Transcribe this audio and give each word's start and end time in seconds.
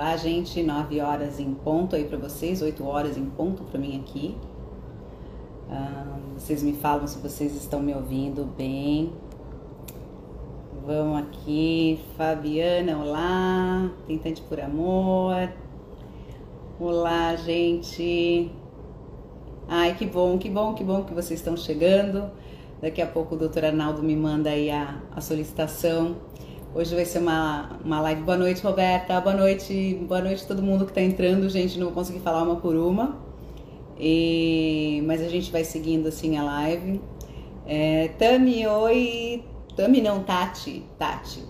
Olá, 0.00 0.16
gente. 0.16 0.62
9 0.62 1.00
horas 1.00 1.40
em 1.40 1.52
ponto 1.52 1.96
aí 1.96 2.04
para 2.04 2.16
vocês, 2.16 2.62
8 2.62 2.86
horas 2.86 3.16
em 3.16 3.24
ponto 3.24 3.64
para 3.64 3.80
mim 3.80 3.98
aqui. 3.98 4.36
Ah, 5.68 6.16
vocês 6.36 6.62
me 6.62 6.72
falam 6.74 7.04
se 7.08 7.18
vocês 7.18 7.52
estão 7.56 7.80
me 7.80 7.92
ouvindo 7.92 8.44
bem. 8.56 9.12
Vamos 10.86 11.18
aqui, 11.18 11.98
Fabiana, 12.16 12.96
olá. 12.96 13.90
Tentante 14.06 14.40
por 14.42 14.60
amor. 14.60 15.52
Olá, 16.78 17.34
gente. 17.34 18.52
Ai, 19.66 19.96
que 19.96 20.06
bom, 20.06 20.38
que 20.38 20.48
bom, 20.48 20.74
que 20.74 20.84
bom 20.84 21.02
que 21.02 21.12
vocês 21.12 21.40
estão 21.40 21.56
chegando. 21.56 22.30
Daqui 22.80 23.02
a 23.02 23.06
pouco 23.08 23.34
o 23.34 23.38
doutor 23.38 23.64
Arnaldo 23.64 24.00
me 24.00 24.14
manda 24.14 24.50
aí 24.50 24.70
a, 24.70 25.02
a 25.10 25.20
solicitação 25.20 26.18
Hoje 26.78 26.94
vai 26.94 27.04
ser 27.04 27.18
uma, 27.18 27.76
uma 27.84 28.00
live. 28.02 28.22
Boa 28.22 28.36
noite, 28.36 28.62
Roberta. 28.62 29.20
Boa 29.20 29.34
noite, 29.34 29.98
boa 30.06 30.20
noite 30.20 30.46
todo 30.46 30.62
mundo 30.62 30.84
que 30.84 30.92
está 30.92 31.02
entrando. 31.02 31.50
Gente, 31.50 31.76
não 31.76 31.86
vou 31.86 31.94
conseguir 31.94 32.20
falar 32.20 32.44
uma 32.44 32.54
por 32.54 32.76
uma. 32.76 33.18
E... 33.98 35.02
Mas 35.04 35.20
a 35.20 35.28
gente 35.28 35.50
vai 35.50 35.64
seguindo 35.64 36.06
assim 36.06 36.36
a 36.36 36.44
live. 36.44 37.00
É, 37.66 38.10
Tami, 38.16 38.64
oi. 38.64 39.42
Tami 39.74 40.00
não, 40.00 40.22
Tati. 40.22 40.84
Tati. 40.96 41.42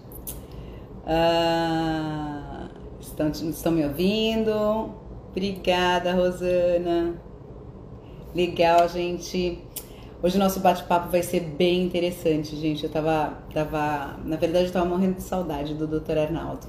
Ah, 1.07 2.71
estão, 2.99 3.29
estão 3.29 3.73
me 3.73 3.85
ouvindo? 3.85 4.95
Obrigada, 5.31 6.15
Rosana. 6.15 7.21
Legal, 8.35 8.89
gente. 8.89 9.59
Hoje 10.21 10.37
o 10.37 10.41
nosso 10.41 10.59
bate-papo 10.59 11.11
vai 11.11 11.23
ser 11.23 11.39
bem 11.39 11.85
interessante, 11.85 12.57
gente. 12.57 12.83
Eu 12.83 12.91
tava, 12.91 13.39
tava, 13.55 14.19
na 14.25 14.35
verdade, 14.35 14.67
eu 14.67 14.73
tava 14.73 14.85
morrendo 14.85 15.15
de 15.15 15.23
saudade 15.23 15.75
do 15.75 15.87
Dr. 15.87 16.19
Arnaldo. 16.19 16.67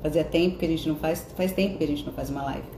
Fazia 0.00 0.22
tempo 0.22 0.56
que 0.56 0.64
a 0.64 0.68
gente 0.68 0.88
não 0.88 0.94
faz, 0.94 1.26
faz 1.36 1.50
tempo 1.50 1.78
que 1.78 1.82
a 1.82 1.86
gente 1.86 2.06
não 2.06 2.12
faz 2.12 2.30
uma 2.30 2.44
live. 2.44 2.68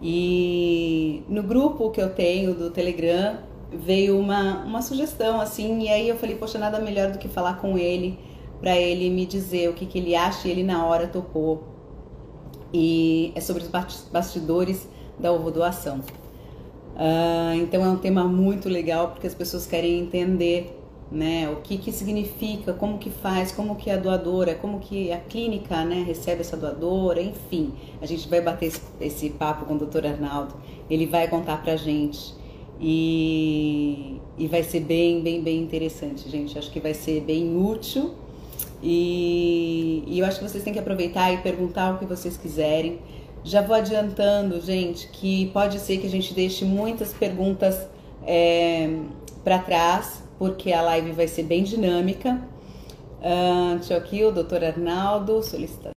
E 0.00 1.22
no 1.28 1.42
grupo 1.42 1.90
que 1.90 2.00
eu 2.00 2.08
tenho 2.08 2.54
do 2.54 2.70
Telegram 2.70 3.36
veio 3.70 4.18
uma, 4.18 4.64
uma 4.64 4.80
sugestão 4.80 5.38
assim, 5.38 5.82
e 5.82 5.88
aí 5.90 6.08
eu 6.08 6.16
falei, 6.16 6.36
poxa, 6.36 6.58
nada 6.58 6.80
melhor 6.80 7.10
do 7.12 7.18
que 7.18 7.28
falar 7.28 7.60
com 7.60 7.76
ele 7.76 8.18
para 8.62 8.74
ele 8.74 9.10
me 9.10 9.26
dizer 9.26 9.68
o 9.68 9.74
que, 9.74 9.84
que 9.84 9.98
ele 9.98 10.16
acha, 10.16 10.48
e 10.48 10.50
ele 10.52 10.62
na 10.62 10.86
hora 10.86 11.06
topou. 11.06 11.64
E 12.72 13.30
é 13.34 13.40
sobre 13.42 13.62
os 13.62 13.68
bastidores 14.10 14.88
da 15.18 15.30
ovo 15.30 15.50
doação. 15.50 16.00
Uh, 17.00 17.54
então 17.62 17.82
é 17.82 17.88
um 17.88 17.96
tema 17.96 18.24
muito 18.24 18.68
legal 18.68 19.08
porque 19.08 19.26
as 19.26 19.34
pessoas 19.34 19.66
querem 19.66 20.00
entender 20.00 20.78
né, 21.10 21.48
o 21.48 21.62
que, 21.62 21.78
que 21.78 21.90
significa, 21.90 22.74
como 22.74 22.98
que 22.98 23.08
faz, 23.08 23.50
como 23.50 23.74
que 23.74 23.90
a 23.90 23.96
doadora, 23.96 24.54
como 24.54 24.78
que 24.78 25.10
a 25.10 25.16
clínica 25.16 25.82
né, 25.82 26.04
recebe 26.06 26.42
essa 26.42 26.58
doadora, 26.58 27.22
enfim. 27.22 27.72
A 28.02 28.06
gente 28.06 28.28
vai 28.28 28.42
bater 28.42 28.66
esse, 28.66 28.82
esse 29.00 29.30
papo 29.30 29.64
com 29.64 29.76
o 29.76 29.78
Dr. 29.78 30.06
Arnaldo, 30.06 30.54
ele 30.90 31.06
vai 31.06 31.26
contar 31.26 31.62
pra 31.62 31.74
gente. 31.74 32.38
E, 32.78 34.20
e 34.38 34.46
vai 34.46 34.62
ser 34.62 34.80
bem, 34.80 35.22
bem, 35.22 35.42
bem 35.42 35.62
interessante, 35.62 36.28
gente. 36.28 36.58
Acho 36.58 36.70
que 36.70 36.80
vai 36.80 36.94
ser 36.94 37.22
bem 37.22 37.56
útil. 37.56 38.14
E, 38.82 40.04
e 40.06 40.18
eu 40.18 40.26
acho 40.26 40.38
que 40.38 40.48
vocês 40.48 40.62
têm 40.62 40.72
que 40.72 40.78
aproveitar 40.78 41.32
e 41.32 41.38
perguntar 41.38 41.94
o 41.94 41.98
que 41.98 42.06
vocês 42.06 42.36
quiserem. 42.36 42.98
Já 43.42 43.62
vou 43.62 43.74
adiantando, 43.74 44.60
gente, 44.60 45.08
que 45.08 45.50
pode 45.52 45.78
ser 45.78 45.98
que 45.98 46.06
a 46.06 46.10
gente 46.10 46.34
deixe 46.34 46.64
muitas 46.64 47.12
perguntas 47.12 47.88
é, 48.26 48.88
para 49.42 49.58
trás, 49.58 50.22
porque 50.38 50.72
a 50.72 50.82
live 50.82 51.12
vai 51.12 51.26
ser 51.26 51.44
bem 51.44 51.64
dinâmica. 51.64 52.40
Uh, 53.20 53.76
deixa 53.76 53.94
eu 53.94 53.98
aqui, 53.98 54.24
o 54.24 54.30
doutor 54.30 54.64
Arnaldo 54.64 55.42
solicitando. 55.42 55.94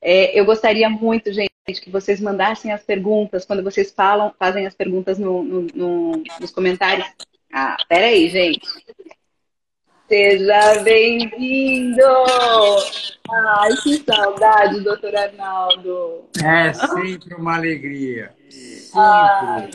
É, 0.00 0.38
eu 0.38 0.44
gostaria 0.44 0.88
muito, 0.88 1.32
gente, 1.32 1.50
que 1.82 1.90
vocês 1.90 2.20
mandassem 2.20 2.72
as 2.72 2.82
perguntas 2.82 3.44
quando 3.44 3.62
vocês 3.62 3.90
falam, 3.90 4.32
fazem 4.38 4.66
as 4.66 4.74
perguntas 4.74 5.18
no, 5.18 5.42
no, 5.42 5.62
no, 5.74 6.22
nos 6.40 6.50
comentários. 6.50 7.06
Ah, 7.52 7.76
peraí, 7.88 8.28
gente. 8.28 8.60
Seja 10.08 10.82
bem-vindo! 10.84 12.02
Ai, 13.30 13.76
que 13.82 14.02
saudade, 14.02 14.80
doutor 14.80 15.14
Arnaldo! 15.14 16.24
É 16.42 16.72
sempre 16.72 17.34
uma 17.34 17.56
alegria. 17.56 18.34
Sempre. 18.48 18.98
Ai, 18.98 19.70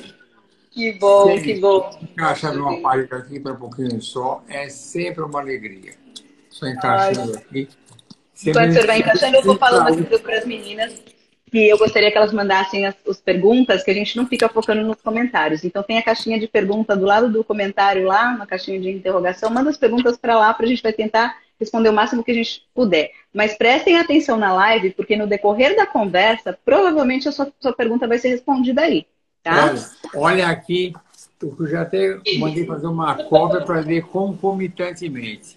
que 0.72 0.94
bom, 0.94 1.28
sempre. 1.28 1.54
que 1.54 1.60
bom. 1.60 2.00
Encaixa 2.02 2.52
numa 2.52 2.82
página 2.82 3.18
aqui 3.18 3.40
para 3.40 3.54
um 3.54 3.58
pouquinho 3.58 4.02
só, 4.02 4.44
é 4.48 4.68
sempre 4.70 5.24
uma 5.24 5.40
alegria. 5.40 5.94
Só 6.50 6.66
encaixando 6.66 7.34
Ai. 7.36 7.44
aqui. 7.44 7.70
Enquanto 8.48 8.70
o 8.70 8.74
senhor 8.74 8.88
vai 8.88 9.00
encaixando, 9.00 9.38
eu 9.38 9.44
vou 9.44 9.58
falando 9.60 10.04
aqui 10.04 10.18
para 10.18 10.40
as 10.40 10.46
meninas 10.48 11.00
que 11.54 11.70
eu 11.70 11.78
gostaria 11.78 12.10
que 12.10 12.18
elas 12.18 12.34
mandassem 12.34 12.88
as, 12.88 12.96
as, 13.08 13.22
perguntas, 13.22 13.84
que 13.84 13.92
a 13.92 13.94
gente 13.94 14.18
não 14.18 14.26
fica 14.26 14.50
focando 14.50 14.82
nos 14.82 15.00
comentários. 15.00 15.64
Então 15.64 15.84
tem 15.84 16.00
a 16.00 16.02
caixinha 16.02 16.40
de 16.40 16.48
pergunta 16.48 16.96
do 16.96 17.06
lado 17.06 17.32
do 17.32 17.44
comentário 17.44 18.08
lá, 18.08 18.34
uma 18.36 18.48
caixinha 18.48 18.80
de 18.80 18.90
interrogação. 18.90 19.52
Manda 19.52 19.70
as 19.70 19.78
perguntas 19.78 20.18
para 20.18 20.36
lá 20.36 20.52
para 20.52 20.66
a 20.66 20.70
gente 20.70 20.82
vai 20.82 20.92
tentar 20.92 21.38
responder 21.60 21.90
o 21.90 21.94
máximo 21.94 22.24
que 22.24 22.32
a 22.32 22.34
gente 22.34 22.66
puder. 22.74 23.12
Mas 23.32 23.56
prestem 23.56 24.00
atenção 24.00 24.36
na 24.36 24.52
live, 24.52 24.94
porque 24.94 25.16
no 25.16 25.28
decorrer 25.28 25.76
da 25.76 25.86
conversa, 25.86 26.58
provavelmente 26.66 27.30
a 27.30 27.32
sua, 27.32 27.54
sua 27.60 27.72
pergunta 27.72 28.08
vai 28.08 28.18
ser 28.18 28.30
respondida 28.30 28.82
aí. 28.82 29.06
Tá? 29.44 29.68
Olha, 29.68 29.90
olha 30.16 30.48
aqui, 30.48 30.92
eu 31.40 31.68
já 31.68 31.84
até 31.84 32.18
mandei 32.40 32.66
fazer 32.66 32.88
uma 32.88 33.26
cópia 33.26 33.62
para 33.62 33.80
ler 33.80 34.02
concomitantemente. 34.08 35.56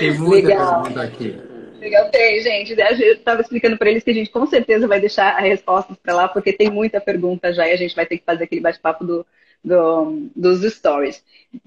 Tem 0.00 0.18
muita 0.18 0.48
Legal. 0.48 0.82
pergunta 0.82 1.02
aqui. 1.02 1.57
Legal, 1.80 2.10
tem, 2.10 2.42
gente. 2.42 2.72
Eu 2.72 3.14
estava 3.14 3.40
explicando 3.40 3.76
para 3.76 3.90
eles 3.90 4.02
que 4.02 4.10
a 4.10 4.14
gente 4.14 4.30
com 4.30 4.46
certeza 4.46 4.86
vai 4.86 5.00
deixar 5.00 5.36
as 5.36 5.44
respostas 5.44 5.96
para 5.96 6.14
lá, 6.14 6.28
porque 6.28 6.52
tem 6.52 6.70
muita 6.70 7.00
pergunta 7.00 7.52
já 7.52 7.68
e 7.68 7.72
a 7.72 7.76
gente 7.76 7.94
vai 7.94 8.06
ter 8.06 8.18
que 8.18 8.24
fazer 8.24 8.44
aquele 8.44 8.60
bate-papo 8.60 9.04
do, 9.04 9.26
do, 9.64 10.28
dos 10.34 10.62
stories. 10.72 11.22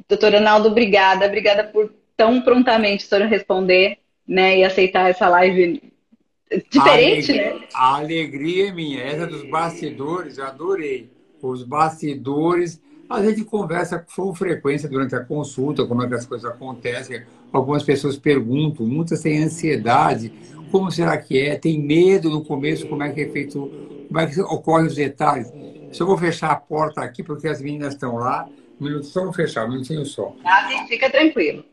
Doutora 0.07 0.37
Arnaldo, 0.37 0.69
obrigada. 0.69 1.25
Obrigada 1.25 1.63
por 1.63 1.93
tão 2.15 2.41
prontamente 2.41 3.03
senhor 3.03 3.27
responder 3.27 3.97
né, 4.27 4.59
e 4.59 4.63
aceitar 4.63 5.09
essa 5.09 5.27
live 5.27 5.81
diferente, 6.69 7.31
a 7.31 7.35
alegria, 7.39 7.53
né? 7.53 7.67
A 7.73 7.95
alegria 7.95 8.67
é 8.67 8.71
minha. 8.71 9.01
Essa 9.01 9.25
dos 9.25 9.43
bastidores, 9.49 10.37
eu 10.37 10.45
adorei. 10.45 11.09
Os 11.41 11.63
bastidores 11.63 12.81
a 13.09 13.21
gente 13.21 13.43
conversa 13.43 14.05
com 14.15 14.33
frequência 14.33 14.87
durante 14.87 15.15
a 15.15 15.23
consulta, 15.23 15.85
como 15.85 16.01
é 16.03 16.07
que 16.07 16.13
as 16.13 16.25
coisas 16.25 16.49
acontecem. 16.49 17.23
Algumas 17.51 17.83
pessoas 17.83 18.17
perguntam, 18.17 18.85
muitas 18.85 19.21
têm 19.21 19.43
ansiedade, 19.43 20.31
como 20.71 20.89
será 20.89 21.17
que 21.17 21.39
é? 21.39 21.57
Tem 21.57 21.79
medo 21.79 22.29
no 22.29 22.43
começo, 22.43 22.87
como 22.87 23.03
é 23.03 23.11
que 23.11 23.21
é 23.21 23.29
feito, 23.29 23.69
como 24.07 24.19
é 24.19 24.27
que 24.27 24.39
ocorrem 24.41 24.87
os 24.87 24.95
detalhes. 24.95 25.51
Eu 25.99 26.07
vou 26.07 26.17
fechar 26.17 26.51
a 26.51 26.55
porta 26.55 27.01
aqui, 27.01 27.21
porque 27.21 27.47
as 27.47 27.61
meninas 27.61 27.93
estão 27.93 28.15
lá, 28.15 28.47
um 28.79 28.85
minuto 28.85 29.05
só 29.05 29.23
vou 29.23 29.33
fechar, 29.33 29.65
um 29.65 29.71
minutinho 29.71 30.05
só. 30.05 30.33
Ah, 30.45 30.85
fica 30.87 31.09
tranquilo. 31.09 31.65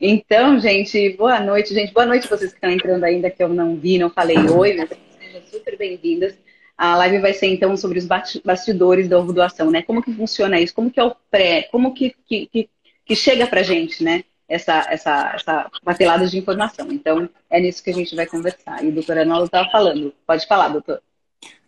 Então, 0.00 0.58
gente, 0.58 1.10
boa 1.10 1.38
noite, 1.38 1.72
gente. 1.72 1.92
Boa 1.92 2.06
noite 2.06 2.28
vocês 2.28 2.50
que 2.50 2.56
estão 2.56 2.70
entrando 2.70 3.04
ainda, 3.04 3.30
que 3.30 3.42
eu 3.42 3.48
não 3.48 3.76
vi, 3.76 3.98
não 3.98 4.10
falei 4.10 4.36
oi, 4.36 4.74
mas 4.74 4.88
sejam 5.20 5.42
super 5.50 5.76
bem-vindas. 5.76 6.34
A 6.76 6.96
live 6.96 7.18
vai 7.18 7.32
ser 7.32 7.46
então 7.46 7.76
sobre 7.76 7.98
os 7.98 8.06
bastidores 8.44 9.08
da 9.08 9.18
ovo 9.18 9.32
doação, 9.32 9.70
né? 9.70 9.82
Como 9.82 10.02
que 10.02 10.12
funciona 10.12 10.60
isso? 10.60 10.74
Como 10.74 10.90
que 10.90 10.98
é 10.98 11.04
o 11.04 11.14
pré? 11.30 11.62
Como 11.70 11.92
que, 11.92 12.14
que, 12.26 12.68
que, 13.04 13.16
chega 13.16 13.46
pra 13.46 13.62
gente, 13.62 14.02
né? 14.02 14.24
Essa, 14.48 14.86
essa, 14.88 15.32
essa 15.34 15.70
batelada 15.84 16.26
de 16.26 16.38
informação. 16.38 16.90
Então, 16.90 17.28
é 17.50 17.60
nisso 17.60 17.82
que 17.82 17.90
a 17.90 17.94
gente 17.94 18.16
vai 18.16 18.26
conversar. 18.26 18.82
E 18.82 18.88
o 18.88 18.92
doutor 18.92 19.18
Arnaldo 19.18 19.44
estava 19.44 19.68
falando. 19.70 20.12
Pode 20.26 20.46
falar, 20.46 20.68
doutor. 20.68 21.02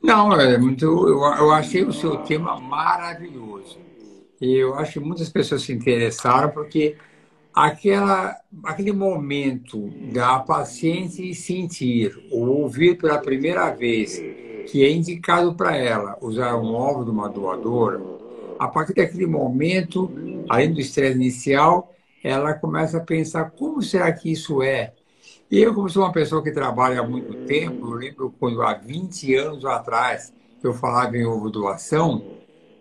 Não, 0.02 0.32
é 0.32 0.56
muito. 0.56 0.84
Eu, 0.84 1.20
eu 1.20 1.50
achei 1.52 1.84
o 1.84 1.92
seu 1.92 2.16
tema 2.18 2.58
maravilhoso. 2.58 3.78
E 4.40 4.54
eu 4.54 4.74
acho 4.74 4.94
que 4.94 5.00
muitas 5.00 5.28
pessoas 5.28 5.62
se 5.62 5.72
interessaram 5.72 6.50
porque 6.50 6.96
aquela, 7.54 8.36
aquele 8.64 8.92
momento 8.92 9.90
da 10.12 10.38
paciente 10.38 11.34
sentir 11.34 12.18
ou 12.30 12.62
ouvir 12.62 12.96
pela 12.96 13.18
primeira 13.18 13.70
vez 13.70 14.18
que 14.70 14.84
é 14.84 14.90
indicado 14.90 15.54
para 15.54 15.76
ela 15.76 16.16
usar 16.20 16.56
um 16.56 16.74
óvulo 16.74 17.04
de 17.04 17.10
uma 17.10 17.28
doadora, 17.28 18.00
a 18.58 18.68
partir 18.68 18.94
daquele 18.94 19.26
momento, 19.26 20.10
além 20.48 20.72
do 20.72 20.80
estresse 20.80 21.16
inicial, 21.16 21.92
ela 22.22 22.54
começa 22.54 22.98
a 22.98 23.00
pensar 23.00 23.50
como 23.50 23.82
será 23.82 24.12
que 24.12 24.30
isso 24.30 24.62
é. 24.62 24.92
E 25.50 25.58
eu, 25.58 25.74
como 25.74 25.88
sou 25.88 26.04
uma 26.04 26.12
pessoa 26.12 26.42
que 26.42 26.52
trabalha 26.52 27.00
há 27.00 27.06
muito 27.06 27.34
tempo, 27.46 27.86
eu 27.86 27.92
lembro 27.92 28.34
quando 28.38 28.62
há 28.62 28.74
20 28.74 29.34
anos 29.34 29.64
atrás 29.64 30.32
eu 30.62 30.72
falava 30.72 31.16
em 31.16 31.24
ovo 31.24 31.50
doação, 31.50 32.22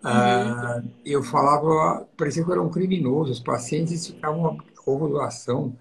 uhum. 0.04 0.80
uh, 0.80 0.88
eu 1.04 1.22
falava, 1.22 2.06
parecia 2.16 2.44
que 2.44 2.48
eu 2.48 2.52
era 2.52 2.62
um 2.62 2.68
criminoso, 2.68 3.32
os 3.32 3.40
pacientes 3.40 4.06
ficavam 4.06 4.58
ovo 4.86 5.08
doação. 5.08 5.74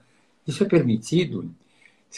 Isso 0.47 0.63
é 0.63 0.67
permitido? 0.67 1.49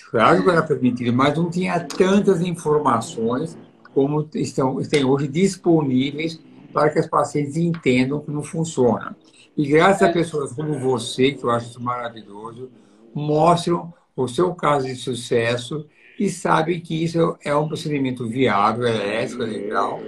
Claro 0.10 0.44
que 0.44 0.50
era 0.50 0.64
permitido, 0.64 1.12
mas 1.12 1.38
não 1.38 1.50
tinha 1.50 1.80
tantas 1.82 2.42
informações 2.42 3.58
como 3.94 4.28
estão, 4.36 4.82
têm 4.84 5.04
hoje 5.04 5.28
disponíveis 5.28 6.40
para 6.72 6.90
que 6.90 7.00
as 7.00 7.08
pacientes 7.08 7.58
entendam 7.58 8.22
como 8.22 8.42
funciona. 8.42 9.16
E 9.58 9.68
graças 9.68 10.02
a 10.02 10.12
pessoas 10.12 10.54
como 10.54 10.80
você, 10.80 11.32
que 11.32 11.44
eu 11.44 11.52
acho 11.52 11.70
isso 11.70 11.82
maravilhoso, 11.82 12.70
mostram 13.14 13.94
o 14.16 14.28
seu 14.28 14.54
caso 14.54 14.88
de 14.88 14.96
sucesso 14.96 15.86
e 16.20 16.30
sabe 16.30 16.80
que 16.80 17.04
isso 17.04 17.38
é 17.44 17.56
um 17.56 17.68
procedimento 17.68 18.28
viável, 18.28 18.86
é 18.86 19.24
ético, 19.24 19.44
é 19.44 19.48
legal. 19.48 20.00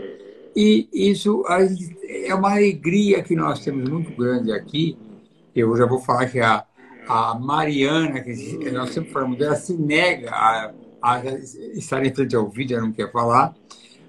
E 0.56 0.88
isso 0.94 1.44
é 1.48 2.34
uma 2.36 2.52
alegria 2.52 3.24
que 3.24 3.36
nós 3.36 3.64
temos 3.64 3.90
muito 3.90 4.16
grande 4.16 4.52
aqui. 4.52 4.98
Eu 5.56 5.76
já 5.76 5.86
vou 5.86 6.00
falar 6.00 6.28
que 6.28 6.40
a, 6.40 6.64
a 7.08 7.36
Mariana, 7.36 8.22
que 8.22 8.72
nós 8.72 8.92
sempre 8.92 9.12
falamos 9.12 9.38
dela, 9.38 9.56
se 9.56 9.74
nega 9.74 10.32
a, 10.32 10.72
a 11.02 11.26
estar 11.74 12.06
em 12.06 12.14
frente 12.14 12.36
ao 12.36 12.50
vídeo, 12.50 12.78
ela 12.78 12.86
não 12.86 12.94
quer 12.94 13.12
falar, 13.12 13.56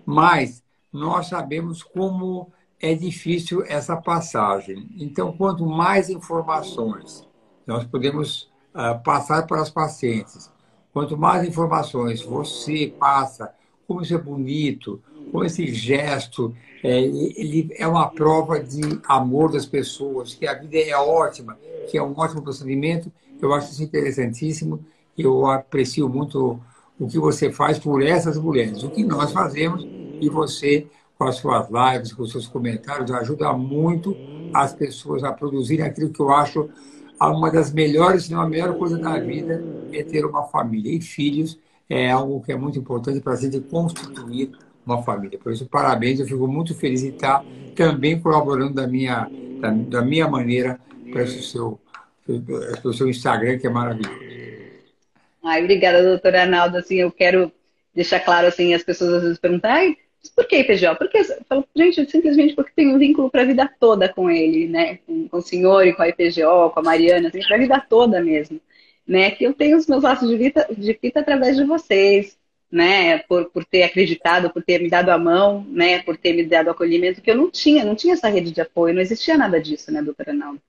mas 0.05 0.63
nós 0.93 1.27
sabemos 1.27 1.83
como 1.83 2.53
é 2.85 2.95
difícil 2.95 3.65
essa 3.67 3.97
passagem. 3.97 4.87
Então, 4.99 5.33
quanto 5.33 5.65
mais 5.65 6.11
informações 6.11 7.27
nós 7.67 7.83
podemos 7.85 8.51
uh, 8.75 9.03
passar 9.03 9.47
para 9.47 9.63
os 9.63 9.71
pacientes, 9.71 10.53
quanto 10.93 11.17
mais 11.17 11.49
informações 11.49 12.21
você 12.21 12.93
passa, 12.99 13.51
como 13.89 14.03
isso 14.03 14.15
é 14.15 14.19
bonito, 14.19 15.01
como 15.33 15.45
esse 15.45 15.67
gesto 15.73 16.55
é, 16.83 17.01
ele 17.01 17.71
é 17.79 17.89
uma 17.89 18.07
prova 18.11 18.61
de 18.61 18.83
amor 19.09 19.51
das 19.51 19.65
pessoas, 19.65 20.35
que 20.35 20.47
a 20.47 20.53
vida 20.53 20.77
é 20.77 20.95
ótima, 20.95 21.59
que 21.91 21.97
é 21.97 22.03
um 22.03 22.13
ótimo 22.19 22.43
procedimento. 22.43 23.11
Eu 23.41 23.55
acho 23.55 23.73
isso 23.73 23.83
interessantíssimo. 23.83 24.85
Eu 25.17 25.47
aprecio 25.47 26.07
muito 26.07 26.61
o 27.01 27.07
que 27.07 27.19
você 27.19 27.51
faz 27.51 27.79
por 27.79 28.03
essas 28.03 28.37
mulheres, 28.37 28.83
o 28.83 28.91
que 28.91 29.03
nós 29.03 29.33
fazemos 29.33 29.83
e 30.21 30.29
você 30.29 30.87
com 31.19 31.25
as 31.25 31.37
suas 31.37 31.69
lives, 31.71 32.13
com 32.13 32.23
os 32.23 32.33
seus 32.33 32.47
comentários, 32.47 33.11
ajuda 33.11 33.53
muito 33.53 34.17
as 34.53 34.73
pessoas 34.73 35.23
a 35.25 35.33
produzirem 35.33 35.85
aquilo 35.85 36.11
que 36.11 36.21
eu 36.21 36.31
acho 36.31 36.69
uma 37.21 37.51
das 37.51 37.73
melhores, 37.73 38.25
se 38.25 38.33
não 38.33 38.41
a 38.41 38.49
melhor 38.49 38.77
coisa 38.77 38.99
da 38.99 39.19
vida, 39.19 39.63
é 39.93 40.03
ter 40.03 40.25
uma 40.25 40.45
família. 40.45 40.93
E 40.93 41.01
filhos 41.01 41.59
é 41.89 42.11
algo 42.11 42.43
que 42.43 42.53
é 42.53 42.57
muito 42.57 42.79
importante 42.79 43.21
para 43.21 43.35
a 43.35 43.37
gente 43.37 43.61
constituir 43.61 44.53
uma 44.85 45.03
família. 45.03 45.39
Por 45.39 45.53
isso, 45.53 45.67
parabéns, 45.67 46.21
eu 46.21 46.27
fico 46.27 46.47
muito 46.47 46.75
feliz 46.75 47.01
de 47.01 47.09
estar 47.09 47.45
também 47.75 48.21
colaborando 48.21 48.75
da 48.75 48.87
minha, 48.87 49.29
da, 49.61 49.71
da 49.71 50.03
minha 50.03 50.29
maneira 50.29 50.79
para 51.11 51.23
esse 51.23 51.43
seu, 51.43 51.81
o 52.85 52.93
seu 52.93 53.09
Instagram, 53.09 53.59
que 53.59 53.67
é 53.67 53.71
maravilhoso. 53.71 54.19
Ai, 55.43 55.63
obrigada, 55.63 56.03
doutora 56.03 56.43
Arnaldo. 56.43 56.77
Assim, 56.77 56.97
eu 56.97 57.11
quero 57.11 57.53
deixar 57.95 58.21
claro, 58.21 58.47
assim, 58.47 58.75
as 58.75 58.83
pessoas 58.83 59.15
às 59.15 59.23
vezes 59.23 59.39
perguntam, 59.39 59.95
por 60.31 60.47
que 60.47 60.59
IPGO? 60.59 60.97
Porque 60.97 61.19
eu 61.19 61.25
falo, 61.49 61.67
gente, 61.75 62.11
simplesmente 62.11 62.55
porque 62.55 62.73
tenho 62.75 62.95
um 62.95 62.99
vínculo 62.99 63.31
para 63.31 63.43
a 63.43 63.47
vida 63.47 63.71
toda 63.79 64.09
com 64.09 64.31
ele, 64.31 64.67
né? 64.69 64.99
Com, 65.07 65.29
com, 65.29 65.37
o 65.39 65.43
senhor 65.43 65.87
e 65.87 65.93
com 65.93 66.03
a 66.03 66.09
IPGO, 66.09 66.71
com 66.71 66.81
a 66.81 66.83
Mariana, 66.83 67.29
assim, 67.29 67.41
para 67.41 67.57
a 67.57 67.59
vida 67.59 67.81
toda 67.89 68.23
mesmo. 68.23 68.61
Né? 69.07 69.31
Que 69.31 69.45
eu 69.45 69.53
tenho 69.53 69.77
os 69.77 69.87
meus 69.87 70.03
laços 70.03 70.29
de 70.29 70.37
vida, 70.37 70.67
de 70.77 70.95
fita 70.95 71.21
através 71.21 71.57
de 71.57 71.65
vocês, 71.65 72.39
né? 72.71 73.19
Por, 73.19 73.51
por 73.51 73.65
ter 73.65 73.83
acreditado, 73.83 74.51
por 74.51 74.63
ter 74.63 74.81
me 74.81 74.89
dado 74.89 75.11
a 75.11 75.19
mão, 75.19 75.65
né? 75.69 76.03
Por 76.03 76.17
ter 76.17 76.33
me 76.33 76.45
dado 76.45 76.71
acolhimento, 76.71 77.21
que 77.21 77.31
eu 77.31 77.37
não 77.37 77.51
tinha, 77.51 77.85
não 77.85 77.95
tinha 77.95 78.15
essa 78.15 78.29
rede 78.29 78.51
de 78.51 78.61
apoio, 78.61 78.95
não 78.95 79.03
existia 79.03 79.37
nada 79.37 79.61
disso, 79.61 79.93
né, 79.93 80.03
doutora 80.03 80.33
Naldo? 80.33 80.61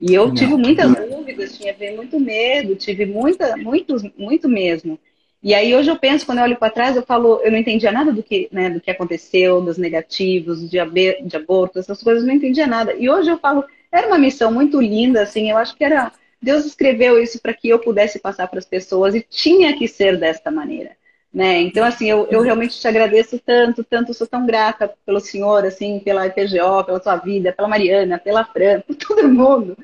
E 0.00 0.12
eu 0.12 0.26
não, 0.26 0.34
tive 0.34 0.56
muitas 0.56 0.90
não. 0.90 1.08
dúvidas, 1.08 1.56
tinha 1.56 1.74
muito 1.96 2.18
medo, 2.18 2.74
tive 2.76 3.06
muita, 3.06 3.56
muito, 3.56 3.96
muito 4.18 4.48
mesmo. 4.48 4.98
E 5.44 5.52
aí 5.52 5.74
hoje 5.74 5.90
eu 5.90 5.98
penso, 5.98 6.24
quando 6.24 6.38
eu 6.38 6.44
olho 6.44 6.56
para 6.56 6.72
trás, 6.72 6.96
eu 6.96 7.02
falo, 7.02 7.38
eu 7.44 7.52
não 7.52 7.58
entendia 7.58 7.92
nada 7.92 8.10
do 8.10 8.22
que, 8.22 8.48
né, 8.50 8.70
do 8.70 8.80
que 8.80 8.90
aconteceu, 8.90 9.60
dos 9.60 9.76
negativos, 9.76 10.58
de, 10.70 10.78
de 11.22 11.36
aborto, 11.36 11.78
essas 11.78 12.02
coisas, 12.02 12.22
eu 12.22 12.28
não 12.28 12.34
entendia 12.34 12.66
nada. 12.66 12.94
E 12.94 13.10
hoje 13.10 13.30
eu 13.30 13.38
falo, 13.38 13.62
era 13.92 14.06
uma 14.06 14.18
missão 14.18 14.50
muito 14.50 14.80
linda, 14.80 15.22
assim, 15.22 15.50
eu 15.50 15.58
acho 15.58 15.76
que 15.76 15.84
era 15.84 16.10
Deus 16.40 16.64
escreveu 16.64 17.22
isso 17.22 17.40
para 17.40 17.52
que 17.54 17.68
eu 17.68 17.78
pudesse 17.78 18.18
passar 18.18 18.48
para 18.48 18.58
as 18.58 18.64
pessoas 18.64 19.14
e 19.14 19.20
tinha 19.20 19.76
que 19.76 19.86
ser 19.86 20.18
desta 20.18 20.50
maneira. 20.50 20.96
Né? 21.32 21.60
Então, 21.60 21.84
assim, 21.84 22.08
eu, 22.08 22.26
eu 22.30 22.40
realmente 22.40 22.78
te 22.80 22.88
agradeço 22.88 23.38
tanto, 23.38 23.84
tanto, 23.84 24.14
sou 24.14 24.26
tão 24.26 24.46
grata 24.46 24.94
pelo 25.04 25.20
senhor, 25.20 25.64
assim, 25.64 25.98
pela 25.98 26.26
IPGO, 26.26 26.84
pela 26.84 27.02
sua 27.02 27.16
vida, 27.16 27.52
pela 27.52 27.68
Mariana, 27.68 28.18
pela 28.18 28.44
Fran, 28.44 28.80
por 28.80 28.94
todo 28.94 29.28
mundo, 29.28 29.76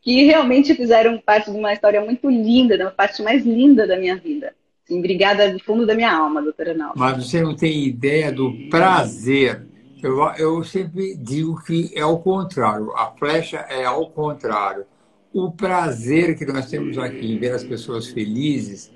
que 0.00 0.24
realmente 0.24 0.74
fizeram 0.74 1.18
parte 1.18 1.50
de 1.52 1.56
uma 1.58 1.72
história 1.72 2.00
muito 2.00 2.28
linda, 2.30 2.76
uma 2.76 2.90
parte 2.90 3.22
mais 3.22 3.44
linda 3.44 3.86
da 3.86 3.96
minha 3.96 4.16
vida. 4.16 4.54
Sim, 4.84 4.98
obrigada 4.98 5.50
do 5.50 5.58
fundo 5.58 5.86
da 5.86 5.94
minha 5.94 6.12
alma, 6.12 6.42
doutora 6.42 6.74
Nalva. 6.74 6.94
Mas 6.96 7.26
você 7.26 7.40
não 7.40 7.56
tem 7.56 7.86
ideia 7.86 8.30
do 8.30 8.52
prazer. 8.68 9.66
Eu, 10.02 10.20
eu 10.36 10.62
sempre 10.62 11.16
digo 11.16 11.62
que 11.64 11.90
é 11.94 12.04
o 12.04 12.18
contrário. 12.18 12.92
A 12.94 13.06
flecha 13.18 13.58
é 13.70 13.84
ao 13.84 14.10
contrário. 14.10 14.84
O 15.32 15.50
prazer 15.50 16.36
que 16.36 16.44
nós 16.44 16.68
temos 16.68 16.98
aqui 16.98 17.32
em 17.32 17.38
ver 17.38 17.52
as 17.52 17.64
pessoas 17.64 18.08
felizes 18.08 18.92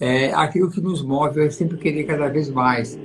é 0.00 0.32
aquilo 0.32 0.70
que 0.70 0.80
nos 0.80 1.02
move 1.02 1.42
a 1.42 1.50
sempre 1.50 1.76
querer 1.76 2.04
cada 2.04 2.28
vez 2.28 2.48
mais. 2.48 2.98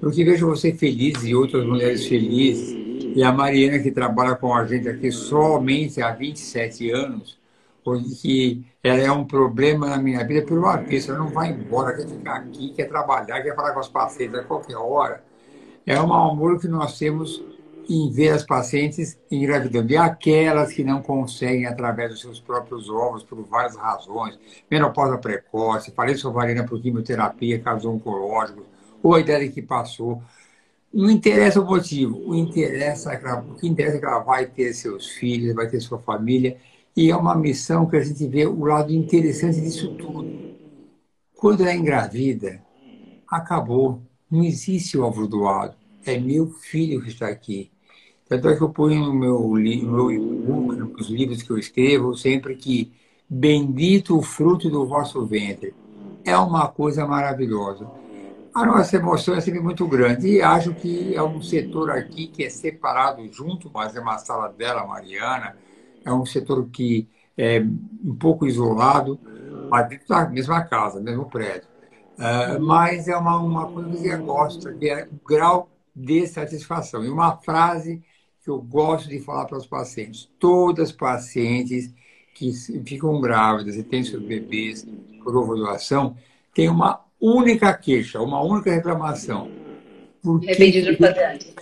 Porque 0.00 0.22
vejo 0.22 0.46
você 0.46 0.74
feliz 0.74 1.24
e 1.24 1.34
outras 1.34 1.64
mulheres 1.64 2.06
felizes. 2.06 2.76
E 3.16 3.22
a 3.22 3.32
Mariana, 3.32 3.78
que 3.78 3.90
trabalha 3.90 4.36
com 4.36 4.54
a 4.54 4.66
gente 4.66 4.88
aqui 4.88 5.10
somente 5.10 6.02
há 6.02 6.12
27 6.12 6.90
anos, 6.90 7.39
porque 7.98 8.62
ela 8.82 9.00
é 9.00 9.10
um 9.10 9.24
problema 9.24 9.88
na 9.88 9.98
minha 9.98 10.24
vida 10.24 10.46
por 10.46 10.58
uma 10.58 10.76
vez. 10.76 11.08
Ela 11.08 11.18
não 11.18 11.28
vai 11.28 11.50
embora, 11.50 11.96
quer 11.96 12.06
ficar 12.06 12.36
aqui, 12.36 12.70
quer 12.70 12.88
trabalhar, 12.88 13.42
quer 13.42 13.54
falar 13.54 13.72
com 13.72 13.80
os 13.80 13.88
pacientes 13.88 14.38
a 14.38 14.44
qualquer 14.44 14.76
hora. 14.76 15.22
É 15.86 16.00
um 16.00 16.12
amor 16.12 16.60
que 16.60 16.68
nós 16.68 16.98
temos 16.98 17.42
em 17.88 18.10
ver 18.10 18.30
as 18.30 18.44
pacientes 18.44 19.18
engravidando. 19.30 19.92
E 19.92 19.96
aquelas 19.96 20.72
que 20.72 20.84
não 20.84 21.02
conseguem 21.02 21.66
através 21.66 22.10
dos 22.10 22.20
seus 22.20 22.38
próprios 22.38 22.88
ovos, 22.88 23.24
por 23.24 23.42
várias 23.42 23.74
razões, 23.74 24.38
menopausa 24.70 25.18
precoce, 25.18 25.90
falência 25.90 26.28
ovariana 26.28 26.64
por 26.64 26.80
quimioterapia, 26.80 27.58
casos 27.58 27.86
oncológicos, 27.86 28.64
ou 29.02 29.14
a 29.14 29.20
idade 29.20 29.48
que 29.48 29.60
passou. 29.60 30.22
Não 30.92 31.10
interessa 31.10 31.60
o 31.60 31.64
motivo, 31.64 32.20
o, 32.26 32.34
interessa, 32.34 33.12
é 33.12 33.34
o 33.34 33.54
que 33.54 33.66
interessa 33.66 33.96
é 33.96 34.00
que 34.00 34.06
ela 34.06 34.20
vai 34.20 34.46
ter 34.46 34.72
seus 34.72 35.08
filhos, 35.08 35.54
vai 35.54 35.68
ter 35.68 35.80
sua 35.80 35.98
família, 35.98 36.56
e 36.96 37.10
é 37.10 37.16
uma 37.16 37.34
missão 37.34 37.86
que 37.86 37.96
a 37.96 38.02
gente 38.02 38.26
vê 38.26 38.46
o 38.46 38.64
lado 38.64 38.92
interessante 38.92 39.60
disso 39.60 39.94
tudo. 39.94 40.28
Quando 41.34 41.64
é 41.66 41.74
engravida, 41.74 42.62
acabou. 43.28 44.02
Não 44.30 44.44
existe 44.44 44.98
o 44.98 45.04
ovo 45.04 45.26
doado. 45.26 45.74
É 46.04 46.18
meu 46.18 46.48
filho 46.48 47.02
que 47.02 47.08
está 47.08 47.28
aqui. 47.28 47.70
Tanto 48.28 48.48
é 48.48 48.56
que 48.56 48.62
eu 48.62 48.70
ponho 48.70 49.06
no 49.06 49.12
meu 49.12 49.58
e-book, 49.58 50.76
nos 50.76 51.08
livros 51.08 51.42
que 51.42 51.50
eu 51.50 51.58
escrevo, 51.58 52.16
sempre 52.16 52.54
que 52.54 52.92
bendito 53.28 54.16
o 54.16 54.22
fruto 54.22 54.70
do 54.70 54.86
vosso 54.86 55.24
ventre. 55.26 55.74
É 56.24 56.36
uma 56.36 56.68
coisa 56.68 57.06
maravilhosa. 57.06 57.90
A 58.54 58.66
nossa 58.66 58.96
emoção 58.96 59.34
é 59.34 59.40
sempre 59.40 59.60
muito 59.60 59.86
grande 59.86 60.28
e 60.28 60.42
acho 60.42 60.74
que 60.74 61.14
é 61.14 61.22
um 61.22 61.40
setor 61.40 61.90
aqui 61.90 62.26
que 62.26 62.44
é 62.44 62.50
separado 62.50 63.26
junto, 63.32 63.70
mas 63.72 63.96
é 63.96 64.00
uma 64.00 64.18
sala 64.18 64.48
dela, 64.48 64.86
Mariana, 64.86 65.56
é 66.04 66.12
um 66.12 66.24
setor 66.24 66.68
que 66.70 67.08
é 67.36 67.60
um 67.60 68.14
pouco 68.14 68.46
isolado, 68.46 69.18
mas 69.70 69.88
dentro 69.88 70.08
da 70.08 70.28
mesma 70.28 70.62
casa, 70.64 71.00
mesmo 71.00 71.26
prédio. 71.26 71.68
Uh, 72.18 72.60
mas 72.60 73.08
é 73.08 73.16
uma, 73.16 73.38
uma 73.38 73.70
coisa 73.70 74.02
que 74.02 74.08
eu 74.08 74.22
gosto, 74.22 74.74
que 74.78 74.90
é 74.90 75.04
o 75.04 75.26
grau 75.26 75.70
de 75.96 76.26
satisfação. 76.26 77.04
E 77.04 77.08
uma 77.08 77.36
frase 77.38 78.02
que 78.44 78.50
eu 78.50 78.60
gosto 78.60 79.08
de 79.08 79.20
falar 79.20 79.46
para 79.46 79.58
os 79.58 79.66
pacientes: 79.66 80.30
todas 80.38 80.90
as 80.90 80.92
pacientes 80.92 81.92
que 82.34 82.52
ficam 82.84 83.20
grávidas 83.20 83.76
e 83.76 83.82
têm 83.82 84.04
seus 84.04 84.22
bebês 84.22 84.86
por 85.22 85.36
ovulação 85.36 86.16
têm 86.54 86.68
uma 86.68 87.04
única 87.20 87.72
queixa, 87.74 88.20
uma 88.20 88.42
única 88.42 88.72
reclamação. 88.72 89.50
Por 90.22 90.42
Arrependi 90.44 90.82
de 90.82 90.90
não 90.90 90.98
fazer 90.98 91.24
antes. 91.24 91.54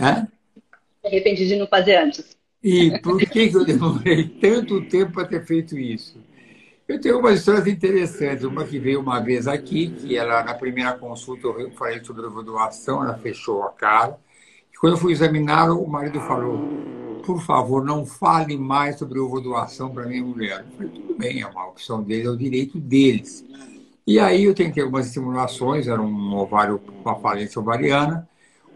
Hã? 0.00 0.28
Arrependi 1.04 1.46
de 1.46 1.56
não 1.56 1.66
fazer 1.66 1.96
antes. 1.96 2.37
E 2.70 2.98
por 3.00 3.18
que 3.18 3.50
eu 3.50 3.64
demorei 3.64 4.28
tanto 4.28 4.82
tempo 4.82 5.12
para 5.12 5.24
ter 5.24 5.42
feito 5.42 5.78
isso? 5.78 6.18
Eu 6.86 7.00
tenho 7.00 7.18
umas 7.18 7.38
histórias 7.38 7.66
interessantes. 7.66 8.44
Uma 8.44 8.62
que 8.62 8.78
veio 8.78 9.00
uma 9.00 9.20
vez 9.20 9.48
aqui, 9.48 9.88
que 9.88 10.14
ela, 10.14 10.44
na 10.44 10.52
primeira 10.52 10.92
consulta, 10.92 11.46
eu 11.46 11.70
falei 11.70 12.04
sobre 12.04 12.26
a 12.26 12.28
doação, 12.28 13.02
ela 13.02 13.16
fechou 13.16 13.62
a 13.62 13.70
cara. 13.70 14.18
E 14.70 14.76
quando 14.76 14.92
eu 14.92 14.98
fui 14.98 15.12
examinar, 15.12 15.70
o 15.70 15.88
marido 15.88 16.20
falou: 16.20 16.58
por 17.24 17.40
favor, 17.40 17.82
não 17.82 18.04
fale 18.04 18.58
mais 18.58 18.98
sobre 18.98 19.18
doação 19.18 19.88
para 19.88 20.04
minha 20.04 20.22
mulher. 20.22 20.66
Eu 20.66 20.76
falei: 20.76 20.92
tudo 20.92 21.14
bem, 21.16 21.40
é 21.40 21.46
uma 21.46 21.68
opção 21.68 22.02
dele, 22.02 22.26
é 22.26 22.30
o 22.30 22.36
direito 22.36 22.78
deles. 22.78 23.46
E 24.06 24.18
aí 24.18 24.44
eu 24.44 24.54
tentei 24.54 24.82
algumas 24.82 25.06
simulações, 25.06 25.88
era 25.88 26.02
um 26.02 26.36
ovário 26.36 26.78
com 26.78 27.20
falência 27.20 27.58
ovariana 27.58 28.27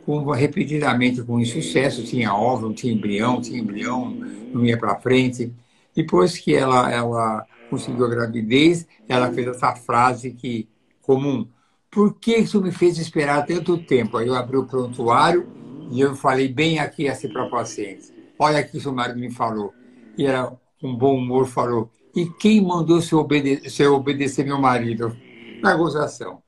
com, 0.05 0.31
repetidamente 0.31 1.23
com 1.23 1.41
insucesso, 1.41 2.05
tinha 2.05 2.35
óvulo, 2.35 2.75
tinha 2.75 2.93
embrião, 2.93 3.41
tinha 3.41 3.61
embrião, 3.61 4.11
não 4.53 4.65
ia 4.65 4.79
para 4.79 4.99
frente. 5.01 5.53
Depois 5.95 6.37
que 6.39 6.55
ela, 6.55 6.91
ela 6.93 7.47
conseguiu 7.71 8.05
a 8.05 8.09
gravidez, 8.09 8.87
ela 9.09 9.33
fez 9.33 9.47
essa 9.47 9.75
frase 9.75 10.33
que 10.33 10.69
comum. 11.01 11.49
Por 11.91 12.15
que 12.19 12.37
isso 12.37 12.61
me 12.61 12.73
fez 12.73 12.99
esperar 12.99 13.45
tanto 13.45 13.79
tempo? 13.79 14.17
Aí 14.17 14.27
eu 14.27 14.35
abri 14.35 14.57
o 14.57 14.67
prontuário 14.67 15.47
e 15.91 16.01
eu 16.01 16.15
falei 16.15 16.49
bem 16.49 16.79
aqui 16.79 17.09
assim 17.09 17.29
para 17.29 17.45
a 17.45 17.51
paciente. 17.51 18.13
Olha 18.39 18.59
aqui 18.59 18.79
o 18.79 18.81
seu 18.81 18.93
marido 18.93 19.19
me 19.19 19.31
falou. 19.31 19.73
E 20.17 20.27
ela, 20.27 20.59
com 20.81 20.95
bom 20.95 21.17
humor, 21.17 21.47
falou. 21.47 21.91
E 22.15 22.27
quem 22.27 22.61
mandou 22.61 23.01
você 23.01 23.15
obedecer, 23.15 23.71
você 23.71 23.87
obedecer 23.87 24.45
meu 24.45 24.59
marido? 24.59 25.17
Na 25.63 25.75
gozação. 25.75 26.43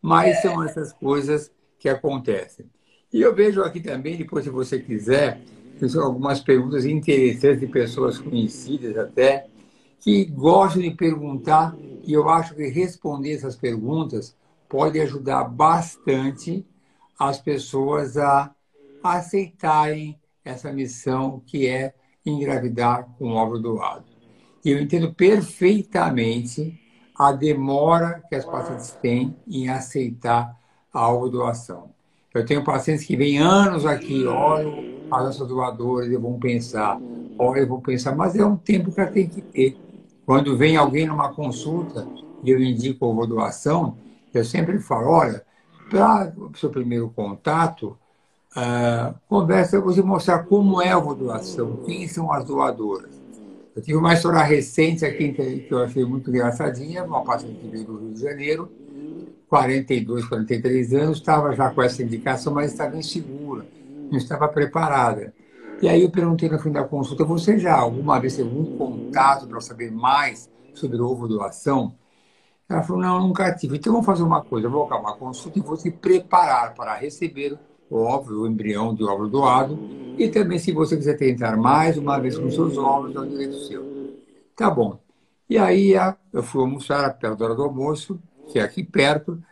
Mas 0.00 0.40
são 0.42 0.62
essas 0.62 0.92
coisas 0.92 1.50
que 1.78 1.88
acontecem. 1.88 2.66
E 3.12 3.20
eu 3.20 3.34
vejo 3.34 3.62
aqui 3.62 3.80
também, 3.80 4.16
depois, 4.16 4.44
se 4.44 4.50
você 4.50 4.78
quiser, 4.78 5.40
algumas 6.00 6.40
perguntas 6.40 6.84
interessantes 6.84 7.60
de 7.60 7.66
pessoas 7.66 8.18
conhecidas 8.18 8.96
até, 8.96 9.46
que 9.98 10.24
gostam 10.26 10.82
de 10.82 10.90
perguntar, 10.92 11.76
e 12.04 12.12
eu 12.12 12.28
acho 12.28 12.54
que 12.54 12.66
responder 12.68 13.34
essas 13.34 13.56
perguntas 13.56 14.36
pode 14.68 15.00
ajudar 15.00 15.44
bastante 15.44 16.64
as 17.18 17.40
pessoas 17.40 18.16
a 18.16 18.54
aceitarem 19.02 20.18
essa 20.44 20.72
missão 20.72 21.42
que 21.44 21.66
é 21.66 21.94
engravidar 22.24 23.08
com 23.18 23.32
óvulo 23.32 23.60
doado. 23.60 24.04
E 24.64 24.70
eu 24.70 24.80
entendo 24.80 25.12
perfeitamente 25.12 26.78
a 27.18 27.32
demora 27.32 28.22
que 28.28 28.34
as 28.34 28.44
pacientes 28.44 28.92
têm 28.92 29.36
em 29.46 29.68
aceitar 29.68 30.58
a 30.92 31.12
doação. 31.28 31.89
Eu 32.32 32.46
tenho 32.46 32.62
pacientes 32.62 33.04
que 33.04 33.16
vêm 33.16 33.38
anos 33.38 33.84
aqui, 33.84 34.24
olham 34.24 35.00
as 35.10 35.24
nossas 35.24 35.48
doadoras 35.48 36.08
e 36.10 36.16
vão 36.16 36.38
pensar, 36.38 37.00
olha, 37.36 37.60
eu 37.60 37.66
vou 37.66 37.80
pensar, 37.80 38.14
mas 38.14 38.36
é 38.36 38.44
um 38.44 38.56
tempo 38.56 38.92
que 38.92 39.00
ela 39.00 39.10
tem 39.10 39.28
que 39.28 39.42
ter. 39.42 39.76
Quando 40.24 40.56
vem 40.56 40.76
alguém 40.76 41.06
numa 41.06 41.32
consulta 41.32 42.06
e 42.44 42.50
eu 42.50 42.62
indico 42.62 43.20
a 43.20 43.26
doação, 43.26 43.96
eu 44.32 44.44
sempre 44.44 44.78
falo, 44.78 45.08
olha, 45.08 45.44
para 45.90 46.32
o 46.36 46.56
seu 46.56 46.70
primeiro 46.70 47.10
contato, 47.10 47.98
uh, 48.56 49.12
conversa, 49.28 49.80
você 49.80 50.00
mostrar 50.00 50.44
como 50.44 50.80
é 50.80 50.92
a 50.92 51.00
doação, 51.00 51.78
quem 51.84 52.06
são 52.06 52.32
as 52.32 52.44
doadoras. 52.44 53.10
Eu 53.74 53.82
tive 53.82 53.98
uma 53.98 54.14
história 54.14 54.42
recente 54.42 55.04
aqui 55.04 55.32
que 55.32 55.66
eu 55.68 55.82
achei 55.82 56.04
muito 56.04 56.30
engraçadinha, 56.30 57.02
uma 57.02 57.24
paciente 57.24 57.58
que 57.58 57.68
veio 57.68 57.84
do 57.84 57.98
Rio 57.98 58.14
de 58.14 58.20
Janeiro, 58.20 58.70
42, 59.50 60.26
43 60.26 60.94
anos, 60.94 61.18
estava 61.18 61.52
já 61.56 61.68
com 61.70 61.82
essa 61.82 62.04
indicação, 62.04 62.54
mas 62.54 62.70
estava 62.70 62.96
insegura, 62.96 63.66
não 64.08 64.16
estava 64.16 64.46
preparada. 64.46 65.34
E 65.82 65.88
aí 65.88 66.02
eu 66.02 66.10
perguntei 66.10 66.48
no 66.48 66.58
fim 66.60 66.70
da 66.70 66.84
consulta, 66.84 67.24
você 67.24 67.58
já 67.58 67.76
alguma 67.76 68.20
vez 68.20 68.36
teve 68.36 68.48
algum 68.48 68.76
contato 68.76 69.48
para 69.48 69.60
saber 69.60 69.90
mais 69.90 70.48
sobre 70.72 71.00
ovo 71.00 71.26
doação? 71.26 71.92
Ela 72.68 72.84
falou, 72.84 73.02
não, 73.02 73.26
nunca 73.26 73.52
tive. 73.52 73.78
Então 73.78 73.92
vamos 73.92 74.06
fazer 74.06 74.22
uma 74.22 74.40
coisa, 74.40 74.68
eu 74.68 74.70
vou 74.70 74.84
acabar 74.84 75.10
a 75.10 75.16
consulta 75.16 75.58
e 75.58 75.62
vou 75.62 75.76
se 75.76 75.90
preparar 75.90 76.72
para 76.72 76.94
receber 76.94 77.58
o 77.90 77.96
óvulo, 77.96 78.42
o 78.42 78.46
embrião 78.46 78.94
de 78.94 79.02
óvulo 79.02 79.28
doado. 79.28 79.76
E 80.16 80.28
também, 80.28 80.60
se 80.60 80.70
você 80.70 80.96
quiser 80.96 81.16
tentar 81.16 81.56
mais 81.56 81.98
uma 81.98 82.20
vez 82.20 82.38
com 82.38 82.48
seus 82.52 82.78
óvulos, 82.78 83.16
é 83.16 83.18
um 83.18 83.28
direito 83.28 83.56
seu. 83.66 84.16
Tá 84.54 84.70
bom. 84.70 85.00
E 85.48 85.58
aí 85.58 85.94
eu 86.32 86.42
fui 86.44 86.60
almoçar 86.60 87.12
perto 87.18 87.36
da 87.36 87.46
hora 87.46 87.54
do 87.56 87.64
almoço, 87.64 88.20
que 88.50 88.58
é 88.58 88.62
aqui 88.62 88.82
perto. 88.82 89.42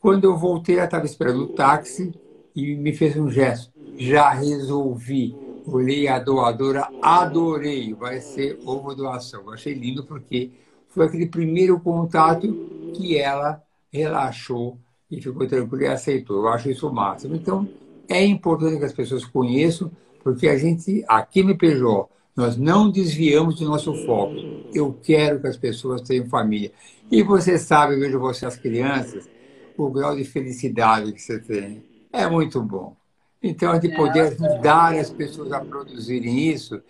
Quando 0.00 0.24
eu 0.24 0.36
voltei, 0.36 0.76
ela 0.76 0.84
estava 0.84 1.04
esperando 1.04 1.42
o 1.42 1.48
táxi 1.48 2.12
e 2.54 2.74
me 2.76 2.92
fez 2.92 3.16
um 3.16 3.30
gesto. 3.30 3.72
Já 3.98 4.30
resolvi. 4.30 5.34
Olhei 5.66 6.06
a 6.06 6.18
doadora, 6.18 6.88
adorei. 7.02 7.92
Vai 7.92 8.20
ser 8.20 8.58
ovo 8.64 8.94
doação. 8.94 9.42
Eu 9.42 9.52
achei 9.52 9.74
lindo 9.74 10.04
porque 10.04 10.50
foi 10.88 11.06
aquele 11.06 11.26
primeiro 11.26 11.78
contato 11.80 12.92
que 12.94 13.18
ela 13.18 13.62
relaxou 13.92 14.78
e 15.10 15.20
ficou 15.20 15.46
tranquila 15.46 15.82
e 15.84 15.86
aceitou. 15.88 16.36
Eu 16.36 16.48
acho 16.48 16.70
isso 16.70 16.88
o 16.88 16.94
máximo. 16.94 17.34
Então, 17.34 17.68
é 18.08 18.24
importante 18.24 18.78
que 18.78 18.84
as 18.84 18.92
pessoas 18.92 19.24
conheçam, 19.24 19.90
porque 20.22 20.48
a 20.48 20.56
gente, 20.56 21.04
aqui 21.08 21.42
no 21.42 21.56
PJ, 21.56 22.08
nós 22.36 22.56
não 22.56 22.90
desviamos 22.90 23.56
do 23.56 23.64
nosso 23.66 23.94
foco. 24.04 24.34
Eu 24.72 24.92
quero 25.02 25.40
que 25.40 25.46
as 25.46 25.56
pessoas 25.56 26.02
tenham 26.02 26.26
família. 26.26 26.70
E 27.10 27.22
você 27.22 27.58
sabe, 27.58 27.96
vejo 27.96 28.18
você, 28.18 28.46
as 28.46 28.56
crianças, 28.56 29.28
o 29.76 29.90
grau 29.90 30.16
de 30.16 30.24
felicidade 30.24 31.12
que 31.12 31.20
você 31.22 31.38
tem. 31.38 31.84
É 32.12 32.28
muito 32.28 32.62
bom. 32.62 32.96
Então, 33.42 33.78
de 33.78 33.94
poder 33.94 34.20
ajudar 34.22 34.94
as 34.94 35.10
pessoas 35.10 35.52
a 35.52 35.60
produzirem 35.60 36.50
isso, 36.50 36.82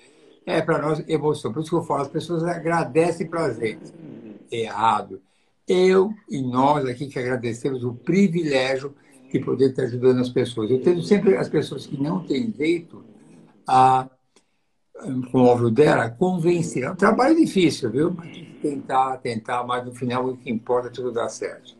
é 0.47 0.63
para 0.63 0.79
nós 0.81 1.05
emoção. 1.09 1.53
Por 1.53 1.61
isso 1.61 1.71
que 1.71 1.77
eu 1.77 1.83
falo, 1.83 2.03
as 2.03 2.09
pessoas 2.09 2.45
agradecem 2.45 3.27
para 3.27 3.47
a 3.47 3.53
gente. 3.53 3.93
Errado. 4.51 5.21
Eu 5.69 6.15
e 6.31 6.41
nós 6.41 6.87
aqui 6.87 7.09
que 7.09 7.19
agradecemos 7.19 7.83
o 7.83 7.93
privilégio 7.93 8.95
de 9.31 9.41
poder 9.41 9.71
estar 9.71 9.83
ajudando 9.83 10.21
as 10.21 10.29
pessoas. 10.29 10.71
Eu 10.71 10.81
tenho 10.81 11.03
sempre 11.03 11.37
as 11.37 11.49
pessoas 11.49 11.85
que 11.85 12.01
não 12.01 12.25
têm 12.25 12.55
jeito 12.57 13.05
a 13.67 14.09
com 15.31 15.43
o 15.43 15.45
óvulo 15.45 15.71
dela, 15.71 16.09
convencer. 16.09 16.85
É 16.85 16.91
um 16.91 16.97
trabalho 16.97 17.37
difícil, 17.37 17.91
viu? 17.91 18.17
Tentar, 18.63 19.19
tentar, 19.19 19.65
mas 19.65 19.85
no 19.85 19.95
final 19.95 20.27
o 20.27 20.37
que 20.37 20.51
importa 20.51 20.89
é 20.89 20.91
tudo 20.91 21.13
dar 21.13 21.29
certo. 21.29 21.77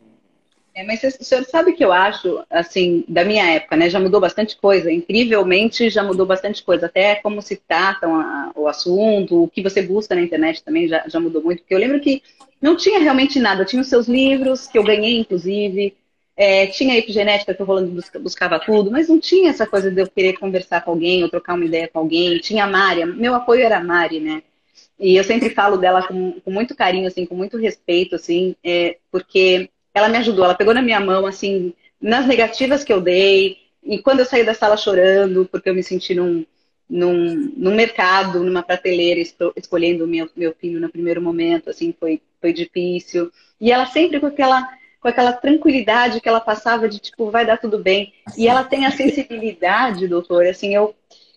É, 0.77 0.83
mas 0.83 1.01
o 1.03 1.23
senhor 1.23 1.43
sabe 1.43 1.73
que 1.73 1.83
eu 1.83 1.91
acho, 1.91 2.39
assim, 2.51 3.03
da 3.07 3.25
minha 3.25 3.43
época, 3.51 3.75
né? 3.75 3.89
Já 3.89 3.99
mudou 3.99 4.21
bastante 4.21 4.55
coisa. 4.55 4.91
Incrivelmente 4.91 5.89
já 5.89 6.03
mudou 6.03 6.23
bastante 6.23 6.63
coisa. 6.63 6.85
Até 6.85 7.15
como 7.15 7.41
se 7.41 7.55
tratam 7.55 8.15
a, 8.15 8.51
o 8.55 8.67
assunto, 8.67 9.43
o 9.43 9.47
que 9.47 9.63
você 9.63 9.81
busca 9.81 10.13
na 10.13 10.21
internet 10.21 10.63
também 10.63 10.87
já, 10.87 11.03
já 11.07 11.19
mudou 11.19 11.41
muito. 11.41 11.61
Porque 11.61 11.73
eu 11.73 11.79
lembro 11.79 11.99
que 11.99 12.21
não 12.61 12.75
tinha 12.75 12.99
realmente 12.99 13.39
nada. 13.39 13.65
Tinha 13.65 13.81
os 13.81 13.87
seus 13.87 14.07
livros, 14.07 14.67
que 14.67 14.77
eu 14.77 14.83
ganhei, 14.83 15.17
inclusive. 15.17 15.95
É, 16.35 16.67
tinha 16.67 16.93
a 16.93 16.97
epigenética 16.97 17.55
que 17.55 17.63
o 17.63 17.65
Rolando 17.65 17.99
buscava 18.21 18.59
tudo, 18.59 18.91
mas 18.91 19.09
não 19.09 19.19
tinha 19.19 19.49
essa 19.49 19.65
coisa 19.65 19.89
de 19.89 19.99
eu 19.99 20.07
querer 20.07 20.33
conversar 20.33 20.81
com 20.81 20.91
alguém 20.91 21.23
ou 21.23 21.29
trocar 21.29 21.55
uma 21.55 21.65
ideia 21.65 21.87
com 21.87 21.97
alguém. 21.97 22.37
Tinha 22.37 22.65
a 22.65 22.67
Mari, 22.67 23.03
meu 23.03 23.33
apoio 23.33 23.63
era 23.63 23.79
a 23.79 23.83
Mari, 23.83 24.19
né? 24.19 24.43
E 24.99 25.15
eu 25.15 25.23
sempre 25.23 25.49
falo 25.49 25.77
dela 25.77 26.07
com, 26.07 26.39
com 26.41 26.51
muito 26.51 26.75
carinho, 26.75 27.07
assim, 27.07 27.25
com 27.25 27.35
muito 27.35 27.57
respeito, 27.57 28.15
assim, 28.15 28.55
é, 28.63 28.97
porque 29.11 29.69
ela 29.93 30.09
me 30.09 30.17
ajudou, 30.17 30.45
ela 30.45 30.55
pegou 30.55 30.73
na 30.73 30.81
minha 30.81 30.99
mão, 30.99 31.25
assim, 31.25 31.73
nas 32.01 32.25
negativas 32.25 32.83
que 32.83 32.91
eu 32.91 33.01
dei, 33.01 33.57
e 33.83 33.99
quando 33.99 34.19
eu 34.19 34.25
saí 34.25 34.43
da 34.43 34.53
sala 34.53 34.75
chorando, 34.75 35.47
porque 35.51 35.69
eu 35.69 35.75
me 35.75 35.83
senti 35.83 36.13
num, 36.13 36.45
num, 36.89 37.53
num 37.55 37.75
mercado, 37.75 38.43
numa 38.43 38.63
prateleira, 38.63 39.21
escolhendo 39.55 40.07
meu, 40.07 40.29
meu 40.35 40.53
filho 40.53 40.79
no 40.79 40.89
primeiro 40.89 41.21
momento, 41.21 41.69
assim, 41.69 41.93
foi, 41.97 42.21
foi 42.41 42.51
difícil. 42.51 43.31
E 43.59 43.71
ela 43.71 43.85
sempre 43.85 44.19
com 44.19 44.27
aquela 44.27 44.67
com 44.99 45.07
aquela 45.07 45.31
tranquilidade 45.31 46.19
que 46.19 46.27
ela 46.27 46.41
passava 46.41 46.89
de 46.89 46.99
tipo, 46.99 47.29
vai 47.29 47.45
dar 47.45 47.57
tudo 47.57 47.79
bem. 47.79 48.13
E 48.37 48.47
ela 48.47 48.63
tem 48.63 48.85
a 48.85 48.91
sensibilidade, 48.91 50.07
doutor, 50.07 50.45
assim, 50.47 50.73
eu, 50.73 50.95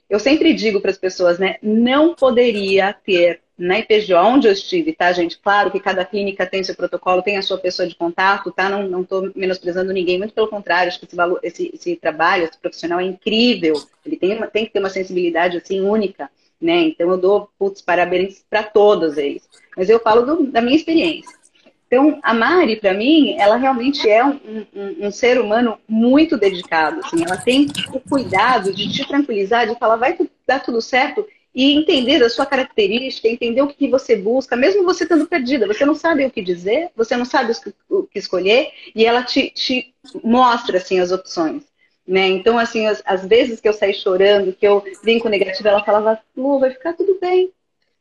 eu 0.09 0.19
sempre 0.19 0.55
digo 0.55 0.81
para 0.81 0.91
as 0.91 0.99
pessoas, 0.99 1.39
né, 1.39 1.57
não 1.63 2.15
poderia 2.15 2.93
ter 2.93 3.41
na 3.61 3.79
IPGO, 3.79 4.17
onde 4.17 4.49
eu 4.49 4.53
estive, 4.53 4.95
tá, 4.95 5.13
gente? 5.13 5.39
Claro 5.39 5.71
que 5.71 5.79
cada 5.79 6.03
clínica 6.03 6.47
tem 6.47 6.65
seu 6.65 6.75
protocolo, 6.75 7.21
tem 7.21 7.37
a 7.37 7.43
sua 7.43 7.59
pessoa 7.59 7.87
de 7.87 7.95
contato, 7.95 8.51
tá? 8.51 8.71
Não 8.71 9.03
estou 9.03 9.31
menosprezando 9.37 9.93
ninguém, 9.93 10.17
muito 10.17 10.33
pelo 10.33 10.49
contrário, 10.49 10.89
acho 10.89 10.99
que 10.99 11.05
esse, 11.05 11.15
valor, 11.15 11.39
esse, 11.43 11.71
esse 11.75 11.95
trabalho, 11.97 12.45
esse 12.45 12.57
profissional 12.57 12.99
é 13.01 13.05
incrível. 13.05 13.75
Ele 14.05 14.17
tem, 14.17 14.35
uma, 14.35 14.47
tem 14.47 14.65
que 14.65 14.73
ter 14.73 14.79
uma 14.79 14.89
sensibilidade, 14.89 15.59
assim, 15.59 15.83
única, 15.83 16.31
né? 16.59 16.85
Então 16.85 17.11
eu 17.11 17.19
dou, 17.19 17.51
putz, 17.59 17.83
parabéns 17.83 18.43
para 18.49 18.63
todos 18.63 19.19
eles. 19.19 19.47
Mas 19.77 19.91
eu 19.91 20.01
falo 20.01 20.23
do, 20.23 20.47
da 20.47 20.63
minha 20.63 20.77
experiência. 20.77 21.39
Então, 21.87 22.19
a 22.23 22.33
Mari, 22.33 22.77
para 22.77 22.95
mim, 22.95 23.37
ela 23.37 23.57
realmente 23.57 24.09
é 24.09 24.25
um, 24.25 24.41
um, 24.75 25.07
um, 25.07 25.11
ser 25.11 25.39
humano 25.39 25.77
muito 25.87 26.39
dedicado. 26.39 27.01
Assim, 27.05 27.25
ela 27.25 27.37
tem 27.37 27.67
o 27.93 28.01
cuidado 28.01 28.73
de 28.73 28.91
te 28.91 29.07
tranquilizar, 29.07 29.69
de 29.69 29.79
falar, 29.79 29.97
vai 29.97 30.17
dar 30.47 30.61
tudo 30.61 30.81
certo 30.81 31.27
e 31.55 31.73
entender 31.73 32.23
a 32.23 32.31
sua 32.31 32.47
característica, 32.47 33.29
entender 33.29 33.63
o 33.63 33.69
que 33.69 33.89
você 33.89 34.15
busca, 34.17 34.55
mesmo 34.57 34.85
você 34.85 35.03
estando 35.03 35.27
perdida. 35.27 35.67
Você 35.67 35.85
não 35.85 35.95
sabe 35.95 36.25
o 36.25 36.31
que 36.31 36.43
dizer, 36.43 36.91
você 36.97 37.17
não 37.17 37.25
sabe 37.25 37.53
o 37.89 38.05
que 38.05 38.19
escolher, 38.19 38.71
e 38.95 39.05
ela 39.05 39.23
te, 39.23 39.51
te 39.51 39.95
mostra 40.23 40.79
assim, 40.79 41.01
as 41.01 41.11
opções. 41.11 41.65
Né? 42.07 42.29
Então, 42.29 42.59
assim, 42.59 42.87
as, 42.87 43.03
as, 43.05 43.27
vezes 43.27 43.61
que 43.61 43.69
eu 43.69 43.73
saí 43.73 43.95
chorando, 43.95 44.53
que 44.53 44.67
eu 44.67 44.83
vim 45.05 45.19
com 45.19 45.29
negativo, 45.29 45.69
ela 45.69 45.85
falava, 45.85 46.21
Lu, 46.37 46.59
vai 46.59 46.71
ficar 46.71 46.93
tudo 46.95 47.19
bem 47.21 47.53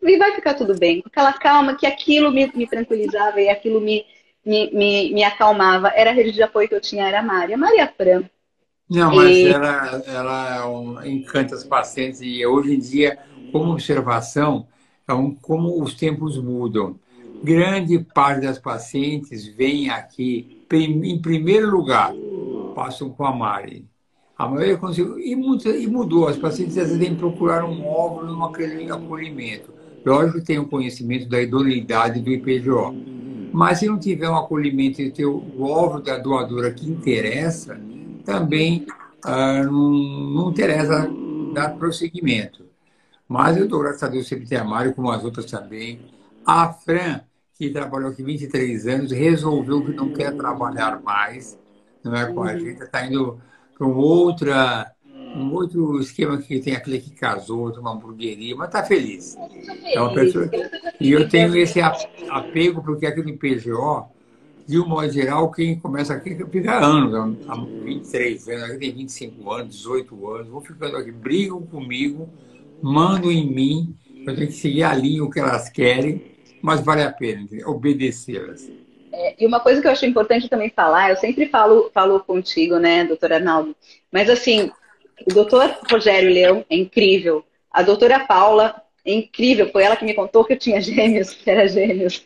e 0.02 0.18
vai 0.18 0.34
ficar 0.34 0.54
tudo 0.54 0.78
bem. 0.78 1.02
Com 1.02 1.10
aquela 1.10 1.34
calma 1.34 1.76
que 1.76 1.86
aquilo 1.86 2.32
me, 2.32 2.52
me 2.56 2.68
tranquilizava 2.68 3.42
e 3.42 3.50
aquilo 3.50 3.82
me, 3.82 4.06
me, 4.46 4.72
me, 4.72 5.14
me, 5.14 5.24
acalmava. 5.24 5.90
Era 5.90 6.12
a 6.12 6.14
rede 6.14 6.32
de 6.32 6.42
apoio 6.42 6.68
que 6.68 6.76
eu 6.76 6.82
tinha, 6.82 7.08
era 7.08 7.20
a 7.20 7.24
Maria. 7.24 7.58
Maria 7.58 7.92
Fran. 7.96 8.24
Não, 8.90 9.14
mas 9.14 9.30
e... 9.30 9.48
ela, 9.48 10.04
ela 10.08 10.56
é 10.56 10.66
um, 10.66 11.06
encanta 11.06 11.54
os 11.54 11.64
pacientes 11.64 12.22
e 12.22 12.44
hoje 12.44 12.74
em 12.74 12.80
dia, 12.80 13.20
como 13.52 13.74
observação, 13.74 14.68
é 15.08 15.14
um, 15.14 15.34
como 15.34 15.82
os 15.82 15.94
tempos 15.94 16.38
mudam. 16.38 16.96
Grande 17.44 18.00
parte 18.00 18.42
das 18.42 18.60
pacientes 18.60 19.48
vem 19.48 19.90
aqui, 19.90 20.66
em 20.72 21.20
primeiro 21.20 21.72
lugar, 21.72 22.14
passam 22.76 23.10
com 23.10 23.26
a 23.26 23.34
Mari. 23.34 23.86
A 24.38 24.48
maioria 24.48 24.78
conseguiu. 24.78 25.20
E, 25.20 25.36
mudou. 25.36 26.28
As 26.28 26.38
pacientes 26.38 26.78
às 26.78 26.88
vezes 26.88 26.98
vêm 26.98 27.14
procurar 27.14 27.66
um 27.66 27.86
óvulo 27.86 28.34
no 28.34 28.46
acolhimento. 28.46 29.74
Lógico 30.06 30.40
que 30.40 30.46
tem 30.46 30.58
o 30.58 30.62
um 30.62 30.66
conhecimento 30.66 31.28
da 31.28 31.42
idoneidade 31.42 32.22
do 32.22 32.30
IPGO. 32.30 32.96
Mas 33.52 33.80
se 33.80 33.88
não 33.88 34.00
tiver 34.00 34.30
um 34.30 34.38
acolhimento 34.38 35.02
e 35.02 35.12
ter 35.12 35.26
o 35.26 35.62
óvulo 35.62 36.02
da 36.02 36.18
doadora 36.18 36.72
que 36.72 36.90
interessa, 36.90 37.80
também 38.24 38.86
ah, 39.24 39.64
não, 39.64 39.90
não 39.90 40.50
interessa 40.52 41.10
dar 41.54 41.76
prosseguimento. 41.78 42.69
Mas 43.30 43.58
eu 43.58 43.68
dou 43.68 43.80
graças 43.80 44.02
a 44.02 44.08
Deus 44.08 44.28
sempre 44.28 44.48
tem 44.48 44.58
a 44.58 44.64
Mário, 44.64 44.92
como 44.96 45.12
as 45.12 45.24
outras 45.24 45.46
também. 45.46 46.00
A 46.44 46.74
Fran, 46.74 47.22
que 47.54 47.70
trabalhou 47.70 48.10
aqui 48.10 48.24
23 48.24 48.88
anos, 48.88 49.12
resolveu 49.12 49.86
que 49.86 49.94
não 49.94 50.12
quer 50.12 50.36
trabalhar 50.36 51.00
mais, 51.04 51.56
Não 52.04 52.16
é? 52.16 52.28
Uhum. 52.28 52.42
A 52.42 52.58
gente 52.58 52.82
está 52.82 53.06
indo 53.06 53.40
para 53.78 53.86
um, 53.86 53.96
outra, 53.96 54.92
um 55.36 55.54
outro 55.54 56.00
esquema 56.00 56.40
que 56.40 56.60
tem 56.60 56.76
aquele 56.76 57.00
que 57.00 57.12
casou, 57.12 57.72
uma 57.80 57.92
hamburgueria, 57.92 58.56
mas 58.56 58.70
está 58.70 58.84
feliz. 58.84 59.38
É 59.84 60.02
uma 60.02 60.12
pessoa... 60.12 60.50
E 61.00 61.12
eu 61.12 61.30
tenho 61.30 61.56
esse 61.56 61.80
apego, 61.82 62.82
porque 62.82 63.06
aqui 63.06 63.22
no 63.22 63.38
PGO, 63.38 64.08
de 64.68 64.80
um 64.80 64.88
modo 64.88 65.12
geral, 65.12 65.52
quem 65.52 65.80
começa 65.80 66.16
aqui 66.16 66.36
fica 66.50 66.84
anos, 66.84 67.38
há 67.48 67.56
23 67.56 68.48
anos, 68.48 68.64
aqui 68.64 68.78
tem 68.80 68.96
25 68.96 69.52
anos, 69.52 69.76
18 69.76 70.32
anos, 70.32 70.48
vão 70.48 70.62
ficando 70.62 70.98
aqui, 70.98 71.12
brigam 71.12 71.62
comigo, 71.62 72.28
mandam 72.82 73.32
em 73.32 73.46
mim, 73.46 73.96
eu 74.26 74.36
tenho 74.36 74.48
que 74.48 74.54
seguir 74.54 74.84
a 74.84 74.94
linha 74.94 75.24
o 75.24 75.30
que 75.30 75.40
elas 75.40 75.70
querem, 75.70 76.22
mas 76.62 76.82
vale 76.82 77.02
a 77.02 77.12
pena 77.12 77.48
obedecê-las. 77.66 78.70
É, 79.12 79.36
e 79.40 79.46
uma 79.46 79.60
coisa 79.60 79.82
que 79.82 79.88
eu 79.88 79.92
acho 79.92 80.06
importante 80.06 80.50
também 80.50 80.70
falar, 80.70 81.10
eu 81.10 81.16
sempre 81.18 81.48
falo, 81.48 81.90
falo 81.94 82.20
contigo, 82.20 82.78
né, 82.78 83.04
doutor 83.04 83.34
Arnaldo, 83.34 83.76
mas 84.12 84.30
assim, 84.30 84.72
o 85.30 85.34
doutor 85.34 85.78
Rogério 85.90 86.32
Leão 86.32 86.66
é 86.70 86.76
incrível, 86.76 87.44
a 87.72 87.82
doutora 87.82 88.20
Paula 88.20 88.82
é 89.06 89.14
incrível, 89.14 89.72
foi 89.72 89.84
ela 89.84 89.96
que 89.96 90.06
me 90.06 90.14
contou 90.14 90.44
que 90.44 90.54
eu 90.54 90.58
tinha 90.58 90.80
gêmeos, 90.82 91.32
que 91.34 91.50
era 91.50 91.68
gêmeos. 91.68 92.26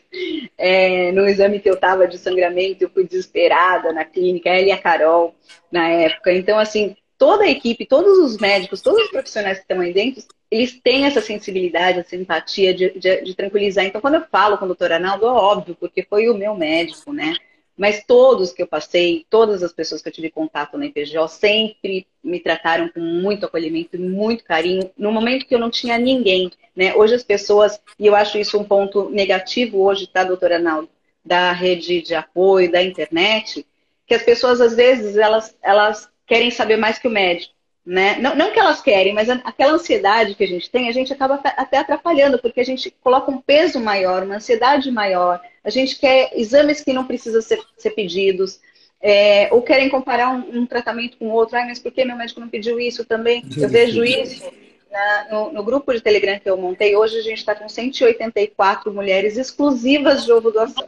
É, 0.58 1.12
no 1.12 1.28
exame 1.28 1.60
que 1.60 1.70
eu 1.70 1.76
estava 1.76 2.08
de 2.08 2.18
sangramento, 2.18 2.84
eu 2.84 2.90
fui 2.90 3.06
desesperada 3.06 3.92
na 3.94 4.04
clínica, 4.04 4.50
ela 4.50 4.68
e 4.68 4.72
a 4.72 4.78
Carol, 4.78 5.34
na 5.72 5.88
época. 5.88 6.34
Então, 6.34 6.58
assim, 6.60 6.96
toda 7.18 7.44
a 7.44 7.50
equipe, 7.50 7.86
todos 7.86 8.18
os 8.20 8.38
médicos, 8.38 8.82
todos 8.82 9.04
os 9.04 9.12
profissionais 9.12 9.58
que 9.58 9.64
estão 9.64 9.80
aí 9.80 9.94
dentro, 9.94 10.24
eles 10.54 10.80
têm 10.80 11.06
essa 11.06 11.20
sensibilidade, 11.20 12.00
essa 12.00 12.16
empatia 12.16 12.76
de, 12.76 12.92
de, 12.92 13.22
de 13.24 13.36
tranquilizar. 13.36 13.84
Então, 13.86 14.00
quando 14.00 14.16
eu 14.16 14.26
falo 14.32 14.56
com 14.56 14.66
o 14.66 14.68
doutor 14.68 14.92
Arnaldo, 14.92 15.26
é 15.26 15.30
óbvio, 15.30 15.76
porque 15.80 16.04
foi 16.04 16.30
o 16.30 16.38
meu 16.38 16.54
médico, 16.54 17.12
né? 17.12 17.34
Mas 17.76 18.04
todos 18.06 18.54
que 18.54 18.62
eu 18.62 18.68
passei, 18.68 19.26
todas 19.32 19.64
as 19.64 19.74
pessoas 19.74 20.00
que 20.00 20.10
eu 20.10 20.14
tive 20.14 20.30
contato 20.30 20.78
na 20.78 20.86
IPGO, 20.86 21.28
sempre 21.28 22.06
me 22.24 22.40
trataram 22.40 22.88
com 22.88 23.00
muito 23.00 23.48
acolhimento 23.48 23.96
e 23.96 24.00
muito 24.00 24.44
carinho, 24.44 24.92
no 24.96 25.12
momento 25.12 25.48
que 25.48 25.56
eu 25.56 25.60
não 25.60 25.72
tinha 25.72 25.98
ninguém. 25.98 26.52
Né? 26.76 26.94
Hoje 26.94 27.16
as 27.16 27.24
pessoas, 27.24 27.82
e 27.98 28.06
eu 28.06 28.16
acho 28.16 28.38
isso 28.38 28.60
um 28.60 28.64
ponto 28.64 29.10
negativo 29.10 29.82
hoje, 29.82 30.06
tá, 30.06 30.24
doutora 30.24 30.58
Arnaldo, 30.58 30.88
da 31.26 31.52
rede 31.52 32.04
de 32.04 32.14
apoio, 32.14 32.72
da 32.72 32.84
internet, 32.84 33.66
que 34.06 34.14
as 34.14 34.22
pessoas, 34.22 34.62
às 34.62 34.76
vezes, 34.76 35.18
elas, 35.18 35.58
elas 35.64 36.08
querem 36.28 36.52
saber 36.52 36.78
mais 36.78 37.00
que 37.00 37.08
o 37.08 37.12
médico. 37.12 37.56
Né? 37.86 38.18
Não, 38.20 38.34
não 38.34 38.54
que 38.54 38.60
elas 38.60 38.82
querem, 38.82 39.14
mas 39.14 39.30
aquela 39.30 39.74
ansiedade 39.74 40.36
que 40.36 40.44
a 40.44 40.48
gente 40.48 40.70
tem, 40.70 40.88
a 40.88 40.94
gente 40.94 41.12
acaba 41.12 41.36
até 41.44 41.78
atrapalhando, 41.78 42.40
porque 42.40 42.62
a 42.62 42.66
gente 42.66 42.90
coloca 43.02 43.30
um 43.30 43.42
peso 43.42 43.78
maior, 43.78 44.24
uma 44.24 44.36
ansiedade 44.36 44.90
maior, 44.90 45.42
a 45.62 45.70
gente 45.70 46.00
quer 46.00 46.32
exames 46.34 46.82
que 46.82 46.94
não 46.94 47.06
precisam 47.06 47.42
ser, 47.42 47.60
ser 47.78 47.90
pedidos, 47.90 48.62
é, 49.02 49.50
ou 49.52 49.62
querem 49.62 49.90
comparar 49.90 50.30
um, 50.30 50.62
um, 50.62 50.66
tratamento 50.66 51.18
com 51.18 51.30
outro, 51.30 51.58
Ai, 51.58 51.66
mas 51.66 51.78
por 51.78 51.92
que 51.92 52.06
meu 52.06 52.16
médico 52.16 52.40
não 52.40 52.48
pediu 52.48 52.80
isso 52.80 53.04
também? 53.04 53.44
Eu 53.58 53.68
vejo 53.68 54.02
isso 54.02 54.50
na, 54.90 55.28
no, 55.30 55.52
no, 55.52 55.64
grupo 55.64 55.92
de 55.92 56.00
Telegram 56.00 56.40
que 56.40 56.50
eu 56.50 56.56
montei, 56.56 56.96
hoje 56.96 57.18
a 57.18 57.22
gente 57.22 57.40
está 57.40 57.54
com 57.54 57.68
184 57.68 58.94
mulheres 58.94 59.38
exclusivas 59.38 60.24
de 60.24 60.32
ovo 60.32 60.52
doação. 60.52 60.88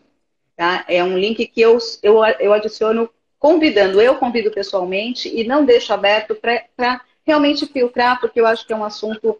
Tá? 0.55 0.85
É 0.87 1.03
um 1.03 1.17
link 1.17 1.45
que 1.47 1.59
eu, 1.59 1.77
eu, 2.01 2.23
eu 2.39 2.53
adiciono 2.53 3.09
convidando, 3.45 4.01
eu 4.01 4.15
convido 4.15 4.49
pessoalmente 4.49 5.29
e 5.29 5.43
não 5.43 5.63
deixo 5.63 5.93
aberto 5.93 6.33
para 6.33 6.99
realmente 7.23 7.67
filtrar, 7.67 8.19
porque 8.19 8.41
eu 8.41 8.47
acho 8.47 8.65
que 8.65 8.73
é 8.73 8.75
um 8.75 8.83
assunto 8.83 9.37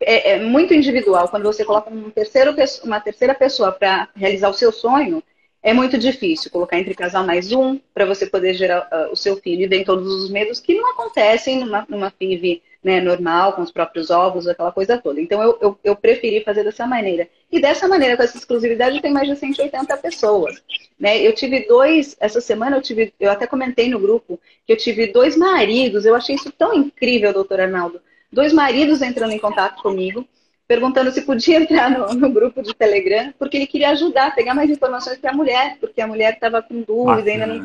é, 0.00 0.34
é 0.34 0.38
muito 0.38 0.72
individual. 0.72 1.28
Quando 1.28 1.42
você 1.42 1.64
coloca 1.64 1.90
um 1.90 2.08
terceiro, 2.08 2.54
uma 2.84 3.00
terceira 3.00 3.34
pessoa 3.34 3.72
para 3.72 4.08
realizar 4.14 4.48
o 4.48 4.54
seu 4.54 4.70
sonho, 4.70 5.20
é 5.60 5.74
muito 5.74 5.98
difícil 5.98 6.52
colocar 6.52 6.78
entre 6.78 6.94
casal 6.94 7.26
mais 7.26 7.50
um 7.50 7.80
para 7.92 8.06
você 8.06 8.26
poder 8.26 8.54
gerar 8.54 8.88
uh, 8.92 9.12
o 9.12 9.16
seu 9.16 9.36
filho. 9.36 9.62
E 9.62 9.66
vem 9.66 9.82
todos 9.82 10.06
os 10.06 10.30
medos 10.30 10.60
que 10.60 10.76
não 10.76 10.92
acontecem 10.92 11.64
numa, 11.64 11.84
numa 11.88 12.10
FIV 12.12 12.62
né, 12.82 13.00
normal, 13.00 13.52
com 13.52 13.62
os 13.62 13.70
próprios 13.70 14.10
ovos, 14.10 14.48
aquela 14.48 14.72
coisa 14.72 14.98
toda. 14.98 15.20
Então 15.20 15.40
eu, 15.40 15.58
eu, 15.60 15.78
eu, 15.84 15.96
preferi 15.96 16.42
fazer 16.42 16.64
dessa 16.64 16.86
maneira. 16.86 17.28
E 17.50 17.60
dessa 17.60 17.86
maneira, 17.86 18.16
com 18.16 18.22
essa 18.24 18.36
exclusividade, 18.36 19.00
tem 19.00 19.12
mais 19.12 19.28
de 19.28 19.36
180 19.36 19.96
pessoas. 19.98 20.60
Né? 20.98 21.20
Eu 21.20 21.32
tive 21.32 21.66
dois, 21.66 22.16
essa 22.18 22.40
semana 22.40 22.76
eu 22.76 22.82
tive, 22.82 23.14
eu 23.20 23.30
até 23.30 23.46
comentei 23.46 23.88
no 23.88 24.00
grupo, 24.00 24.40
que 24.66 24.72
eu 24.72 24.76
tive 24.76 25.12
dois 25.12 25.36
maridos, 25.36 26.04
eu 26.04 26.14
achei 26.14 26.34
isso 26.34 26.50
tão 26.50 26.74
incrível, 26.74 27.32
doutor 27.32 27.60
Arnaldo. 27.60 28.00
Dois 28.32 28.52
maridos 28.52 29.00
entrando 29.00 29.32
em 29.32 29.38
contato 29.38 29.80
comigo, 29.82 30.26
perguntando 30.66 31.12
se 31.12 31.22
podia 31.22 31.58
entrar 31.58 31.90
no, 31.90 32.14
no, 32.14 32.30
grupo 32.30 32.62
de 32.62 32.74
Telegram, 32.74 33.32
porque 33.38 33.58
ele 33.58 33.66
queria 33.66 33.90
ajudar, 33.90 34.34
pegar 34.34 34.54
mais 34.54 34.70
informações 34.70 35.18
para 35.18 35.30
a 35.30 35.34
mulher, 35.34 35.76
porque 35.78 36.00
a 36.00 36.06
mulher 36.06 36.34
estava 36.34 36.62
com 36.62 36.80
dúvida, 36.80 37.30
ainda 37.30 37.46
não 37.46 37.62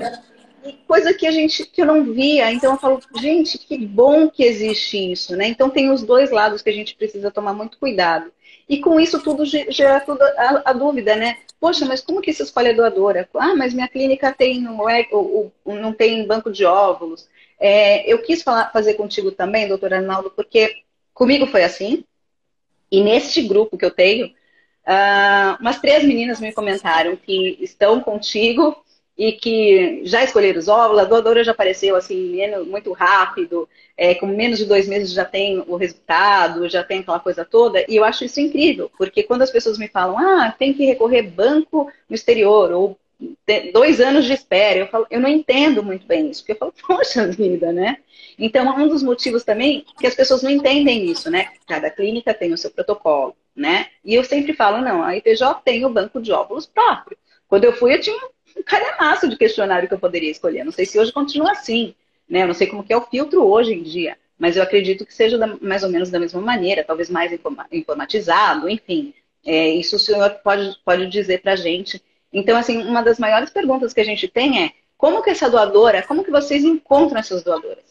coisa 0.88 1.14
que 1.14 1.28
a 1.28 1.32
gente 1.32 1.66
que 1.66 1.82
eu 1.82 1.86
não 1.86 2.14
via. 2.14 2.52
Então 2.52 2.74
eu 2.74 2.80
falo, 2.80 3.00
gente, 3.20 3.58
que 3.58 3.78
bom 3.78 4.30
que 4.30 4.44
existe 4.44 5.12
isso, 5.12 5.36
né? 5.36 5.48
Então 5.48 5.70
tem 5.70 5.90
os 5.92 6.04
dois 6.04 6.32
lados 6.32 6.62
que 6.62 6.70
a 6.70 6.74
gente 6.74 6.96
precisa 6.96 7.32
tomar 7.32 7.54
muito 7.54 7.78
cuidado. 7.78 8.32
E 8.70 8.80
com 8.80 9.00
isso 9.00 9.22
tudo 9.22 9.46
gera 9.46 10.00
tudo 10.02 10.22
a, 10.22 10.64
a 10.66 10.74
dúvida, 10.74 11.16
né? 11.16 11.38
Poxa, 11.60 11.86
mas 11.86 12.02
como 12.02 12.22
que 12.22 12.34
se 12.34 12.44
escolhe 12.44 12.70
a 12.70 12.74
doadora? 12.74 13.28
Ah, 13.36 13.56
mas 13.56 13.74
minha 13.74 13.88
clínica 13.88 14.34
tem 14.34 14.62
não 14.62 14.90
é 14.90 15.08
não 15.66 15.94
tem 15.94 16.26
banco 16.28 16.52
de 16.52 16.66
óvulos. 16.66 17.28
É, 17.60 18.12
eu 18.12 18.22
quis 18.22 18.44
falar, 18.44 18.72
fazer 18.72 18.94
contigo 18.96 19.32
também, 19.32 19.68
doutor 19.68 19.94
Arnaldo, 19.94 20.32
porque 20.32 20.84
comigo 21.14 21.48
foi 21.48 21.64
assim. 21.64 22.04
E 22.92 23.02
neste 23.02 23.42
grupo 23.42 23.78
que 23.78 23.86
eu 23.86 23.92
tenho, 23.92 24.28
uh, 24.28 25.58
umas 25.60 25.80
três 25.80 26.04
meninas 26.04 26.40
me 26.40 26.54
comentaram 26.54 27.16
que 27.16 27.58
estão 27.60 28.00
contigo 28.00 28.76
e 29.18 29.32
que 29.32 30.02
já 30.04 30.24
escolheram 30.24 30.60
os 30.60 30.68
óvulos, 30.68 31.02
a 31.02 31.06
doadora 31.06 31.44
já 31.44 31.52
apareceu 31.52 31.96
assim, 31.96 32.38
muito 32.68 32.94
rápido, 32.94 33.68
é, 33.98 34.14
com 34.14 34.28
menos 34.28 34.60
de 34.60 34.66
dois 34.66 34.88
meses 34.88 35.12
já 35.12 35.26
tem 35.26 35.64
o 35.68 35.76
resultado, 35.76 36.70
já 36.70 36.84
tem 36.84 37.00
aquela 37.00 37.20
coisa 37.20 37.44
toda, 37.44 37.84
e 37.90 37.96
eu 37.96 38.04
acho 38.04 38.24
isso 38.24 38.40
incrível, 38.40 38.92
porque 38.98 39.24
quando 39.24 39.42
as 39.42 39.50
pessoas 39.50 39.78
me 39.78 39.88
falam, 39.88 40.18
ah, 40.20 40.54
tem 40.58 40.74
que 40.74 40.86
recorrer 40.86 41.24
banco 41.24 41.92
no 42.08 42.16
exterior, 42.16 42.72
ou 42.72 43.00
dois 43.74 44.00
anos 44.00 44.26
de 44.26 44.34
espera, 44.34 44.80
eu, 44.80 44.88
falo, 44.88 45.08
eu 45.10 45.20
não 45.20 45.30
entendo 45.30 45.82
muito 45.82 46.06
bem 46.06 46.30
isso, 46.30 46.42
porque 46.42 46.52
eu 46.52 46.58
falo, 46.58 46.74
poxa 46.86 47.28
vida, 47.28 47.72
né? 47.72 47.98
Então, 48.38 48.68
um 48.78 48.88
dos 48.88 49.02
motivos 49.02 49.44
também 49.44 49.84
que 50.00 50.06
as 50.06 50.14
pessoas 50.14 50.44
não 50.44 50.52
entendem 50.52 51.10
isso, 51.10 51.32
né? 51.32 51.50
Cada 51.66 51.90
clínica 51.90 52.34
tem 52.36 52.54
o 52.54 52.58
seu 52.58 52.70
protocolo, 52.70 53.36
né? 53.56 53.88
E 54.06 54.14
eu 54.14 54.24
sempre 54.24 54.54
falo, 54.54 54.84
não, 54.84 55.02
a 55.02 55.18
IPJ 55.18 55.62
tem 55.66 55.84
o 55.84 55.90
banco 55.90 56.22
de 56.22 56.32
óvulos 56.32 56.68
próprio. 56.68 57.18
Quando 57.48 57.64
eu 57.64 57.74
fui, 57.74 57.96
eu 57.96 58.02
tinha 58.02 58.20
um 58.58 58.64
calhamaço 58.64 59.28
de 59.28 59.38
questionário 59.38 59.88
que 59.88 59.94
eu 59.94 60.00
poderia 60.00 60.32
escolher. 60.32 60.64
Não 60.64 60.72
sei 60.72 60.86
se 60.86 61.00
hoje 61.00 61.12
continua 61.12 61.52
assim, 61.52 61.94
né? 62.30 62.44
Eu 62.44 62.48
não 62.48 62.54
sei 62.54 62.68
como 62.68 62.84
que 62.84 62.94
é 62.94 62.98
o 62.98 63.06
filtro 63.06 63.44
hoje 63.44 63.74
em 63.74 63.84
dia, 63.84 64.18
mas 64.38 64.58
eu 64.58 64.64
acredito 64.64 65.06
que 65.06 65.14
seja 65.14 65.38
da, 65.38 65.48
mais 65.62 65.84
ou 65.84 65.90
menos 65.90 66.10
da 66.10 66.20
mesma 66.20 66.42
maneira, 66.42 66.84
talvez 66.84 67.10
mais 67.10 67.32
informatizado, 67.72 68.70
enfim. 68.70 69.14
É, 69.46 69.70
isso 69.70 69.96
o 69.96 70.00
senhor 70.00 70.30
pode, 70.44 70.78
pode 70.84 71.08
dizer 71.08 71.42
para 71.42 71.54
a 71.54 71.56
gente. 71.56 72.02
Então, 72.34 72.58
assim, 72.58 72.84
uma 72.84 73.02
das 73.02 73.18
maiores 73.18 73.50
perguntas 73.50 73.94
que 73.94 74.02
a 74.02 74.06
gente 74.06 74.28
tem 74.28 74.64
é 74.64 74.72
como 74.98 75.22
que 75.22 75.30
essa 75.30 75.50
doadora, 75.50 76.04
como 76.04 76.24
que 76.24 76.32
vocês 76.32 76.64
encontram 76.64 77.20
essas 77.20 77.44
doadoras? 77.44 77.86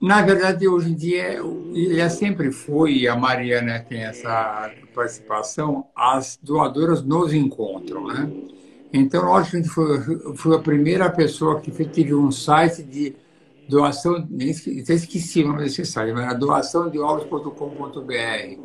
Na 0.00 0.22
verdade, 0.22 0.66
hoje 0.66 0.90
em 0.90 0.94
dia, 0.94 1.40
e 1.74 2.10
sempre 2.10 2.50
foi, 2.50 3.06
a 3.06 3.14
Mariana 3.14 3.84
tem 3.86 4.02
essa 4.04 4.70
participação, 4.94 5.86
as 5.94 6.38
doadoras 6.42 7.02
nos 7.02 7.34
encontram, 7.34 8.06
né? 8.06 8.30
Então, 8.92 9.24
lógico 9.24 9.52
que 9.52 9.56
a 9.56 9.60
gente 9.60 9.72
foi, 9.72 10.34
foi 10.36 10.56
a 10.56 10.60
primeira 10.60 11.08
pessoa 11.10 11.60
que 11.60 11.70
teve 11.70 12.14
um 12.14 12.30
site 12.30 12.82
de 12.82 13.14
doação, 13.68 14.26
nem 14.28 14.50
esqueci, 14.50 14.92
esqueci 14.92 15.44
o 15.44 15.48
nome 15.48 15.62
desse 15.62 15.84
site, 15.84 16.12
mas 16.12 16.28
a 16.28 16.34
doação 16.34 16.90
de 16.90 16.98
ovos.com.br. 16.98 18.58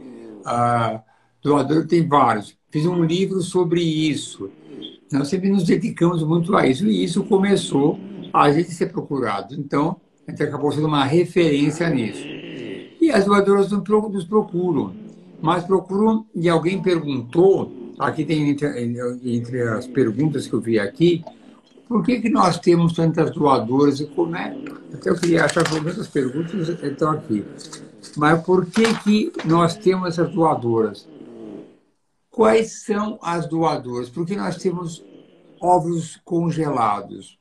Ah, 0.43 1.01
doador 1.41 1.85
tem 1.85 2.07
vários. 2.07 2.57
Fiz 2.71 2.85
um 2.85 3.03
livro 3.03 3.41
sobre 3.41 3.81
isso. 3.81 4.49
Nós 5.11 5.27
sempre 5.27 5.49
nos 5.49 5.63
dedicamos 5.63 6.23
muito 6.23 6.55
a 6.55 6.67
isso. 6.67 6.87
E 6.87 7.03
isso 7.03 7.23
começou 7.23 7.99
a 8.33 8.51
gente 8.51 8.71
ser 8.71 8.91
procurado. 8.91 9.53
Então, 9.55 10.01
a 10.27 10.31
gente 10.31 10.43
acabou 10.43 10.71
sendo 10.71 10.87
uma 10.87 11.05
referência 11.05 11.87
nisso. 11.89 12.25
E 12.99 13.11
as 13.11 13.25
doadoras 13.25 13.69
nos 13.71 14.25
procuram. 14.25 14.93
Mas 15.41 15.63
procuram, 15.63 16.25
e 16.33 16.49
alguém 16.49 16.81
perguntou 16.81 17.84
Aqui 17.99 18.25
tem, 18.25 18.49
entre, 18.49 19.61
as 19.61 19.87
perguntas 19.87 20.47
que 20.47 20.53
eu 20.53 20.61
vi 20.61 20.79
aqui, 20.79 21.23
por 21.87 22.03
que, 22.03 22.19
que 22.19 22.29
nós 22.29 22.59
temos 22.59 22.93
tantas 22.93 23.31
doadoras 23.31 23.99
e 23.99 24.05
como 24.07 24.35
é? 24.35 24.57
Até 24.93 25.09
eu 25.09 25.15
queria 25.15 25.45
achar 25.45 25.63
que 25.63 25.79
muitas 25.79 26.07
perguntas 26.07 26.67
estão 26.69 27.11
aqui. 27.11 27.45
Mas 28.17 28.43
por 28.43 28.65
que, 28.65 28.93
que 28.99 29.31
nós 29.45 29.75
temos 29.75 30.09
essas 30.09 30.33
doadoras? 30.33 31.07
Quais 32.29 32.83
são 32.83 33.17
as 33.21 33.47
doadoras? 33.47 34.09
Por 34.09 34.25
que 34.25 34.35
nós 34.35 34.57
temos 34.57 35.03
ovos 35.61 36.19
congelados? 36.25 37.39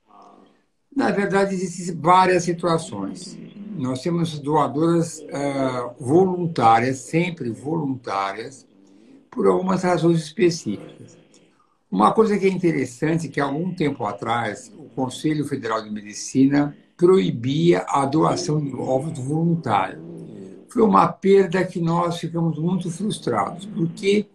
Na 0.94 1.10
verdade, 1.10 1.54
existem 1.54 1.96
várias 1.96 2.44
situações. 2.44 3.36
Nós 3.76 4.02
temos 4.02 4.38
doadoras 4.38 5.18
uh, 5.18 5.94
voluntárias, 5.98 6.98
sempre 6.98 7.50
voluntárias, 7.50 8.64
por 9.34 9.46
algumas 9.46 9.82
razões 9.82 10.20
específicas. 10.20 11.18
Uma 11.90 12.12
coisa 12.12 12.38
que 12.38 12.46
é 12.46 12.48
interessante, 12.48 13.28
que 13.28 13.40
há 13.40 13.44
algum 13.44 13.74
tempo 13.74 14.04
atrás, 14.04 14.72
o 14.78 14.84
Conselho 14.84 15.44
Federal 15.44 15.82
de 15.82 15.90
Medicina 15.90 16.76
proibia 16.96 17.84
a 17.88 18.06
doação 18.06 18.60
de 18.60 18.74
óvulos 18.74 19.18
voluntários. 19.18 20.02
Foi 20.68 20.82
uma 20.82 21.06
perda 21.08 21.64
que 21.64 21.80
nós 21.80 22.18
ficamos 22.18 22.58
muito 22.58 22.90
frustrados, 22.90 23.66
porque 23.66 24.26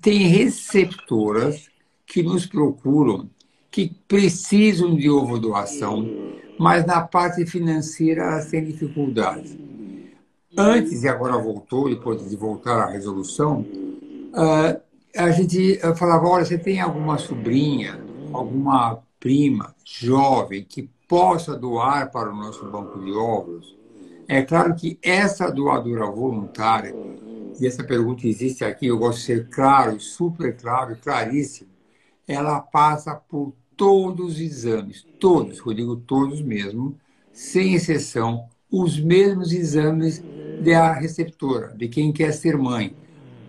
tem 0.00 0.28
receptoras 0.28 1.68
que 2.06 2.22
nos 2.22 2.46
procuram, 2.46 3.28
que 3.70 3.92
precisam 4.06 4.94
de 4.94 5.10
ovo 5.10 5.38
doação, 5.38 6.08
mas 6.58 6.86
na 6.86 7.00
parte 7.00 7.44
financeira 7.46 8.22
elas 8.22 8.50
têm 8.50 8.64
dificuldades. 8.64 9.56
Antes, 10.56 11.02
e 11.02 11.08
agora 11.08 11.36
voltou, 11.36 11.88
depois 11.88 12.28
de 12.28 12.36
voltar 12.36 12.80
à 12.80 12.90
resolução, 12.90 13.66
ah, 14.36 14.80
a 15.16 15.32
gente 15.32 15.78
falava, 15.96 16.26
olha, 16.28 16.44
você 16.46 16.58
tem 16.58 16.80
alguma 16.80 17.18
sobrinha, 17.18 18.02
alguma 18.32 19.02
prima 19.20 19.76
jovem 19.84 20.64
que 20.64 20.90
possa 21.08 21.56
doar 21.58 22.10
para 22.12 22.30
o 22.32 22.36
nosso 22.36 22.66
banco 22.66 23.00
de 23.00 23.12
óvulos? 23.12 23.78
É 24.28 24.42
claro 24.42 24.74
que 24.76 24.98
essa 25.02 25.50
doadora 25.52 26.06
voluntária, 26.10 26.98
e 27.58 27.66
essa 27.66 27.84
pergunta 27.84 28.26
existe 28.28 28.64
aqui, 28.64 28.86
eu 28.86 28.98
gosto 28.98 29.18
de 29.20 29.24
ser 29.24 29.48
claro, 29.50 30.00
super 30.00 30.56
claro 30.56 30.96
claríssimo, 30.98 31.70
ela 32.26 32.60
passa 32.60 33.14
por 33.16 33.56
todos 33.76 34.34
os 34.34 34.40
exames, 34.40 35.06
todos, 35.18 35.58
eu 35.64 35.74
digo 35.74 35.96
todos 35.96 36.42
mesmo, 36.42 36.98
sem 37.32 37.74
exceção, 37.74 38.48
os 38.70 38.98
mesmos 39.00 39.52
exames 39.52 40.24
da 40.58 40.92
receptora, 40.92 41.74
de 41.76 41.88
quem 41.88 42.12
quer 42.12 42.32
ser 42.32 42.56
mãe. 42.58 42.98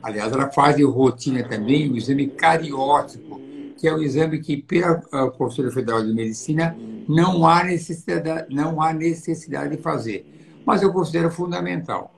Aliás, 0.01 0.31
ela 0.31 0.49
faz 0.51 0.81
rotina 0.83 1.43
também 1.43 1.91
o 1.91 1.97
exame 1.97 2.27
cariótipo, 2.27 3.41
que 3.77 3.87
é 3.87 3.93
o 3.93 4.01
exame 4.01 4.39
que, 4.39 4.57
pela 4.57 5.01
ah, 5.11 5.29
Conselho 5.29 5.71
Federal 5.71 6.03
de 6.03 6.13
Medicina, 6.13 6.75
não 7.07 7.47
há 7.47 7.63
necessidade, 7.63 8.53
não 8.53 8.81
há 8.81 8.93
necessidade 8.93 9.75
de 9.75 9.81
fazer. 9.81 10.25
Mas 10.65 10.81
eu 10.81 10.91
considero 10.91 11.31
fundamental, 11.31 12.13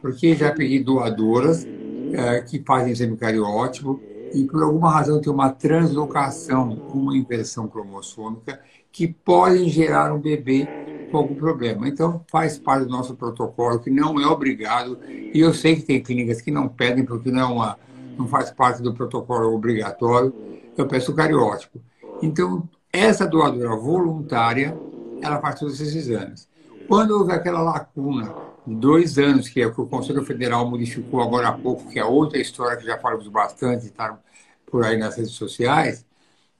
porque 0.00 0.34
já 0.34 0.52
peguei 0.52 0.82
doadoras 0.82 1.66
é, 2.12 2.40
que 2.40 2.62
fazem 2.64 2.92
exame 2.92 3.16
cariótipo 3.16 4.00
e 4.32 4.44
por 4.44 4.62
alguma 4.62 4.90
razão 4.90 5.20
tem 5.20 5.32
uma 5.32 5.50
translocação, 5.50 6.72
uma 6.92 7.16
inversão 7.16 7.68
cromossômica, 7.68 8.60
que 8.90 9.06
podem 9.06 9.68
gerar 9.68 10.12
um 10.12 10.20
bebê 10.20 10.68
com 11.14 11.18
algum 11.18 11.34
problema. 11.36 11.86
Então, 11.86 12.24
faz 12.28 12.58
parte 12.58 12.86
do 12.86 12.90
nosso 12.90 13.14
protocolo, 13.14 13.78
que 13.78 13.88
não 13.88 14.20
é 14.20 14.26
obrigado, 14.26 14.98
e 15.08 15.38
eu 15.38 15.54
sei 15.54 15.76
que 15.76 15.82
tem 15.82 16.02
clínicas 16.02 16.40
que 16.40 16.50
não 16.50 16.68
pedem, 16.68 17.04
porque 17.04 17.30
não, 17.30 17.40
é 17.40 17.44
uma, 17.44 17.78
não 18.18 18.26
faz 18.26 18.50
parte 18.50 18.82
do 18.82 18.92
protocolo 18.92 19.54
obrigatório, 19.54 20.34
eu 20.76 20.88
peço 20.88 21.12
o 21.12 21.14
cariótipo. 21.14 21.80
Então, 22.20 22.68
essa 22.92 23.28
doadora 23.28 23.76
voluntária, 23.76 24.76
ela 25.22 25.40
faz 25.40 25.60
todos 25.60 25.80
esses 25.80 25.94
exames. 25.94 26.48
Quando 26.88 27.12
houve 27.12 27.30
aquela 27.30 27.62
lacuna 27.62 28.34
dois 28.66 29.16
anos, 29.16 29.48
que 29.48 29.62
é 29.62 29.66
o 29.68 29.72
que 29.72 29.80
o 29.80 29.86
Conselho 29.86 30.24
Federal 30.24 30.68
modificou 30.68 31.22
agora 31.22 31.48
há 31.48 31.52
pouco, 31.52 31.88
que 31.88 31.98
é 32.00 32.04
outra 32.04 32.38
história 32.38 32.76
que 32.76 32.84
já 32.84 32.98
falamos 32.98 33.28
bastante, 33.28 33.86
está 33.86 34.18
por 34.66 34.84
aí 34.84 34.96
nas 34.96 35.16
redes 35.16 35.32
sociais, 35.32 36.04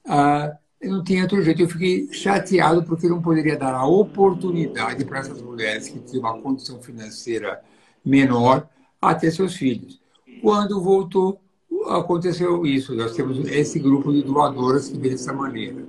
ah, 0.06 0.56
não 0.88 1.02
tinha 1.02 1.22
outro 1.22 1.42
jeito. 1.42 1.62
Eu 1.62 1.68
fiquei 1.68 2.08
chateado 2.12 2.82
porque 2.82 3.08
não 3.08 3.20
poderia 3.20 3.56
dar 3.56 3.74
a 3.74 3.86
oportunidade 3.86 5.04
para 5.04 5.20
essas 5.20 5.40
mulheres 5.40 5.88
que 5.88 5.98
tinham 6.00 6.20
uma 6.20 6.40
condição 6.40 6.80
financeira 6.80 7.60
menor 8.04 8.68
a 9.00 9.14
ter 9.14 9.30
seus 9.30 9.54
filhos. 9.54 10.00
Quando 10.40 10.82
voltou, 10.82 11.40
aconteceu 11.86 12.64
isso. 12.66 12.94
Nós 12.94 13.14
temos 13.14 13.38
esse 13.48 13.78
grupo 13.78 14.12
de 14.12 14.22
doadoras 14.22 14.88
que 14.88 14.98
vê 14.98 15.10
dessa 15.10 15.32
maneira. 15.32 15.82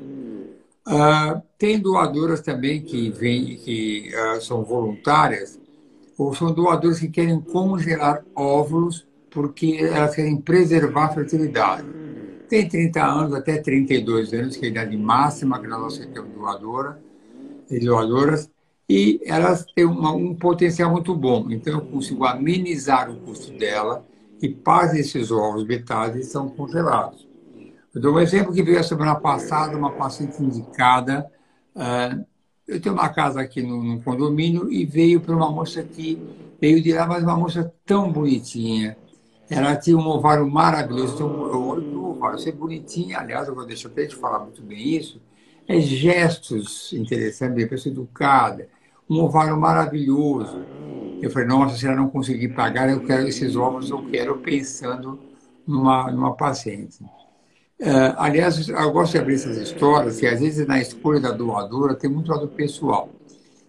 Uh, 0.87 1.41
tem 1.57 1.79
doadoras 1.79 2.41
também 2.41 2.81
que, 2.81 3.09
vem, 3.09 3.57
que 3.57 4.11
uh, 4.13 4.41
são 4.41 4.63
voluntárias, 4.63 5.59
ou 6.17 6.33
são 6.33 6.53
doadoras 6.53 6.99
que 6.99 7.09
querem 7.09 7.41
congelar 7.41 8.23
óvulos 8.35 9.05
porque 9.31 9.77
elas 9.81 10.15
querem 10.15 10.37
preservar 10.37 11.05
a 11.05 11.13
fertilidade. 11.13 11.85
Tem 12.47 12.67
30 12.67 13.03
anos 13.03 13.33
até 13.33 13.57
32 13.57 14.33
anos, 14.33 14.57
que 14.57 14.65
é 14.65 14.67
a 14.67 14.71
idade 14.71 14.97
máxima 14.97 15.59
que 15.59 15.67
nós 15.67 15.93
aceitamos 15.93 16.31
doadora, 16.33 16.99
doadoras, 17.81 18.49
e 18.87 19.19
elas 19.25 19.65
têm 19.75 19.85
uma, 19.85 20.11
um 20.11 20.35
potencial 20.35 20.91
muito 20.91 21.15
bom. 21.15 21.47
Então, 21.49 21.73
eu 21.73 21.81
consigo 21.81 22.23
amenizar 22.25 23.09
o 23.09 23.15
custo 23.17 23.51
dela 23.57 24.05
e 24.41 24.49
parte 24.49 24.95
desses 24.95 25.31
ovos, 25.31 25.65
metade, 25.65 26.23
são 26.23 26.49
congelados. 26.49 27.27
Eu 27.93 28.01
dou 28.01 28.15
um 28.15 28.19
exemplo 28.19 28.53
que 28.53 28.61
veio 28.61 28.79
a 28.79 28.83
semana 28.83 29.15
passada, 29.15 29.77
uma 29.77 29.91
paciente 29.91 30.41
indicada. 30.43 31.25
Uh, 31.75 32.25
eu 32.67 32.81
tenho 32.81 32.93
uma 32.93 33.09
casa 33.09 33.41
aqui 33.41 33.61
no, 33.61 33.81
no 33.81 34.01
condomínio 34.01 34.71
e 34.71 34.85
veio 34.85 35.21
para 35.21 35.35
uma 35.35 35.49
moça 35.49 35.81
que 35.81 36.21
veio 36.59 36.81
de 36.81 36.91
lá, 36.93 37.07
mas 37.07 37.23
uma 37.23 37.37
moça 37.37 37.73
tão 37.85 38.11
bonitinha. 38.11 38.97
Ela 39.49 39.75
tinha 39.75 39.97
um 39.97 40.07
ovário 40.07 40.49
maravilhoso. 40.49 41.15
Então, 41.15 41.27
eu 41.51 41.67
olho 41.67 41.83
para 41.83 41.99
o 41.99 42.11
ovário, 42.11 42.39
ser 42.39 42.51
bonitinha. 42.53 43.19
Aliás, 43.19 43.47
eu 43.47 43.55
vou 43.55 43.65
deixar 43.65 43.89
até 43.89 44.05
de 44.05 44.15
falar 44.15 44.39
muito 44.39 44.61
bem 44.61 44.95
isso. 44.95 45.21
É 45.67 45.79
gestos 45.79 46.93
interessantes, 46.93 47.63
uma 47.63 47.69
pessoa 47.69 47.91
educada, 47.91 48.67
um 49.09 49.19
ovário 49.19 49.57
maravilhoso. 49.57 50.63
Eu 51.21 51.29
falei, 51.31 51.47
nossa, 51.47 51.75
se 51.77 51.85
ela 51.85 51.95
não 51.95 52.09
conseguir 52.09 52.49
pagar, 52.49 52.89
eu 52.89 53.03
quero 53.03 53.27
esses 53.27 53.55
ovos, 53.55 53.89
eu 53.89 54.03
quero 54.09 54.37
pensando 54.37 55.19
numa, 55.65 56.11
numa 56.11 56.35
paciente. 56.35 57.03
Uh, 57.79 58.15
aliás, 58.17 58.69
eu 58.69 58.91
gosto 58.91 59.13
de 59.13 59.17
abrir 59.17 59.35
essas 59.35 59.57
histórias, 59.57 60.19
que 60.19 60.27
às 60.27 60.39
vezes 60.39 60.65
na 60.67 60.79
escolha 60.79 61.19
da 61.19 61.31
doadora 61.31 61.95
tem 61.95 62.09
muito 62.09 62.31
lado 62.31 62.47
pessoal. 62.47 63.09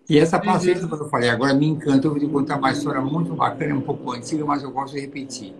E 0.09 0.19
essa 0.19 0.39
paciente, 0.39 0.83
uhum. 0.83 0.89
que 0.89 0.95
eu 0.95 1.09
falei 1.09 1.29
agora, 1.29 1.53
me 1.55 1.67
encanta. 1.67 2.07
Eu 2.07 2.13
vou 2.13 2.21
te 2.21 2.29
contar 2.29 2.59
uma 2.59 2.71
história 2.71 3.01
muito 3.01 3.35
bacana, 3.35 3.75
um 3.75 3.81
pouco 3.81 4.13
antiga, 4.13 4.45
mas 4.45 4.63
eu 4.63 4.71
gosto 4.71 4.95
de 4.95 5.01
repetir. 5.01 5.53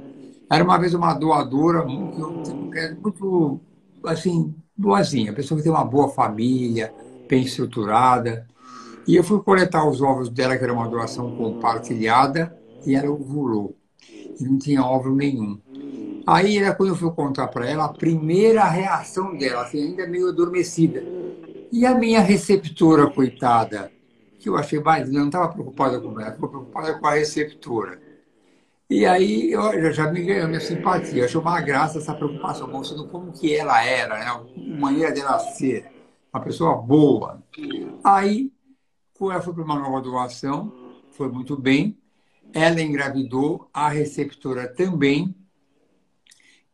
Era 0.51 0.63
uma 0.63 0.79
vez 0.79 0.95
uma 0.95 1.13
doadora 1.13 1.85
muito, 1.85 2.55
muito 3.03 3.61
assim, 4.05 4.55
boazinha, 4.77 5.33
pessoa 5.33 5.59
que 5.59 5.65
tem 5.65 5.73
uma 5.73 5.85
boa 5.85 6.09
família, 6.09 6.93
bem 7.29 7.43
estruturada. 7.43 8.47
E 9.07 9.17
eu 9.17 9.25
fui 9.25 9.41
coletar 9.41 9.89
os 9.89 10.01
ovos 10.01 10.29
dela, 10.29 10.57
que 10.57 10.65
era 10.65 10.73
uma 10.73 10.89
doação 10.89 11.37
compartilhada, 11.37 12.57
e 12.85 12.95
ela 12.95 13.11
ovulou. 13.11 13.77
E 14.39 14.45
não 14.45 14.59
tinha 14.59 14.85
óvulo 14.85 15.17
nenhum. 15.17 15.59
Aí 16.27 16.59
era 16.59 16.75
quando 16.75 16.91
eu 16.91 16.97
fui 16.97 17.11
contar 17.13 17.49
para 17.49 17.69
ela 17.69 17.85
a 17.85 17.93
primeira 17.93 18.65
reação 18.65 19.37
dela, 19.37 19.63
assim, 19.63 19.81
ainda 19.81 20.07
meio 20.07 20.29
adormecida. 20.29 21.03
E 21.73 21.87
a 21.87 21.95
minha 21.95 22.21
receptora, 22.21 23.09
coitada, 23.09 23.91
que 24.39 24.49
eu 24.49 24.57
achei 24.57 24.81
mais, 24.81 25.11
não 25.11 25.27
estava 25.27 25.49
preocupada 25.49 26.01
com 26.01 26.21
ela, 26.21 26.33
ficou 26.33 26.49
preocupada 26.49 26.95
com 26.95 27.07
a 27.07 27.15
receptora. 27.15 28.06
E 28.89 29.05
aí 29.05 29.51
eu 29.51 29.93
já 29.93 30.11
me 30.13 30.23
ganhou 30.23 30.47
minha 30.47 30.61
simpatia, 30.61 31.25
achou 31.25 31.43
uma 31.43 31.61
graça 31.61 31.99
essa 31.99 32.15
preocupação, 32.15 32.69
mostrando 32.69 33.09
como 33.09 33.33
que 33.33 33.55
ela 33.55 33.85
era, 33.85 34.19
né? 34.19 34.27
a 34.27 34.81
maneira 34.81 35.11
dela 35.11 35.39
ser, 35.41 35.91
uma 36.33 36.41
pessoa 36.43 36.77
boa. 36.77 37.43
Aí 38.05 38.53
ela 39.21 39.43
foi 39.43 39.55
para 39.55 39.65
uma 39.65 39.79
nova 39.79 40.01
doação, 40.01 40.73
foi 41.11 41.29
muito 41.29 41.57
bem, 41.57 41.99
ela 42.53 42.81
engravidou, 42.81 43.69
a 43.73 43.89
receptora 43.89 44.69
também, 44.69 45.35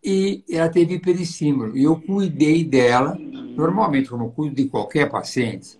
e 0.04 0.44
ela 0.50 0.68
teve 0.68 0.94
hiperestímulo. 0.94 1.76
E 1.76 1.84
eu 1.84 2.00
cuidei 2.00 2.64
dela, 2.64 3.16
normalmente, 3.16 4.10
como 4.10 4.24
eu 4.24 4.30
cuido 4.30 4.56
de 4.56 4.66
qualquer 4.66 5.08
paciente. 5.10 5.78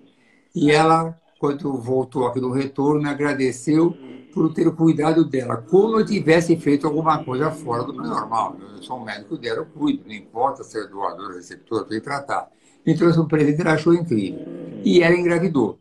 E 0.55 0.71
ela, 0.71 1.21
quando 1.43 1.77
voltou 1.77 2.29
aqui 2.29 2.39
do 2.39 2.53
retorno, 2.53 3.03
me 3.03 3.09
agradeceu 3.09 3.97
por 4.33 4.55
ter 4.55 4.71
cuidado 4.77 5.25
dela, 5.25 5.57
como 5.57 5.99
eu 5.99 6.07
tivesse 6.07 6.57
feito 6.57 6.87
alguma 6.87 7.25
coisa 7.25 7.51
fora 7.51 7.83
do 7.83 7.93
meu 7.93 8.05
normal. 8.05 8.57
Eu 8.61 8.81
sou 8.81 9.01
um 9.01 9.05
médico 9.05 9.37
dela, 9.37 9.59
eu 9.59 9.67
cuido, 9.67 10.05
não 10.07 10.15
importa 10.15 10.63
ser 10.63 10.87
doador, 10.87 11.35
receptor, 11.35 11.85
eu 11.91 12.01
tratar. 12.01 12.49
Me 12.87 12.97
trouxe 12.97 13.19
um 13.19 13.27
presente, 13.27 13.61
ela 13.61 13.73
achou 13.73 13.93
incrível. 13.93 14.41
E 14.85 15.03
ela 15.03 15.17
engravidou. 15.17 15.81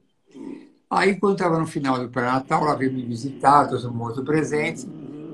Aí, 0.89 1.19
quando 1.19 1.33
estava 1.33 1.59
no 1.59 1.67
final 1.67 1.99
do 1.99 2.09
pré-natal, 2.09 2.63
ela 2.63 2.75
veio 2.75 2.91
me 2.91 3.05
visitar, 3.05 3.67
trouxe 3.67 3.85
um 3.85 4.01
outro 4.01 4.23
presente. 4.23 4.87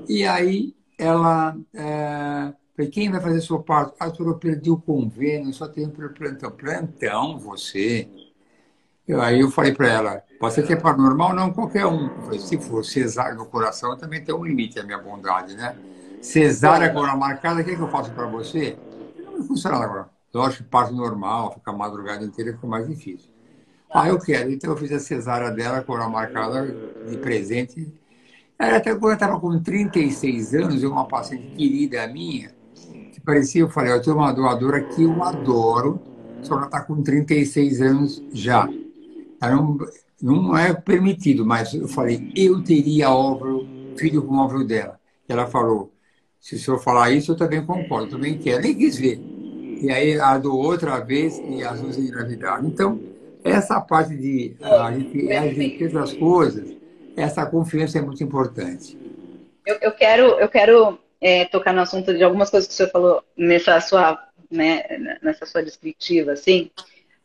E 0.06 0.24
aí, 0.24 0.74
ela 0.98 1.56
é, 1.72 2.52
Falei, 2.76 2.90
quem 2.90 3.10
vai 3.10 3.20
fazer 3.20 3.40
seu 3.40 3.60
parto? 3.60 3.94
Ah, 3.98 4.12
eu 4.16 4.34
perdi 4.34 4.70
o 4.70 4.76
convênio, 4.76 5.52
só 5.54 5.66
tenho 5.66 5.90
para 5.90 6.10
plantão. 6.10 6.50
Plantão, 6.50 7.38
você? 7.38 8.08
Eu, 9.08 9.22
aí 9.22 9.40
eu 9.40 9.50
falei 9.50 9.72
para 9.72 9.88
ela, 9.88 10.22
você 10.38 10.62
quer 10.62 10.80
para 10.80 10.94
normal? 10.94 11.34
Não, 11.34 11.50
qualquer 11.50 11.86
um. 11.86 12.08
Eu 12.08 12.22
falei, 12.24 12.38
se 12.38 12.58
for 12.58 12.84
cesárea 12.84 13.34
no 13.34 13.46
coração, 13.46 13.96
também 13.96 14.22
tem 14.22 14.34
um 14.34 14.44
limite 14.44 14.78
a 14.78 14.82
minha 14.82 14.98
bondade, 14.98 15.56
né? 15.56 15.74
Cesárea 16.20 16.86
agora 16.86 17.16
marcada, 17.16 17.62
o 17.62 17.64
que, 17.64 17.70
é 17.70 17.74
que 17.74 17.80
eu 17.80 17.88
faço 17.88 18.12
para 18.12 18.26
você? 18.26 18.76
Não 19.16 19.42
funciona 19.44 19.76
agora. 19.76 20.10
Lógico 20.34 20.64
que 20.64 20.68
parto 20.68 20.94
normal, 20.94 21.54
ficar 21.54 21.70
a 21.70 21.74
madrugada 21.74 22.22
inteira 22.22 22.52
fica 22.52 22.66
mais 22.66 22.86
difícil. 22.86 23.30
Ah, 23.90 24.08
eu 24.08 24.18
quero. 24.18 24.50
Então 24.52 24.70
eu 24.70 24.76
fiz 24.76 24.92
a 24.92 24.98
cesárea 24.98 25.50
dela 25.50 25.82
com 25.82 25.94
a 25.94 26.08
marcada 26.08 26.66
de 27.08 27.16
presente. 27.16 27.90
Ela 28.58 28.76
até 28.76 28.90
quando 28.90 29.12
eu 29.12 29.14
estava 29.14 29.40
com 29.40 29.58
36 29.58 30.54
anos, 30.54 30.82
uma 30.82 31.08
paciente 31.08 31.46
querida 31.56 32.06
minha, 32.08 32.52
parecia, 33.28 33.60
eu 33.60 33.68
falei, 33.68 33.92
eu 33.92 34.00
tenho 34.00 34.16
uma 34.16 34.32
doadora 34.32 34.82
que 34.82 35.02
eu 35.02 35.22
adoro, 35.22 36.00
só 36.40 36.54
ela 36.54 36.64
está 36.64 36.80
com 36.80 37.02
36 37.02 37.82
anos 37.82 38.22
já. 38.32 38.66
Não, 39.40 39.78
não 40.20 40.56
é 40.56 40.74
permitido, 40.74 41.44
mas 41.46 41.74
eu 41.74 41.88
falei, 41.88 42.32
eu 42.34 42.62
teria 42.62 43.10
óvulo, 43.10 43.66
filho 43.96 44.22
com 44.22 44.36
óvulo 44.38 44.64
dela. 44.64 44.98
Ela 45.28 45.46
falou, 45.46 45.92
se 46.40 46.54
o 46.54 46.58
senhor 46.58 46.78
falar 46.78 47.10
isso, 47.10 47.32
eu 47.32 47.36
também 47.36 47.64
concordo, 47.64 48.10
também 48.10 48.38
quero. 48.38 48.62
Nem 48.62 48.74
quis 48.74 48.96
ver. 48.96 49.20
E 49.80 49.90
aí 49.90 50.18
a 50.18 50.38
do 50.38 50.56
outra 50.56 50.98
vez 50.98 51.38
e 51.38 51.62
as 51.62 51.80
duas 51.80 51.98
engravidaram. 51.98 52.66
Então, 52.66 53.00
essa 53.44 53.80
parte 53.80 54.16
de 54.16 54.56
a 54.60 54.92
gente, 54.92 55.32
a 55.32 55.46
gente 55.46 56.16
coisas, 56.18 56.76
essa 57.16 57.46
confiança 57.46 57.98
é 57.98 58.02
muito 58.02 58.22
importante. 58.22 58.98
Eu, 59.64 59.76
eu 59.80 59.92
quero, 59.92 60.22
eu 60.40 60.48
quero 60.48 60.98
é, 61.20 61.44
tocar 61.46 61.72
no 61.72 61.80
assunto 61.80 62.14
de 62.14 62.22
algumas 62.22 62.50
coisas 62.50 62.68
que 62.68 62.74
o 62.74 62.76
senhor 62.76 62.90
falou 62.90 63.24
nessa 63.36 63.80
sua, 63.80 64.18
né, 64.50 64.82
nessa 65.22 65.46
sua 65.46 65.62
descritiva, 65.62 66.32
assim. 66.32 66.70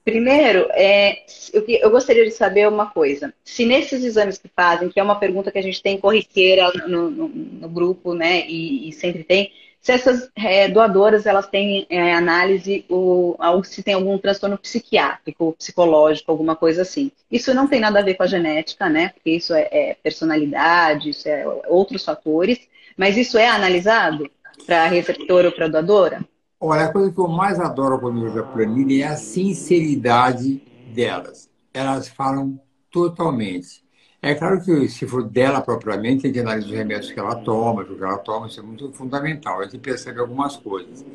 Primeiro, 0.04 0.68
é, 0.72 1.24
eu, 1.54 1.64
eu, 1.66 1.90
gostaria 1.90 2.26
de 2.26 2.32
saber 2.32 2.68
uma 2.68 2.88
coisa. 2.88 3.34
Se 3.44 3.66
nesses 3.66 4.04
exames 4.04 4.38
que 4.38 4.50
fazem, 4.54 4.90
que 4.90 5.00
é 5.00 5.04
uma 5.04 5.20
pergunta 5.20 5.52
que 5.52 5.58
a 5.58 5.62
gente 5.64 5.82
tem 5.82 5.98
corriqueira 5.98 6.70
no, 6.88 7.10
no, 7.10 7.28
no 7.30 7.70
grupo, 7.70 8.14
né, 8.14 8.46
e, 8.46 8.90
e, 8.90 8.92
sempre 8.92 9.24
tem, 9.24 9.52
se 9.80 9.94
essas 9.94 10.30
é, 10.36 10.68
doadoras 10.68 11.26
elas 11.26 11.48
têm 11.48 11.86
é, 11.90 12.14
análise 12.14 12.86
ou, 12.90 13.38
se 13.64 13.82
tem 13.82 13.94
algum 13.94 14.18
transtorno 14.18 14.58
psiquiátrico, 14.58 15.56
psicológico, 15.58 16.32
alguma 16.32 16.56
coisa 16.56 16.82
assim. 16.82 17.10
Isso 17.32 17.54
não 17.54 17.68
tem 17.68 17.80
nada 17.80 18.00
a 18.00 18.04
ver 18.04 18.16
com 18.16 18.24
a 18.24 18.28
genética, 18.28 18.90
né? 18.90 19.10
Porque 19.10 19.32
isso 19.32 19.54
é, 19.54 19.70
é 19.72 19.98
personalidade, 20.02 21.10
isso 21.10 21.30
é 21.30 21.46
outros 21.68 22.04
fatores. 22.04 22.60
Mas 22.98 23.18
isso 23.18 23.38
é 23.38 23.48
analisado 23.48 24.30
para 24.66 24.88
receptor 24.88 25.46
ou 25.46 25.52
para 25.52 25.68
doadora? 25.68 26.26
Olha, 26.66 26.86
a 26.86 26.94
coisa 26.94 27.12
que 27.12 27.20
eu 27.20 27.28
mais 27.28 27.60
adoro 27.60 28.00
quando 28.00 28.22
vejo 28.22 28.40
a 28.40 28.44
planilha 28.44 29.04
é 29.04 29.08
a 29.10 29.18
sinceridade 29.18 30.64
delas. 30.94 31.50
Elas 31.74 32.08
falam 32.08 32.58
totalmente. 32.90 33.84
É 34.22 34.34
claro 34.34 34.64
que 34.64 34.88
se 34.88 35.06
for 35.06 35.24
dela 35.24 35.60
propriamente, 35.60 36.22
tem 36.22 36.32
que 36.32 36.40
analisar 36.40 36.70
os 36.70 36.74
remédios 36.74 37.12
que 37.12 37.20
ela 37.20 37.36
toma, 37.36 37.82
o 37.82 37.86
que 37.86 38.02
ela 38.02 38.18
toma, 38.18 38.48
isso 38.48 38.62
é 38.62 38.64
muito 38.64 38.94
fundamental. 38.94 39.60
A 39.60 39.66
gente 39.66 39.78
percebe 39.80 40.22
algumas 40.22 40.56
coisas. 40.56 41.06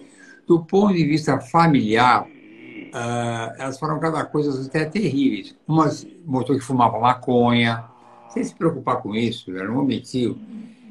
Do 0.47 0.67
ponto 0.67 0.93
de 0.93 1.05
vista 1.07 1.41
familiar, 1.41 2.27
uh, 2.27 3.55
elas 3.59 3.79
falam 3.79 3.99
cada 3.99 4.23
coisa 4.27 4.67
até 4.67 4.85
terríveis. 4.85 5.57
Umas 5.67 6.07
mostrou 6.27 6.59
que 6.59 6.65
fumava 6.65 7.01
maconha, 7.01 7.85
sem 8.29 8.45
se 8.45 8.55
preocupar 8.55 9.01
com 9.01 9.15
isso, 9.15 9.51
ela 9.57 9.65
não 9.65 9.79
omitiu. 9.79 10.39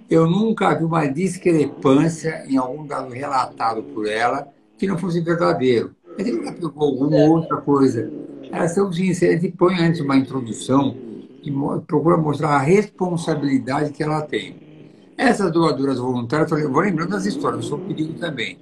Eu 0.10 0.30
nunca 0.30 0.74
vi 0.74 0.86
uma 0.86 1.06
discrepância 1.06 2.46
em 2.48 2.56
algum 2.56 2.86
dado 2.88 3.10
relatado 3.10 3.84
por 3.84 4.08
ela 4.08 4.48
que 4.78 4.88
não 4.88 4.98
fosse 4.98 5.20
verdadeiro. 5.20 5.94
A 6.18 6.24
gente 6.24 6.38
nunca 6.38 6.54
pegou 6.54 6.84
alguma 6.84 7.18
outra 7.18 7.58
coisa. 7.58 8.10
Elas 8.50 8.74
são 8.74 8.92
sinceras 8.92 9.44
e 9.44 9.52
põe 9.52 9.76
antes 9.76 10.00
uma 10.00 10.16
introdução 10.16 10.96
e 11.44 11.52
procura 11.86 12.16
mostrar 12.16 12.52
a 12.52 12.60
responsabilidade 12.60 13.92
que 13.92 14.02
ela 14.02 14.22
tem. 14.22 14.56
Essas 15.18 15.52
doadoras 15.52 16.00
voluntárias, 16.00 16.50
eu 16.52 16.72
vou 16.72 16.82
lembrando 16.82 17.10
das 17.10 17.26
histórias, 17.26 17.64
eu 17.64 17.70
sou 17.70 17.80
perigo 17.80 18.14
também. 18.14 18.58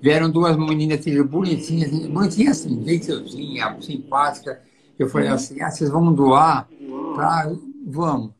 Vieram 0.00 0.30
duas 0.30 0.56
meninas 0.56 1.04
bonitinhas, 1.28 1.90
bonitinhas 2.06 2.60
assim, 2.60 2.80
veiceuzinha, 2.84 3.76
simpática. 3.80 4.60
Eu 4.96 5.08
falei 5.08 5.28
assim, 5.28 5.60
ah, 5.60 5.70
vocês 5.70 5.90
vão 5.90 6.12
doar? 6.12 6.68
Pra... 7.14 7.50
Vamos. 7.86 8.35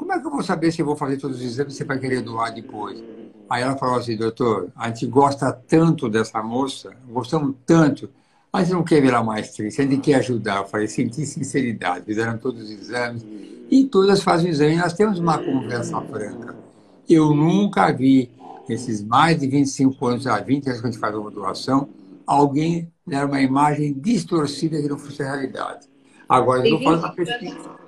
Como 0.00 0.14
é 0.14 0.18
que 0.18 0.26
eu 0.26 0.30
vou 0.30 0.42
saber 0.42 0.72
se 0.72 0.80
eu 0.80 0.86
vou 0.86 0.96
fazer 0.96 1.18
todos 1.18 1.36
os 1.36 1.42
exames 1.44 1.74
e 1.74 1.76
você 1.76 1.84
vai 1.84 1.98
querer 1.98 2.22
doar 2.22 2.54
depois? 2.54 3.04
Aí 3.50 3.62
ela 3.62 3.76
falou 3.76 3.96
assim, 3.96 4.16
doutor, 4.16 4.72
a 4.74 4.88
gente 4.88 5.06
gosta 5.06 5.52
tanto 5.52 6.08
dessa 6.08 6.42
moça, 6.42 6.90
gostamos 7.06 7.54
tanto, 7.66 8.08
mas 8.50 8.70
não 8.70 8.82
quer 8.82 9.02
virar 9.02 9.22
mais 9.22 9.50
triste, 9.50 9.78
a 9.78 9.84
gente 9.84 9.98
quer 9.98 10.14
ajudar. 10.14 10.60
Eu 10.60 10.64
falei, 10.64 10.88
senti 10.88 11.26
sinceridade, 11.26 12.06
fizeram 12.06 12.38
todos 12.38 12.62
os 12.62 12.70
exames 12.70 13.26
e 13.70 13.84
todas 13.84 14.22
fazem 14.22 14.48
o 14.48 14.50
exame. 14.50 14.76
Nós 14.76 14.94
temos 14.94 15.18
uma 15.18 15.36
conversa 15.36 16.00
franca. 16.00 16.56
Eu 17.06 17.34
nunca 17.34 17.92
vi, 17.92 18.30
nesses 18.66 19.04
mais 19.04 19.38
de 19.38 19.48
25 19.48 20.06
anos, 20.06 20.26
há 20.26 20.40
20 20.40 20.66
anos 20.66 20.80
que 20.80 20.86
a 20.86 20.90
gente 20.90 20.98
faz 20.98 21.14
uma 21.14 21.30
doação, 21.30 21.90
alguém 22.26 22.90
dar 23.06 23.26
uma 23.26 23.42
imagem 23.42 23.92
distorcida 23.92 24.80
que 24.80 24.88
não 24.88 24.96
fosse 24.96 25.22
a 25.22 25.34
realidade. 25.34 25.86
Agora, 26.26 26.66
eu 26.66 26.72
não 26.72 26.82
faço 26.82 27.04
uma 27.04 27.14
pesquisa 27.14 27.79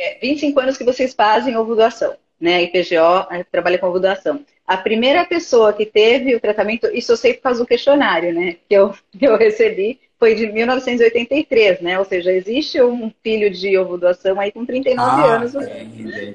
é, 0.00 0.18
25 0.20 0.58
anos 0.58 0.78
que 0.78 0.84
vocês 0.84 1.12
fazem 1.12 1.56
ovulação, 1.56 2.14
né? 2.40 2.56
A 2.56 2.62
IPGO 2.62 3.44
trabalha 3.52 3.78
com 3.78 3.86
ovulação. 3.88 4.44
A 4.66 4.76
primeira 4.76 5.24
pessoa 5.26 5.72
que 5.72 5.84
teve 5.84 6.34
o 6.34 6.40
tratamento, 6.40 6.86
isso 6.94 7.12
eu 7.12 7.16
sei 7.16 7.34
por 7.34 7.42
causa 7.42 7.60
do 7.60 7.66
questionário, 7.66 8.32
né? 8.32 8.56
Que 8.68 8.74
eu, 8.74 8.94
que 9.16 9.26
eu 9.26 9.36
recebi, 9.36 10.00
foi 10.18 10.34
de 10.34 10.46
1983, 10.46 11.80
né? 11.80 11.98
Ou 11.98 12.04
seja, 12.04 12.32
existe 12.32 12.80
um 12.80 13.12
filho 13.22 13.50
de 13.50 13.76
ovulação 13.76 14.40
aí 14.40 14.50
com 14.50 14.64
39 14.64 15.00
ah, 15.00 15.24
anos. 15.24 15.54
É, 15.54 15.84
né? 15.84 16.34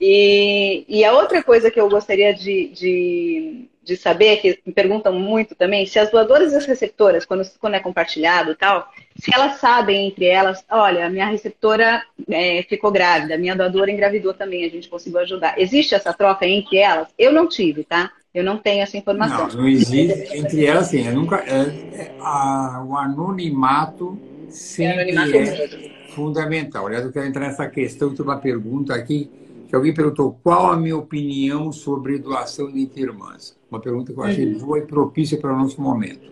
E, 0.00 0.84
e 0.88 1.04
a 1.04 1.12
outra 1.12 1.42
coisa 1.42 1.70
que 1.70 1.78
eu 1.78 1.88
gostaria 1.90 2.32
de, 2.32 2.68
de 2.68 3.68
de 3.82 3.96
saber, 3.96 4.36
que 4.38 4.58
me 4.64 4.72
perguntam 4.72 5.12
muito 5.12 5.54
também, 5.54 5.86
se 5.86 5.98
as 5.98 6.10
doadoras 6.10 6.52
e 6.52 6.56
as 6.56 6.66
receptoras, 6.66 7.24
quando, 7.24 7.42
quando 7.58 7.74
é 7.74 7.80
compartilhado 7.80 8.52
e 8.52 8.54
tal, 8.54 8.88
se 9.18 9.34
elas 9.34 9.58
sabem 9.58 10.08
entre 10.08 10.26
elas, 10.26 10.64
olha, 10.70 11.06
a 11.06 11.10
minha 11.10 11.26
receptora 11.26 12.02
é, 12.28 12.62
ficou 12.62 12.90
grávida, 12.92 13.34
a 13.34 13.38
minha 13.38 13.56
doadora 13.56 13.90
engravidou 13.90 14.34
também, 14.34 14.64
a 14.64 14.68
gente 14.68 14.88
conseguiu 14.88 15.20
ajudar. 15.20 15.58
Existe 15.58 15.94
essa 15.94 16.12
troca 16.12 16.46
entre 16.46 16.78
elas? 16.78 17.08
Eu 17.18 17.32
não 17.32 17.48
tive, 17.48 17.84
tá? 17.84 18.10
Eu 18.32 18.44
não 18.44 18.58
tenho 18.58 18.82
essa 18.82 18.96
informação. 18.96 19.48
Não, 19.48 19.62
não 19.62 19.68
existe 19.68 20.36
entre 20.36 20.64
elas, 20.64 20.86
sim. 20.86 21.06
Eu 21.06 21.14
nunca, 21.14 21.36
é, 21.38 22.00
é, 22.00 22.14
a, 22.20 22.84
o 22.86 22.96
anonimato 22.96 24.18
sempre 24.48 25.10
é, 25.10 25.46
é 25.46 25.90
fundamental. 26.14 26.86
Aliás, 26.86 27.04
eu 27.04 27.12
quero 27.12 27.26
entrar 27.26 27.46
nessa 27.46 27.68
questão, 27.68 28.14
tem 28.14 28.24
uma 28.24 28.38
pergunta 28.38 28.94
aqui 28.94 29.30
que 29.70 29.76
alguém 29.76 29.94
perguntou 29.94 30.36
qual 30.42 30.72
a 30.72 30.76
minha 30.76 30.96
opinião 30.96 31.70
sobre 31.70 32.18
doação 32.18 32.72
de 32.72 32.80
intermãs. 32.80 33.56
Uma 33.70 33.80
pergunta 33.80 34.12
que 34.12 34.18
eu 34.18 34.24
achei 34.24 34.52
uhum. 34.52 34.58
boa 34.58 34.78
e 34.80 34.82
propícia 34.82 35.38
para 35.38 35.54
o 35.54 35.56
nosso 35.56 35.80
momento. 35.80 36.28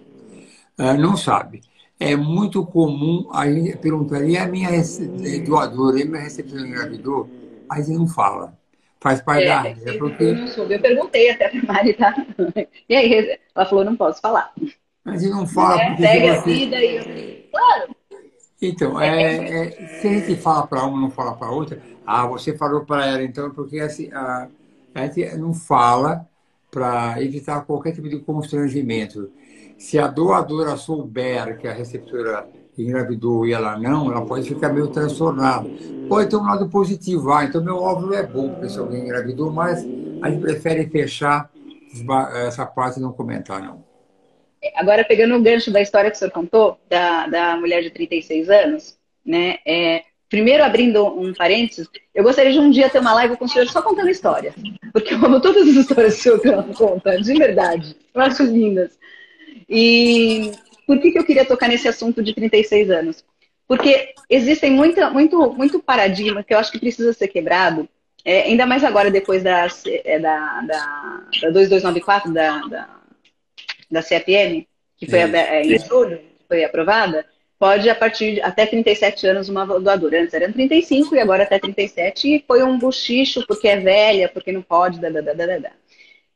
Uh, 0.77 0.99
não 0.99 1.17
sabe. 1.17 1.61
É 2.01 2.17
muito 2.17 2.67
comum 2.67 3.29
a 3.33 3.49
gente 3.49 3.77
perguntar, 3.77 4.25
e 4.25 4.37
a 4.37 4.45
minha 4.49 4.71
doadora, 5.47 6.01
e 6.01 6.03
a 6.03 6.07
minha 6.07 6.21
recepção 6.21 6.67
engravidou? 6.67 7.31
Aí 7.71 7.85
você 7.85 7.93
não 7.93 8.09
fala. 8.09 8.59
Faz 9.01 9.23
parte 9.23 9.45
é, 9.45 9.47
da 9.47 9.61
regra. 9.61 9.95
É 9.95 9.99
porque... 9.99 10.25
Eu 10.25 10.35
não 10.35 10.47
soube. 10.49 10.75
Eu 10.75 10.81
perguntei 10.81 11.31
até 11.31 11.49
para 11.49 11.61
a 11.61 11.73
Mari, 11.75 11.95
tá? 11.95 12.27
E 12.89 12.97
aí, 12.97 13.39
ela 13.55 13.67
falou, 13.67 13.85
não 13.85 13.95
posso 13.95 14.21
falar. 14.21 14.53
Mas 15.05 15.23
você 15.23 15.29
não 15.29 15.47
fala 15.47 15.81
é, 15.81 15.87
porque... 15.91 16.03
Segue 16.03 16.27
você... 16.27 16.39
a 16.39 16.43
vida 16.43 16.77
e 16.85 16.97
eu... 16.97 17.51
Claro. 17.53 17.97
Então, 18.61 19.01
é, 19.01 19.69
é, 19.69 19.71
se 20.01 20.09
a 20.09 20.13
gente 20.13 20.37
fala 20.37 20.67
para 20.67 20.85
uma 20.85 21.01
não 21.01 21.11
fala 21.11 21.35
para 21.35 21.51
outra, 21.51 21.81
ah, 22.05 22.27
você 22.27 22.57
falou 22.57 22.85
para 22.85 23.07
ela, 23.07 23.23
então, 23.23 23.51
porque 23.51 23.79
assim, 23.79 24.11
a, 24.13 24.49
a 24.95 25.07
gente 25.07 25.37
não 25.37 25.55
fala 25.55 26.27
para 26.71 27.23
evitar 27.23 27.65
qualquer 27.65 27.93
tipo 27.93 28.09
de 28.09 28.19
constrangimento. 28.19 29.31
Se 29.79 29.99
a 29.99 30.09
doadora 30.09 30.77
souber 30.77 31.57
que 31.57 31.69
a 31.69 31.73
receptora 31.73 32.49
engravidou 32.77 33.47
e 33.47 33.53
ela 33.53 33.79
não, 33.79 34.11
ela 34.11 34.25
pode 34.27 34.49
ficar 34.49 34.73
meio 34.73 34.89
transtornada. 34.89 35.69
Pode 36.09 36.29
ter 36.29 36.37
um 36.37 36.43
lado 36.43 36.69
positivo, 36.69 37.33
ah, 37.33 37.45
então 37.45 37.63
meu 37.63 37.77
óvulo 37.77 38.15
é 38.15 38.27
bom 38.27 38.51
porque 38.51 38.69
se 38.69 38.79
alguém 38.79 39.05
engravidou, 39.05 39.53
mas 39.53 39.85
a 40.21 40.31
gente 40.31 40.41
prefere 40.41 40.89
fechar 40.89 41.51
essa 42.47 42.67
parte 42.67 42.99
e 42.99 43.03
não 43.03 43.13
comentar, 43.13 43.63
não. 43.63 43.88
Agora, 44.75 45.05
pegando 45.05 45.35
o 45.37 45.43
gancho 45.43 45.71
da 45.71 45.81
história 45.81 46.11
que 46.11 46.17
o 46.17 46.19
senhor 46.19 46.31
contou, 46.31 46.79
da, 46.89 47.27
da 47.27 47.57
mulher 47.57 47.83
de 47.83 47.91
36 47.91 48.51
anos, 48.51 48.99
né, 49.25 49.59
é, 49.67 50.03
Primeiro, 50.29 50.63
abrindo 50.63 51.07
um 51.07 51.33
parênteses, 51.33 51.89
eu 52.15 52.23
gostaria 52.23 52.53
de 52.53 52.59
um 52.59 52.71
dia 52.71 52.91
ter 52.91 52.99
uma 52.99 53.15
live 53.15 53.37
com 53.37 53.47
o 53.47 53.49
senhor 53.49 53.67
só 53.69 53.81
contando 53.81 54.11
histórias. 54.11 54.55
Porque 54.93 55.15
eu 55.15 55.25
amo 55.25 55.41
todas 55.41 55.67
as 55.67 55.75
histórias 55.75 56.23
que 56.23 56.29
o 56.29 56.39
senhor 56.39 56.65
conta, 56.77 57.19
de 57.19 57.35
verdade. 57.35 57.97
Eu 58.13 58.21
acho 58.21 58.43
lindas. 58.43 58.99
E 59.67 60.53
por 60.87 60.99
que, 60.99 61.13
que 61.13 61.19
eu 61.19 61.25
queria 61.25 61.47
tocar 61.47 61.67
nesse 61.67 61.89
assunto 61.89 62.23
de 62.23 62.35
36 62.35 62.91
anos? 62.91 63.25
Porque 63.67 64.13
existem 64.29 64.71
muita, 64.71 65.11
muito, 65.11 65.51
muito 65.55 65.79
paradigma 65.81 66.43
que 66.43 66.53
eu 66.53 66.59
acho 66.59 66.73
que 66.73 66.79
precisa 66.79 67.13
ser 67.15 67.29
quebrado, 67.29 67.89
é, 68.23 68.43
ainda 68.43 68.67
mais 68.67 68.85
agora 68.85 69.11
depois 69.11 69.43
da, 69.43 69.67
é, 69.87 70.19
da, 70.19 70.61
da, 70.61 71.23
da 71.41 71.51
2294, 71.51 72.33
da, 72.33 72.59
da, 72.67 72.89
da 73.91 74.03
CFM, 74.03 74.67
que 74.97 75.07
foi 75.09 75.21
é, 75.21 75.63
em 75.63 75.79
julho, 75.79 76.21
foi 76.47 76.65
aprovada 76.65 77.25
pode, 77.59 77.91
a 77.91 77.95
partir 77.95 78.35
de 78.35 78.41
até 78.41 78.65
37 78.65 79.27
anos, 79.27 79.49
uma 79.49 79.67
doadora. 79.67 80.23
Antes 80.23 80.35
eram 80.35 80.53
35 80.53 81.15
e 81.15 81.21
agora 81.21 81.43
até 81.43 81.59
37. 81.59 82.37
E 82.37 82.45
foi 82.47 82.63
um 82.63 82.79
buchicho 82.79 83.45
porque 83.47 83.69
é 83.69 83.77
velha, 83.77 84.29
porque 84.29 84.53
não 84.53 84.63
pode, 84.63 85.01
da, 85.01 85.11
da, 85.11 85.21
da, 85.21 85.33
da, 85.33 85.59
da. 85.59 85.71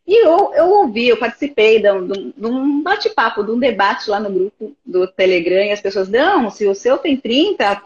E 0.04 0.26
eu, 0.26 0.52
eu 0.54 0.68
ouvi, 0.68 1.08
eu 1.08 1.16
participei 1.16 1.80
de 1.80 1.90
um, 1.92 2.06
de 2.08 2.46
um 2.46 2.82
bate-papo, 2.82 3.44
de 3.44 3.52
um 3.52 3.58
debate 3.58 4.10
lá 4.10 4.18
no 4.18 4.30
grupo 4.30 4.76
do 4.84 5.06
Telegram, 5.06 5.64
e 5.64 5.70
as 5.70 5.80
pessoas, 5.80 6.08
não, 6.08 6.50
se 6.50 6.66
o 6.66 6.74
seu 6.74 6.98
tem 6.98 7.16
30, 7.16 7.80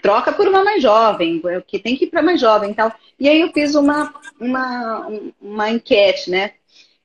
troca 0.00 0.32
por 0.32 0.48
uma 0.48 0.64
mais 0.64 0.82
jovem, 0.82 1.42
que 1.66 1.78
tem 1.78 1.94
que 1.94 2.06
ir 2.06 2.08
para 2.08 2.22
mais 2.22 2.40
jovem 2.40 2.70
e 2.70 2.74
tal. 2.74 2.90
E 3.20 3.28
aí 3.28 3.42
eu 3.42 3.52
fiz 3.52 3.74
uma, 3.74 4.14
uma, 4.40 5.08
uma 5.42 5.70
enquete, 5.70 6.30
né? 6.30 6.52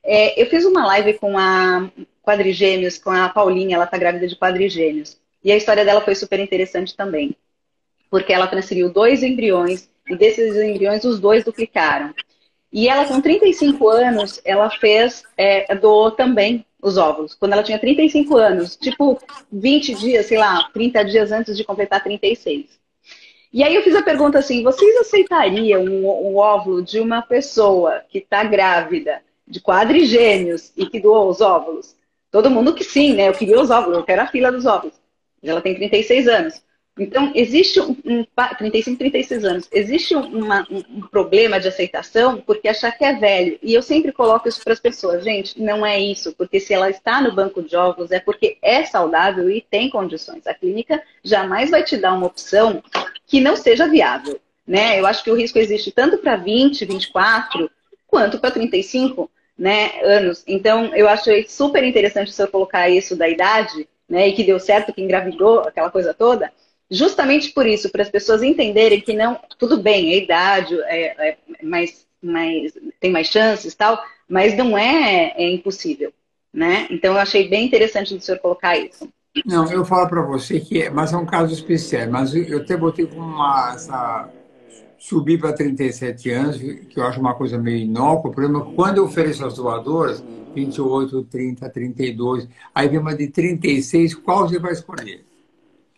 É, 0.03 0.41
eu 0.41 0.45
fiz 0.47 0.65
uma 0.65 0.85
live 0.87 1.13
com 1.13 1.37
a 1.37 1.89
Quadrigêmeos, 2.21 2.97
com 2.97 3.09
a 3.09 3.29
Paulinha, 3.29 3.75
ela 3.75 3.85
está 3.85 3.97
grávida 3.97 4.27
de 4.27 4.35
quadrigêmeos. 4.35 5.17
E 5.43 5.51
a 5.51 5.57
história 5.57 5.83
dela 5.83 6.01
foi 6.01 6.15
super 6.15 6.39
interessante 6.39 6.95
também. 6.95 7.35
Porque 8.09 8.31
ela 8.31 8.47
transferiu 8.47 8.91
dois 8.91 9.23
embriões, 9.23 9.89
e 10.09 10.15
desses 10.15 10.55
embriões, 10.55 11.03
os 11.03 11.19
dois 11.19 11.43
duplicaram. 11.43 12.13
E 12.71 12.87
ela, 12.87 13.05
com 13.05 13.21
35 13.21 13.87
anos, 13.87 14.41
ela 14.43 14.69
fez, 14.69 15.23
é, 15.37 15.75
doou 15.75 16.11
também 16.11 16.65
os 16.81 16.97
óvulos. 16.97 17.35
Quando 17.35 17.53
ela 17.53 17.63
tinha 17.63 17.79
35 17.79 18.35
anos, 18.37 18.75
tipo 18.75 19.19
20 19.51 19.95
dias, 19.95 20.25
sei 20.25 20.37
lá, 20.37 20.69
30 20.73 21.05
dias 21.05 21.31
antes 21.31 21.55
de 21.55 21.63
completar 21.63 22.03
36. 22.03 22.79
E 23.53 23.63
aí 23.63 23.75
eu 23.75 23.83
fiz 23.83 23.95
a 23.95 24.01
pergunta 24.01 24.39
assim: 24.39 24.63
vocês 24.63 24.95
aceitariam 24.97 25.85
o, 25.85 26.37
óvulo 26.37 26.81
de 26.81 26.99
uma 26.99 27.21
pessoa 27.21 28.01
que 28.09 28.17
está 28.17 28.43
grávida, 28.43 29.21
de 29.53 29.61
quadrigêmeos 29.61 30.73
e 30.75 30.87
que 30.87 30.99
doou 30.99 31.29
os 31.29 31.39
óvulos? 31.39 31.95
Todo 32.31 32.49
mundo 32.49 32.73
que 32.73 32.83
sim, 32.83 33.13
né? 33.13 33.29
Eu 33.29 33.33
queria 33.33 33.61
os 33.61 33.69
óvulos, 33.69 33.97
eu 33.97 34.03
quero 34.03 34.23
a 34.23 34.27
fila 34.27 34.51
dos 34.51 34.65
óvulos. 34.65 34.95
Ela 35.43 35.61
tem 35.61 35.75
36 35.75 36.27
anos. 36.27 36.63
Então, 36.97 37.31
existe 37.33 37.79
um, 37.79 37.95
um 38.05 38.25
35, 38.57 38.99
36 38.99 39.45
anos, 39.45 39.67
existe 39.71 40.15
uma, 40.15 40.61
um, 40.69 40.97
um, 40.97 41.01
problema 41.01 41.59
de 41.59 41.67
aceitação 41.67 42.39
porque 42.39 42.67
achar 42.67 42.91
que 42.91 43.03
é 43.03 43.13
velho. 43.13 43.57
E 43.63 43.73
eu 43.73 43.81
sempre 43.81 44.11
coloco 44.11 44.47
isso 44.47 44.63
para 44.63 44.73
as 44.73 44.79
pessoas, 44.79 45.23
gente, 45.23 45.59
não 45.59 45.83
é 45.83 45.99
isso, 45.99 46.33
porque 46.33 46.59
se 46.59 46.71
ela 46.71 46.91
está 46.91 47.19
no 47.19 47.33
banco 47.33 47.63
de 47.63 47.75
ovos 47.75 48.11
é 48.11 48.19
porque 48.19 48.59
é 48.61 48.85
saudável 48.85 49.49
e 49.49 49.59
tem 49.59 49.89
condições. 49.89 50.45
A 50.45 50.53
clínica 50.53 51.01
jamais 51.23 51.71
vai 51.71 51.83
te 51.83 51.97
dar 51.97 52.13
uma 52.13 52.27
opção 52.27 52.83
que 53.25 53.41
não 53.41 53.55
seja 53.55 53.87
viável. 53.87 54.39
Né? 54.65 54.99
Eu 54.99 55.07
acho 55.07 55.23
que 55.23 55.31
o 55.31 55.35
risco 55.35 55.57
existe 55.57 55.91
tanto 55.91 56.19
para 56.19 56.35
20, 56.35 56.85
24, 56.85 57.71
quanto 58.05 58.39
para 58.39 58.51
35 58.51 59.29
né, 59.57 60.01
anos. 60.03 60.43
Então, 60.47 60.95
eu 60.95 61.07
acho 61.07 61.29
super 61.47 61.83
interessante 61.83 62.29
o 62.29 62.33
senhor 62.33 62.49
colocar 62.49 62.89
isso 62.89 63.15
da 63.15 63.29
idade, 63.29 63.87
né, 64.09 64.27
e 64.27 64.33
que 64.33 64.43
deu 64.43 64.59
certo, 64.59 64.93
que 64.93 65.01
engravidou, 65.01 65.61
aquela 65.61 65.89
coisa 65.89 66.13
toda 66.13 66.51
justamente 66.93 67.51
por 67.51 67.65
isso, 67.65 67.89
para 67.89 68.03
as 68.03 68.09
pessoas 68.09 68.43
entenderem 68.43 69.01
que 69.01 69.13
não, 69.13 69.39
tudo 69.57 69.81
bem, 69.81 70.13
a 70.13 70.17
idade 70.17 70.79
é, 70.83 71.29
é 71.29 71.37
mais, 71.63 72.05
mais, 72.21 72.73
tem 72.99 73.11
mais 73.11 73.27
chances 73.27 73.73
tal, 73.73 73.99
mas 74.29 74.55
não 74.55 74.77
é, 74.77 75.33
é 75.35 75.51
impossível, 75.51 76.13
né? 76.53 76.87
Então 76.91 77.13
eu 77.13 77.19
achei 77.19 77.49
bem 77.49 77.65
interessante 77.65 78.15
do 78.15 78.21
senhor 78.21 78.39
colocar 78.39 78.77
isso. 78.77 79.09
Não, 79.43 79.69
eu 79.71 79.83
falo 79.83 80.07
para 80.07 80.21
você 80.21 80.59
que 80.59 80.83
é, 80.83 80.89
mas 80.91 81.11
é 81.11 81.17
um 81.17 81.25
caso 81.25 81.51
especial, 81.51 82.07
mas 82.11 82.35
eu 82.35 82.59
até 82.59 82.77
botei 82.77 83.07
com 83.07 83.15
uma 83.15 83.73
essa 83.73 84.29
subir 85.03 85.37
para 85.37 85.51
37 85.51 86.31
anos, 86.31 86.57
que 86.57 86.97
eu 86.97 87.03
acho 87.03 87.19
uma 87.19 87.35
coisa 87.35 87.57
meio 87.57 87.79
inócua, 87.79 88.31
por 88.31 88.41
exemplo, 88.41 88.71
quando 88.73 88.99
eu 88.99 89.03
ofereço 89.03 89.45
as 89.45 89.55
doadoras, 89.55 90.23
28, 90.55 91.23
30, 91.23 91.69
32, 91.69 92.47
aí 92.73 92.87
vem 92.87 92.99
uma 92.99 93.13
de 93.13 93.27
36, 93.27 94.15
qual 94.15 94.47
você 94.47 94.57
vai 94.57 94.71
escolher? 94.71 95.25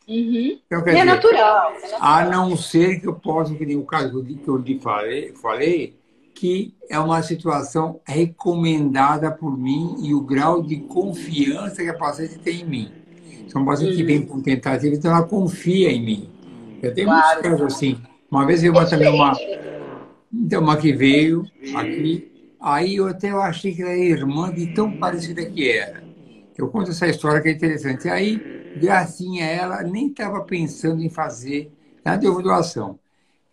Uhum. 0.07 0.59
Então, 0.65 0.79
é, 0.79 0.83
dizer, 0.85 1.03
natural, 1.03 1.69
é, 1.69 1.81
natural, 1.81 1.99
A 2.01 2.25
não 2.25 2.57
ser 2.57 2.99
que 2.99 3.07
eu 3.07 3.13
possa, 3.13 3.53
que 3.53 3.63
nem 3.63 3.77
o 3.77 3.83
caso 3.83 4.23
que 4.23 4.47
eu 4.47 4.57
lhe 4.57 4.79
falei, 4.79 5.33
falei, 5.39 5.95
que 6.33 6.73
é 6.89 6.97
uma 6.97 7.21
situação 7.21 8.01
recomendada 8.05 9.29
por 9.29 9.55
mim 9.55 9.97
e 9.99 10.15
o 10.15 10.21
grau 10.21 10.63
de 10.63 10.77
confiança 10.77 11.83
que 11.83 11.89
a 11.89 11.95
paciente 11.95 12.39
tem 12.39 12.61
em 12.61 12.65
mim. 12.65 12.91
São 13.49 13.61
um 13.61 13.65
paciente 13.65 13.91
uhum. 13.91 13.97
que 13.97 14.03
vem 14.03 14.25
com 14.25 14.41
tentativa, 14.41 14.95
então 14.95 15.11
ela 15.11 15.21
confia 15.21 15.91
em 15.91 16.03
mim. 16.03 16.29
Eu 16.81 16.91
tenho 16.91 17.07
claro. 17.07 17.23
muitos 17.23 17.51
casos 17.51 17.75
assim. 17.75 18.14
Uma 18.35 18.45
vez 18.45 18.61
eu 18.65 18.77
é 18.77 18.85
também 18.85 19.07
uma, 19.07 19.31
então, 20.33 20.61
uma 20.61 20.75
que 20.75 20.91
veio 20.91 21.49
aqui, 21.73 22.53
aí 22.59 22.97
eu 22.97 23.07
até 23.07 23.31
eu 23.31 23.41
achei 23.41 23.73
que 23.73 23.81
ela 23.81 23.91
era 23.91 24.01
irmã 24.01 24.53
de 24.53 24.73
tão 24.73 24.91
parecida 24.91 25.45
que 25.45 25.71
era. 25.71 26.03
Eu 26.57 26.67
conto 26.67 26.91
essa 26.91 27.07
história 27.07 27.41
que 27.41 27.47
é 27.47 27.53
interessante. 27.53 28.09
Aí 28.09 28.75
Gracinha, 28.75 29.45
ela 29.45 29.81
nem 29.83 30.07
estava 30.07 30.41
pensando 30.41 31.01
em 31.01 31.09
fazer 31.09 31.71
nada 32.03 32.29
de 32.29 32.43
doação. 32.43 32.99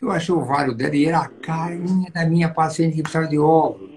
Eu 0.01 0.11
achei 0.11 0.35
o 0.35 0.39
ovário 0.39 0.75
dela 0.75 0.97
e 0.97 1.05
era 1.05 1.21
a 1.21 1.29
carinha 1.29 2.11
da 2.13 2.27
minha 2.27 2.49
paciente 2.49 2.97
que 2.97 3.03
precisava 3.03 3.29
de 3.29 3.39
óvulo. 3.39 3.89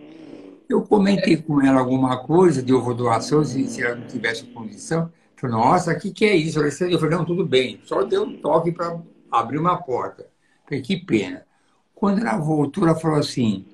Eu 0.70 0.84
comentei 0.84 1.38
com 1.38 1.64
ela 1.64 1.80
alguma 1.80 2.20
coisa 2.20 2.62
de 2.62 2.72
ovo 2.72 2.94
doação, 2.94 3.44
se, 3.44 3.68
se 3.68 3.82
ela 3.82 3.96
não 3.96 4.06
tivesse 4.06 4.44
condição. 4.44 5.12
Falei, 5.36 5.56
nossa, 5.56 5.94
o 5.94 5.98
que, 5.98 6.12
que 6.12 6.26
é 6.26 6.36
isso? 6.36 6.60
Eu 6.60 7.00
falei, 7.00 7.18
não, 7.18 7.26
tudo 7.26 7.44
bem. 7.44 7.80
Só 7.86 8.04
deu 8.04 8.22
um 8.22 8.38
toque 8.38 8.72
para 8.72 9.00
abrir 9.32 9.58
uma 9.58 9.78
porta. 9.78 10.35
Falei, 10.66 10.82
que 10.82 10.98
pena. 10.98 11.44
Quando 11.94 12.20
ela 12.20 12.38
voltou, 12.38 12.84
ela 12.84 12.96
falou 12.96 13.20
assim, 13.20 13.66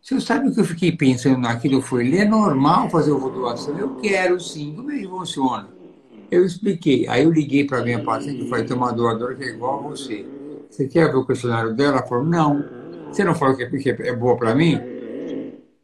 você 0.00 0.20
sabe 0.20 0.48
o 0.48 0.54
que 0.54 0.60
eu 0.60 0.64
fiquei 0.64 0.92
pensando 0.92 1.38
naquilo? 1.38 1.80
Foi, 1.80 2.16
é 2.16 2.24
normal 2.24 2.90
fazer 2.90 3.12
ovo 3.12 3.30
doação? 3.30 3.78
Eu 3.78 3.96
quero 3.96 4.40
sim. 4.40 4.74
Como 4.74 4.90
é 4.90 4.98
que 4.98 5.06
funciona? 5.06 5.68
Eu 6.30 6.44
expliquei. 6.44 7.06
Aí 7.08 7.24
eu 7.24 7.30
liguei 7.30 7.64
para 7.64 7.78
a 7.78 7.84
minha 7.84 8.02
paciente 8.02 8.44
e 8.44 8.48
falei, 8.48 8.64
tem 8.64 8.76
uma 8.76 8.92
doadora 8.92 9.34
que 9.34 9.44
é 9.44 9.48
igual 9.48 9.78
a 9.78 9.88
você. 9.88 10.26
Você 10.68 10.88
quer 10.88 11.10
ver 11.10 11.18
o 11.18 11.26
questionário 11.26 11.74
dela? 11.74 11.98
Ela 11.98 12.06
falou, 12.06 12.24
não. 12.24 12.64
Você 13.08 13.22
não 13.22 13.34
falou 13.34 13.54
que 13.54 13.62
é, 13.62 14.08
é 14.08 14.16
boa 14.16 14.36
para 14.36 14.54
mim? 14.54 14.80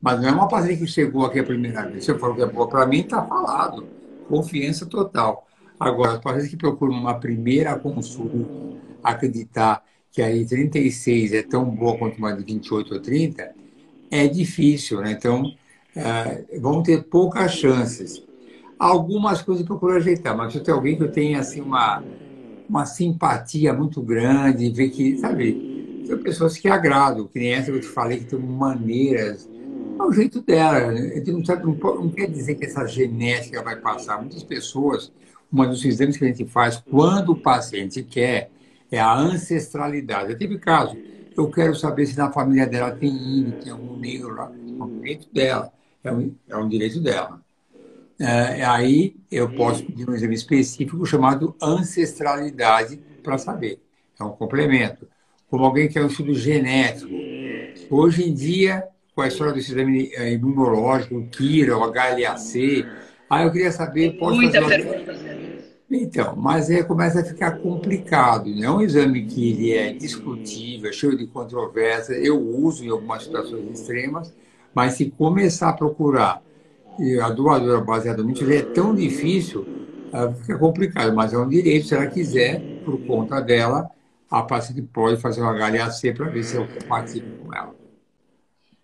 Mas 0.01 0.21
não 0.21 0.29
é 0.29 0.33
uma 0.33 0.49
paciente 0.49 0.81
que 0.81 0.87
chegou 0.87 1.27
aqui 1.27 1.41
a 1.41 1.45
primeira 1.45 1.87
vez. 1.87 2.05
Você 2.05 2.19
falou 2.19 2.35
que 2.35 2.43
é 2.43 2.47
boa 2.47 2.69
para 2.69 2.87
mim, 2.87 3.01
está 3.01 3.23
falado. 3.23 3.87
Confiança 4.29 4.87
total. 4.87 5.47
Agora, 5.79 6.15
as 6.15 6.19
pacientes 6.19 6.51
que 6.51 6.57
procuram 6.57 6.95
uma 6.95 7.21
primeira 7.21 7.79
consulta, 7.79 8.37
acreditar 9.03 9.85
que 10.13 10.23
a 10.23 10.33
de 10.33 10.45
36 10.47 11.33
é 11.33 11.43
tão 11.43 11.65
boa 11.65 11.97
quanto 11.99 12.19
uma 12.19 12.33
de 12.33 12.43
28 12.45 12.95
ou 12.95 13.01
30, 13.01 13.55
é 14.11 14.27
difícil, 14.27 15.01
né? 15.01 15.13
Então, 15.13 15.45
uh, 15.97 16.61
vão 16.61 16.83
ter 16.83 17.05
poucas 17.05 17.53
chances. 17.53 18.23
Algumas 18.79 19.43
coisas 19.43 19.67
procuro 19.67 19.97
ajeitar, 19.97 20.37
mas 20.37 20.53
se 20.53 20.61
tem 20.61 20.73
alguém 20.73 20.97
que 20.97 21.03
eu 21.03 21.13
tenha 21.13 21.41
assim, 21.41 21.61
uma, 21.61 22.03
uma 22.69 22.87
simpatia 22.87 23.73
muito 23.73 24.01
grande, 24.01 24.71
ver 24.71 24.91
que, 24.91 25.19
sabe, 25.19 26.05
são 26.07 26.19
pessoas 26.19 26.57
que 26.57 26.69
agradam, 26.69 27.27
que 27.27 27.39
nem 27.39 27.53
essa 27.53 27.71
que 27.71 27.77
eu 27.77 27.81
te 27.81 27.89
falei, 27.89 28.19
que 28.19 28.25
tem 28.25 28.39
maneiras. 28.39 29.49
É 29.99 30.03
o 30.03 30.13
jeito 30.13 30.41
dela. 30.41 30.93
Né? 30.93 31.23
Não, 31.27 31.45
sabe, 31.45 31.67
não, 31.67 31.75
não 31.75 32.09
quer 32.09 32.31
dizer 32.31 32.55
que 32.55 32.65
essa 32.65 32.87
genética 32.87 33.63
vai 33.63 33.77
passar. 33.77 34.19
Muitas 34.19 34.43
pessoas, 34.43 35.13
uma 35.53 35.67
dos 35.67 35.85
exames 35.85 36.17
que 36.17 36.25
a 36.25 36.29
gente 36.29 36.47
faz 36.47 36.83
quando 36.89 37.33
o 37.33 37.37
paciente 37.37 38.03
quer 38.03 38.51
é 38.91 38.99
a 38.99 39.15
ancestralidade. 39.15 40.33
Eu 40.33 40.39
tive 40.39 40.59
caso, 40.59 40.97
eu 41.37 41.51
quero 41.51 41.75
saber 41.75 42.07
se 42.07 42.17
na 42.17 42.33
família 42.33 42.67
dela 42.67 42.91
tem 42.91 43.11
índio, 43.11 43.61
tem 43.61 43.73
algum 43.73 43.97
negro 43.97 44.35
lá. 44.35 44.51
É 44.51 44.83
um 44.83 45.01
direito 45.01 45.29
dela. 45.33 45.73
É 46.05 46.13
um, 46.13 46.35
é 46.49 46.57
um 46.57 46.69
direito 46.69 47.01
dela 47.01 47.41
é, 48.21 48.65
aí 48.65 49.15
eu 49.31 49.49
posso 49.51 49.85
pedir 49.85 50.09
um 50.09 50.15
exame 50.15 50.35
específico 50.35 51.07
chamado 51.07 51.55
ancestralidade 51.63 53.01
para 53.23 53.39
saber. 53.39 53.81
É 54.19 54.25
um 54.25 54.31
complemento. 54.31 55.07
Como 55.49 55.65
alguém 55.65 55.89
que 55.89 55.99
é 55.99 56.03
um 56.03 56.09
estudo 56.09 56.35
genético. 56.35 57.13
Hoje 57.89 58.29
em 58.29 58.35
dia, 58.35 58.85
com 59.15 59.23
a 59.23 59.29
história 59.29 59.53
do 59.53 59.59
exame 59.59 60.11
é, 60.15 60.33
imunológico, 60.33 61.17
o 61.17 61.29
KIRA, 61.29 61.79
o 61.79 61.85
HLA-C, 61.85 62.85
aí 63.31 63.45
eu 63.47 63.53
queria 63.53 63.71
saber... 63.71 64.19
Posso 64.19 64.35
Muita 64.35 64.61
fazer 64.63 64.83
pergunta. 64.83 65.48
Então, 65.91 66.37
mas 66.37 66.69
aí 66.69 66.85
começa 66.85 67.21
a 67.21 67.25
ficar 67.25 67.59
complicado. 67.59 68.51
Não 68.51 68.63
é 68.63 68.71
um 68.71 68.83
exame 68.83 69.25
que 69.27 69.51
ele 69.51 69.73
é 69.73 69.93
discutível, 69.93 70.93
cheio 70.93 71.17
de 71.17 71.27
controvérsia. 71.27 72.13
Eu 72.15 72.39
uso 72.39 72.85
em 72.85 72.91
algumas 72.91 73.23
situações 73.23 73.71
extremas, 73.71 74.35
mas 74.75 74.95
se 74.95 75.11
começar 75.11 75.71
a 75.71 75.73
procurar 75.73 76.43
e 76.99 77.19
a 77.21 77.31
doadora 77.31 77.81
baseadamente 77.81 78.45
é 78.53 78.61
tão 78.63 78.95
difícil, 78.95 79.63
uh, 80.13 80.35
fica 80.35 80.59
complicado, 80.59 81.15
mas 81.15 81.33
é 81.33 81.39
um 81.39 81.49
direito, 81.49 81.87
se 81.87 81.95
ela 81.95 82.07
quiser, 82.09 82.61
por 82.85 82.99
conta 83.07 83.41
dela, 83.41 83.89
a 84.31 84.43
paciente 84.43 84.83
pode 84.83 85.21
fazer 85.21 85.41
uma 85.41 85.53
HLA-C 85.53 86.13
para 86.13 86.29
ver 86.29 86.43
se 86.43 86.57
eu 86.57 86.67
participo 86.89 87.47
com 87.47 87.55
ela. 87.55 87.75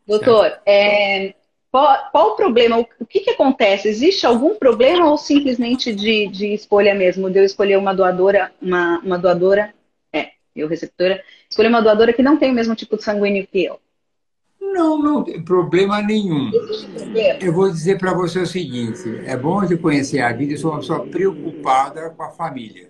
Doutor, 0.07 0.53
é, 0.65 1.35
qual, 1.75 2.09
qual, 2.13 2.29
o 2.29 2.37
problema? 2.37 2.79
O, 2.79 2.87
o 3.01 3.05
que, 3.05 3.19
que, 3.19 3.31
acontece? 3.31 3.89
Existe 3.89 4.25
algum 4.25 4.55
problema 4.55 5.11
ou 5.11 5.19
simplesmente 5.19 5.93
de, 5.93 6.29
de 6.29 6.55
escolha 6.55 6.95
mesmo? 6.95 7.29
De 7.29 7.41
eu 7.41 7.45
escolher 7.45 7.77
uma 7.77 7.93
doadora, 7.93 8.53
uma, 8.63 9.01
uma 9.01 9.19
doadora, 9.19 9.75
é, 10.13 10.29
eu 10.55 10.69
receptora, 10.69 11.21
escolher 11.51 11.67
uma 11.67 11.83
doadora 11.83 12.13
que 12.13 12.23
não 12.23 12.37
tem 12.37 12.53
o 12.53 12.55
mesmo 12.55 12.77
tipo 12.77 12.97
de 12.97 13.03
sanguíneo 13.03 13.45
que 13.51 13.65
eu? 13.65 13.81
Não, 14.61 15.03
não 15.03 15.25
tem 15.25 15.43
problema 15.43 16.01
nenhum. 16.01 16.53
Eu 17.41 17.53
vou 17.53 17.69
dizer 17.69 17.99
para 17.99 18.15
você 18.15 18.39
o 18.39 18.47
seguinte: 18.47 19.23
é 19.27 19.37
bom 19.37 19.67
de 19.67 19.77
conhecer 19.77 20.21
a 20.21 20.33
vida, 20.33 20.53
eu 20.53 20.59
sou 20.59 20.71
uma 20.71 20.79
pessoa 20.79 21.05
preocupada 21.05 22.09
com 22.11 22.23
a 22.23 22.31
família. 22.31 22.89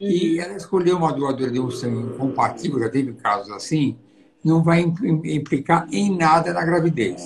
E 0.00 0.40
uhum. 0.40 0.44
ela 0.44 0.56
escolheu 0.56 0.96
uma 0.96 1.12
doadora 1.12 1.52
de 1.52 1.60
um 1.60 1.70
sangue 1.70 2.18
compatível, 2.18 2.80
já 2.80 2.88
teve 2.88 3.12
casos 3.12 3.52
assim, 3.52 3.96
não 4.44 4.60
vai 4.60 4.80
implicar 4.80 5.86
em 5.92 6.16
nada 6.16 6.52
na 6.52 6.64
gravidez. 6.64 7.22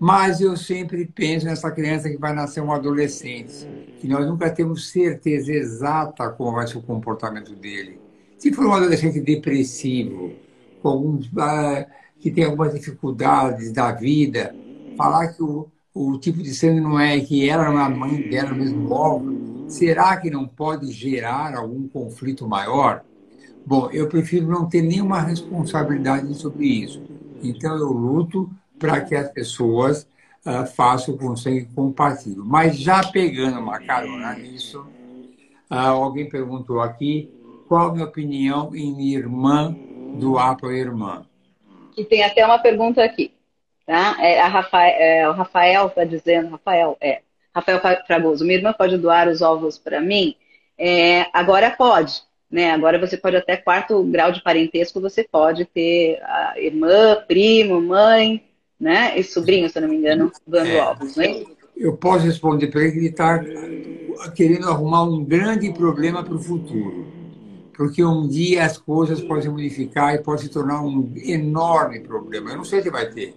Mas 0.00 0.40
eu 0.40 0.56
sempre 0.56 1.04
penso 1.06 1.44
nessa 1.44 1.70
criança 1.70 2.08
que 2.08 2.16
vai 2.16 2.32
nascer 2.32 2.60
um 2.62 2.72
adolescente, 2.72 3.68
que 4.00 4.08
nós 4.08 4.26
nunca 4.26 4.50
temos 4.50 4.90
certeza 4.90 5.52
exata 5.52 6.30
como 6.30 6.52
vai 6.52 6.66
ser 6.66 6.78
o 6.78 6.82
comportamento 6.82 7.54
dele. 7.54 8.00
Se 8.38 8.50
for 8.50 8.66
um 8.66 8.72
adolescente 8.72 9.20
depressivo, 9.20 10.32
com. 10.82 11.16
Uh, 11.16 12.00
que 12.20 12.30
tem 12.30 12.44
algumas 12.44 12.74
dificuldades 12.74 13.72
da 13.72 13.90
vida, 13.92 14.54
falar 14.96 15.28
que 15.28 15.42
o, 15.42 15.66
o 15.94 16.18
tipo 16.18 16.42
de 16.42 16.54
sangue 16.54 16.80
não 16.80 17.00
é 17.00 17.18
que 17.18 17.48
ela 17.48 17.70
não 17.70 17.80
é 17.80 17.88
mãe 17.88 18.28
dela, 18.28 18.52
mesmo 18.52 18.92
óvulo, 18.92 19.64
será 19.68 20.16
que 20.18 20.30
não 20.30 20.46
pode 20.46 20.92
gerar 20.92 21.54
algum 21.56 21.88
conflito 21.88 22.46
maior? 22.46 23.02
Bom, 23.64 23.88
eu 23.90 24.06
prefiro 24.06 24.46
não 24.46 24.66
ter 24.66 24.82
nenhuma 24.82 25.20
responsabilidade 25.20 26.32
sobre 26.34 26.66
isso. 26.66 27.02
Então, 27.42 27.76
eu 27.76 27.90
luto 27.90 28.50
para 28.80 29.02
que 29.02 29.14
as 29.14 29.30
pessoas 29.30 30.08
uh, 30.44 30.66
façam 30.74 31.16
com 31.16 31.36
sangue 31.36 31.66
compatível. 31.66 32.42
Mas 32.44 32.76
já 32.78 33.06
pegando 33.06 33.60
uma 33.60 33.78
carona 33.78 34.34
nisso, 34.34 34.80
uh, 35.70 35.74
alguém 35.74 36.28
perguntou 36.28 36.80
aqui 36.80 37.30
qual 37.68 37.90
a 37.90 37.92
minha 37.92 38.06
opinião 38.06 38.74
em 38.74 39.12
irmã 39.12 39.76
doar 40.18 40.56
para 40.56 40.70
a 40.70 40.74
irmã. 40.74 41.26
E 41.96 42.04
tem 42.04 42.24
até 42.24 42.44
uma 42.44 42.58
pergunta 42.58 43.04
aqui. 43.04 43.32
Tá? 43.86 44.16
É, 44.20 44.40
a 44.40 44.48
Rafael, 44.48 44.94
é, 44.98 45.28
o 45.28 45.32
Rafael 45.32 45.86
está 45.88 46.04
dizendo, 46.04 46.50
Rafael, 46.50 46.96
é, 47.00 47.22
Rafael 47.54 47.80
Fragoso, 48.06 48.44
minha 48.44 48.58
irmã 48.58 48.72
pode 48.72 48.96
doar 48.96 49.28
os 49.28 49.42
ovos 49.42 49.78
para 49.78 50.00
mim? 50.00 50.36
É, 50.78 51.26
agora 51.32 51.70
pode, 51.70 52.22
né? 52.50 52.70
Agora 52.70 52.98
você 52.98 53.16
pode 53.16 53.36
até 53.36 53.56
quarto 53.56 54.02
grau 54.04 54.32
de 54.32 54.42
parentesco, 54.42 55.00
você 55.00 55.24
pode 55.24 55.64
ter 55.64 56.20
irmã, 56.56 57.16
primo, 57.26 57.80
mãe, 57.80 58.42
né? 58.80 59.18
E 59.18 59.22
sobrinho, 59.22 59.68
se 59.68 59.76
eu 59.78 59.82
não 59.82 59.88
me 59.88 59.96
engano, 59.96 60.32
doando 60.46 60.70
é, 60.70 60.82
ovos, 60.82 61.16
né? 61.16 61.44
Eu 61.76 61.96
posso 61.96 62.24
responder 62.24 62.68
para 62.68 62.82
ele 62.82 62.92
que 62.92 62.98
ele 62.98 63.06
está 63.08 63.44
querendo 64.34 64.68
arrumar 64.68 65.04
um 65.04 65.24
grande 65.24 65.72
problema 65.72 66.22
para 66.22 66.34
o 66.34 66.38
futuro. 66.38 67.06
Porque 67.76 68.04
um 68.04 68.26
dia 68.26 68.64
as 68.64 68.76
coisas 68.76 69.20
podem 69.22 69.44
se 69.44 69.48
modificar 69.48 70.14
e 70.14 70.18
pode 70.18 70.42
se 70.42 70.48
tornar 70.50 70.82
um 70.82 71.12
enorme 71.16 72.00
problema. 72.00 72.50
Eu 72.50 72.58
não 72.58 72.64
sei 72.64 72.82
se 72.82 72.90
vai 72.90 73.08
ter. 73.10 73.34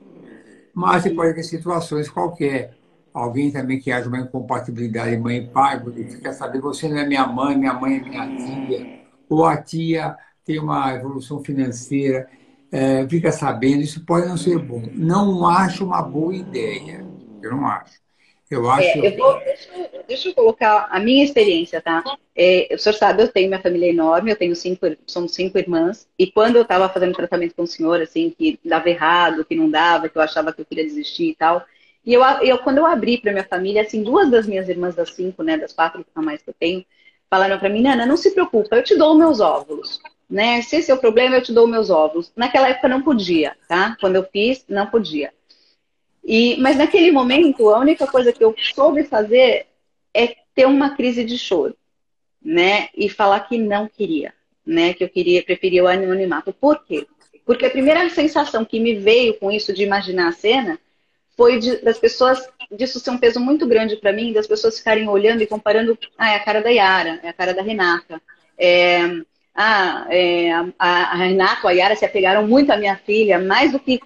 Mas 0.73 1.03
você 1.03 1.11
pode 1.11 1.33
ter 1.33 1.43
situações 1.43 2.09
qualquer. 2.09 2.75
Alguém 3.13 3.51
também 3.51 3.79
que 3.79 3.91
haja 3.91 4.09
uma 4.09 4.19
incompatibilidade 4.19 5.15
mãe 5.17 5.37
e 5.37 5.47
pai, 5.47 5.79
porque 5.79 6.03
quer 6.03 6.33
saber, 6.33 6.59
você 6.59 6.89
não 6.89 6.97
é 6.97 7.05
minha 7.05 7.27
mãe, 7.27 7.55
minha 7.55 7.73
mãe 7.73 7.97
é 7.97 7.99
minha 8.01 8.35
tia. 8.35 8.99
Ou 9.29 9.45
a 9.45 9.55
tia 9.55 10.17
tem 10.43 10.59
uma 10.59 10.93
evolução 10.95 11.43
financeira, 11.43 12.27
é, 12.73 13.07
fica 13.07 13.31
sabendo, 13.31 13.83
isso 13.83 14.03
pode 14.03 14.27
não 14.27 14.35
ser 14.35 14.57
bom. 14.57 14.81
Não 14.93 15.47
acho 15.47 15.85
uma 15.85 16.01
boa 16.01 16.35
ideia. 16.35 17.05
Eu 17.39 17.51
não 17.51 17.67
acho. 17.67 18.01
Eu 18.49 18.67
acho. 18.67 18.81
É, 18.81 19.07
eu 19.07 19.15
vou, 19.15 19.39
deixa, 19.39 19.69
deixa, 20.07 20.29
eu 20.29 20.33
colocar 20.33 20.87
a 20.89 20.99
minha 20.99 21.23
experiência, 21.23 21.79
tá? 21.79 22.03
É, 22.35 22.69
o 22.73 22.79
senhor 22.79 22.95
sabe, 22.95 23.21
eu 23.21 23.27
tenho 23.27 23.47
minha 23.47 23.61
família 23.61 23.89
enorme, 23.89 24.31
eu 24.31 24.35
tenho 24.35 24.55
cinco, 24.55 24.87
somos 25.05 25.35
cinco 25.35 25.59
irmãs, 25.59 26.07
e 26.17 26.31
quando 26.31 26.55
eu 26.55 26.63
estava 26.63 26.89
fazendo 26.89 27.15
tratamento 27.15 27.53
com 27.55 27.61
o 27.61 27.67
senhor, 27.67 28.01
assim, 28.01 28.33
que 28.35 28.59
dava 28.65 28.89
errado, 28.89 29.45
que 29.45 29.55
não 29.55 29.69
dava, 29.69 30.09
que 30.09 30.17
eu 30.17 30.21
achava 30.21 30.51
que 30.51 30.61
eu 30.61 30.65
queria 30.65 30.83
desistir 30.83 31.29
e 31.29 31.35
tal, 31.35 31.63
e 32.03 32.11
eu, 32.11 32.23
eu 32.41 32.57
quando 32.57 32.79
eu 32.79 32.87
abri 32.87 33.19
para 33.19 33.31
minha 33.31 33.43
família, 33.47 33.83
assim, 33.83 34.01
duas 34.03 34.31
das 34.31 34.47
minhas 34.47 34.67
irmãs 34.67 34.95
das 34.95 35.11
cinco, 35.11 35.43
né, 35.43 35.57
das 35.57 35.73
quatro 35.73 36.03
a 36.15 36.21
mais 36.21 36.41
que 36.41 36.49
eu 36.49 36.55
tenho, 36.59 36.83
falaram 37.29 37.59
para 37.59 37.69
mim, 37.69 37.83
Nana, 37.83 38.05
não 38.05 38.17
se 38.17 38.31
preocupa, 38.31 38.75
eu 38.75 38.83
te 38.83 38.95
dou 38.95 39.15
meus 39.15 39.39
óvulos, 39.39 39.99
né? 40.33 40.61
Se 40.61 40.77
esse 40.77 40.91
é 40.91 40.93
o 40.93 40.99
problema, 40.99 41.35
eu 41.35 41.43
te 41.43 41.53
dou 41.53 41.67
meus 41.67 41.89
óvulos. 41.89 42.31
Naquela 42.35 42.69
época 42.69 42.87
não 42.89 43.01
podia, 43.01 43.55
tá? 43.67 43.95
Quando 43.99 44.15
eu 44.15 44.23
fiz, 44.23 44.65
não 44.67 44.87
podia. 44.87 45.31
E, 46.25 46.57
mas 46.59 46.77
naquele 46.77 47.11
momento, 47.11 47.69
a 47.69 47.79
única 47.79 48.07
coisa 48.07 48.33
que 48.33 48.43
eu 48.43 48.55
soube 48.73 49.03
fazer 49.03 49.67
é 50.13 50.35
ter 50.55 50.65
uma 50.65 50.95
crise 50.95 51.23
de 51.23 51.37
choro 51.37 51.75
né? 52.43 52.89
E 52.95 53.07
falar 53.09 53.39
que 53.41 53.57
não 53.57 53.87
queria, 53.87 54.33
né? 54.65 54.93
Que 54.93 55.03
eu 55.03 55.09
queria, 55.09 55.43
preferia 55.43 55.83
o 55.83 55.87
anonimato. 55.87 56.51
Por 56.51 56.83
quê? 56.83 57.07
Porque 57.45 57.65
a 57.65 57.69
primeira 57.69 58.07
sensação 58.09 58.65
que 58.65 58.79
me 58.79 58.95
veio 58.95 59.35
com 59.35 59.51
isso 59.51 59.73
de 59.73 59.83
imaginar 59.83 60.27
a 60.27 60.33
cena 60.33 60.79
foi 61.35 61.59
de, 61.59 61.77
das 61.77 61.97
pessoas, 61.97 62.47
disso 62.71 62.99
ser 62.99 63.09
um 63.09 63.17
peso 63.17 63.39
muito 63.39 63.65
grande 63.65 63.95
para 63.95 64.13
mim, 64.13 64.33
das 64.33 64.45
pessoas 64.45 64.77
ficarem 64.77 65.07
olhando 65.07 65.41
e 65.41 65.47
comparando, 65.47 65.97
ah, 66.17 66.31
é 66.31 66.35
a 66.35 66.43
cara 66.43 66.61
da 66.61 66.69
Yara, 66.69 67.19
é 67.23 67.29
a 67.29 67.33
cara 67.33 67.53
da 67.53 67.61
Renata. 67.61 68.21
É, 68.57 69.01
ah, 69.55 70.07
é, 70.09 70.51
a, 70.51 70.73
a 70.79 71.15
Renata, 71.15 71.67
a 71.67 71.71
Yara 71.71 71.95
se 71.95 72.05
apegaram 72.05 72.47
muito 72.47 72.71
à 72.71 72.77
minha 72.77 72.95
filha, 72.97 73.39
mais 73.39 73.71
do 73.71 73.79
que, 73.79 73.99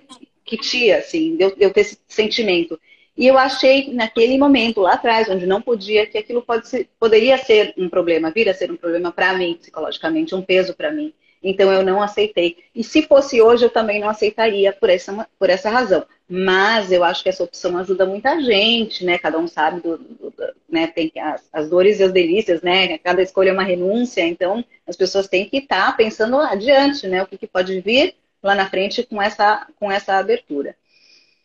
que 0.43 0.57
tia, 0.57 0.97
assim, 0.97 1.35
de 1.37 1.43
eu, 1.43 1.55
de 1.55 1.63
eu 1.63 1.71
ter 1.71 1.81
esse 1.81 1.97
sentimento. 2.07 2.79
E 3.17 3.25
eu 3.25 3.37
achei 3.37 3.91
naquele 3.93 4.37
momento 4.37 4.81
lá 4.81 4.93
atrás, 4.93 5.27
onde 5.27 5.47
não 5.47 5.61
podia, 5.61 6.05
que 6.05 6.17
aquilo 6.17 6.45
ser, 6.63 6.87
poderia 6.99 7.37
ser 7.37 7.73
um 7.77 7.89
problema, 7.89 8.29
vir 8.29 8.47
a 8.47 8.53
ser 8.53 8.71
um 8.71 8.77
problema 8.77 9.11
para 9.11 9.33
mim, 9.33 9.57
psicologicamente, 9.59 10.35
um 10.35 10.41
peso 10.41 10.75
para 10.75 10.91
mim. 10.91 11.13
Então 11.41 11.71
eu 11.71 11.83
não 11.83 12.01
aceitei. 12.01 12.57
E 12.75 12.83
se 12.83 13.01
fosse 13.03 13.41
hoje, 13.41 13.65
eu 13.65 13.69
também 13.69 13.99
não 13.99 14.09
aceitaria 14.09 14.71
por 14.73 14.89
essa, 14.89 15.27
por 15.39 15.49
essa 15.49 15.69
razão. 15.69 16.05
Mas 16.29 16.91
eu 16.91 17.03
acho 17.03 17.23
que 17.23 17.29
essa 17.29 17.43
opção 17.43 17.77
ajuda 17.77 18.05
muita 18.05 18.41
gente, 18.41 19.05
né? 19.05 19.17
Cada 19.17 19.37
um 19.37 19.47
sabe 19.47 19.79
do, 19.81 19.97
do, 19.97 20.29
do 20.29 20.33
né? 20.67 20.87
Tem 20.87 21.11
as, 21.19 21.47
as, 21.53 21.69
dores 21.69 21.99
e 21.99 22.03
as 22.03 22.11
delícias, 22.11 22.61
né? 22.61 22.97
Cada 22.97 23.21
escolha 23.21 23.51
é 23.51 23.53
uma 23.53 23.63
renúncia. 23.63 24.27
Então 24.27 24.63
as 24.85 24.95
pessoas 24.95 25.27
têm 25.27 25.49
que 25.49 25.57
estar 25.57 25.87
tá 25.87 25.91
pensando 25.93 26.37
adiante, 26.37 27.07
né? 27.07 27.23
O 27.23 27.27
que, 27.27 27.37
que 27.37 27.47
pode 27.47 27.79
vir 27.79 28.15
lá 28.43 28.55
na 28.55 28.69
frente 28.69 29.03
com 29.03 29.21
essa, 29.21 29.67
com 29.79 29.91
essa 29.91 30.15
abertura. 30.15 30.75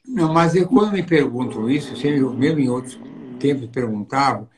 Não, 0.06 0.32
mas 0.32 0.54
eu, 0.54 0.66
quando 0.66 0.92
me 0.92 1.02
perguntam 1.02 1.70
isso, 1.70 1.96
sempre, 1.96 2.20
mesmo 2.20 2.58
em 2.58 2.68
outros 2.68 2.98
tempos 3.38 3.68
perguntavam, 3.68 4.48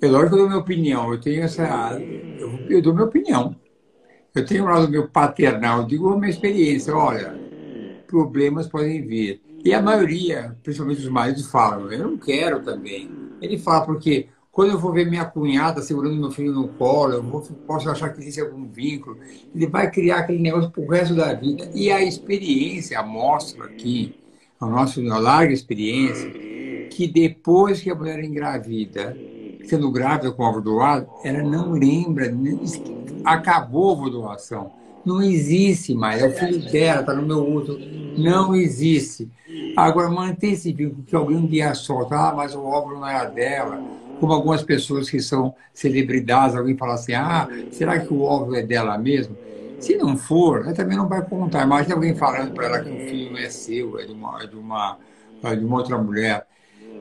é 0.00 0.06
lógico 0.06 0.30
que 0.30 0.34
eu 0.34 0.38
dou 0.38 0.48
minha 0.48 0.60
opinião, 0.60 1.12
eu 1.12 1.20
tenho 1.20 1.42
essa. 1.42 1.98
Eu, 2.38 2.66
eu 2.68 2.82
dou 2.82 2.94
minha 2.94 3.06
opinião. 3.06 3.56
Eu 4.34 4.44
tenho 4.44 4.64
um 4.64 4.66
lado 4.66 4.88
meu 4.88 5.08
paternal, 5.08 5.80
eu 5.80 5.86
digo 5.86 6.12
a 6.12 6.18
minha 6.18 6.30
experiência, 6.30 6.94
olha, 6.94 7.34
problemas 8.06 8.66
podem 8.66 9.02
vir. 9.06 9.40
E 9.66 9.74
a 9.74 9.82
maioria, 9.82 10.56
principalmente 10.62 11.00
os 11.00 11.08
maridos, 11.08 11.46
falam, 11.46 11.90
eu 11.90 11.98
não 11.98 12.16
quero 12.16 12.62
também. 12.62 13.10
Ele 13.42 13.58
fala, 13.58 13.84
porque 13.84 14.28
quando 14.52 14.70
eu 14.70 14.78
vou 14.78 14.92
ver 14.92 15.10
minha 15.10 15.24
cunhada 15.24 15.82
segurando 15.82 16.14
meu 16.14 16.30
filho 16.30 16.52
no 16.52 16.68
colo, 16.68 17.14
eu 17.14 17.22
vou, 17.24 17.42
posso 17.66 17.90
achar 17.90 18.10
que 18.10 18.20
existe 18.20 18.40
algum 18.40 18.64
vínculo. 18.68 19.18
Ele 19.52 19.66
vai 19.66 19.90
criar 19.90 20.18
aquele 20.18 20.38
negócio 20.38 20.70
para 20.70 20.80
o 20.80 20.88
resto 20.88 21.16
da 21.16 21.34
vida. 21.34 21.68
E 21.74 21.90
a 21.90 22.00
experiência 22.00 23.02
mostra 23.02 23.64
aqui 23.64 24.14
a 24.60 24.66
nossa 24.66 25.00
larga 25.02 25.52
experiência, 25.52 26.30
que 26.88 27.08
depois 27.08 27.82
que 27.82 27.90
a 27.90 27.94
mulher 27.96 28.22
engravida, 28.22 29.16
sendo 29.64 29.90
grávida 29.90 30.30
com 30.30 30.44
ovo 30.44 30.60
doado, 30.60 31.08
ela 31.24 31.42
não 31.42 31.72
lembra, 31.72 32.32
acabou 33.24 34.06
a 34.06 34.08
doação. 34.08 34.85
Não 35.06 35.22
existe 35.22 35.94
mais. 35.94 36.20
É 36.20 36.26
o 36.26 36.32
filho 36.32 36.58
dela, 36.70 37.00
está 37.00 37.14
no 37.14 37.22
meu 37.22 37.48
útero. 37.48 37.78
Não 38.18 38.56
existe. 38.56 39.30
Agora, 39.76 40.10
manter 40.10 40.48
esse 40.48 40.72
vínculo 40.72 41.04
que 41.04 41.14
alguém 41.14 41.36
um 41.36 41.46
dia 41.46 41.72
solta, 41.74 42.16
ah, 42.16 42.34
mas 42.34 42.56
o 42.56 42.64
óvulo 42.64 42.98
não 42.98 43.08
era 43.08 43.24
dela. 43.26 43.80
Como 44.18 44.32
algumas 44.32 44.64
pessoas 44.64 45.08
que 45.08 45.20
são 45.20 45.54
celebridades, 45.72 46.56
alguém 46.56 46.76
fala 46.76 46.94
assim, 46.94 47.14
ah, 47.14 47.48
será 47.70 48.00
que 48.00 48.12
o 48.12 48.22
óvulo 48.22 48.56
é 48.56 48.62
dela 48.62 48.98
mesmo? 48.98 49.36
Se 49.78 49.96
não 49.96 50.16
for, 50.16 50.62
ela 50.62 50.74
também 50.74 50.96
não 50.96 51.06
vai 51.08 51.22
contar. 51.24 51.62
Imagina 51.64 51.94
alguém 51.94 52.16
falando 52.16 52.52
para 52.52 52.66
ela 52.66 52.80
que 52.82 52.90
o 52.90 52.98
filho 53.08 53.38
é 53.38 53.48
seu, 53.48 54.00
é 54.00 54.06
de 54.06 54.12
uma, 54.12 54.42
é 54.42 54.46
de 54.46 54.56
uma, 54.56 54.98
é 55.44 55.54
de 55.54 55.64
uma 55.64 55.76
outra 55.76 55.98
mulher. 55.98 56.46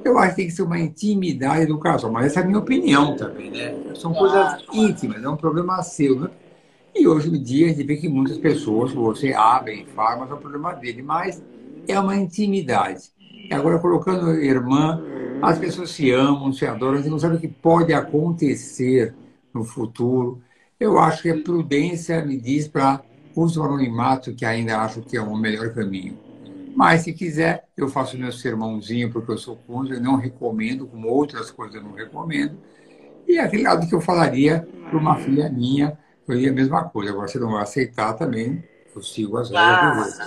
Eu 0.03 0.19
acho 0.19 0.31
que 0.31 0.35
tem 0.35 0.47
que 0.47 0.53
ser 0.53 0.61
uma 0.61 0.77
intimidade 0.77 1.65
do 1.65 1.79
casal, 1.79 2.11
mas 2.11 2.27
essa 2.27 2.41
é 2.41 2.43
a 2.43 2.45
minha 2.45 2.59
opinião 2.59 3.15
também, 3.15 3.49
né? 3.49 3.73
São 3.95 4.13
coisas 4.13 4.57
íntimas, 4.71 5.23
é 5.23 5.27
um 5.27 5.37
problema 5.37 5.81
seu, 5.81 6.19
né? 6.19 6.29
Hoje 7.07 7.29
em 7.29 7.41
dia 7.41 7.67
a 7.67 7.69
gente 7.69 7.83
vê 7.83 7.97
que 7.97 8.09
muitas 8.09 8.37
pessoas, 8.37 8.91
você 8.91 9.31
abre 9.31 9.83
e 9.83 9.85
fala, 9.93 10.21
mas 10.21 10.31
é 10.31 10.33
um 10.33 10.39
problema 10.39 10.73
dele, 10.73 11.03
mas 11.03 11.43
é 11.87 11.99
uma 11.99 12.15
intimidade. 12.15 13.11
Agora, 13.51 13.77
colocando 13.77 14.31
irmã, 14.33 14.99
as 15.41 15.59
pessoas 15.59 15.91
se 15.91 16.09
amam, 16.09 16.51
se 16.51 16.65
adoram, 16.65 16.95
a 16.95 17.01
gente 17.01 17.11
não 17.11 17.19
sabe 17.19 17.35
o 17.35 17.39
que 17.39 17.47
pode 17.47 17.93
acontecer 17.93 19.13
no 19.53 19.63
futuro. 19.63 20.41
Eu 20.79 20.97
acho 20.97 21.21
que 21.21 21.29
a 21.29 21.41
prudência 21.41 22.25
me 22.25 22.39
diz 22.39 22.67
para 22.67 23.01
uso 23.35 23.61
o 23.61 23.65
anonimato, 23.65 24.33
que 24.33 24.43
ainda 24.43 24.79
acho 24.79 25.01
que 25.01 25.15
é 25.15 25.21
o 25.21 25.35
melhor 25.35 25.73
caminho. 25.73 26.17
Mas, 26.75 27.01
se 27.01 27.13
quiser, 27.13 27.65
eu 27.77 27.87
faço 27.87 28.17
meu 28.17 28.31
sermãozinho, 28.31 29.11
porque 29.11 29.31
eu 29.31 29.37
sou 29.37 29.55
contra, 29.55 29.95
eu 29.95 30.01
não 30.01 30.15
recomendo, 30.15 30.87
como 30.87 31.07
outras 31.07 31.51
coisas 31.51 31.75
eu 31.75 31.83
não 31.83 31.93
recomendo. 31.93 32.57
E 33.27 33.37
aquele 33.37 33.63
lado 33.63 33.87
que 33.87 33.95
eu 33.95 34.01
falaria 34.01 34.67
para 34.89 34.97
uma 34.97 35.15
filha 35.17 35.49
minha, 35.49 35.97
eu 36.27 36.39
ia 36.39 36.49
a 36.51 36.53
mesma 36.53 36.89
coisa. 36.89 37.11
Agora, 37.11 37.27
você 37.27 37.39
não 37.39 37.51
vai 37.51 37.63
aceitar 37.63 38.13
também, 38.13 38.63
eu 38.95 39.01
sigo 39.01 39.37
as 39.37 39.49
regras 39.49 40.17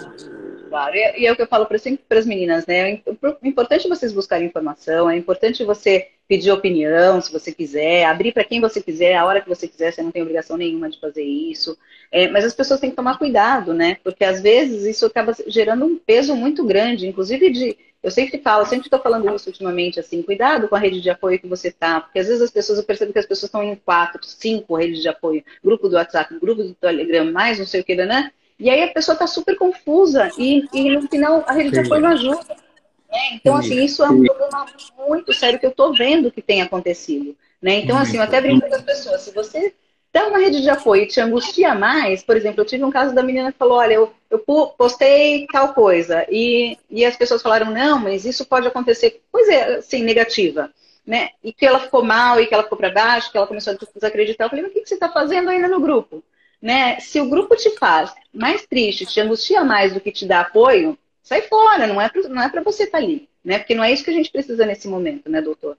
Claro, 0.68 0.94
e 0.94 1.26
é 1.26 1.32
o 1.32 1.36
que 1.36 1.40
eu 1.40 1.46
falo 1.46 1.64
para 1.66 1.78
as 2.18 2.26
meninas, 2.26 2.66
né? 2.66 2.92
É 2.92 3.02
importante 3.42 3.88
vocês 3.88 4.12
buscarem 4.12 4.46
informação, 4.46 5.08
é 5.08 5.16
importante 5.16 5.64
você 5.64 6.08
pedir 6.28 6.50
opinião, 6.50 7.22
se 7.22 7.32
você 7.32 7.50
quiser, 7.52 8.04
abrir 8.04 8.32
para 8.32 8.44
quem 8.44 8.60
você 8.60 8.82
quiser, 8.82 9.14
a 9.14 9.24
hora 9.24 9.40
que 9.40 9.48
você 9.48 9.66
quiser, 9.66 9.92
você 9.92 10.02
não 10.02 10.10
tem 10.10 10.20
obrigação 10.20 10.58
nenhuma 10.58 10.90
de 10.90 11.00
fazer 11.00 11.22
isso. 11.22 11.76
É, 12.12 12.28
mas 12.28 12.44
as 12.44 12.52
pessoas 12.54 12.80
têm 12.80 12.90
que 12.90 12.96
tomar 12.96 13.16
cuidado, 13.16 13.72
né? 13.72 13.96
Porque 14.04 14.22
às 14.24 14.42
vezes 14.42 14.84
isso 14.84 15.06
acaba 15.06 15.34
gerando 15.46 15.86
um 15.86 15.96
peso 15.98 16.36
muito 16.36 16.64
grande, 16.66 17.06
inclusive 17.06 17.50
de. 17.50 17.78
Eu 18.02 18.10
sempre 18.10 18.38
falo, 18.38 18.64
sempre 18.66 18.86
estou 18.86 19.00
falando 19.00 19.34
isso 19.34 19.48
ultimamente, 19.48 19.98
assim, 19.98 20.22
cuidado 20.22 20.68
com 20.68 20.76
a 20.76 20.78
rede 20.78 21.00
de 21.00 21.10
apoio 21.10 21.40
que 21.40 21.48
você 21.48 21.70
tá, 21.72 22.00
porque 22.00 22.18
às 22.18 22.26
vezes 22.28 22.42
as 22.42 22.50
pessoas, 22.50 22.78
eu 22.78 22.84
percebo 22.84 23.12
que 23.12 23.18
as 23.18 23.26
pessoas 23.26 23.48
estão 23.48 23.62
em 23.62 23.74
quatro, 23.74 24.24
cinco 24.24 24.76
redes 24.76 25.02
de 25.02 25.08
apoio, 25.08 25.42
grupo 25.64 25.88
do 25.88 25.96
WhatsApp, 25.96 26.38
grupo 26.38 26.62
do 26.62 26.74
Telegram, 26.74 27.32
mais 27.32 27.58
não 27.58 27.66
sei 27.66 27.80
o 27.80 27.84
que, 27.84 27.96
né? 27.96 28.30
E 28.58 28.68
aí 28.68 28.82
a 28.82 28.92
pessoa 28.92 29.14
está 29.14 29.26
super 29.26 29.56
confusa 29.56 30.30
e, 30.36 30.66
e 30.72 30.90
no 30.90 31.08
final 31.08 31.44
a 31.46 31.52
rede 31.52 31.70
de 31.70 31.80
apoio 31.80 32.00
não 32.00 32.10
ajuda. 32.10 32.56
Né? 33.10 33.18
Então, 33.34 33.56
assim, 33.56 33.82
isso 33.84 34.04
é 34.04 34.10
um 34.10 34.22
problema 34.22 34.66
muito 35.06 35.32
sério 35.32 35.58
que 35.58 35.66
eu 35.66 35.70
estou 35.70 35.94
vendo 35.94 36.30
que 36.30 36.42
tem 36.42 36.60
acontecido. 36.60 37.36
Né? 37.62 37.76
Então, 37.76 37.96
assim, 37.96 38.16
eu 38.16 38.22
até 38.22 38.40
brinco 38.40 38.68
com 38.68 38.74
as 38.74 38.82
pessoas, 38.82 39.22
se 39.22 39.32
você 39.32 39.74
está 40.06 40.26
uma 40.26 40.38
rede 40.38 40.60
de 40.60 40.70
apoio 40.70 41.02
e 41.02 41.06
te 41.06 41.20
angustia 41.20 41.74
mais, 41.74 42.22
por 42.22 42.36
exemplo, 42.36 42.60
eu 42.60 42.66
tive 42.66 42.84
um 42.84 42.90
caso 42.90 43.14
da 43.14 43.22
menina 43.22 43.52
que 43.52 43.58
falou, 43.58 43.78
olha, 43.78 43.94
eu, 43.94 44.12
eu 44.30 44.38
postei 44.76 45.46
tal 45.52 45.74
coisa, 45.74 46.26
e, 46.30 46.78
e 46.90 47.04
as 47.04 47.16
pessoas 47.16 47.42
falaram, 47.42 47.70
não, 47.70 47.98
mas 47.98 48.24
isso 48.24 48.44
pode 48.44 48.66
acontecer, 48.66 49.22
coisa 49.30 49.78
assim, 49.78 50.02
negativa. 50.02 50.70
Né? 51.06 51.30
E 51.42 51.54
que 51.54 51.64
ela 51.64 51.80
ficou 51.80 52.04
mal, 52.04 52.38
e 52.38 52.46
que 52.46 52.52
ela 52.52 52.64
ficou 52.64 52.76
para 52.76 52.90
baixo, 52.90 53.30
que 53.32 53.38
ela 53.38 53.46
começou 53.46 53.72
a 53.72 53.76
desacreditar. 53.94 54.44
Eu 54.44 54.50
falei, 54.50 54.64
mas 54.64 54.72
o 54.72 54.74
que 54.74 54.86
você 54.86 54.94
está 54.94 55.08
fazendo 55.08 55.48
ainda 55.48 55.66
no 55.66 55.80
grupo? 55.80 56.22
Né? 56.60 56.98
Se 57.00 57.20
o 57.20 57.28
grupo 57.28 57.54
te 57.56 57.70
faz 57.78 58.12
mais 58.32 58.66
triste, 58.66 59.06
te 59.06 59.20
angustia 59.20 59.64
mais 59.64 59.92
do 59.92 60.00
que 60.00 60.10
te 60.10 60.26
dá 60.26 60.40
apoio, 60.40 60.98
sai 61.22 61.42
fora, 61.42 61.86
não 61.86 62.00
é 62.00 62.08
para 62.08 62.28
não 62.28 62.42
é 62.42 62.50
você 62.62 62.84
estar 62.84 62.98
tá 62.98 63.04
ali, 63.04 63.28
né? 63.44 63.58
Porque 63.58 63.74
não 63.74 63.84
é 63.84 63.92
isso 63.92 64.02
que 64.02 64.10
a 64.10 64.14
gente 64.14 64.30
precisa 64.30 64.64
nesse 64.64 64.88
momento, 64.88 65.30
né, 65.30 65.40
doutor? 65.40 65.76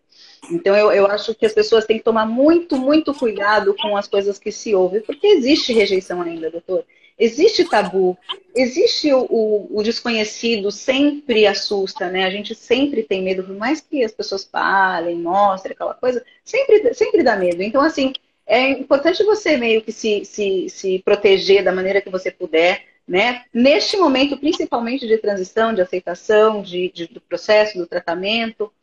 Então 0.52 0.76
eu, 0.76 0.92
eu 0.92 1.08
acho 1.08 1.34
que 1.36 1.46
as 1.46 1.54
pessoas 1.54 1.86
têm 1.86 1.98
que 1.98 2.04
tomar 2.04 2.26
muito, 2.26 2.78
muito 2.78 3.14
cuidado 3.14 3.76
com 3.76 3.98
as 3.98 4.08
coisas 4.08 4.38
que 4.38 4.52
se 4.52 4.74
ouvem, 4.76 5.02
porque 5.02 5.26
existe 5.28 5.74
rejeição 5.74 6.22
ainda, 6.22 6.52
doutor. 6.52 6.86
Existe 7.18 7.66
tabu, 7.66 8.18
existe 8.56 9.12
o, 9.12 9.26
o, 9.30 9.80
o, 9.80 9.84
desconhecido, 9.84 10.72
sempre 10.72 11.46
assusta, 11.46 12.10
né? 12.10 12.24
A 12.24 12.30
gente 12.30 12.56
sempre 12.56 13.04
tem 13.04 13.22
medo, 13.22 13.44
por 13.44 13.56
mais 13.56 13.82
que 13.82 14.06
as 14.06 14.14
pessoas 14.14 14.46
falem, 14.46 15.18
mostrem 15.18 15.74
aquela 15.74 15.94
coisa, 15.94 16.24
sempre, 16.46 16.94
sempre 16.94 17.22
dá 17.22 17.36
medo. 17.36 17.62
Então, 17.62 17.82
assim, 17.82 18.14
é 18.50 18.72
importante 18.72 19.24
você 19.24 19.56
meio 19.56 19.84
que 19.84 19.92
se, 19.92 20.26
se, 20.26 20.68
se 20.70 21.00
proteger 21.06 21.64
da 21.64 21.72
maneira 21.72 22.02
que 22.02 22.10
você 22.10 22.32
puder, 22.32 22.84
né? 23.08 23.44
Neste 23.54 23.96
momento, 23.96 24.38
principalmente 24.38 25.08
de 25.08 25.20
transição, 25.20 25.72
de 25.72 25.82
aceitação, 25.82 26.64
de, 26.64 26.92
de, 26.92 27.08
do 27.08 27.22
processo, 27.22 27.78
do 27.78 27.86
tratamento. 27.86 28.74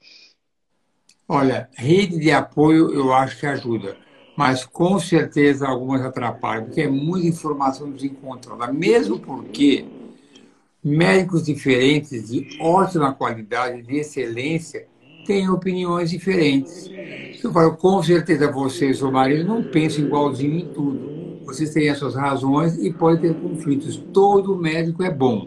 Olha, 1.29 1.69
rede 1.75 2.17
de 2.17 2.31
apoio 2.31 2.95
eu 2.95 3.13
acho 3.13 3.41
que 3.41 3.47
ajuda, 3.47 3.97
mas 4.37 4.65
com 4.65 5.01
certeza 5.01 5.67
algumas 5.67 6.01
atrapalham, 6.03 6.67
porque 6.67 6.83
é 6.83 6.89
muita 6.89 7.27
informação 7.27 7.91
desencontrada, 7.91 8.73
mesmo 8.73 9.19
porque 9.19 9.85
médicos 10.83 11.43
diferentes 11.43 12.29
de 12.29 12.57
ótima 12.61 13.13
qualidade, 13.13 13.83
de 13.83 13.97
excelência, 13.97 14.87
têm 15.27 15.49
opiniões 15.51 16.11
diferentes. 16.11 16.89
Eu 17.43 17.53
falo, 17.53 17.77
com 17.77 18.03
certeza 18.03 18.51
você 18.51 18.91
e 18.91 18.95
seu 18.95 19.11
marido 19.11 19.45
não 19.45 19.63
pensam 19.63 20.05
igualzinho 20.05 20.59
em 20.59 20.69
tudo 20.69 21.17
vocês 21.47 21.71
têm 21.71 21.89
as 21.89 21.99
suas 21.99 22.17
razões 22.17 22.77
e 22.77 22.93
podem 22.93 23.21
ter 23.21 23.41
conflitos. 23.41 23.97
Todo 24.13 24.57
médico 24.57 25.05
é 25.05 25.11
bom, 25.11 25.47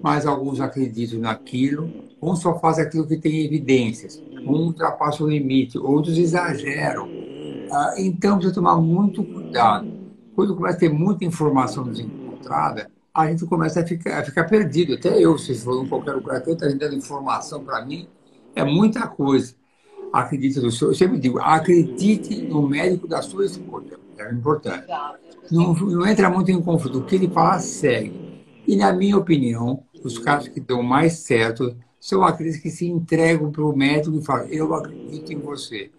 mas 0.00 0.24
alguns 0.24 0.60
acreditam 0.60 1.18
naquilo, 1.18 1.92
uns 2.22 2.40
só 2.40 2.58
fazem 2.60 2.84
aquilo 2.84 3.06
que 3.06 3.16
tem 3.16 3.44
evidências, 3.44 4.22
um 4.46 4.66
ultrapassa 4.66 5.24
o 5.24 5.28
limite, 5.28 5.76
outros 5.76 6.16
exageram. 6.16 7.08
Ah, 7.70 7.94
então, 7.98 8.36
precisa 8.36 8.54
tomar 8.54 8.76
muito 8.76 9.24
cuidado. 9.24 9.92
Quando 10.36 10.54
começa 10.54 10.76
a 10.76 10.80
ter 10.80 10.88
muita 10.88 11.24
informação 11.24 11.84
desencontrada, 11.84 12.88
a 13.12 13.26
gente 13.26 13.44
começa 13.46 13.80
a 13.80 13.86
ficar, 13.86 14.20
a 14.20 14.24
ficar 14.24 14.44
perdido. 14.44 14.94
Até 14.94 15.18
eu, 15.20 15.36
se 15.36 15.54
for 15.56 15.84
em 15.84 15.88
qualquer 15.88 16.12
lugar, 16.12 16.40
tanta 16.42 16.70
gente 16.70 16.78
dando 16.78 16.94
informação 16.94 17.64
para 17.64 17.84
mim, 17.84 18.08
é 18.54 18.64
muita 18.64 19.06
coisa. 19.06 19.54
Acredite 20.12 20.60
no 20.60 20.70
seu, 20.70 20.88
eu 20.88 20.94
sempre 20.94 21.18
digo, 21.18 21.40
acredite 21.40 22.42
no 22.42 22.68
médico 22.68 23.08
da 23.08 23.20
sua 23.20 23.44
escolha. 23.44 23.98
É 24.16 24.32
importante. 24.32 24.86
Não, 25.50 25.74
não 25.74 26.06
entra 26.06 26.30
muito 26.30 26.50
em 26.50 26.62
conflito. 26.62 26.98
O 26.98 27.04
que 27.04 27.16
ele 27.16 27.28
fala, 27.28 27.58
segue. 27.58 28.44
E, 28.66 28.76
na 28.76 28.92
minha 28.92 29.16
opinião, 29.16 29.82
os 30.02 30.18
casos 30.18 30.48
que 30.48 30.60
dão 30.60 30.82
mais 30.82 31.14
certo 31.14 31.76
são 31.98 32.22
aqueles 32.22 32.58
que 32.58 32.70
se 32.70 32.86
entregam 32.86 33.50
para 33.50 33.64
o 33.64 33.76
médico 33.76 34.16
e 34.16 34.24
falam: 34.24 34.46
Eu 34.46 34.74
acredito 34.74 35.32
em 35.32 35.38
você. 35.38 35.90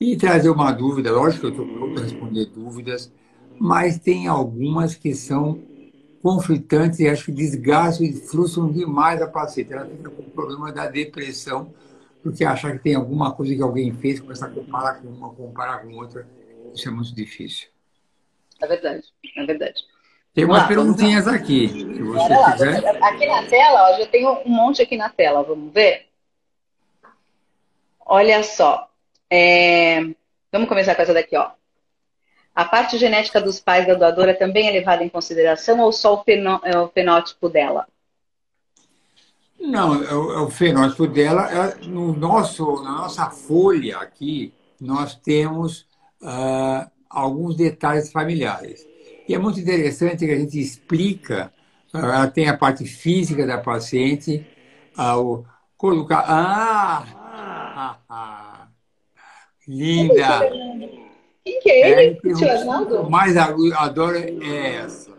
E 0.00 0.16
trazer 0.16 0.50
uma 0.50 0.72
dúvida, 0.72 1.12
lógico 1.12 1.40
que 1.40 1.46
eu 1.46 1.50
estou 1.50 1.66
pronto 1.66 2.00
a 2.00 2.02
responder 2.02 2.46
dúvidas, 2.46 3.12
mas 3.58 3.98
tem 3.98 4.26
algumas 4.26 4.94
que 4.94 5.14
são 5.14 5.60
conflitantes 6.22 7.00
e 7.00 7.08
acho 7.08 7.26
que 7.26 7.32
desgastam 7.32 8.06
e 8.06 8.12
frustram 8.12 8.70
demais 8.70 9.20
a 9.20 9.26
paciente. 9.26 9.72
Ela 9.72 9.86
fica 9.86 10.10
com 10.10 10.22
o 10.22 10.30
problema 10.30 10.72
da 10.72 10.86
depressão, 10.86 11.72
porque 12.22 12.44
achar 12.44 12.72
que 12.72 12.82
tem 12.82 12.94
alguma 12.94 13.32
coisa 13.32 13.54
que 13.54 13.62
alguém 13.62 13.92
fez, 13.92 14.20
começar 14.20 14.46
a 14.46 14.50
comparar 14.50 15.00
com 15.00 15.08
uma, 15.08 15.34
comparar 15.34 15.78
com 15.78 15.94
outra 15.94 16.26
isso 16.74 16.88
é 16.88 16.90
muito 16.90 17.14
difícil. 17.14 17.68
É 18.60 18.66
verdade, 18.66 19.04
é 19.36 19.44
verdade. 19.44 19.82
Tem 20.34 20.44
umas 20.44 20.66
perguntinhas 20.66 21.28
aqui, 21.28 21.68
se 21.68 22.02
você 22.02 22.34
lá, 22.34 22.52
quiser. 22.52 23.04
Aqui 23.04 23.26
na 23.26 23.46
tela, 23.46 23.90
ó, 23.90 23.98
já 23.98 24.06
tem 24.06 24.26
um 24.26 24.48
monte 24.48 24.80
aqui 24.80 24.96
na 24.96 25.10
tela, 25.10 25.42
vamos 25.42 25.72
ver? 25.74 26.06
Olha 28.00 28.42
só. 28.42 28.88
É... 29.28 30.00
Vamos 30.50 30.68
começar 30.68 30.94
com 30.94 31.02
essa 31.02 31.12
daqui, 31.12 31.36
ó. 31.36 31.50
A 32.54 32.64
parte 32.64 32.98
genética 32.98 33.40
dos 33.40 33.58
pais 33.58 33.86
da 33.86 33.94
doadora 33.94 34.34
também 34.34 34.68
é 34.68 34.72
levada 34.72 35.02
em 35.02 35.08
consideração 35.08 35.80
ou 35.80 35.92
só 35.92 36.14
o, 36.14 36.22
fenó... 36.22 36.60
É 36.62 36.78
o 36.78 36.88
fenótipo 36.88 37.48
dela? 37.48 37.86
Não, 39.58 40.02
é 40.02 40.14
o, 40.14 40.32
é 40.32 40.40
o 40.40 40.50
fenótipo 40.50 41.06
dela. 41.06 41.50
É, 41.50 41.86
no 41.86 42.14
nosso, 42.14 42.82
na 42.82 42.92
nossa 42.92 43.30
folha 43.30 43.98
aqui, 43.98 44.52
nós 44.80 45.14
temos 45.14 45.86
uh, 46.20 46.90
alguns 47.08 47.56
detalhes 47.56 48.12
familiares. 48.12 48.86
E 49.26 49.34
é 49.34 49.38
muito 49.38 49.60
interessante 49.60 50.26
que 50.26 50.32
a 50.32 50.38
gente 50.38 50.60
explica, 50.60 51.52
uh, 51.94 51.98
ela 51.98 52.26
tem 52.26 52.48
a 52.48 52.56
parte 52.56 52.84
física 52.84 53.46
da 53.46 53.58
paciente, 53.58 54.44
ao 54.94 55.46
colocar. 55.76 56.24
Ah! 56.28 57.06
ah, 57.16 57.96
ah 58.10 58.68
linda! 59.66 60.40
Quem 61.44 61.60
que 61.60 61.70
é 61.70 61.90
ele? 61.90 62.20
É, 62.24 62.34
tio 62.34 62.50
Arnaldo? 62.50 63.10
mais 63.10 63.36
adoro 63.36 64.16
é 64.16 64.74
essa. 64.76 65.10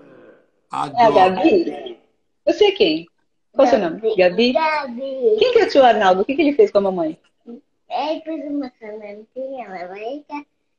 Adoro. 0.72 1.02
É 1.02 1.06
a 1.06 1.30
Gabi? 1.30 1.98
Você 2.46 2.66
é 2.66 2.72
quem? 2.72 3.08
Qual 3.52 3.66
é 3.66 3.68
o 3.68 3.72
seu 3.72 3.80
nome? 3.80 4.16
Gabi? 4.16 4.54
Gabi. 4.54 5.36
Quem 5.40 5.54
que 5.54 5.60
é 5.60 5.64
o 5.66 5.70
tio 5.70 5.84
Arnaldo? 5.84 6.22
O 6.22 6.26
que, 6.26 6.36
que 6.36 6.42
ele 6.42 6.54
fez 6.54 6.72
com 6.72 6.80
a 6.80 6.82
mamãe? 6.82 7.18
Ele 7.46 8.22
fez 8.22 8.46
uma 8.52 8.72
sementinha, 8.80 9.70
mamãe 9.70 10.26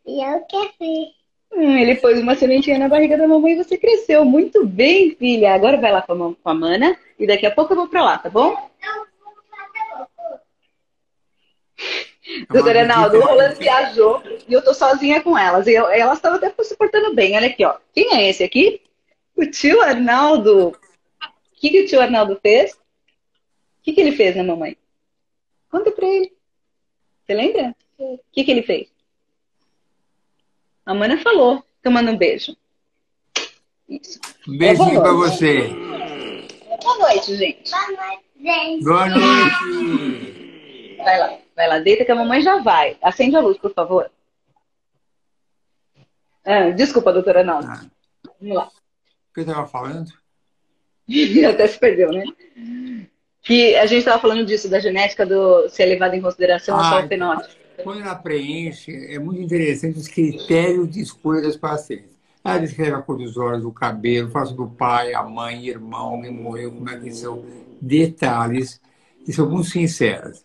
e 0.06 0.22
eu 0.22 0.40
quero 0.40 1.14
Hum, 1.56 1.76
ele 1.78 1.94
pôs 1.96 2.18
uma 2.18 2.34
sementinha 2.34 2.78
na 2.78 2.88
barriga 2.88 3.16
da 3.16 3.28
mamãe 3.28 3.52
e 3.52 3.62
você 3.62 3.78
cresceu. 3.78 4.24
Muito 4.24 4.66
bem, 4.66 5.14
filha. 5.14 5.54
Agora 5.54 5.80
vai 5.80 5.92
lá 5.92 6.02
com 6.02 6.12
a, 6.12 6.34
com 6.34 6.50
a 6.50 6.54
mana 6.54 6.96
e 7.18 7.26
daqui 7.26 7.46
a 7.46 7.50
pouco 7.50 7.72
eu 7.72 7.76
vou 7.76 7.88
pra 7.88 8.02
lá, 8.02 8.18
tá 8.18 8.28
bom? 8.28 8.56
Doutora 12.50 12.80
Reinaldo, 12.80 13.18
o 13.18 13.20
Rolando 13.20 13.56
viajou 13.60 14.22
e 14.48 14.52
eu 14.52 14.62
tô 14.62 14.74
sozinha 14.74 15.22
com 15.22 15.36
elas. 15.36 15.66
E 15.66 15.72
eu, 15.72 15.88
elas 15.88 16.18
estavam 16.18 16.38
até 16.38 16.52
se 16.62 16.76
portando 16.76 17.14
bem. 17.14 17.36
Olha 17.36 17.48
aqui, 17.48 17.64
ó. 17.64 17.76
Quem 17.92 18.14
é 18.14 18.28
esse 18.28 18.42
aqui? 18.42 18.80
O 19.36 19.46
tio 19.46 19.80
Arnaldo. 19.82 20.68
O 20.68 20.74
que, 21.56 21.70
que 21.70 21.82
o 21.82 21.86
tio 21.86 22.00
Arnaldo 22.00 22.38
fez? 22.40 22.72
O 22.72 22.78
que, 23.82 23.92
que 23.92 24.00
ele 24.00 24.12
fez 24.12 24.36
na 24.36 24.44
mamãe? 24.44 24.76
Conta 25.70 25.90
pra 25.90 26.06
ele. 26.06 26.32
Você 27.24 27.34
lembra? 27.34 27.74
O 27.98 28.18
que, 28.32 28.44
que 28.44 28.50
ele 28.50 28.62
fez? 28.62 28.88
A 30.84 30.94
Mana 30.94 31.18
falou. 31.18 31.64
Então 31.80 31.92
manda 31.92 32.10
um 32.10 32.16
beijo. 32.16 32.56
Isso. 33.88 34.18
Um 34.48 34.56
beijinho 34.56 35.00
para 35.00 35.12
você. 35.12 35.68
Boa 36.82 36.98
noite, 36.98 37.36
gente. 37.36 37.70
Boa 37.70 37.86
noite, 37.88 38.22
gente. 38.40 38.84
Boa 38.84 39.08
noite. 39.08 40.96
Vai 40.98 41.18
lá, 41.18 41.38
vai 41.54 41.68
lá. 41.68 41.78
Deita 41.78 42.04
que 42.04 42.12
a 42.12 42.16
mamãe 42.16 42.40
já 42.40 42.58
vai. 42.58 42.96
Acende 43.02 43.36
a 43.36 43.40
luz, 43.40 43.58
por 43.58 43.72
favor. 43.72 44.10
Ah, 46.44 46.70
desculpa, 46.70 47.12
doutora 47.12 47.42
Naldo. 47.42 47.66
Ah. 47.68 47.84
Vamos 48.40 48.56
lá. 48.56 48.66
O 48.66 49.34
que 49.34 49.40
eu 49.40 49.44
estava 49.44 49.66
falando? 49.66 50.12
Até 51.48 51.66
se 51.66 51.78
perdeu, 51.78 52.12
né? 52.12 52.24
Que 53.42 53.76
a 53.76 53.86
gente 53.86 54.00
estava 54.00 54.20
falando 54.20 54.44
disso, 54.44 54.68
da 54.68 54.78
genética 54.78 55.26
do 55.26 55.68
ser 55.68 55.86
levado 55.86 56.14
em 56.14 56.22
consideração 56.22 56.78
ah, 56.78 56.84
só 56.84 56.96
o 56.96 56.98
então. 56.98 57.08
fenótipo. 57.08 57.64
Quando 57.82 58.02
ela 58.02 58.14
preenche, 58.14 58.92
é 59.12 59.18
muito 59.18 59.40
interessante 59.40 59.98
os 59.98 60.08
critérios 60.08 60.90
de 60.90 61.00
escolha 61.00 61.42
das 61.42 61.56
pacientes. 61.56 62.14
Ela 62.44 62.58
descreve 62.58 62.92
a 62.92 63.02
cor 63.02 63.16
dos 63.16 63.36
olhos, 63.36 63.64
o 63.64 63.72
cabelo, 63.72 64.30
faz 64.30 64.52
do 64.52 64.66
pai, 64.66 65.14
a 65.14 65.22
mãe, 65.22 65.66
irmão, 65.66 66.14
alguém 66.14 66.30
morreu, 66.30 66.70
como 66.70 66.88
é 66.88 66.98
que 66.98 67.10
são. 67.10 67.44
Detalhes 67.80 68.80
que 69.24 69.32
são 69.32 69.48
muito 69.50 69.68
sinceras. 69.68 70.42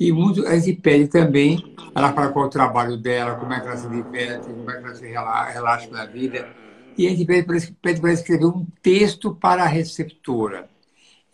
E 0.00 0.10
muito, 0.12 0.46
a 0.46 0.58
gente 0.58 0.80
pede 0.80 1.08
também, 1.08 1.62
ela 1.94 2.10
fala 2.14 2.32
qual 2.32 2.46
é 2.46 2.48
o 2.48 2.50
trabalho 2.50 2.96
dela, 2.96 3.34
como 3.34 3.52
é 3.52 3.60
que 3.60 3.66
ela 3.66 3.76
se 3.76 3.86
diverte, 3.86 4.46
como 4.46 4.70
é 4.70 4.78
que 4.78 4.84
ela 4.84 4.94
se 4.94 5.06
relaxa 5.06 5.90
na 5.90 6.06
vida. 6.06 6.48
E 6.96 7.06
a 7.06 7.10
gente 7.10 7.26
pede 7.26 7.76
pede 7.82 8.00
para 8.00 8.10
escrever 8.10 8.46
um 8.46 8.66
texto 8.82 9.34
para 9.34 9.62
a 9.62 9.66
receptora. 9.66 10.70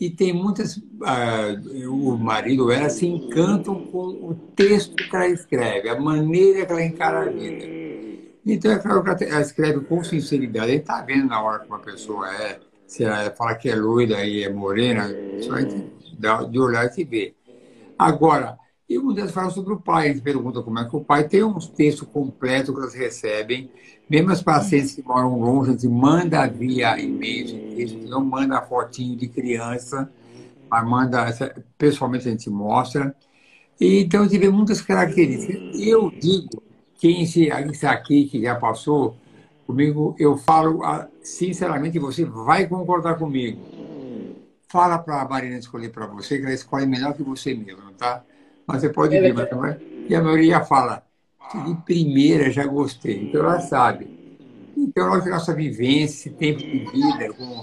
E 0.01 0.11
tem 0.11 0.33
muitas. 0.33 0.77
Uh, 0.77 1.89
o 1.89 2.19
marido 2.19 2.73
ela 2.73 2.91
se 2.91 3.07
encantam 3.07 3.87
com 3.87 3.99
o 3.99 4.35
texto 4.57 4.97
que 4.97 5.15
ela 5.15 5.29
escreve, 5.29 5.89
a 5.89 6.01
maneira 6.01 6.67
que 6.67 6.73
ela 6.73 6.83
encara 6.83 7.21
a 7.21 7.31
vida. 7.31 7.65
Então, 8.45 8.73
é 8.73 8.79
claro 8.79 9.03
que 9.17 9.25
ela 9.25 9.41
escreve 9.41 9.81
com 9.81 10.03
sinceridade. 10.03 10.73
Ele 10.73 10.81
está 10.81 11.01
vendo 11.03 11.27
na 11.29 11.41
hora 11.41 11.61
que 11.61 11.69
uma 11.69 11.79
pessoa 11.79 12.29
é. 12.35 12.59
Se 12.85 13.05
ela 13.05 13.31
fala 13.31 13.55
que 13.55 13.69
é 13.69 13.77
loira 13.77 14.25
e 14.25 14.43
é 14.43 14.53
morena, 14.53 15.09
gente 15.09 15.87
de 16.51 16.59
olhar 16.59 16.87
e 16.87 16.91
se 16.91 17.05
ver. 17.05 17.37
Agora, 17.99 18.59
e 18.89 18.99
muitas 18.99 19.33
falam 19.33 19.51
sobre 19.51 19.73
o 19.73 19.81
pai, 19.81 20.07
a 20.07 20.13
gente 20.13 20.23
pergunta 20.23 20.63
como 20.63 20.79
é 20.79 20.89
que 20.89 20.95
o 20.95 21.01
pai 21.01 21.27
tem 21.27 21.43
uns 21.43 21.67
textos 21.67 22.07
completos 22.09 22.73
que 22.73 22.81
elas 22.81 22.95
recebem, 22.95 23.69
mesmo 24.09 24.31
as 24.31 24.41
pacientes 24.41 24.95
que 24.95 25.03
moram 25.03 25.41
longe, 25.41 25.71
a 25.71 25.73
gente 25.73 25.89
manda 25.89 26.47
via 26.47 26.97
e-mail, 26.99 27.47
a 27.47 27.81
gente 27.81 27.97
não 28.09 28.25
manda 28.25 28.63
fotinho 28.63 29.17
de 29.17 29.27
criança, 29.27 30.09
mas 30.71 30.89
manda, 30.89 31.27
pessoalmente 31.77 32.29
a 32.29 32.31
gente 32.31 32.49
mostra. 32.49 33.15
E, 33.81 34.03
então, 34.03 34.21
a 34.21 34.25
gente 34.25 34.39
vê 34.39 34.49
muitas 34.49 34.81
características. 34.81 35.81
Eu 35.81 36.11
digo, 36.11 36.63
quem 36.99 37.23
está 37.23 37.91
aqui, 37.91 38.27
que 38.27 38.41
já 38.41 38.55
passou 38.55 39.17
comigo, 39.67 40.15
eu 40.19 40.37
falo 40.37 40.85
ah, 40.85 41.09
sinceramente, 41.23 41.99
você 41.99 42.25
vai 42.25 42.67
concordar 42.69 43.19
comigo. 43.19 43.61
Fala 44.69 44.99
para 44.99 45.23
a 45.23 45.29
Marina 45.29 45.57
escolher 45.57 45.91
para 45.91 46.07
você, 46.07 46.39
que 46.39 46.45
ela 46.45 46.55
escolhe 46.55 46.87
melhor 46.87 47.15
que 47.15 47.23
você 47.23 47.55
mesmo, 47.55 47.93
tá? 47.93 48.25
Mas 48.67 48.81
você 48.81 48.89
pode 48.89 49.19
ver, 49.19 49.33
mas. 49.33 49.77
E 50.09 50.15
a 50.15 50.23
maioria 50.23 50.65
fala, 50.65 51.05
de 51.65 51.75
primeira 51.85 52.51
já 52.51 52.67
gostei. 52.67 53.29
Então 53.29 53.43
ela 53.43 53.61
sabe. 53.61 54.17
Então, 54.77 55.13
a 55.13 55.25
nossa 55.25 55.55
vivência, 55.55 56.33
tempo 56.33 56.59
de 56.59 56.79
vida, 56.79 57.33
com, 57.33 57.61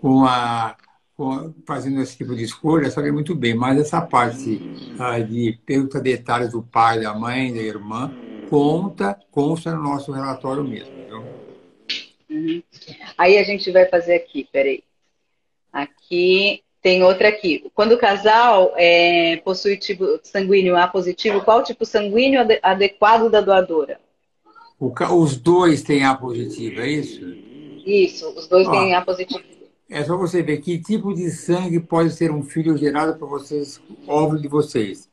com 0.00 0.24
a, 0.24 0.76
com, 1.14 1.52
fazendo 1.66 2.00
esse 2.00 2.16
tipo 2.16 2.34
de 2.34 2.44
escolha, 2.44 2.90
sabe 2.90 3.12
muito 3.12 3.34
bem. 3.34 3.54
Mas 3.54 3.78
essa 3.78 4.00
parte 4.00 4.60
ah, 4.98 5.18
de 5.18 5.58
pergunta 5.66 6.00
detalhes 6.00 6.52
do 6.52 6.62
pai, 6.62 7.00
da 7.00 7.14
mãe, 7.14 7.52
da 7.52 7.60
irmã, 7.60 8.10
conta, 8.48 9.18
consta 9.30 9.74
no 9.74 9.82
nosso 9.82 10.10
relatório 10.12 10.64
mesmo. 10.64 10.94
Viu? 11.06 11.24
Uhum. 12.30 12.62
Aí 13.16 13.38
a 13.38 13.44
gente 13.44 13.70
vai 13.70 13.86
fazer 13.86 14.14
aqui, 14.14 14.48
peraí. 14.50 14.82
Aqui 15.72 16.62
tem 16.82 17.02
outra 17.02 17.28
aqui. 17.28 17.70
Quando 17.74 17.92
o 17.92 17.98
casal 17.98 18.72
é, 18.76 19.36
possui 19.44 19.76
tipo 19.76 20.18
sanguíneo 20.22 20.76
A 20.76 20.86
positivo, 20.86 21.42
qual 21.42 21.62
tipo 21.62 21.84
sanguíneo 21.84 22.40
adequado 22.62 23.30
da 23.30 23.40
doadora? 23.40 24.00
O, 24.78 24.92
os 25.16 25.36
dois 25.36 25.82
têm 25.82 26.04
A 26.04 26.14
positivo, 26.14 26.80
é 26.80 26.88
isso? 26.88 27.24
Isso, 27.84 28.28
os 28.30 28.46
dois 28.46 28.68
Ó, 28.68 28.70
têm 28.70 28.94
A 28.94 29.02
positivo. 29.02 29.42
É 29.90 30.04
só 30.04 30.16
você 30.16 30.42
ver 30.42 30.58
que 30.58 30.78
tipo 30.78 31.14
de 31.14 31.30
sangue 31.30 31.80
pode 31.80 32.10
ser 32.10 32.30
um 32.30 32.42
filho 32.42 32.76
gerado 32.76 33.18
para 33.18 33.26
vocês, 33.26 33.80
óvulo 34.06 34.40
de 34.40 34.46
vocês. 34.46 35.08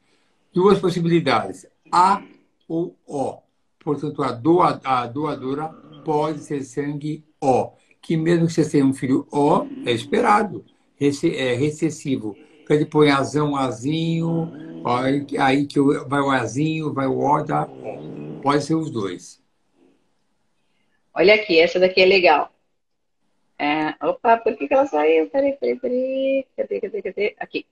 Duas 0.53 0.79
possibilidades, 0.79 1.65
A 1.91 2.21
ou 2.67 2.95
O. 3.07 3.37
Portanto, 3.83 4.21
a, 4.23 4.31
doa, 4.31 4.81
a 4.83 5.07
doadora 5.07 5.69
pode 6.03 6.39
ser 6.39 6.63
sangue 6.63 7.23
O, 7.39 7.71
que 8.05 8.15
mesmo 8.15 8.45
que 8.47 8.53
você 8.53 8.69
tenha 8.69 8.85
um 8.85 8.93
filho 8.93 9.27
O, 9.31 9.65
é 9.85 9.91
esperado 9.91 10.63
é, 10.99 11.53
recessivo. 11.55 12.37
Então 12.63 12.75
ele 12.75 12.85
põe 12.85 13.09
azão, 13.09 13.55
azinho, 13.55 14.51
aí 15.39 15.65
que 15.65 15.79
vai 16.07 16.21
o 16.21 16.29
azinho, 16.29 16.93
vai 16.93 17.07
o 17.07 17.17
O, 17.17 17.41
O. 17.41 18.41
Pode 18.41 18.63
ser 18.63 18.75
os 18.75 18.91
dois. 18.91 19.43
Olha 21.13 21.33
aqui, 21.33 21.59
essa 21.59 21.79
daqui 21.79 22.01
é 22.01 22.05
legal. 22.05 22.51
É, 23.57 23.95
opa, 24.05 24.37
por 24.37 24.55
que, 24.55 24.67
que 24.67 24.73
ela 24.73 24.85
saiu? 24.85 25.29
Peraí, 25.29 25.53
peraí, 25.53 25.79
peraí. 25.79 26.45
Cadê, 26.57 26.81
cadê, 26.81 27.01
cadê? 27.01 27.35
Aqui. 27.39 27.65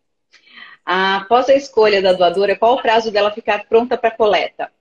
Após 0.86 1.50
a 1.50 1.56
escolha 1.56 2.02
da 2.02 2.14
doadora, 2.14 2.58
qual 2.58 2.76
o 2.76 2.82
prazo 2.82 3.12
dela 3.12 3.32
ficar 3.32 3.68
pronta 3.68 3.98
para 3.98 4.12
coleta? 4.12 4.72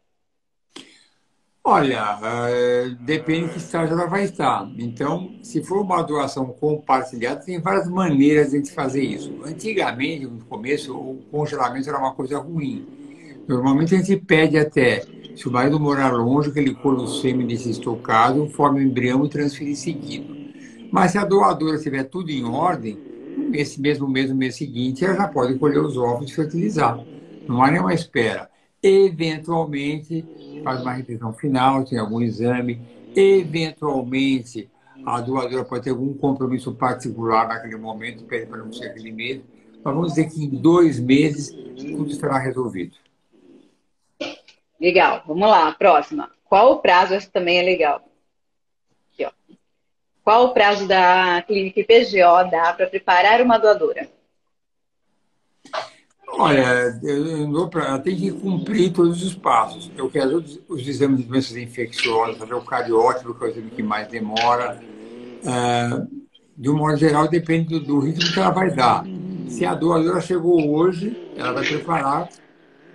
Olha, 1.64 2.18
uh, 2.18 2.94
depende 3.04 3.46
de 3.46 3.52
que 3.52 3.58
estágio 3.58 3.94
ela 3.94 4.08
vai 4.08 4.24
estar. 4.24 4.68
Então, 4.76 5.36
se 5.42 5.62
for 5.62 5.80
uma 5.80 6.02
doação 6.02 6.46
compartilhada, 6.46 7.40
tem 7.40 7.60
várias 7.60 7.88
maneiras 7.88 8.50
de 8.50 8.56
a 8.56 8.58
gente 8.58 8.72
fazer 8.72 9.02
isso. 9.04 9.32
Antigamente, 9.44 10.26
no 10.26 10.44
começo, 10.46 10.92
o 10.92 11.22
congelamento 11.30 11.88
era 11.88 11.98
uma 11.98 12.12
coisa 12.14 12.38
ruim. 12.38 12.84
Normalmente 13.46 13.94
a 13.94 13.98
gente 13.98 14.16
pede 14.16 14.58
até, 14.58 15.04
se 15.36 15.46
o 15.46 15.52
marido 15.52 15.78
morar 15.78 16.12
longe, 16.12 16.50
que 16.50 16.58
ele 16.58 16.74
colhe 16.74 17.02
o 17.02 17.06
sêmen 17.06 17.46
desse 17.46 17.70
estocado, 17.70 18.48
forme 18.50 18.80
o 18.80 18.82
embrião 18.82 19.24
e 19.24 19.28
transfira 19.28 19.70
em 19.70 19.76
seguida. 19.76 20.34
Mas 20.90 21.12
se 21.12 21.18
a 21.18 21.24
doadora 21.24 21.78
tiver 21.78 22.04
tudo 22.04 22.30
em 22.30 22.44
ordem, 22.44 22.98
esse 23.52 23.80
mesmo 23.80 24.08
mês, 24.08 24.28
no 24.28 24.34
mês 24.34 24.56
seguinte, 24.56 25.04
ela 25.04 25.14
já 25.14 25.28
pode 25.28 25.54
colher 25.58 25.78
os 25.78 25.96
ovos 25.96 26.28
e 26.30 26.34
fertilizar. 26.34 26.98
Não 27.46 27.62
há 27.62 27.70
nenhuma 27.70 27.94
espera. 27.94 28.51
Eventualmente, 28.82 30.24
faz 30.64 30.80
uma 30.80 30.92
revisão 30.92 31.32
final, 31.32 31.84
tem 31.84 31.98
algum 31.98 32.20
exame. 32.20 32.80
Eventualmente, 33.14 34.68
a 35.06 35.20
doadora 35.20 35.64
pode 35.64 35.84
ter 35.84 35.90
algum 35.90 36.12
compromisso 36.14 36.74
particular 36.74 37.46
naquele 37.46 37.76
momento, 37.76 38.24
pede 38.24 38.46
para 38.46 38.58
não 38.58 38.72
ser 38.72 38.86
aquele 38.86 39.12
mês. 39.12 39.40
Mas 39.84 39.94
vamos 39.94 40.08
dizer 40.10 40.28
que 40.28 40.44
em 40.44 40.48
dois 40.48 40.98
meses 40.98 41.50
tudo 41.76 42.10
estará 42.10 42.38
resolvido. 42.38 42.96
Legal, 44.80 45.22
vamos 45.26 45.48
lá, 45.48 45.72
próxima. 45.72 46.30
Qual 46.44 46.72
o 46.72 46.78
prazo? 46.78 47.14
Essa 47.14 47.30
também 47.30 47.58
é 47.58 47.62
legal. 47.62 48.02
Aqui. 49.12 49.26
Qual 50.24 50.46
o 50.46 50.54
prazo 50.54 50.86
da 50.86 51.42
clínica 51.42 51.80
IPGO 51.80 52.50
dá 52.50 52.72
para 52.72 52.86
preparar 52.88 53.40
uma 53.40 53.58
doadora? 53.58 54.08
Olha, 56.34 56.98
pra, 57.70 57.98
tem 57.98 58.16
que 58.16 58.30
cumprir 58.30 58.92
todos 58.92 59.22
os 59.22 59.34
passos. 59.34 59.90
Eu 59.96 60.08
quero 60.08 60.38
os, 60.38 60.60
os 60.68 60.88
exames 60.88 61.18
de 61.18 61.24
doenças 61.24 61.56
infecciosas, 61.56 62.38
fazer 62.38 62.54
o 62.54 62.62
cariótipo, 62.62 63.34
que 63.34 63.44
é 63.44 63.46
o 63.46 63.50
exame 63.50 63.70
que 63.70 63.82
mais 63.82 64.08
demora. 64.08 64.80
É, 65.44 66.06
de 66.56 66.70
um 66.70 66.76
modo 66.76 66.96
geral, 66.96 67.28
depende 67.28 67.68
do, 67.68 67.80
do, 67.80 67.98
ritmo 68.00 68.32
que 68.32 68.38
ela 68.38 68.50
vai 68.50 68.70
dar. 68.70 69.04
Se 69.48 69.64
a 69.66 69.74
doadora 69.74 70.20
chegou 70.20 70.74
hoje, 70.74 71.32
ela 71.36 71.52
vai 71.52 71.64
preparar 71.64 72.28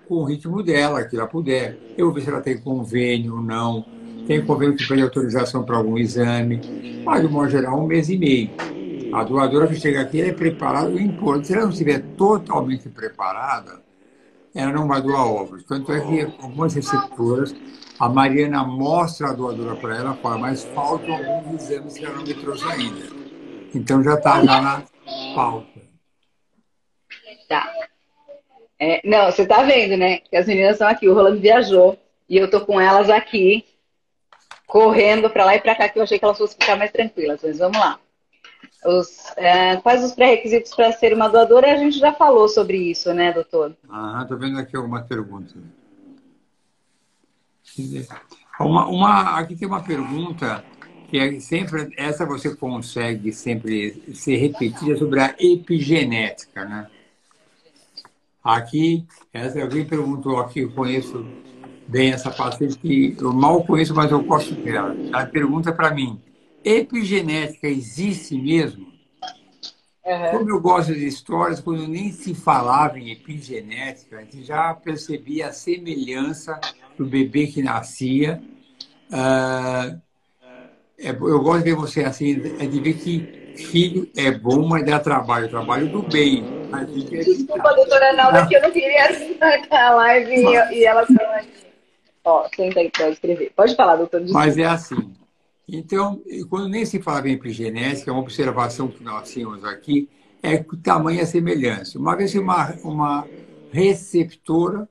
com 0.07 0.15
o 0.15 0.23
ritmo 0.23 0.63
dela, 0.63 1.03
que 1.03 1.15
ela 1.15 1.27
puder. 1.27 1.77
Eu 1.97 2.07
vou 2.07 2.15
ver 2.15 2.21
se 2.21 2.29
ela 2.29 2.41
tem 2.41 2.57
convênio 2.57 3.35
ou 3.35 3.41
não. 3.41 3.85
Tem 4.25 4.43
convênio 4.43 4.75
que 4.75 4.87
pede 4.87 5.01
autorização 5.01 5.63
para 5.63 5.77
algum 5.77 5.97
exame. 5.97 7.01
Mas, 7.05 7.21
de 7.21 7.27
um 7.27 7.31
modo 7.31 7.49
geral, 7.49 7.79
um 7.79 7.87
mês 7.87 8.09
e 8.09 8.17
meio. 8.17 8.49
A 9.13 9.23
doadora 9.23 9.67
que 9.67 9.75
chega 9.75 10.01
aqui 10.01 10.21
é 10.21 10.33
preparada, 10.33 10.89
o 10.89 10.99
importante, 10.99 11.47
se 11.47 11.53
ela 11.53 11.63
não 11.63 11.71
estiver 11.71 11.99
totalmente 12.17 12.89
preparada, 12.89 13.81
ela 14.53 14.71
não 14.71 14.87
vai 14.87 15.01
doar 15.01 15.25
ovos. 15.25 15.63
Tanto 15.63 15.91
é 15.91 15.99
que 16.01 16.21
algumas 16.41 16.73
receptoras, 16.73 17.55
a 17.99 18.09
Mariana 18.09 18.63
mostra 18.63 19.29
a 19.29 19.33
doadora 19.33 19.75
para 19.75 19.97
ela, 19.97 20.13
fala, 20.15 20.37
mas 20.37 20.63
faltam 20.65 21.13
alguns 21.15 21.69
exames 21.69 21.97
que 21.97 22.05
ela 22.05 22.15
não 22.15 22.23
me 22.23 22.33
trouxe 22.33 22.65
ainda. 22.65 23.07
Então 23.73 24.03
já 24.03 24.15
está 24.15 24.43
já 24.43 24.61
na 24.61 24.83
pauta. 25.35 25.79
Tá. 27.47 27.71
É, 28.79 29.01
não, 29.03 29.31
você 29.31 29.43
está 29.43 29.63
vendo, 29.63 29.97
né? 29.97 30.19
Que 30.19 30.35
as 30.35 30.45
meninas 30.45 30.73
estão 30.73 30.87
aqui, 30.87 31.07
o 31.07 31.13
Rolando 31.13 31.39
viajou 31.39 31.97
e 32.29 32.37
eu 32.37 32.49
tô 32.49 32.61
com 32.65 32.79
elas 32.79 33.09
aqui, 33.09 33.65
correndo 34.65 35.29
para 35.29 35.45
lá 35.45 35.55
e 35.55 35.61
para 35.61 35.75
cá, 35.75 35.87
que 35.87 35.97
eu 35.97 36.03
achei 36.03 36.19
que 36.19 36.25
elas 36.25 36.37
fossem 36.37 36.57
ficar 36.59 36.75
mais 36.75 36.91
tranquilas. 36.91 37.41
Mas 37.41 37.57
vamos 37.57 37.77
lá. 37.77 37.99
Os, 38.87 39.33
é, 39.35 39.75
quais 39.77 40.01
os 40.01 40.13
pré-requisitos 40.13 40.73
para 40.73 40.93
ser 40.93 41.13
uma 41.13 41.27
doadora? 41.27 41.73
A 41.73 41.75
gente 41.75 41.99
já 41.99 42.13
falou 42.13 42.47
sobre 42.47 42.77
isso, 42.77 43.13
né, 43.13 43.33
doutor? 43.33 43.75
Ah, 43.89 44.21
estou 44.21 44.37
vendo 44.37 44.57
aqui 44.57 44.77
alguma 44.77 45.01
pergunta. 45.01 45.55
Uma, 48.61 48.87
uma, 48.87 49.39
aqui 49.39 49.57
tem 49.57 49.67
uma 49.67 49.83
pergunta 49.83 50.63
que 51.09 51.19
é 51.19 51.37
sempre, 51.41 51.93
essa 51.97 52.25
você 52.25 52.55
consegue 52.55 53.33
sempre 53.33 54.15
ser 54.15 54.37
repetida 54.37 54.95
sobre 54.97 55.19
a 55.19 55.35
epigenética, 55.37 56.63
né? 56.63 56.87
Aqui, 58.41 59.05
essa, 59.33 59.61
alguém 59.61 59.85
perguntou 59.85 60.39
aqui, 60.39 60.61
eu 60.61 60.71
conheço 60.71 61.27
bem 61.85 62.11
essa 62.11 62.31
paciente 62.31 62.77
que 62.77 63.17
eu 63.19 63.33
mal 63.33 63.65
conheço, 63.65 63.93
mas 63.93 64.11
eu 64.11 64.23
gosto 64.23 64.55
dela. 64.55 64.95
Ela 64.95 65.25
pergunta 65.25 65.73
para 65.73 65.93
mim, 65.93 66.21
epigenética 66.67 67.67
existe 67.67 68.35
mesmo? 68.37 68.87
Uhum. 70.05 70.31
Como 70.31 70.49
eu 70.49 70.61
gosto 70.61 70.93
de 70.93 71.05
histórias, 71.05 71.59
quando 71.59 71.87
nem 71.87 72.11
se 72.11 72.33
falava 72.33 72.97
em 72.97 73.11
epigenética, 73.11 74.17
a 74.17 74.21
gente 74.21 74.43
já 74.43 74.73
percebia 74.73 75.47
a 75.47 75.53
semelhança 75.53 76.59
do 76.97 77.05
bebê 77.05 77.47
que 77.47 77.61
nascia. 77.61 78.41
Uh, 79.11 80.01
eu 80.97 81.41
gosto 81.41 81.63
de 81.63 81.71
ver 81.71 81.75
você 81.75 82.03
assim, 82.03 82.41
é 82.59 82.65
de 82.65 82.79
ver 82.79 82.93
que 82.93 83.55
filho 83.57 84.09
é 84.15 84.31
bom, 84.31 84.65
mas 84.67 84.85
dá 84.85 84.99
trabalho, 84.99 85.49
trabalho 85.49 85.89
do 85.89 86.01
bem. 86.03 86.43
Desculpa, 87.09 87.73
doutora 87.73 88.13
Nalda, 88.13 88.47
que 88.47 88.55
eu 88.55 88.61
não 88.61 88.71
queria 88.71 89.07
a 89.71 89.89
live 89.91 90.35
e, 90.73 90.85
ela 90.85 91.05
falou 91.05 91.33
aqui. 91.33 91.67
Ó, 92.23 92.47
senta 92.55 92.79
aí 92.79 92.91
para 92.91 93.09
escrever. 93.09 93.51
Pode 93.55 93.75
falar, 93.75 93.95
doutor. 93.95 94.21
Desculpa. 94.21 94.45
Mas 94.45 94.57
é 94.57 94.65
assim. 94.65 95.13
Então, 95.67 96.21
quando 96.49 96.69
nem 96.69 96.85
se 96.85 97.01
fala 97.01 97.27
em 97.27 97.33
epigenética, 97.33 98.11
uma 98.11 98.21
observação 98.21 98.87
que 98.87 99.03
nós 99.03 99.29
tínhamos 99.29 99.65
aqui 99.65 100.09
é 100.41 100.55
o 100.55 100.77
tamanho 100.77 101.19
e 101.19 101.21
a 101.21 101.25
semelhança. 101.25 101.99
Uma 101.99 102.15
vez 102.15 102.33
uma, 102.35 102.73
uma 102.83 103.27
receptora 103.71 104.87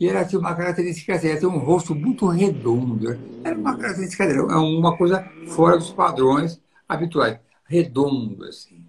e 0.00 0.08
ela 0.08 0.24
tinha 0.24 0.40
uma 0.40 0.54
característica 0.54 1.12
ela 1.12 1.38
tinha 1.38 1.48
um 1.50 1.58
rosto 1.58 1.94
muito 1.94 2.26
redondo. 2.26 3.18
Era 3.44 3.56
uma 3.56 3.76
característica 3.76 4.26
dela, 4.26 4.52
é 4.52 4.56
uma 4.56 4.96
coisa 4.96 5.22
fora 5.48 5.76
dos 5.76 5.90
padrões 5.90 6.60
habituais. 6.88 7.38
Redondo, 7.66 8.44
assim. 8.44 8.82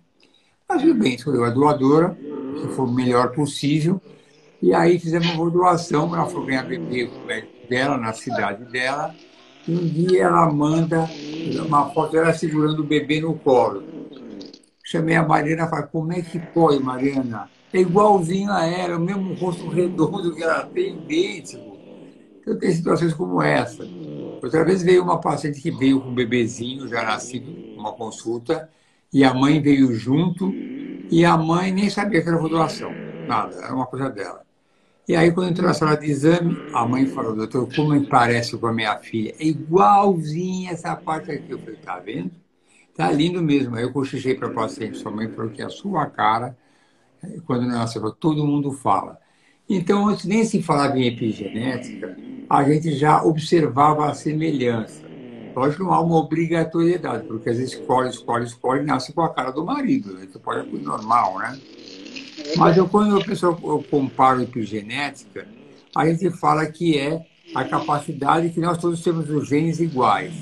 Mas 0.68 0.82
tudo 0.82 0.96
bem, 0.96 1.16
escolheu 1.16 1.44
a 1.44 1.50
doadora, 1.50 2.18
que 2.60 2.68
for 2.70 2.88
o 2.88 2.92
melhor 2.92 3.34
possível. 3.34 4.02
E 4.62 4.74
aí 4.74 4.98
fizemos 4.98 5.30
uma 5.32 5.50
doação, 5.50 6.16
ela 6.16 6.26
foi 6.26 6.46
ganhar 6.46 6.64
bebê 6.64 7.10
dela, 7.70 7.98
na 7.98 8.14
cidade 8.14 8.64
dela. 8.72 9.14
Um 9.68 9.88
dia 9.88 10.24
ela 10.24 10.52
manda 10.52 11.08
uma 11.66 11.90
foto 11.92 12.14
dela 12.14 12.34
segurando 12.34 12.80
o 12.80 12.86
bebê 12.86 13.22
no 13.22 13.36
colo. 13.36 13.84
Chamei 14.84 15.16
a 15.16 15.26
Mariana 15.26 15.66
e 15.66 15.70
falei, 15.70 15.86
como 15.92 16.14
é 16.14 16.22
que 16.22 16.40
pode, 16.40 16.84
Mariana? 16.84 17.50
É 17.72 17.80
igualzinho 17.80 18.52
a 18.52 18.66
ela, 18.66 18.98
o 18.98 19.00
mesmo 19.00 19.34
rosto 19.36 19.70
redondo 19.70 20.36
que 20.36 20.44
ela 20.44 20.66
tem, 20.66 20.98
idêntico. 20.98 21.78
Eu 22.46 22.58
tenho 22.58 22.74
situações 22.74 23.14
como 23.14 23.42
essa. 23.42 23.88
Outra 24.44 24.66
vez 24.66 24.82
veio 24.82 25.04
uma 25.04 25.22
paciente 25.22 25.62
que 25.62 25.72
veio 25.72 26.02
com 26.02 26.10
um 26.10 26.16
bebezinho 26.16 26.88
já 26.88 27.04
nascido, 27.04 27.50
uma 27.78 27.94
consulta, 27.94 28.70
e 29.14 29.24
a 29.24 29.34
mãe 29.34 29.62
veio 29.62 29.94
junto, 29.94 30.52
e 30.52 31.24
a 31.24 31.38
mãe 31.38 31.72
nem 31.72 31.90
sabia 31.90 32.22
que 32.22 32.28
era 32.28 32.38
doação, 32.38 32.92
nada, 33.28 33.56
era 33.58 33.74
uma 33.74 33.86
coisa 33.86 34.10
dela. 34.10 34.42
E 35.08 35.16
aí, 35.16 35.32
quando 35.32 35.50
entrou 35.50 35.68
na 35.68 35.74
sala 35.74 35.98
de 35.98 36.06
exame, 36.06 36.58
a 36.74 36.86
mãe 36.86 37.08
falou, 37.08 37.36
doutor, 37.36 37.68
como 37.76 37.90
me 37.90 38.06
parece 38.06 38.58
com 38.58 38.68
a 38.68 38.74
minha 38.74 38.98
filha? 39.00 39.34
É 39.40 39.46
igualzinha 39.46 40.72
essa 40.72 40.96
parte 40.96 41.32
aqui. 41.32 41.52
Eu 41.52 41.60
falei, 41.60 41.76
tá 41.78 42.00
vendo? 42.00 42.32
Tá 42.96 43.12
lindo 43.12 43.42
mesmo. 43.42 43.76
Aí 43.76 43.84
eu 43.84 43.92
cochichei 43.92 44.36
para 44.36 44.48
a 44.48 44.54
paciente, 44.54 44.98
sua 44.98 45.12
mãe 45.12 45.28
falou 45.28 45.52
que 45.52 45.62
a 45.62 45.70
sua 45.70 46.06
cara, 46.06 46.56
quando 47.46 47.66
nasceu, 47.66 48.12
todo 48.12 48.46
mundo 48.46 48.72
fala. 48.72 49.18
Então, 49.68 50.08
antes 50.08 50.26
nem 50.26 50.44
se 50.46 50.62
falava 50.62 50.98
em 50.98 51.08
epigenética, 51.08 52.16
a 52.50 52.64
gente 52.64 52.94
já 52.94 53.24
observava 53.24 54.10
a 54.10 54.14
semelhança. 54.14 55.02
Lógico, 55.56 55.84
não 55.84 55.94
há 55.94 56.00
uma 56.00 56.18
obrigatoriedade, 56.18 57.26
porque 57.26 57.50
às 57.50 57.58
vezes 57.58 57.74
escolhe, 57.74 58.10
escolhe, 58.10 58.46
escolhe, 58.46 58.84
nasce 58.84 59.14
com 59.14 59.22
a 59.22 59.34
cara 59.34 59.52
do 59.52 59.66
marido. 59.66 60.14
Né? 60.14 60.26
Isso 60.26 60.40
pode 60.40 60.70
ser 60.70 60.78
normal, 60.80 61.40
né? 61.40 61.60
Mas 62.58 62.78
eu, 62.78 62.88
quando 62.88 63.18
a 63.18 63.24
pessoa 63.24 63.58
eu 63.64 63.84
comparo 63.90 64.42
epigenética, 64.42 65.48
a 65.96 66.06
gente 66.08 66.30
fala 66.32 66.66
que 66.66 66.98
é 66.98 67.26
a 67.54 67.64
capacidade 67.64 68.50
que 68.50 68.60
nós 68.60 68.78
todos 68.78 69.02
temos 69.02 69.30
os 69.30 69.48
genes 69.48 69.80
iguais, 69.80 70.34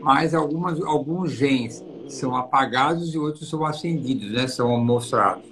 mas 0.00 0.34
algumas, 0.34 0.80
alguns 0.82 1.32
genes 1.32 1.82
são 2.08 2.36
apagados 2.36 3.14
e 3.14 3.18
outros 3.18 3.48
são 3.48 3.64
acendidos, 3.64 4.30
né? 4.32 4.46
são 4.46 4.76
mostrados. 4.78 5.44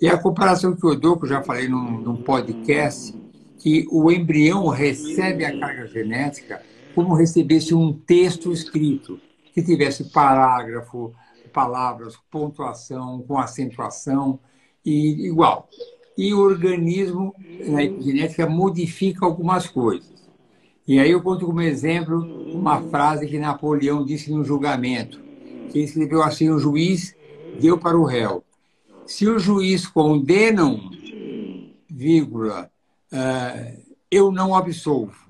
E 0.00 0.08
a 0.08 0.18
comparação 0.18 0.74
que 0.74 0.84
eu 0.84 0.98
dou, 0.98 1.16
que 1.16 1.24
eu 1.24 1.28
já 1.30 1.42
falei 1.42 1.68
num, 1.68 1.98
num 2.00 2.16
podcast, 2.16 3.14
que 3.58 3.86
o 3.90 4.10
embrião 4.10 4.68
recebe 4.68 5.44
a 5.44 5.58
carga 5.58 5.86
genética 5.86 6.60
como 6.94 7.14
recebesse 7.14 7.74
um 7.74 7.92
texto 7.92 8.52
escrito, 8.52 9.18
que 9.52 9.62
tivesse 9.62 10.04
parágrafo, 10.10 11.14
palavras, 11.52 12.16
pontuação, 12.30 13.22
com 13.26 13.38
acentuação, 13.38 14.38
e 14.84 15.26
igual. 15.26 15.68
E 16.16 16.32
o 16.32 16.40
organismo, 16.40 17.34
na 17.66 17.82
epigenética, 17.82 18.46
modifica 18.48 19.24
algumas 19.24 19.66
coisas. 19.66 20.12
E 20.86 20.98
aí 20.98 21.10
eu 21.10 21.22
conto 21.22 21.46
como 21.46 21.62
exemplo 21.62 22.20
uma 22.52 22.80
frase 22.82 23.26
que 23.26 23.38
Napoleão 23.38 24.04
disse 24.04 24.30
no 24.30 24.44
julgamento, 24.44 25.18
que 25.70 25.80
escreveu 25.80 26.22
assim, 26.22 26.50
o 26.50 26.58
juiz 26.58 27.16
deu 27.58 27.78
para 27.78 27.98
o 27.98 28.04
réu. 28.04 28.44
Se 29.06 29.26
o 29.26 29.38
juiz 29.38 29.86
condena, 29.86 30.78
vírgula, 31.88 32.70
uh, 33.12 33.82
eu 34.10 34.30
não 34.30 34.54
absolvo. 34.54 35.24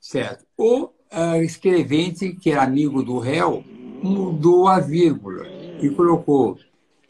Certo? 0.00 0.44
O 0.56 0.86
uh, 0.86 1.42
escrevente, 1.42 2.32
que 2.34 2.50
era 2.50 2.64
amigo 2.64 3.02
do 3.02 3.18
réu, 3.18 3.64
mudou 4.02 4.66
a 4.66 4.80
vírgula 4.80 5.46
e 5.80 5.88
colocou 5.90 6.58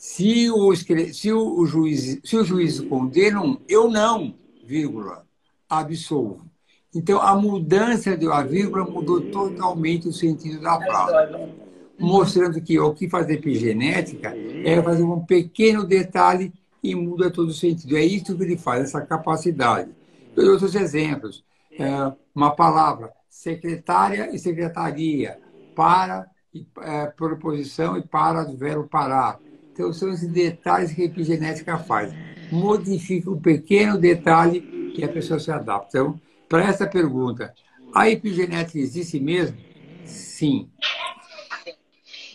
se 0.03 0.51
o, 0.51 0.75
se 0.75 1.33
o, 1.33 1.65
juiz, 1.65 2.19
se 2.25 2.37
o 2.37 2.43
juiz 2.43 2.81
condenam, 2.81 3.61
eu 3.69 3.89
não, 3.89 4.35
vírgula, 4.67 5.25
absolvo. 5.71 6.45
Então, 6.93 7.21
a 7.21 7.37
mudança 7.37 8.17
da 8.17 8.43
vírgula 8.43 8.85
mudou 8.85 9.21
totalmente 9.21 10.09
o 10.09 10.13
sentido 10.13 10.61
da 10.61 10.77
frase. 10.81 11.39
Mostrando 12.01 12.61
que 12.61 12.81
o 12.81 12.93
que 12.93 13.09
fazer 13.09 13.35
epigenética 13.35 14.35
é 14.65 14.83
fazer 14.83 15.05
um 15.05 15.25
pequeno 15.25 15.85
detalhe 15.85 16.53
e 16.83 16.97
muda 16.97 17.31
todo 17.31 17.51
o 17.51 17.55
sentido. 17.55 17.97
É 17.97 18.05
isso 18.05 18.37
que 18.37 18.43
ele 18.43 18.59
faz, 18.59 18.83
essa 18.83 19.03
capacidade. 19.03 19.89
Eu 20.35 20.43
dou 20.43 20.53
outros 20.55 20.75
exemplos. 20.75 21.45
É, 21.79 22.13
uma 22.35 22.51
palavra, 22.51 23.13
secretária 23.31 24.35
e 24.35 24.39
secretaria, 24.41 25.39
para, 25.77 26.27
é, 26.81 27.07
proposição 27.07 27.97
e 27.97 28.03
para 28.03 28.43
do 28.43 28.57
verbo 28.57 28.89
parar 28.89 29.39
então, 29.73 29.93
são 29.93 30.13
esses 30.13 30.29
detalhes 30.29 30.93
que 30.93 31.03
a 31.03 31.07
epigenética 31.07 31.79
faz. 31.79 32.13
Modifica 32.51 33.31
um 33.31 33.41
pequeno 33.41 33.97
detalhe 33.97 34.93
que 34.95 35.03
a 35.03 35.09
pessoa 35.09 35.41
se 35.41 35.51
adapta. 35.51 35.99
Então, 35.99 36.21
para 36.49 36.65
essa 36.65 36.87
pergunta, 36.87 37.55
a 37.95 38.09
epigenética 38.11 38.79
existe 38.79 39.19
mesmo? 39.19 39.57
Sim. 40.05 40.69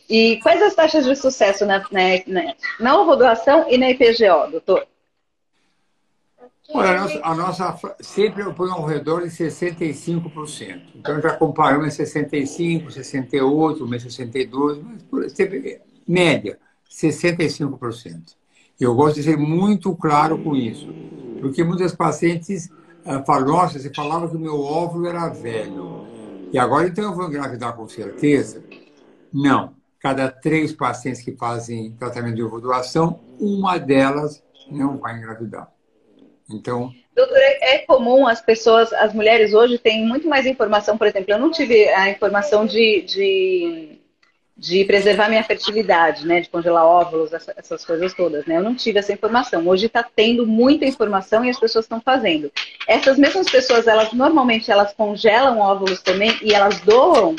E 0.09 0.39
quais 0.41 0.61
as 0.63 0.73
taxas 0.73 1.05
de 1.05 1.15
sucesso 1.15 1.65
na, 1.65 1.79
na, 1.91 2.53
na 2.79 3.67
e 3.69 3.77
na 3.77 3.91
IPGO, 3.91 4.51
doutor? 4.51 4.87
Olha, 6.69 6.89
a 6.89 7.01
nossa, 7.01 7.19
a 7.23 7.35
nossa 7.35 7.79
sempre 8.01 8.43
ponho 8.53 8.73
ao 8.73 8.85
redor 8.85 9.21
de 9.21 9.29
65%. 9.29 10.81
Então 10.95 11.21
já 11.21 11.33
comparamos 11.37 11.93
65, 11.93 12.91
68, 12.91 13.87
62, 13.87 14.83
mas 15.11 15.31
sempre 15.33 15.81
média. 16.07 16.59
65%. 16.89 18.35
Eu 18.79 18.95
gosto 18.95 19.15
de 19.15 19.23
ser 19.23 19.37
muito 19.37 19.95
claro 19.95 20.37
com 20.37 20.55
isso, 20.55 20.87
porque 21.41 21.63
muitas 21.63 21.95
pacientes 21.95 22.69
uh, 23.05 23.25
falam, 23.25 23.47
nossa, 23.47 23.79
você 23.79 23.91
falava 23.93 24.29
que 24.29 24.35
o 24.35 24.39
meu 24.39 24.61
óvulo 24.61 25.07
era 25.07 25.29
velho, 25.29 26.05
e 26.51 26.59
agora 26.59 26.87
então 26.87 27.03
eu 27.03 27.15
vou 27.15 27.27
engravidar 27.27 27.75
com 27.75 27.87
certeza? 27.87 28.63
Não. 29.33 29.75
Cada 29.99 30.29
três 30.29 30.71
pacientes 30.71 31.21
que 31.21 31.31
fazem 31.31 31.91
tratamento 31.93 32.35
de 32.35 32.43
ovulação, 32.43 33.19
uma 33.39 33.77
delas 33.77 34.43
não 34.69 34.97
vai 34.97 35.17
engravidar. 35.17 35.71
Então, 36.49 36.93
Doutor, 37.17 37.35
é 37.35 37.79
comum 37.79 38.27
as 38.27 38.39
pessoas, 38.39 38.93
as 38.93 39.11
mulheres 39.11 39.51
hoje 39.51 39.79
têm 39.79 40.05
muito 40.05 40.29
mais 40.29 40.45
informação, 40.45 40.97
por 40.99 41.07
exemplo, 41.07 41.33
eu 41.33 41.39
não 41.39 41.49
tive 41.49 41.89
a 41.89 42.11
informação 42.11 42.63
de, 42.63 43.01
de 43.01 43.96
de 44.57 44.83
preservar 44.85 45.29
minha 45.29 45.43
fertilidade, 45.43 46.25
né, 46.25 46.41
de 46.41 46.49
congelar 46.49 46.83
óvulos, 46.83 47.31
essas 47.33 47.85
coisas 47.85 48.13
todas, 48.13 48.45
né? 48.47 48.57
Eu 48.57 48.63
não 48.63 48.73
tive 48.73 48.97
essa 48.97 49.13
informação. 49.13 49.67
Hoje 49.67 49.85
está 49.85 50.03
tendo 50.03 50.47
muita 50.47 50.85
informação 50.85 51.45
e 51.45 51.49
as 51.49 51.59
pessoas 51.59 51.85
estão 51.85 52.01
fazendo. 52.01 52.51
Essas 52.87 53.19
mesmas 53.19 53.47
pessoas, 53.49 53.85
elas 53.85 54.11
normalmente 54.13 54.71
elas 54.71 54.93
congelam 54.93 55.59
óvulos 55.59 56.01
também 56.01 56.35
e 56.41 56.53
elas 56.53 56.79
doam 56.81 57.35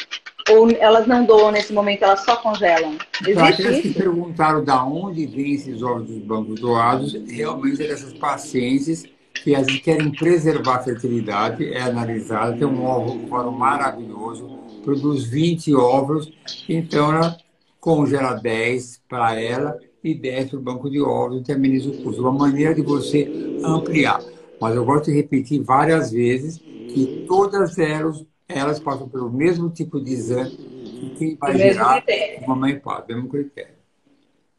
ou 0.51 0.71
elas 0.79 1.07
não 1.07 1.25
doam 1.25 1.51
nesse 1.51 1.73
momento, 1.73 2.05
elas 2.05 2.25
só 2.25 2.37
congelam? 2.37 2.97
Existe 3.27 3.62
Para 3.62 3.81
que 3.83 3.95
perguntaram 3.95 4.64
da 4.64 4.83
onde 4.85 5.27
vêm 5.27 5.55
esses 5.55 5.83
óvulos 5.83 6.09
dos 6.09 6.19
bancos 6.19 6.61
doados, 6.61 7.12
realmente 7.29 7.83
é 7.83 7.89
dessas 7.89 8.14
pacientes 8.14 9.05
que 9.43 9.55
às 9.55 9.66
vezes 9.66 9.83
querem 9.83 10.11
preservar 10.11 10.77
a 10.77 10.83
fertilidade, 10.83 11.73
é 11.73 11.83
analisada, 11.83 12.57
tem 12.57 12.66
um 12.66 12.85
óvulo 12.85 13.53
maravilhoso, 13.53 14.59
produz 14.85 15.24
20 15.24 15.74
óvulos, 15.74 16.33
então 16.68 17.12
ela 17.12 17.37
congela 17.81 18.35
10 18.35 19.03
para 19.09 19.41
ela 19.41 19.79
e 20.03 20.14
10 20.14 20.51
para 20.51 20.59
o 20.59 20.62
banco 20.62 20.91
de 20.91 21.01
óvulos 21.01 21.49
e 21.49 21.53
ameniza 21.53 21.91
o 21.91 22.03
custo. 22.03 22.22
Uma 22.22 22.33
maneira 22.33 22.74
de 22.74 22.83
você 22.83 23.31
ampliar. 23.64 24.20
Mas 24.61 24.74
eu 24.74 24.85
gosto 24.85 25.07
de 25.07 25.16
repetir 25.16 25.62
várias 25.62 26.11
vezes 26.11 26.59
que 26.59 27.24
todas 27.29 27.79
elas, 27.79 28.24
elas 28.49 28.81
passam 28.81 29.09
pelo 29.09 29.31
mesmo 29.31 29.70
tipo 29.70 30.01
de 30.01 30.12
exame 30.12 30.79
que 30.99 31.11
quem 31.11 31.37
vai 31.37 31.55
o 31.55 31.59
gerar 31.59 32.05
mamãe 32.47 32.72
e 32.72 32.81
pai, 32.81 33.03
mesmo 33.09 33.29
critério. 33.29 33.74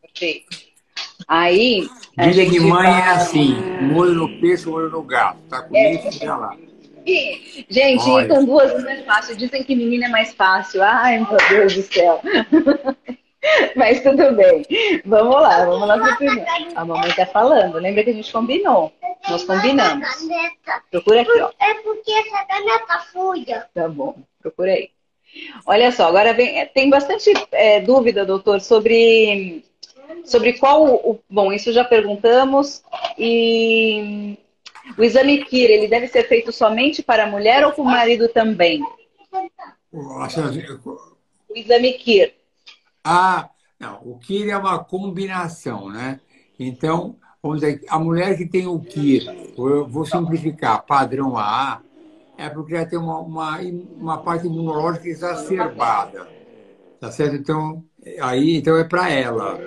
Ok. 0.03 0.45
Aí. 1.27 1.87
Dizem 2.17 2.49
que 2.49 2.59
mãe 2.59 2.83
vai... 2.83 3.01
é 3.01 3.11
assim: 3.11 3.55
molho 3.81 4.13
no 4.13 4.39
peixe, 4.39 4.67
molho 4.67 4.89
no 4.89 5.03
gato. 5.03 5.39
Tá 5.49 5.61
com 5.63 5.75
é. 5.75 5.95
isso, 5.95 6.19
já 6.19 6.37
lá. 6.37 6.57
Gente, 7.69 8.09
Olha. 8.09 8.27
com 8.27 8.45
duas 8.45 8.83
não 8.83 8.89
é 8.89 9.03
fácil. 9.03 9.35
Dizem 9.35 9.63
que 9.63 9.75
menina 9.75 10.05
é 10.05 10.09
mais 10.09 10.33
fácil. 10.33 10.81
Ai, 10.83 11.19
meu 11.19 11.37
Deus 11.49 11.75
do 11.75 11.81
céu. 11.83 12.21
Mas 13.75 14.01
tudo 14.01 14.33
bem. 14.33 14.65
Vamos 15.05 15.41
lá, 15.41 15.65
vamos 15.65 15.87
lá 15.87 15.95
A 16.75 16.85
mamãe 16.85 17.11
tá 17.13 17.25
falando. 17.25 17.77
Lembra 17.77 18.03
que 18.03 18.09
a 18.09 18.13
gente 18.13 18.31
combinou? 18.31 18.91
Nós 19.29 19.43
combinamos. 19.43 20.07
Procura 20.91 21.21
aqui, 21.21 21.41
ó. 21.41 21.49
É 21.59 21.73
porque 21.75 22.11
essa 22.11 22.45
caneta 22.45 22.99
fuja. 23.11 23.67
Tá 23.73 23.87
bom, 23.87 24.15
procura 24.41 24.71
aí. 24.71 24.89
Olha 25.65 25.91
só, 25.91 26.07
agora 26.07 26.33
vem, 26.33 26.65
tem 26.67 26.89
bastante 26.89 27.31
é, 27.51 27.79
dúvida, 27.79 28.25
doutor, 28.25 28.59
sobre, 28.59 29.63
sobre 30.25 30.53
qual 30.53 30.85
o. 30.85 31.19
Bom, 31.29 31.53
isso 31.53 31.71
já 31.71 31.83
perguntamos. 31.83 32.83
E 33.17 34.37
o 34.97 35.03
exame 35.03 35.43
KIR, 35.45 35.69
ele 35.69 35.87
deve 35.87 36.07
ser 36.07 36.27
feito 36.27 36.51
somente 36.51 37.03
para 37.03 37.23
a 37.23 37.27
mulher 37.27 37.65
ou 37.65 37.71
para 37.71 37.81
o 37.81 37.85
marido 37.85 38.27
também? 38.29 38.81
O 41.49 41.55
exame 41.55 41.93
KIR. 41.93 42.33
Ah, 43.03 43.49
não. 43.79 44.01
O 44.03 44.19
KIR 44.19 44.49
é 44.49 44.57
uma 44.57 44.83
combinação, 44.83 45.89
né? 45.89 46.19
Então, 46.59 47.15
vamos 47.41 47.61
dizer, 47.61 47.81
a 47.87 47.97
mulher 47.97 48.37
que 48.37 48.45
tem 48.45 48.67
o 48.67 48.79
que, 48.79 49.25
eu 49.57 49.87
vou 49.87 50.05
simplificar, 50.05 50.85
padrão 50.85 51.37
AA, 51.37 51.81
é 52.37 52.49
porque 52.49 52.75
ela 52.75 52.85
tem 52.85 52.99
uma, 52.99 53.19
uma, 53.19 53.59
uma 53.97 54.17
parte 54.19 54.47
imunológica 54.47 55.07
exacerbada. 55.07 56.27
Tá 56.99 57.11
certo? 57.11 57.35
Então, 57.35 57.83
aí 58.21 58.57
então 58.57 58.77
é 58.77 58.83
para 58.83 59.09
ela. 59.09 59.57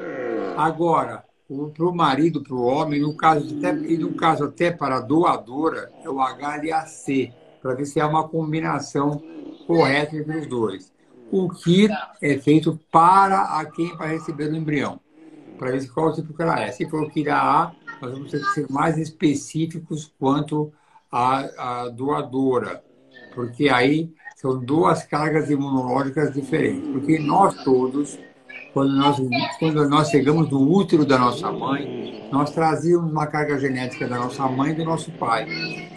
Agora, 0.57 1.25
para 1.75 1.87
o 1.87 1.95
marido, 1.95 2.43
para 2.43 2.55
o 2.55 2.63
homem, 2.63 3.01
no 3.01 3.17
caso, 3.17 3.57
até, 3.57 3.75
e 3.75 3.97
no 3.97 4.15
caso 4.15 4.45
até 4.45 4.71
para 4.71 4.97
a 4.97 5.01
doadora, 5.01 5.91
é 6.03 6.09
o 6.09 6.21
HLA-C, 6.21 7.33
para 7.61 7.75
ver 7.75 7.87
se 7.87 8.01
há 8.01 8.07
uma 8.07 8.29
combinação 8.29 9.23
correta 9.67 10.17
entre 10.17 10.39
os 10.39 10.47
dois. 10.47 10.93
O 11.31 11.49
que 11.49 11.89
é 12.21 12.39
feito 12.39 12.79
para 12.91 13.59
a 13.59 13.65
quem 13.65 13.97
vai 13.97 14.13
receber 14.15 14.51
o 14.51 14.57
embrião, 14.57 15.01
para 15.59 15.71
ver 15.71 15.89
qual 15.91 16.13
tipo 16.13 16.35
que 16.35 16.43
ela 16.43 16.61
é. 16.61 16.71
Se 16.71 16.89
for 16.89 17.11
KIRA 17.11 17.37
A, 17.37 17.73
nós 18.01 18.13
vamos 18.13 18.31
ter 18.31 18.41
que 18.41 18.51
ser 18.51 18.67
mais 18.69 18.99
específicos 18.99 20.13
quanto 20.19 20.73
à, 21.11 21.85
à 21.85 21.89
doadora, 21.89 22.83
porque 23.35 23.69
aí 23.69 24.13
são 24.37 24.59
duas 24.59 25.05
cargas 25.05 25.49
imunológicas 25.49 26.35
diferentes. 26.35 26.91
Porque 26.91 27.19
nós 27.19 27.63
todos 27.63 28.19
quando 28.73 28.95
nós, 28.95 29.17
quando 29.59 29.89
nós 29.89 30.09
chegamos 30.09 30.49
no 30.51 30.61
útero 30.73 31.05
da 31.05 31.19
nossa 31.19 31.53
mãe, 31.53 32.29
nós 32.33 32.53
trazíamos 32.53 33.11
uma 33.11 33.27
carga 33.27 33.59
genética 33.59 34.09
da 34.09 34.17
nossa 34.17 34.47
mãe 34.49 34.73
e 34.73 34.75
do 34.75 34.85
nosso 34.85 35.13
pai. 35.13 35.47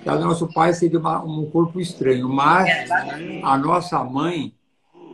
A 0.05 0.15
do 0.15 0.25
nosso 0.25 0.47
pai 0.53 0.73
seria 0.73 0.99
uma, 0.99 1.23
um 1.23 1.49
corpo 1.49 1.79
estranho, 1.79 2.27
mas 2.27 2.69
a 3.43 3.57
nossa 3.57 4.03
mãe 4.03 4.53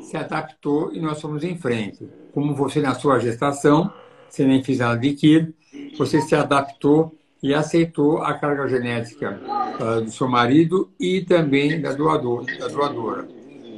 se 0.01 0.17
adaptou 0.17 0.91
e 0.93 0.99
nós 0.99 1.21
fomos 1.21 1.43
em 1.43 1.55
frente. 1.55 2.09
Como 2.33 2.55
você 2.55 2.81
na 2.81 2.95
sua 2.95 3.19
gestação, 3.19 3.93
você 4.27 4.43
nem 4.45 4.63
fez 4.63 4.79
nada 4.79 4.99
de 4.99 5.13
quilo, 5.13 5.53
você 5.97 6.19
se 6.21 6.33
adaptou 6.33 7.13
e 7.43 7.53
aceitou 7.53 8.23
a 8.23 8.33
carga 8.33 8.67
genética 8.67 9.39
uh, 9.79 10.01
do 10.01 10.11
seu 10.11 10.27
marido 10.27 10.91
e 10.99 11.21
também 11.21 11.79
da, 11.79 11.91
doador, 11.93 12.45
da 12.57 12.67
doadora. 12.67 13.27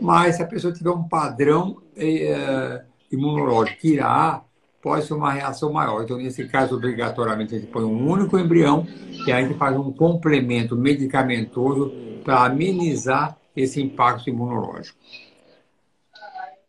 Mas 0.01 0.37
se 0.37 0.43
a 0.43 0.47
pessoa 0.47 0.73
tiver 0.73 0.91
um 0.91 1.03
padrão... 1.03 1.77
Uh, 1.95 2.92
imunológico 3.15 3.87
irá, 3.87 4.43
pode 4.81 5.05
ser 5.05 5.13
uma 5.13 5.31
reação 5.31 5.71
maior. 5.71 6.03
Então, 6.03 6.17
nesse 6.17 6.47
caso, 6.47 6.75
obrigatoriamente, 6.75 7.55
a 7.55 7.59
gente 7.59 7.71
põe 7.71 7.83
um 7.83 8.09
único 8.09 8.37
embrião 8.37 8.85
e 9.25 9.31
a 9.31 9.41
gente 9.41 9.57
faz 9.57 9.77
um 9.77 9.91
complemento 9.91 10.75
medicamentoso 10.75 11.91
para 12.23 12.45
amenizar 12.45 13.37
esse 13.55 13.81
impacto 13.81 14.29
imunológico. 14.29 14.97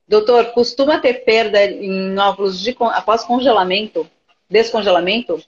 Doutor, 0.06 0.52
costuma 0.52 0.98
ter 0.98 1.24
perda 1.24 1.64
em 1.64 2.16
óvulos 2.18 2.60
de, 2.60 2.76
após 2.78 3.24
congelamento, 3.24 4.06
descongelamento? 4.48 5.42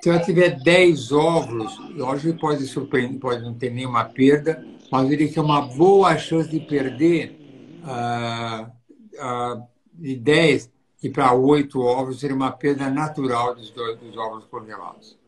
Se 0.00 0.08
eu 0.08 0.20
tiver 0.22 0.60
10 0.62 1.12
óvulos, 1.12 1.78
lógico 1.94 2.32
que 2.32 2.40
pode, 2.40 2.66
surpreender, 2.66 3.18
pode 3.20 3.42
não 3.42 3.54
ter 3.54 3.70
nenhuma 3.70 4.04
perda, 4.04 4.64
mas 4.90 5.08
diria 5.08 5.28
que 5.28 5.38
é 5.38 5.42
uma 5.42 5.62
boa 5.62 6.16
chance 6.18 6.48
de 6.48 6.60
perder 6.60 7.38
uh, 7.84 8.64
uh, 8.64 9.73
de 9.94 10.16
10 10.16 10.70
e 11.02 11.10
para 11.10 11.32
8 11.32 11.80
ovos 11.80 12.20
seria 12.20 12.34
uma 12.34 12.50
perda 12.50 12.88
natural 12.90 13.54
dos, 13.54 13.70
dois, 13.70 13.98
dos 13.98 14.16
ovos 14.16 14.44
congelados. 14.46 15.18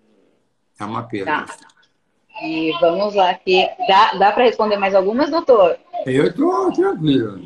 É 0.78 0.84
uma 0.84 1.02
perda. 1.02 1.44
Tá. 1.46 1.56
E 2.42 2.72
vamos 2.80 3.14
lá 3.14 3.30
aqui. 3.30 3.66
Dá, 3.88 4.14
dá 4.14 4.32
para 4.32 4.44
responder 4.44 4.76
mais 4.76 4.94
algumas, 4.94 5.30
doutor? 5.30 5.78
Eu 6.04 6.26
estou 6.26 6.72
tranquilo. 6.72 7.40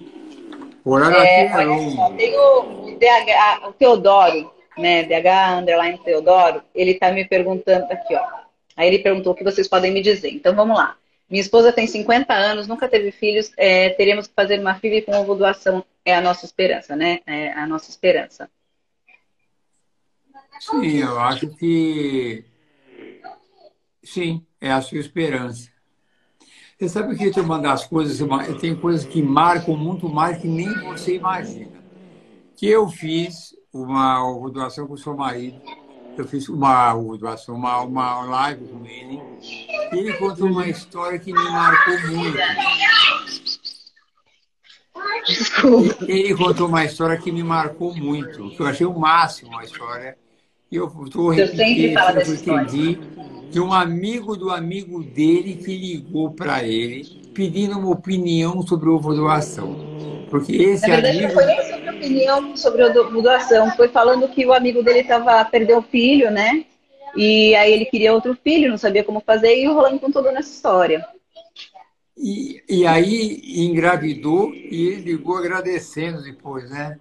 O 0.85 0.93
horário 0.93 1.17
é, 1.19 1.47
aqui 1.47 1.63
é 1.63 1.65
longo. 1.65 2.17
Tem 2.17 2.39
o, 2.39 2.99
DH, 2.99 3.69
o 3.69 3.73
Teodoro, 3.73 4.51
né? 4.79 5.05
DH 5.05 5.61
underline 5.61 5.99
Teodoro, 5.99 6.63
ele 6.75 6.93
está 6.93 7.13
me 7.13 7.25
perguntando 7.25 7.85
aqui, 7.85 8.15
ó. 8.15 8.41
Aí 8.77 8.89
ele 8.89 9.01
perguntou 9.01 9.33
o 9.33 9.37
que 9.37 9.45
vocês 9.45 9.69
podem 9.69 9.93
me 9.93 10.01
dizer. 10.01 10.31
Então 10.31 10.55
vamos 10.55 10.77
lá. 10.77 10.97
Minha 11.31 11.43
esposa 11.43 11.73
tem 11.73 11.87
50 11.87 12.35
anos, 12.35 12.67
nunca 12.67 12.89
teve 12.89 13.13
filhos, 13.13 13.53
é, 13.57 13.91
teríamos 13.91 14.27
que 14.27 14.35
fazer 14.35 14.59
uma 14.59 14.75
filha 14.75 15.01
com 15.01 15.13
ovo 15.13 15.37
doação 15.37 15.85
é 16.05 16.15
a 16.15 16.21
nossa 16.21 16.45
esperança, 16.45 16.97
né? 16.97 17.21
É 17.25 17.53
a 17.53 17.67
nossa 17.67 17.89
esperança. 17.89 18.51
Sim, 20.59 20.97
eu 20.97 21.19
acho 21.21 21.49
que 21.51 22.45
sim, 24.03 24.45
é 24.61 24.73
a 24.73 24.83
sua 24.83 24.99
esperança. 24.99 25.71
Você 26.77 26.89
sabe 26.89 27.17
que 27.17 27.31
tem 27.31 27.43
uma 27.43 27.59
das 27.59 27.87
coisas, 27.87 28.19
tem 28.61 28.75
coisas 28.75 29.05
que 29.05 29.23
marcam 29.23 29.77
muito 29.77 30.09
mais 30.09 30.39
que 30.39 30.49
nem 30.49 30.73
você 30.81 31.15
imagina. 31.15 31.81
Que 32.57 32.67
eu 32.67 32.89
fiz 32.89 33.55
uma 33.73 34.21
doação 34.49 34.87
com 34.87 34.95
o 34.95 34.99
seu 34.99 35.17
marido, 35.17 35.61
eu 36.21 36.27
fiz 36.27 36.49
uma 36.49 36.95
uma, 36.95 37.83
uma 37.83 38.23
live 38.25 38.65
com 38.67 38.85
ele, 38.87 39.21
e 39.93 39.99
ele 39.99 40.13
contou 40.15 40.49
uma 40.49 40.69
história 40.69 41.19
que 41.19 41.33
me 41.33 41.43
marcou 41.43 41.95
muito. 42.09 42.39
Desculpa. 45.27 46.05
Ele 46.07 46.35
contou 46.35 46.69
uma 46.69 46.85
história 46.85 47.17
que 47.17 47.33
me 47.33 47.43
marcou 47.43 47.95
muito, 47.95 48.51
que 48.51 48.61
eu 48.61 48.67
achei 48.67 48.87
o 48.87 48.99
máximo 48.99 49.59
a 49.59 49.65
história. 49.65 50.17
E 50.71 50.77
eu 50.77 50.87
estou 51.05 51.31
repetindo, 51.31 51.99
eu 51.99 52.35
entendi, 52.35 52.99
de 53.51 53.61
um 53.61 53.73
amigo 53.73 54.37
do 54.37 54.51
amigo 54.51 55.03
dele 55.03 55.57
que 55.57 55.77
ligou 55.77 56.31
para 56.33 56.63
ele 56.63 57.05
pedindo 57.35 57.79
uma 57.79 57.91
opinião 57.91 58.63
sobre 58.63 58.89
ovo 58.89 59.15
doação. 59.15 59.77
Porque 60.31 60.53
esse 60.53 60.87
Na 60.87 60.97
verdade, 60.97 61.25
amigo... 61.25 61.29
não 61.29 61.35
foi 61.35 61.47
nem 61.47 61.80
opinião 62.01 62.57
sobre 62.57 62.83
o 62.83 63.23
doação, 63.23 63.71
foi 63.73 63.89
falando 63.89 64.29
que 64.29 64.47
o 64.47 64.53
amigo 64.53 64.83
dele 64.83 65.01
estava 65.01 65.45
perdeu 65.45 65.79
o 65.79 65.83
filho, 65.83 66.31
né? 66.31 66.65
E 67.15 67.55
aí 67.55 67.73
ele 67.73 67.85
queria 67.85 68.15
outro 68.15 68.37
filho, 68.43 68.71
não 68.71 68.79
sabia 68.79 69.05
como 69.05 69.21
fazer, 69.21 69.57
e 69.57 69.67
rolando 69.67 69.99
com 69.99 70.11
toda 70.11 70.33
nessa 70.33 70.51
história. 70.51 71.07
E, 72.17 72.63
e 72.69 72.87
aí 72.87 73.41
engravidou 73.67 74.53
e 74.55 74.97
ligou 74.97 75.37
agradecendo 75.37 76.23
depois, 76.23 76.71
né? 76.71 76.99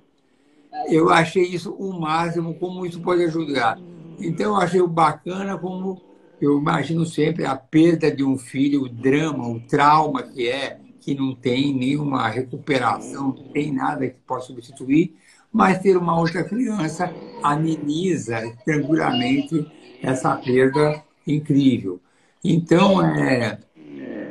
Eu 0.88 1.10
achei 1.10 1.44
isso 1.44 1.74
o 1.74 2.00
máximo, 2.00 2.54
como 2.56 2.86
isso 2.86 3.02
pode 3.02 3.24
ajudar. 3.24 3.78
Então, 4.20 4.56
eu 4.56 4.58
achei 4.58 4.82
bacana 4.82 5.58
como 5.58 6.02
eu 6.42 6.58
imagino 6.58 7.06
sempre 7.06 7.46
a 7.46 7.56
perda 7.56 8.10
de 8.10 8.24
um 8.24 8.38
filho, 8.38 8.84
o 8.84 8.90
drama, 8.90 9.48
o 9.48 9.60
trauma 9.60 10.24
que 10.24 10.48
é, 10.48 10.80
que 11.10 11.16
não 11.16 11.34
tem 11.34 11.74
nenhuma 11.74 12.28
recuperação, 12.30 13.30
não 13.30 13.52
tem 13.52 13.74
nada 13.74 14.08
que 14.08 14.18
possa 14.28 14.46
substituir, 14.46 15.16
mas 15.52 15.80
ter 15.80 15.98
uma 15.98 16.20
outra 16.20 16.44
criança 16.44 17.12
ameniza 17.42 18.56
tranquilamente 18.64 19.66
essa 20.04 20.36
perda 20.36 21.02
incrível. 21.26 22.00
Então, 22.44 23.04
é, 23.04 23.58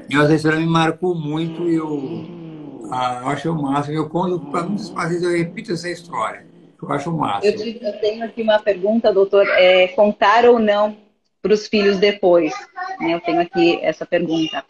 essa 0.08 0.34
história 0.34 0.60
me 0.60 0.66
marcou 0.66 1.16
muito 1.16 1.68
e 1.68 1.74
eu, 1.74 2.86
ah, 2.92 3.22
eu 3.22 3.28
acho 3.28 3.50
o 3.50 3.60
máximo. 3.60 3.96
Eu 3.96 4.08
conto, 4.08 4.56
às 4.96 5.08
vezes 5.08 5.24
eu 5.24 5.36
repito 5.36 5.72
essa 5.72 5.90
história. 5.90 6.46
Eu 6.80 6.92
acho 6.92 7.10
o 7.10 7.18
máximo. 7.18 7.60
Eu 7.60 8.00
tenho 8.00 8.24
aqui 8.24 8.40
uma 8.40 8.60
pergunta, 8.60 9.12
doutor. 9.12 9.48
É, 9.48 9.88
contar 9.88 10.44
ou 10.44 10.60
não 10.60 10.96
para 11.42 11.52
os 11.52 11.66
filhos 11.66 11.98
depois? 11.98 12.52
Né? 13.00 13.14
Eu 13.14 13.20
tenho 13.20 13.40
aqui 13.40 13.78
essa 13.82 14.04
pergunta. 14.04 14.64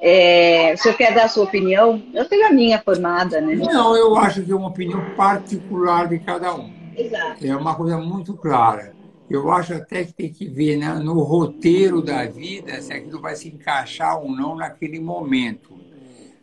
É, 0.00 0.74
o 0.74 0.78
senhor 0.78 0.96
quer 0.96 1.14
dar 1.14 1.24
a 1.24 1.28
sua 1.28 1.44
opinião? 1.44 2.02
Eu 2.14 2.24
tenho 2.26 2.46
a 2.46 2.52
minha 2.52 2.80
formada, 2.80 3.40
né? 3.40 3.54
Não, 3.54 3.96
eu 3.96 4.16
acho 4.16 4.42
que 4.42 4.52
é 4.52 4.54
uma 4.54 4.68
opinião 4.68 5.14
particular 5.16 6.08
de 6.08 6.18
cada 6.18 6.54
um. 6.54 6.72
Exato. 6.96 7.46
É 7.46 7.56
uma 7.56 7.74
coisa 7.74 7.96
muito 7.98 8.34
clara. 8.34 8.92
Eu 9.30 9.50
acho 9.50 9.74
até 9.74 10.04
que 10.04 10.12
tem 10.12 10.32
que 10.32 10.48
ver 10.48 10.78
né, 10.78 10.94
no 10.94 11.20
roteiro 11.20 12.00
da 12.00 12.24
vida 12.24 12.80
se 12.80 12.92
aquilo 12.92 13.20
vai 13.20 13.36
se 13.36 13.48
encaixar 13.48 14.18
ou 14.18 14.30
não 14.30 14.56
naquele 14.56 14.98
momento. 14.98 15.74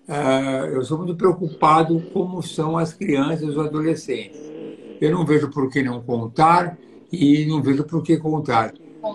Uh, 0.07 0.67
eu 0.71 0.83
sou 0.83 0.99
muito 0.99 1.15
preocupado 1.15 1.99
como 2.13 2.43
são 2.43 2.77
as 2.77 2.93
crianças 2.93 3.41
e 3.41 3.45
os 3.45 3.57
adolescentes. 3.57 4.39
Eu 5.01 5.11
não 5.11 5.25
vejo 5.25 5.49
por 5.49 5.69
que 5.69 5.81
não 5.81 5.99
contar 6.01 6.77
e 7.11 7.45
não 7.45 7.61
vejo 7.61 7.83
por 7.85 8.03
que 8.03 8.17
contar. 8.17 8.71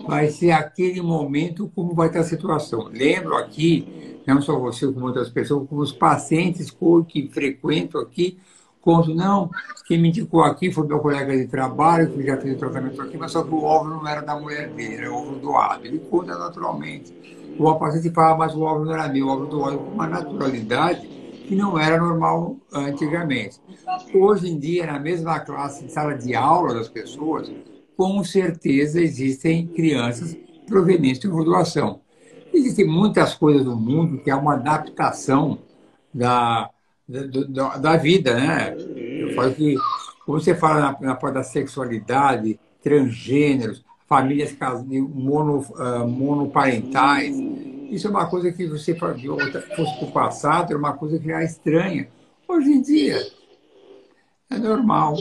Vai 0.06 0.28
ser 0.28 0.52
aquele 0.52 1.00
momento 1.00 1.70
como 1.74 1.94
vai 1.94 2.08
estar 2.08 2.20
a 2.20 2.24
situação. 2.24 2.88
Lembro 2.92 3.36
aqui, 3.36 4.20
não 4.26 4.40
só 4.40 4.58
você 4.58 4.86
como 4.90 5.06
outras 5.06 5.28
pessoas, 5.28 5.68
como 5.68 5.80
os 5.80 5.92
pacientes 5.92 6.74
que 7.08 7.28
frequentam 7.28 8.00
aqui, 8.00 8.38
conto, 8.80 9.14
não, 9.14 9.50
quem 9.86 10.00
me 10.00 10.08
indicou 10.08 10.42
aqui 10.42 10.72
foi 10.72 10.86
meu 10.86 11.00
colega 11.00 11.36
de 11.36 11.46
trabalho, 11.46 12.10
que 12.10 12.22
já 12.24 12.36
fez 12.36 12.58
tratamento 12.58 13.00
aqui, 13.02 13.16
mas 13.18 13.32
só 13.32 13.42
que 13.42 13.52
o 13.52 13.62
óvulo 13.62 13.96
não 13.96 14.08
era 14.08 14.20
da 14.20 14.38
mulher 14.38 14.70
dele, 14.70 14.96
era 14.96 15.12
óvulo 15.12 15.38
doado. 15.38 15.86
Ele 15.86 15.98
conta 15.98 16.38
naturalmente. 16.38 17.12
O 17.58 17.74
paciente 17.74 18.10
fala, 18.10 18.38
mas 18.38 18.54
o 18.54 18.62
óvulo 18.62 18.86
não 18.86 18.94
era 18.94 19.08
meu, 19.08 19.26
o 19.26 19.30
óvulo 19.30 19.48
doado 19.48 19.78
com 19.78 19.90
uma 19.90 20.06
naturalidade 20.06 21.06
que 21.46 21.56
não 21.56 21.76
era 21.76 21.98
normal 21.98 22.56
antigamente. 22.72 23.60
Hoje 24.14 24.48
em 24.48 24.58
dia, 24.58 24.86
na 24.86 25.00
mesma 25.00 25.40
classe 25.40 25.84
de 25.84 25.92
sala 25.92 26.14
de 26.14 26.32
aula 26.34 26.72
das 26.72 26.88
pessoas, 26.88 27.50
com 28.00 28.24
certeza 28.24 28.98
existem 28.98 29.66
crianças 29.66 30.34
provenientes 30.66 31.20
de 31.20 31.28
doação. 31.28 32.00
Existem 32.50 32.86
muitas 32.86 33.34
coisas 33.34 33.62
no 33.62 33.76
mundo 33.76 34.22
que 34.22 34.30
é 34.30 34.34
uma 34.34 34.54
adaptação 34.54 35.58
da, 36.12 36.70
da, 37.06 37.76
da 37.76 37.96
vida, 37.98 38.34
né? 38.34 38.74
Eu 38.96 39.34
falo 39.34 39.52
que, 39.52 39.76
como 40.24 40.40
você 40.40 40.54
fala 40.54 40.80
na, 40.80 41.08
na 41.08 41.14
parte 41.14 41.34
da 41.34 41.42
sexualidade, 41.42 42.58
transgêneros, 42.82 43.84
famílias 44.08 44.56
mono, 44.88 45.58
uh, 45.58 46.08
monoparentais. 46.08 47.36
Isso 47.90 48.06
é 48.06 48.10
uma 48.10 48.24
coisa 48.30 48.50
que 48.50 48.66
você 48.66 48.94
fosse 48.94 49.98
para 49.98 50.08
o 50.08 50.10
passado, 50.10 50.70
era 50.70 50.78
uma 50.78 50.94
coisa 50.94 51.18
que 51.18 51.30
era 51.30 51.44
estranha. 51.44 52.08
Hoje 52.48 52.72
em 52.72 52.80
dia, 52.80 53.20
é 54.48 54.56
normal. 54.56 55.16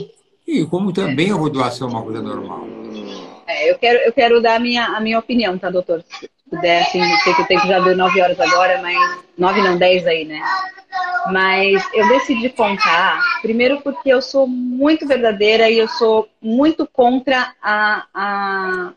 E 0.50 0.66
como 0.66 0.92
também 0.92 1.30
a 1.30 1.36
doação 1.36 1.86
é 1.86 1.90
uma 1.92 2.02
coisa 2.02 2.20
normal. 2.20 2.66
É, 3.46 3.70
eu, 3.70 3.78
quero, 3.78 4.00
eu 4.00 4.12
quero 4.12 4.42
dar 4.42 4.56
a 4.56 4.58
minha, 4.58 4.84
a 4.84 5.00
minha 5.00 5.16
opinião, 5.16 5.56
tá, 5.56 5.70
doutor? 5.70 6.04
Se 6.08 6.28
puder, 6.50 6.82
assim, 6.82 7.00
sei 7.18 7.34
que 7.34 7.42
o 7.42 7.46
tempo 7.46 7.68
já 7.68 7.78
deu 7.78 7.96
nove 7.96 8.20
horas 8.20 8.38
agora, 8.40 8.82
mas 8.82 8.98
nove 9.38 9.62
não, 9.62 9.78
dez 9.78 10.04
aí, 10.08 10.24
né? 10.24 10.42
Mas 11.30 11.80
eu 11.94 12.08
decidi 12.08 12.48
contar, 12.48 13.22
primeiro 13.42 13.80
porque 13.80 14.12
eu 14.12 14.20
sou 14.20 14.44
muito 14.48 15.06
verdadeira 15.06 15.70
e 15.70 15.78
eu 15.78 15.86
sou 15.86 16.28
muito 16.42 16.84
contra 16.84 17.54
a, 17.62 18.06
a, 18.12 18.92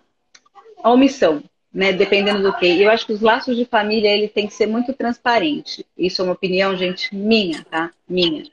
a 0.81 0.89
omissão, 0.89 1.43
né? 1.71 1.93
Dependendo 1.93 2.41
do 2.41 2.57
que. 2.57 2.81
Eu 2.81 2.89
acho 2.89 3.05
que 3.05 3.13
os 3.13 3.21
laços 3.21 3.55
de 3.55 3.65
família 3.65 4.09
ele 4.09 4.27
tem 4.27 4.47
que 4.47 4.55
ser 4.55 4.65
muito 4.65 4.91
transparente. 4.91 5.85
Isso 5.95 6.19
é 6.19 6.25
uma 6.25 6.33
opinião, 6.33 6.75
gente, 6.75 7.15
minha, 7.15 7.63
tá? 7.69 7.91
Minha. 8.09 8.43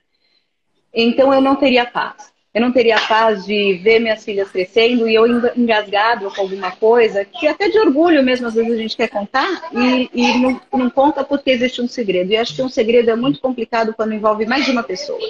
Então 0.92 1.32
eu 1.32 1.40
não 1.40 1.56
teria 1.56 1.86
paz. 1.86 2.29
Eu 2.52 2.60
não 2.60 2.72
teria 2.72 2.98
paz 3.06 3.44
de 3.46 3.74
ver 3.74 4.00
minhas 4.00 4.24
filhas 4.24 4.50
crescendo 4.50 5.08
e 5.08 5.14
eu 5.14 5.24
engasgado 5.56 6.28
com 6.32 6.40
alguma 6.40 6.72
coisa, 6.72 7.24
que 7.24 7.46
até 7.46 7.68
de 7.68 7.78
orgulho 7.78 8.24
mesmo 8.24 8.48
às 8.48 8.54
vezes 8.54 8.72
a 8.72 8.76
gente 8.76 8.96
quer 8.96 9.08
contar 9.08 9.70
e, 9.72 10.10
e 10.12 10.38
não, 10.38 10.60
não, 10.72 10.90
conta 10.90 11.22
porque 11.22 11.50
existe 11.50 11.80
um 11.80 11.86
segredo. 11.86 12.32
E 12.32 12.36
acho 12.36 12.56
que 12.56 12.62
um 12.62 12.68
segredo 12.68 13.08
é 13.08 13.14
muito 13.14 13.40
complicado 13.40 13.94
quando 13.94 14.14
envolve 14.14 14.46
mais 14.46 14.64
de 14.64 14.72
uma 14.72 14.82
pessoa. 14.82 15.20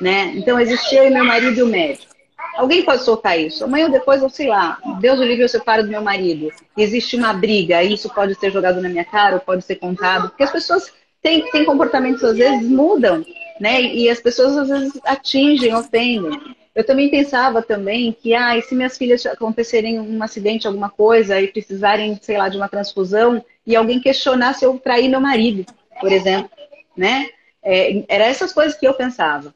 Né? 0.00 0.32
Então 0.34 0.58
existia 0.58 1.04
eu 1.04 1.12
meu 1.12 1.24
marido 1.26 1.58
e 1.58 1.62
o 1.62 1.66
médico. 1.66 2.16
Alguém 2.56 2.82
pode 2.82 3.02
soltar 3.02 3.38
isso. 3.38 3.64
Amanhã 3.64 3.86
ou 3.86 3.92
depois, 3.92 4.22
eu 4.22 4.30
sei 4.30 4.48
lá, 4.48 4.78
Deus 4.98 5.20
o 5.20 5.24
livre, 5.24 5.42
eu 5.42 5.48
separo 5.48 5.82
do 5.82 5.90
meu 5.90 6.00
marido. 6.00 6.50
Existe 6.74 7.16
uma 7.16 7.34
briga, 7.34 7.82
isso 7.82 8.08
pode 8.08 8.34
ser 8.34 8.50
jogado 8.50 8.80
na 8.80 8.88
minha 8.88 9.04
cara 9.04 9.34
ou 9.34 9.40
pode 9.40 9.62
ser 9.62 9.76
contado. 9.76 10.30
Porque 10.30 10.44
as 10.44 10.52
pessoas 10.52 10.90
têm, 11.22 11.50
têm 11.50 11.66
comportamentos, 11.66 12.24
às 12.24 12.38
vezes, 12.38 12.66
mudam 12.66 13.22
né? 13.60 13.82
E 13.82 14.08
as 14.08 14.20
pessoas 14.20 14.56
às 14.56 14.68
vezes 14.68 15.00
atingem, 15.04 15.74
ofendem. 15.74 16.56
Eu 16.74 16.84
também 16.84 17.08
pensava 17.08 17.62
também 17.62 18.12
que, 18.12 18.34
ah, 18.34 18.56
e 18.56 18.62
se 18.62 18.74
minhas 18.74 18.98
filhas 18.98 19.24
acontecerem 19.24 19.98
um 19.98 20.22
acidente, 20.22 20.66
alguma 20.66 20.90
coisa, 20.90 21.40
e 21.40 21.48
precisarem, 21.48 22.18
sei 22.20 22.36
lá, 22.36 22.48
de 22.48 22.56
uma 22.58 22.68
transfusão, 22.68 23.42
e 23.66 23.74
alguém 23.74 23.98
questionar 23.98 24.54
se 24.54 24.64
eu 24.64 24.78
traí 24.78 25.08
meu 25.08 25.20
marido, 25.20 25.64
por 26.00 26.12
exemplo, 26.12 26.50
né? 26.96 27.28
É, 27.62 28.04
era 28.08 28.24
essas 28.26 28.52
coisas 28.52 28.78
que 28.78 28.86
eu 28.86 28.94
pensava. 28.94 29.54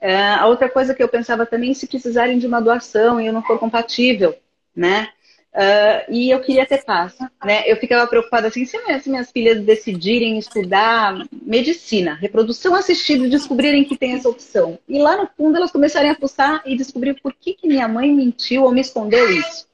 É, 0.00 0.16
a 0.16 0.46
outra 0.46 0.68
coisa 0.68 0.94
que 0.94 1.02
eu 1.02 1.08
pensava 1.08 1.46
também, 1.46 1.74
se 1.74 1.86
precisarem 1.86 2.38
de 2.38 2.46
uma 2.46 2.60
doação 2.60 3.20
e 3.20 3.26
eu 3.26 3.32
não 3.32 3.42
for 3.42 3.58
compatível, 3.58 4.34
né? 4.74 5.08
Uh, 5.54 6.10
e 6.10 6.30
eu 6.30 6.40
queria 6.40 6.64
ter 6.64 6.82
paz, 6.82 7.14
né? 7.44 7.62
Eu 7.66 7.76
ficava 7.76 8.06
preocupada 8.06 8.48
assim, 8.48 8.64
se 8.64 8.82
minhas, 8.84 9.02
se 9.02 9.10
minhas 9.10 9.30
filhas 9.30 9.60
decidirem 9.60 10.38
estudar 10.38 11.26
medicina, 11.30 12.14
reprodução 12.14 12.74
assistida, 12.74 13.28
descobrirem 13.28 13.84
que 13.84 13.96
tem 13.96 14.14
essa 14.14 14.30
opção. 14.30 14.78
E 14.88 14.98
lá 14.98 15.14
no 15.14 15.28
fundo 15.36 15.58
elas 15.58 15.70
começarem 15.70 16.10
a 16.10 16.14
fuçar 16.14 16.62
e 16.64 16.74
descobrir 16.74 17.20
por 17.20 17.34
que, 17.34 17.52
que 17.52 17.68
minha 17.68 17.86
mãe 17.86 18.10
mentiu 18.10 18.64
ou 18.64 18.72
me 18.72 18.80
escondeu 18.80 19.30
isso. 19.30 19.66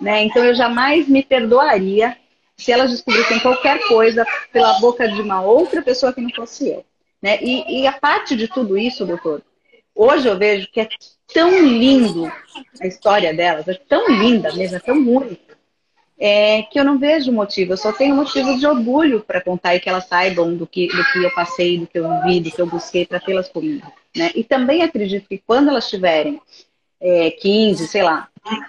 Né? 0.00 0.24
Então 0.24 0.42
eu 0.42 0.54
jamais 0.54 1.06
me 1.06 1.22
perdoaria 1.22 2.16
se 2.56 2.72
elas 2.72 2.90
descobrissem 2.90 3.38
qualquer 3.40 3.86
coisa 3.88 4.24
pela 4.50 4.78
boca 4.80 5.06
de 5.06 5.20
uma 5.20 5.42
outra 5.42 5.82
pessoa 5.82 6.14
que 6.14 6.20
não 6.22 6.30
fosse 6.30 6.68
eu. 6.68 6.82
Né? 7.20 7.38
E, 7.42 7.82
e 7.82 7.86
a 7.86 7.92
parte 7.92 8.34
de 8.34 8.48
tudo 8.48 8.78
isso, 8.78 9.04
doutor, 9.04 9.42
hoje 9.94 10.28
eu 10.28 10.38
vejo 10.38 10.66
que 10.72 10.80
é 10.80 10.88
tão 11.32 11.60
lindo 11.60 12.30
a 12.80 12.86
história 12.86 13.34
delas, 13.34 13.66
é 13.68 13.74
tão 13.74 14.08
linda 14.08 14.52
mesmo, 14.54 14.76
é 14.76 14.80
tão 14.80 14.96
única, 14.96 15.56
é, 16.18 16.62
que 16.62 16.78
eu 16.78 16.84
não 16.84 16.98
vejo 16.98 17.30
motivo, 17.30 17.72
eu 17.72 17.76
só 17.76 17.92
tenho 17.92 18.14
motivo 18.14 18.58
de 18.58 18.66
orgulho 18.66 19.20
para 19.20 19.40
contar 19.40 19.74
e 19.74 19.80
que 19.80 19.88
elas 19.88 20.06
saibam 20.06 20.56
do 20.56 20.66
que, 20.66 20.88
do 20.88 21.04
que 21.12 21.22
eu 21.22 21.34
passei, 21.34 21.78
do 21.78 21.86
que 21.86 21.98
eu 21.98 22.08
vi, 22.22 22.40
do 22.40 22.50
que 22.50 22.60
eu 22.60 22.66
busquei 22.66 23.04
para 23.04 23.20
tê-las 23.20 23.48
comigo. 23.48 23.92
Né? 24.16 24.30
E 24.34 24.42
também 24.42 24.82
acredito 24.82 25.28
que 25.28 25.38
quando 25.38 25.68
elas 25.68 25.90
tiverem 25.90 26.40
é, 27.00 27.30
15, 27.30 27.86
sei 27.86 28.02
lá, 28.02 28.28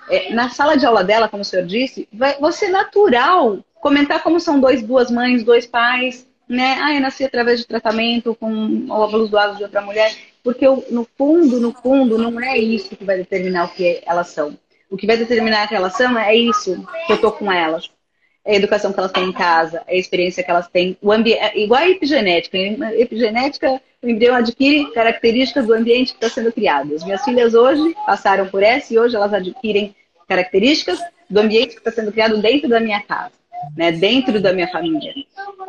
é, 0.09 0.33
na 0.33 0.49
sala 0.49 0.77
de 0.77 0.85
aula 0.85 1.03
dela, 1.03 1.29
como 1.29 1.41
o 1.41 1.45
senhor 1.45 1.65
disse, 1.65 2.07
vai, 2.11 2.37
vai 2.37 2.51
ser 2.51 2.69
natural 2.69 3.59
comentar 3.79 4.21
como 4.21 4.39
são 4.39 4.59
dois, 4.59 4.83
duas 4.83 5.09
mães, 5.09 5.43
dois 5.43 5.65
pais, 5.65 6.27
né? 6.49 6.77
Ah, 6.81 6.93
eu 6.93 7.01
nasci 7.01 7.23
através 7.23 7.59
de 7.59 7.67
tratamento 7.67 8.35
com 8.35 8.87
óvulos 8.89 9.29
doados 9.29 9.57
de 9.57 9.63
outra 9.63 9.81
mulher. 9.81 10.13
Porque 10.47 10.65
no 10.65 11.05
fundo, 11.17 11.59
no 11.59 11.73
fundo, 11.73 12.17
não 12.17 12.39
é 12.39 12.57
isso 12.57 12.95
que 12.95 13.03
vai 13.03 13.17
determinar 13.17 13.65
o 13.65 13.73
que 13.73 14.01
elas 14.05 14.29
são. 14.29 14.57
O 14.89 14.95
que 14.95 15.05
vai 15.05 15.17
determinar 15.17 15.63
a 15.63 15.65
relação 15.65 16.17
é 16.17 16.33
isso 16.33 16.87
que 17.05 17.11
eu 17.11 17.19
tô 17.19 17.33
com 17.33 17.51
elas. 17.51 17.91
É 18.45 18.53
a 18.53 18.55
educação 18.55 18.93
que 18.93 18.97
elas 18.97 19.11
têm 19.11 19.25
em 19.25 19.33
casa, 19.33 19.83
é 19.85 19.95
a 19.95 19.99
experiência 19.99 20.41
que 20.41 20.49
elas 20.49 20.69
têm, 20.69 20.97
o 21.01 21.11
é 21.13 21.57
igual 21.57 21.81
a 21.81 21.89
epigenética. 21.89 22.57
A 22.57 22.95
epigenética, 22.95 23.81
o 24.01 24.07
embrião 24.07 24.35
adquire 24.35 24.89
características 24.93 25.67
do 25.67 25.73
ambiente 25.73 26.13
que 26.13 26.25
está 26.25 26.29
sendo 26.29 26.53
criado. 26.53 26.95
As 26.95 27.03
minhas 27.03 27.25
filhas 27.25 27.53
hoje 27.53 27.93
passaram 28.05 28.47
por 28.47 28.63
essa 28.63 28.93
e 28.93 28.97
hoje 28.97 29.17
elas 29.17 29.33
adquirem 29.33 29.93
características 30.29 30.97
do 31.29 31.41
ambiente 31.41 31.73
que 31.73 31.79
está 31.79 31.91
sendo 31.91 32.09
criado 32.09 32.41
dentro 32.41 32.69
da 32.69 32.79
minha 32.79 33.01
casa 33.01 33.33
né, 33.75 33.91
dentro 33.91 34.41
da 34.41 34.53
minha 34.53 34.67
família. 34.67 35.13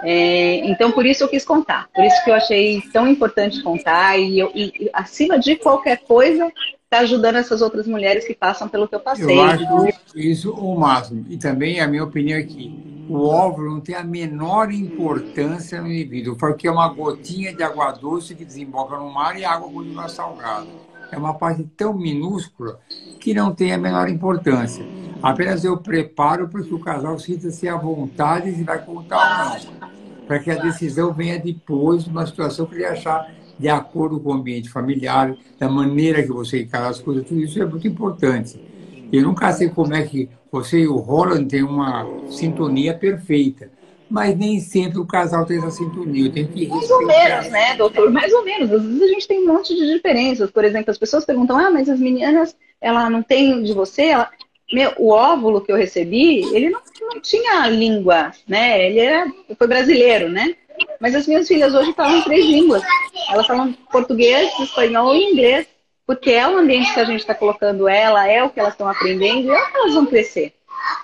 É, 0.03 0.67
então, 0.69 0.93
por 0.93 1.05
isso 1.05 1.25
eu 1.25 1.29
quis 1.29 1.45
contar. 1.45 1.89
Por 1.95 2.05
isso 2.05 2.25
que 2.25 2.31
eu 2.31 2.35
achei 2.35 2.81
tão 2.93 3.07
importante 3.07 3.63
contar. 3.63 4.19
E, 4.19 4.39
eu, 4.39 4.51
e 4.55 4.91
acima 4.93 5.39
de 5.39 5.57
qualquer 5.57 5.99
coisa, 5.99 6.51
está 6.85 7.01
ajudando 7.01 7.37
essas 7.37 7.61
outras 7.61 7.87
mulheres 7.87 8.27
que 8.27 8.35
passam 8.35 8.69
pelo 8.69 8.89
que 8.89 8.95
eu 8.95 9.01
passei. 9.01 9.39
Eu 9.39 9.43
acho 9.43 10.19
isso 10.19 10.53
o 10.53 10.79
máximo. 10.79 11.27
E 11.29 11.37
também 11.37 11.81
a 11.81 11.87
minha 11.87 12.05
opinião 12.05 12.39
é 12.39 12.43
que 12.43 13.07
o 13.09 13.27
óvulo 13.27 13.73
não 13.73 13.81
tem 13.81 13.95
a 13.95 14.05
menor 14.05 14.73
importância 14.73 15.81
no 15.81 15.89
indivíduo, 15.89 16.37
porque 16.37 16.67
é 16.67 16.71
uma 16.71 16.89
gotinha 16.89 17.55
de 17.55 17.63
água 17.63 17.93
doce 17.93 18.35
que 18.35 18.45
desemboca 18.45 18.97
no 18.97 19.11
mar 19.11 19.39
e 19.39 19.45
a 19.45 19.53
água 19.53 19.71
continua 19.71 20.09
salgada. 20.09 20.67
É 21.11 21.17
uma 21.17 21.35
parte 21.35 21.65
tão 21.77 21.95
minúscula 21.95 22.79
que 23.19 23.33
não 23.33 23.55
tem 23.55 23.73
a 23.73 23.79
menor 23.79 24.09
importância. 24.09 24.85
Apenas 25.23 25.65
eu 25.65 25.77
preparo 25.77 26.49
para 26.49 26.63
que 26.63 26.75
o 26.75 26.79
casal 26.79 27.19
sinta-se 27.19 27.69
à 27.69 27.77
vontade 27.77 28.55
se 28.55 28.63
vai 28.63 28.79
contar 28.85 29.53
ou 29.53 29.81
não. 29.81 29.89
Para 30.27 30.39
que 30.39 30.51
a 30.51 30.57
decisão 30.57 31.13
venha 31.13 31.39
depois, 31.39 32.07
numa 32.07 32.27
situação 32.27 32.67
que 32.67 32.75
ele 32.75 32.85
achar 32.85 33.33
de 33.59 33.69
acordo 33.69 34.21
com 34.21 34.31
o 34.31 34.35
ambiente 34.35 34.71
familiar, 34.71 35.35
da 35.59 35.69
maneira 35.69 36.23
que 36.23 36.29
você 36.29 36.63
encara 36.63 36.89
as 36.89 37.01
coisas, 37.01 37.27
tudo 37.27 37.41
isso 37.41 37.61
é 37.61 37.67
muito 37.67 37.89
importante. 37.89 38.63
Eu 39.11 39.23
nunca 39.23 39.51
sei 39.53 39.69
como 39.71 39.95
é 39.95 40.03
que 40.03 40.29
você 40.53 40.81
e 40.81 40.89
o 40.89 40.97
Roland 40.97 41.47
têm 41.47 41.63
uma 41.63 42.07
sintonia 42.29 42.95
perfeita. 42.95 43.71
Mas 44.11 44.37
nem 44.37 44.59
sempre 44.61 44.99
o 44.99 45.07
casal 45.07 45.45
tem 45.45 45.59
essa 45.59 45.71
sintonia. 45.71 46.31
Tem 46.31 46.47
que 46.47 46.67
Mais 46.67 46.91
ou 46.91 47.07
menos, 47.07 47.51
né, 47.51 47.77
doutor? 47.77 48.11
Mais 48.11 48.33
ou 48.33 48.45
menos. 48.45 48.73
Às 48.73 48.83
vezes 48.83 49.03
a 49.03 49.07
gente 49.09 49.29
tem 49.29 49.43
um 49.43 49.53
monte 49.53 49.75
de 49.75 49.95
diferenças. 49.95 50.51
Por 50.51 50.65
exemplo, 50.65 50.91
as 50.91 50.99
pessoas 50.99 51.25
perguntam: 51.25 51.59
ah, 51.59 51.71
mas 51.71 51.89
as 51.89 52.01
meninas, 52.01 52.57
ela 52.81 53.11
não 53.11 53.23
tem 53.23 53.63
de 53.63 53.73
você? 53.73 54.07
Ela 54.07 54.31
meu, 54.73 54.93
o 54.99 55.09
óvulo 55.11 55.63
que 55.63 55.73
eu 55.73 55.77
recebi, 55.77 56.45
ele 56.55 56.69
não, 56.69 56.81
não 57.01 57.21
tinha 57.21 57.67
língua, 57.69 58.33
né? 58.47 58.87
Ele 58.87 58.99
era, 59.01 59.27
foi 59.57 59.67
brasileiro, 59.67 60.29
né? 60.29 60.55
Mas 61.01 61.15
as 61.15 61.27
minhas 61.27 61.49
filhas 61.49 61.75
hoje 61.75 61.93
falam 61.95 62.23
três 62.23 62.45
línguas. 62.45 62.83
Elas 63.31 63.47
falam 63.47 63.73
português, 63.91 64.51
espanhol 64.61 65.15
e 65.15 65.33
inglês. 65.33 65.67
Porque 66.07 66.31
é 66.31 66.49
o 66.49 66.57
ambiente 66.57 66.93
que 66.93 67.01
a 67.01 67.05
gente 67.05 67.21
está 67.21 67.35
colocando 67.35 67.87
ela, 67.89 68.27
é 68.27 68.43
o 68.43 68.49
que 68.49 68.59
elas 68.59 68.73
estão 68.73 68.89
aprendendo 68.89 69.49
e 69.49 69.51
é 69.51 69.63
o 69.63 69.71
que 69.71 69.77
elas 69.77 69.95
vão 69.95 70.07
crescer. 70.07 70.55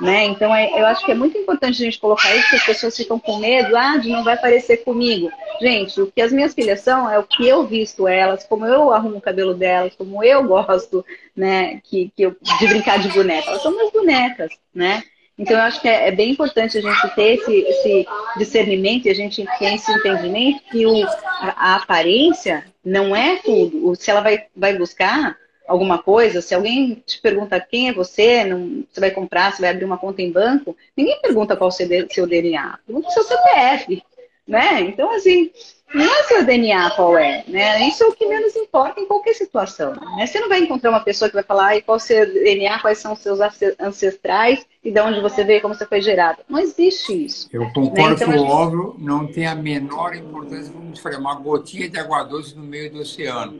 Né? 0.00 0.24
Então, 0.24 0.54
é, 0.54 0.80
eu 0.80 0.86
acho 0.86 1.04
que 1.04 1.12
é 1.12 1.14
muito 1.14 1.38
importante 1.38 1.80
a 1.80 1.84
gente 1.84 2.00
colocar 2.00 2.34
isso, 2.34 2.50
que 2.50 2.56
as 2.56 2.66
pessoas 2.66 2.96
ficam 2.96 3.18
com 3.18 3.38
medo, 3.38 3.76
ah, 3.76 3.96
de 3.96 4.08
não 4.08 4.24
vai 4.24 4.36
parecer 4.36 4.78
comigo. 4.78 5.30
Gente, 5.60 6.00
o 6.00 6.10
que 6.10 6.20
as 6.20 6.32
minhas 6.32 6.52
filhas 6.52 6.80
são 6.80 7.08
é 7.08 7.18
o 7.18 7.22
que 7.22 7.46
eu 7.46 7.64
visto 7.64 8.08
elas, 8.08 8.44
como 8.44 8.66
eu 8.66 8.92
arrumo 8.92 9.18
o 9.18 9.20
cabelo 9.20 9.54
delas, 9.54 9.94
como 9.94 10.22
eu 10.24 10.42
gosto, 10.44 11.04
né, 11.36 11.80
que, 11.84 12.10
que 12.16 12.22
eu, 12.22 12.36
de 12.40 12.66
brincar 12.66 12.98
de 12.98 13.08
boneca. 13.08 13.50
Elas 13.50 13.62
são 13.62 13.70
minhas 13.70 13.92
bonecas, 13.92 14.50
né? 14.74 15.02
Então, 15.36 15.56
eu 15.56 15.62
acho 15.64 15.80
que 15.80 15.88
é, 15.88 16.08
é, 16.08 16.12
bem 16.12 16.30
importante 16.30 16.78
a 16.78 16.80
gente 16.80 17.14
ter 17.14 17.34
esse, 17.34 17.52
esse 17.52 18.06
discernimento 18.36 19.06
e 19.06 19.10
a 19.10 19.14
gente 19.14 19.44
ter 19.58 19.74
esse 19.74 19.90
entendimento 19.90 20.62
que 20.70 20.86
o, 20.86 21.04
a, 21.04 21.72
a 21.72 21.76
aparência 21.76 22.64
não 22.84 23.14
é 23.16 23.36
tudo. 23.36 23.96
Se 23.96 24.10
ela 24.10 24.20
vai, 24.20 24.44
vai 24.54 24.78
buscar 24.78 25.36
alguma 25.66 26.02
coisa, 26.02 26.40
se 26.40 26.54
alguém 26.54 27.02
te 27.06 27.20
pergunta 27.20 27.60
quem 27.60 27.88
é 27.88 27.92
você, 27.92 28.44
não, 28.44 28.84
você 28.90 29.00
vai 29.00 29.10
comprar, 29.10 29.52
você 29.52 29.62
vai 29.62 29.70
abrir 29.70 29.84
uma 29.84 29.98
conta 29.98 30.22
em 30.22 30.30
banco, 30.30 30.76
ninguém 30.96 31.20
pergunta 31.20 31.56
qual 31.56 31.68
o 31.68 31.72
seu 31.72 32.26
DNA, 32.26 32.78
pergunta 32.86 33.08
o 33.08 33.12
seu 33.12 33.24
CPF, 33.24 34.02
né? 34.46 34.80
Então, 34.82 35.10
assim, 35.14 35.50
não 35.94 36.04
é 36.04 36.22
seu 36.24 36.44
DNA 36.44 36.90
qual 36.90 37.16
é, 37.16 37.44
né? 37.46 37.88
Isso 37.88 38.02
é 38.02 38.06
o 38.08 38.12
que 38.12 38.26
menos 38.26 38.56
importa 38.56 39.00
em 39.00 39.06
qualquer 39.06 39.34
situação. 39.34 39.92
Né? 39.92 40.26
Você 40.26 40.40
não 40.40 40.48
vai 40.48 40.58
encontrar 40.60 40.90
uma 40.90 41.00
pessoa 41.00 41.28
que 41.28 41.34
vai 41.34 41.44
falar 41.44 41.80
qual 41.82 41.96
é 41.96 41.98
o 41.98 42.00
seu 42.00 42.26
DNA, 42.26 42.80
quais 42.80 42.98
são 42.98 43.12
os 43.12 43.20
seus 43.20 43.38
ancestrais 43.78 44.66
e 44.82 44.90
de 44.90 45.00
onde 45.00 45.20
você 45.20 45.44
veio, 45.44 45.62
como 45.62 45.74
você 45.74 45.86
foi 45.86 46.02
gerado. 46.02 46.38
Não 46.48 46.58
existe 46.58 47.24
isso. 47.24 47.48
Eu 47.52 47.70
concordo 47.72 48.08
né? 48.08 48.14
então, 48.14 48.32
que 48.32 48.38
o 48.38 48.44
óvulo 48.44 48.96
não 48.98 49.26
tem 49.26 49.46
a 49.46 49.54
menor 49.54 50.16
importância, 50.16 50.72
te 50.92 51.00
falei, 51.00 51.18
uma 51.18 51.36
gotinha 51.36 51.88
de 51.88 51.98
água 51.98 52.24
doce 52.24 52.56
no 52.56 52.64
meio 52.64 52.90
do 52.90 52.98
oceano. 53.00 53.54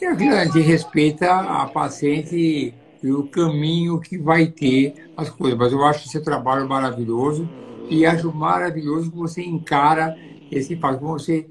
E 0.00 0.04
a 0.04 0.44
gente 0.44 0.60
respeita 0.60 1.32
a 1.32 1.66
paciente 1.66 2.74
e 3.02 3.12
o 3.12 3.26
caminho 3.28 4.00
que 4.00 4.18
vai 4.18 4.46
ter 4.46 5.10
as 5.16 5.30
coisas. 5.30 5.58
Mas 5.58 5.72
eu 5.72 5.84
acho 5.84 6.06
esse 6.06 6.20
trabalho 6.20 6.68
maravilhoso 6.68 7.48
e 7.88 8.04
acho 8.04 8.32
maravilhoso 8.32 9.10
que 9.10 9.16
você 9.16 9.42
encara 9.42 10.18
esse 10.50 10.74
impacto, 10.74 10.98
que 10.98 11.04
você 11.04 11.46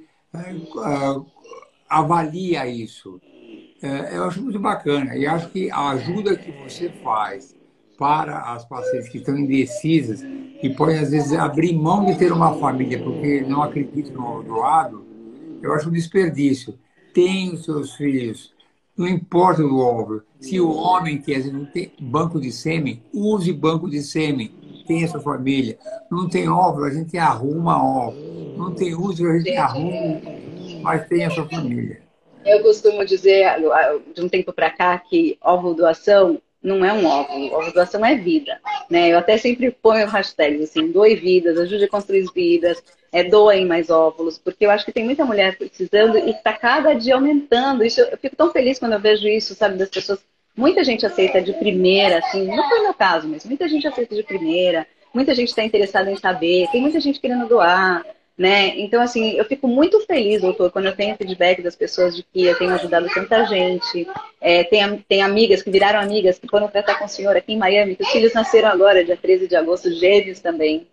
avalia 1.89 2.67
isso. 2.67 3.19
Uh, 3.81 4.13
eu 4.13 4.23
acho 4.25 4.41
muito 4.41 4.59
bacana 4.59 5.15
e 5.15 5.25
acho 5.25 5.49
que 5.49 5.71
a 5.71 5.91
ajuda 5.91 6.35
que 6.35 6.51
você 6.51 6.89
faz 7.01 7.55
para 7.97 8.53
as 8.53 8.65
pacientes 8.65 9.09
que 9.09 9.17
estão 9.17 9.37
indecisas 9.37 10.21
e 10.61 10.69
podem, 10.69 10.99
às 10.99 11.11
vezes, 11.11 11.33
abrir 11.33 11.73
mão 11.73 12.05
de 12.05 12.17
ter 12.17 12.31
uma 12.31 12.57
família 12.57 13.01
porque 13.01 13.41
não 13.41 13.61
acreditam 13.61 14.15
no 14.15 14.43
doado, 14.43 15.05
eu 15.61 15.73
acho 15.73 15.89
um 15.89 15.91
desperdício. 15.93 16.77
Tem 17.13 17.53
os 17.53 17.65
seus 17.65 17.95
filhos, 17.95 18.53
não 18.97 19.07
importa 19.07 19.63
o 19.63 19.79
óvulo. 19.79 20.23
Se 20.39 20.59
o 20.59 20.69
homem 20.69 21.21
quer 21.21 21.45
não 21.51 21.65
tem 21.65 21.91
banco 21.99 22.39
de 22.39 22.51
sêmen, 22.51 23.01
use 23.13 23.51
banco 23.51 23.89
de 23.89 24.01
sêmen. 24.01 24.51
Tem 24.89 25.03
essa 25.03 25.19
família. 25.19 25.77
Não 26.09 26.27
tem 26.27 26.49
óvulo, 26.49 26.85
a 26.85 26.89
gente 26.89 27.15
arruma 27.15 27.77
óvulo. 27.77 28.57
Não 28.57 28.73
tem 28.73 28.95
útero, 28.95 29.29
a 29.29 29.37
gente 29.37 29.55
arruma, 29.55 30.19
mas 30.81 31.07
tem 31.07 31.25
essa 31.25 31.45
família. 31.45 32.01
Eu 32.43 32.63
costumo 32.63 33.05
dizer, 33.05 33.45
de 34.15 34.19
um 34.19 34.27
tempo 34.27 34.51
para 34.51 34.71
cá, 34.71 34.97
que 34.97 35.37
óvulo 35.43 35.75
doação 35.75 36.41
não 36.61 36.83
é 36.83 36.91
um 36.91 37.05
óvulo, 37.05 37.61
a 37.61 37.69
doação 37.69 38.03
é 38.03 38.15
vida. 38.15 38.59
Né? 38.89 39.09
Eu 39.13 39.19
até 39.19 39.37
sempre 39.37 39.69
ponho 39.69 40.07
hashtags 40.07 40.63
assim, 40.63 40.91
doe 40.91 41.13
vidas, 41.13 41.59
ajude 41.59 41.83
a 41.83 41.87
construir 41.87 42.25
vidas, 42.33 42.83
é, 43.11 43.23
doem 43.23 43.67
mais 43.67 43.91
óvulos, 43.91 44.39
porque 44.39 44.65
eu 44.65 44.71
acho 44.71 44.85
que 44.85 44.91
tem 44.91 45.05
muita 45.05 45.23
mulher 45.23 45.55
precisando 45.55 46.17
e 46.17 46.31
está 46.31 46.53
cada 46.53 46.93
dia 46.93 47.13
aumentando. 47.13 47.85
Isso, 47.85 48.01
eu 48.01 48.17
fico 48.17 48.35
tão 48.35 48.51
feliz 48.51 48.79
quando 48.79 48.93
eu 48.93 48.99
vejo 48.99 49.27
isso, 49.27 49.53
sabe, 49.53 49.77
das 49.77 49.89
pessoas. 49.89 50.19
Muita 50.59 50.83
gente 50.83 51.05
aceita 51.05 51.41
de 51.41 51.53
primeira, 51.53 52.17
assim, 52.17 52.45
não 52.45 52.67
foi 52.67 52.81
meu 52.81 52.93
caso, 52.93 53.29
mas 53.29 53.45
muita 53.45 53.65
gente 53.69 53.87
aceita 53.87 54.13
de 54.13 54.23
primeira, 54.23 54.85
muita 55.13 55.33
gente 55.33 55.47
está 55.47 55.63
interessada 55.63 56.11
em 56.11 56.17
saber, 56.17 56.67
tem 56.69 56.81
muita 56.81 56.99
gente 56.99 57.17
querendo 57.17 57.47
doar. 57.47 58.05
Né? 58.37 58.77
Então, 58.79 59.01
assim, 59.01 59.31
eu 59.31 59.45
fico 59.45 59.67
muito 59.69 59.99
feliz, 60.05 60.41
doutor, 60.41 60.69
quando 60.69 60.85
eu 60.85 60.95
tenho 60.95 61.15
feedback 61.15 61.61
das 61.61 61.75
pessoas 61.77 62.15
de 62.15 62.23
que 62.23 62.45
eu 62.45 62.57
tenho 62.57 62.73
ajudado 62.73 63.07
tanta 63.13 63.45
gente. 63.45 64.07
É, 64.41 64.63
tem, 64.65 65.05
tem 65.09 65.21
amigas 65.21 65.61
que 65.61 65.69
viraram 65.69 65.99
amigas 65.99 66.39
que 66.39 66.47
foram 66.47 66.69
tratar 66.69 66.99
com 66.99 67.05
o 67.05 67.09
senhor 67.09 67.35
aqui 67.35 67.53
em 67.53 67.57
Miami, 67.57 67.95
que 67.95 68.03
os 68.03 68.09
filhos 68.09 68.33
nasceram 68.33 68.69
agora, 68.69 69.03
dia 69.03 69.17
13 69.17 69.47
de 69.47 69.57
agosto, 69.57 69.93
gêmeos 69.93 70.39
também. 70.39 70.87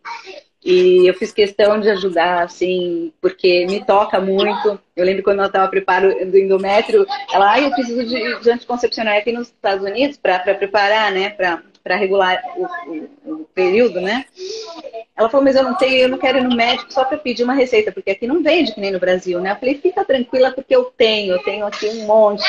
E 0.66 1.08
eu 1.08 1.14
fiz 1.14 1.30
questão 1.32 1.78
de 1.78 1.88
ajudar, 1.88 2.42
assim, 2.42 3.12
porque 3.20 3.64
me 3.66 3.84
toca 3.84 4.20
muito. 4.20 4.80
Eu 4.96 5.04
lembro 5.04 5.22
quando 5.22 5.38
ela 5.38 5.46
estava 5.46 5.68
preparando 5.68 6.28
do 6.28 6.36
endométrio, 6.36 7.06
ela, 7.32 7.52
ah, 7.52 7.60
eu 7.60 7.70
preciso 7.70 8.04
de, 8.04 8.40
de 8.40 8.50
anticoncepcional 8.50 9.16
aqui 9.16 9.30
nos 9.30 9.46
Estados 9.46 9.88
Unidos 9.88 10.16
para 10.16 10.40
preparar, 10.56 11.12
né, 11.12 11.30
para 11.30 11.94
regular 11.94 12.42
o, 12.56 12.64
o, 12.64 13.32
o 13.32 13.44
período, 13.54 14.00
né? 14.00 14.24
Ela 15.16 15.30
falou, 15.30 15.44
mas 15.44 15.54
eu 15.54 15.62
não 15.62 15.74
tenho, 15.76 15.98
eu 15.98 16.08
não 16.08 16.18
quero 16.18 16.38
ir 16.38 16.42
no 16.42 16.56
médico 16.56 16.92
só 16.92 17.04
para 17.04 17.16
pedir 17.16 17.44
uma 17.44 17.54
receita, 17.54 17.92
porque 17.92 18.10
aqui 18.10 18.26
não 18.26 18.42
vende 18.42 18.74
que 18.74 18.80
nem 18.80 18.90
no 18.90 18.98
Brasil, 18.98 19.40
né? 19.40 19.52
Eu 19.52 19.56
falei, 19.56 19.78
fica 19.78 20.04
tranquila 20.04 20.50
porque 20.50 20.74
eu 20.74 20.86
tenho, 20.96 21.34
eu 21.34 21.42
tenho 21.44 21.64
aqui 21.64 21.86
um 21.90 22.06
monte. 22.06 22.44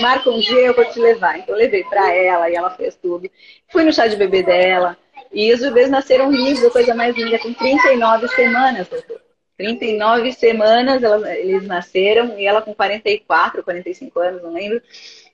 Marca 0.00 0.30
um 0.30 0.38
dia, 0.38 0.66
eu 0.66 0.74
vou 0.74 0.84
te 0.84 1.00
levar. 1.00 1.36
Então 1.36 1.56
eu 1.56 1.58
levei 1.58 1.82
para 1.82 2.14
ela 2.14 2.48
e 2.48 2.54
ela 2.54 2.70
fez 2.70 2.94
tudo. 2.94 3.28
Fui 3.68 3.82
no 3.82 3.92
chá 3.92 4.06
de 4.06 4.14
bebê 4.14 4.40
dela. 4.44 4.96
E 5.32 5.52
os 5.52 5.60
bebês 5.60 5.88
nasceram 5.88 6.30
lindos, 6.30 6.64
a 6.64 6.70
coisa 6.70 6.94
mais 6.94 7.16
linda, 7.16 7.38
com 7.38 7.52
39 7.52 8.28
semanas, 8.28 8.88
doutor. 8.88 9.20
39 9.56 10.32
semanas 10.32 11.02
eles 11.38 11.66
nasceram 11.66 12.38
e 12.38 12.46
ela 12.46 12.62
com 12.62 12.74
44, 12.74 13.62
45 13.62 14.18
anos, 14.18 14.42
não 14.42 14.52
lembro. 14.52 14.80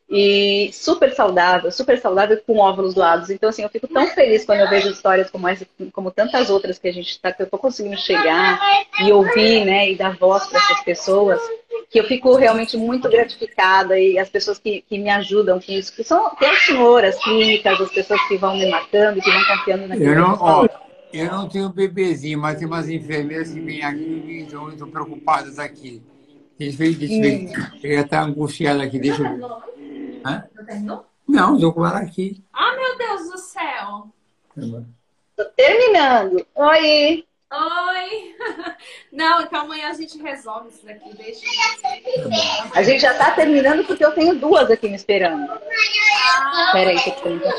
E 0.09 0.71
super 0.73 1.13
saudável, 1.13 1.71
super 1.73 1.99
saudável 1.99 2.41
com 2.47 2.59
óvulos 2.59 2.95
doados. 2.95 3.29
Então, 3.29 3.49
assim, 3.49 3.63
eu 3.63 3.69
fico 3.69 3.89
tão 3.89 4.07
feliz 4.07 4.45
quando 4.45 4.61
eu 4.61 4.71
vejo 4.71 4.89
histórias 4.89 5.29
como 5.31 5.49
essa, 5.49 5.67
como 5.93 6.13
tantas 6.13 6.49
outras 6.49 6.79
que 6.79 6.87
a 6.87 6.93
gente 6.93 7.21
tá, 7.21 7.33
que 7.33 7.43
eu 7.43 7.51
tô 7.51 7.59
conseguindo 7.59 7.97
chegar 7.99 8.61
e 9.01 9.11
ouvir, 9.11 9.65
né, 9.65 9.91
e 9.91 9.97
dar 9.97 10.17
voz 10.17 10.47
para 10.47 10.61
essas 10.61 10.85
pessoas, 10.85 11.41
que 11.91 11.99
eu 11.99 12.05
fico 12.05 12.37
realmente 12.37 12.77
muito 12.77 13.09
gratificada 13.09 13.99
e 13.99 14.17
as 14.17 14.29
pessoas 14.29 14.61
que, 14.61 14.85
que 14.89 14.97
me 14.97 15.11
ajudam 15.11 15.61
com 15.61 15.73
isso, 15.73 15.93
que 15.93 16.05
são 16.05 16.29
até 16.29 16.51
as 16.51 16.65
senhoras 16.65 17.17
clínicas, 17.25 17.81
as 17.81 17.91
pessoas 17.91 18.21
que 18.29 18.37
vão 18.37 18.57
me 18.57 18.71
matando, 18.71 19.21
que 19.21 19.31
vão 19.31 19.45
confiando 19.45 19.89
naquilo 19.89 20.11
eu 20.11 20.21
não, 20.21 20.39
ó, 20.41 20.69
eu 21.13 21.33
não 21.33 21.49
tenho 21.49 21.69
bebezinho, 21.69 22.39
mas 22.39 22.59
tem 22.59 22.67
umas 22.67 22.89
enfermeiras 22.89 23.53
que 23.53 23.61
vêm 23.61 23.83
aqui 23.83 24.47
e 24.55 24.73
estão 24.73 24.89
preocupadas 24.89 25.59
aqui. 25.59 26.01
Ver. 27.51 27.53
Eu 27.83 27.93
ia 27.93 28.01
estar 28.01 28.23
angustiada 28.23 28.83
aqui, 28.83 28.99
deixa 28.99 29.23
eu 29.23 29.37
ver. 29.37 29.76
Hã? 30.27 30.45
Não 30.57 30.65
terminou? 30.65 31.07
Não, 31.29 31.55
estou 31.55 31.73
com 31.73 31.87
ela 31.87 32.01
aqui. 32.01 32.43
Ah, 32.53 32.75
meu 32.75 32.99
Deus 32.99 33.31
do 33.31 33.39
céu! 33.39 34.09
Tô 35.37 35.45
terminando. 35.57 36.45
Oi! 36.55 37.25
Oi! 37.53 38.35
Não, 39.13 39.43
então 39.43 39.61
amanhã 39.61 39.91
a 39.91 39.93
gente 39.93 40.21
resolve 40.21 40.71
isso 40.71 40.85
daqui. 40.85 41.15
Deixa 41.17 41.47
A 42.75 42.83
gente 42.83 43.01
já 43.01 43.15
tá 43.15 43.31
terminando 43.33 43.85
porque 43.87 44.05
eu 44.05 44.13
tenho 44.13 44.35
duas 44.35 44.69
aqui 44.69 44.89
me 44.89 44.97
esperando. 44.97 45.49
Ah. 45.53 46.71
Peraí, 46.73 46.99
que 46.99 47.11
eu 47.11 47.53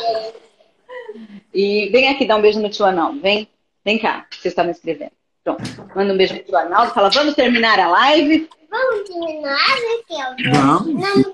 E 1.54 1.90
vem 1.90 2.10
aqui 2.10 2.26
dar 2.26 2.36
um 2.36 2.42
beijo 2.42 2.60
no 2.60 2.70
tio 2.70 2.86
Arnaldo. 2.86 3.22
Vem, 3.22 3.48
vem 3.86 3.98
cá, 3.98 4.26
você 4.30 4.50
está 4.50 4.64
me 4.64 4.72
escrevendo. 4.72 5.12
Pronto. 5.42 5.64
Manda 5.96 6.14
um 6.14 6.18
beijo 6.18 6.36
pro 6.36 6.44
tio 6.44 6.58
Arnaldo. 6.58 6.94
Fala, 6.94 7.10
vamos 7.10 7.34
terminar 7.34 7.80
a 7.80 7.88
live? 7.88 8.50
Vamos 8.70 9.10
terminar, 9.10 9.58
Raquel? 9.58 10.52
Vamos. 10.52 11.28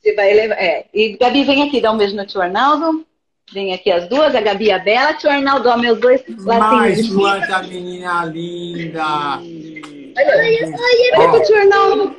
Você 0.00 0.14
vai 0.14 0.32
levar. 0.32 0.54
É. 0.54 0.86
E 0.92 1.16
Gabi, 1.16 1.44
vem 1.44 1.62
aqui 1.62 1.80
dar 1.80 1.92
um 1.92 1.98
beijo 1.98 2.16
no 2.16 2.26
tio 2.26 2.40
Arnaldo. 2.40 3.06
Vem 3.52 3.74
aqui 3.74 3.90
as 3.90 4.08
duas, 4.08 4.34
a 4.34 4.40
Gabi 4.40 4.66
e 4.66 4.72
a 4.72 4.78
Bela. 4.78 5.14
Tio 5.14 5.30
Arnaldo, 5.30 5.68
ó, 5.68 5.76
meus 5.76 6.00
dois 6.00 6.22
Mas 6.28 7.08
quanta 7.08 7.62
menina 7.64 8.24
linda! 8.24 9.38
Olha, 9.38 10.36
olha, 10.36 11.18
olha 11.18 11.28
pro 11.30 11.42
tio 11.44 11.56
Arnaldo. 11.56 12.16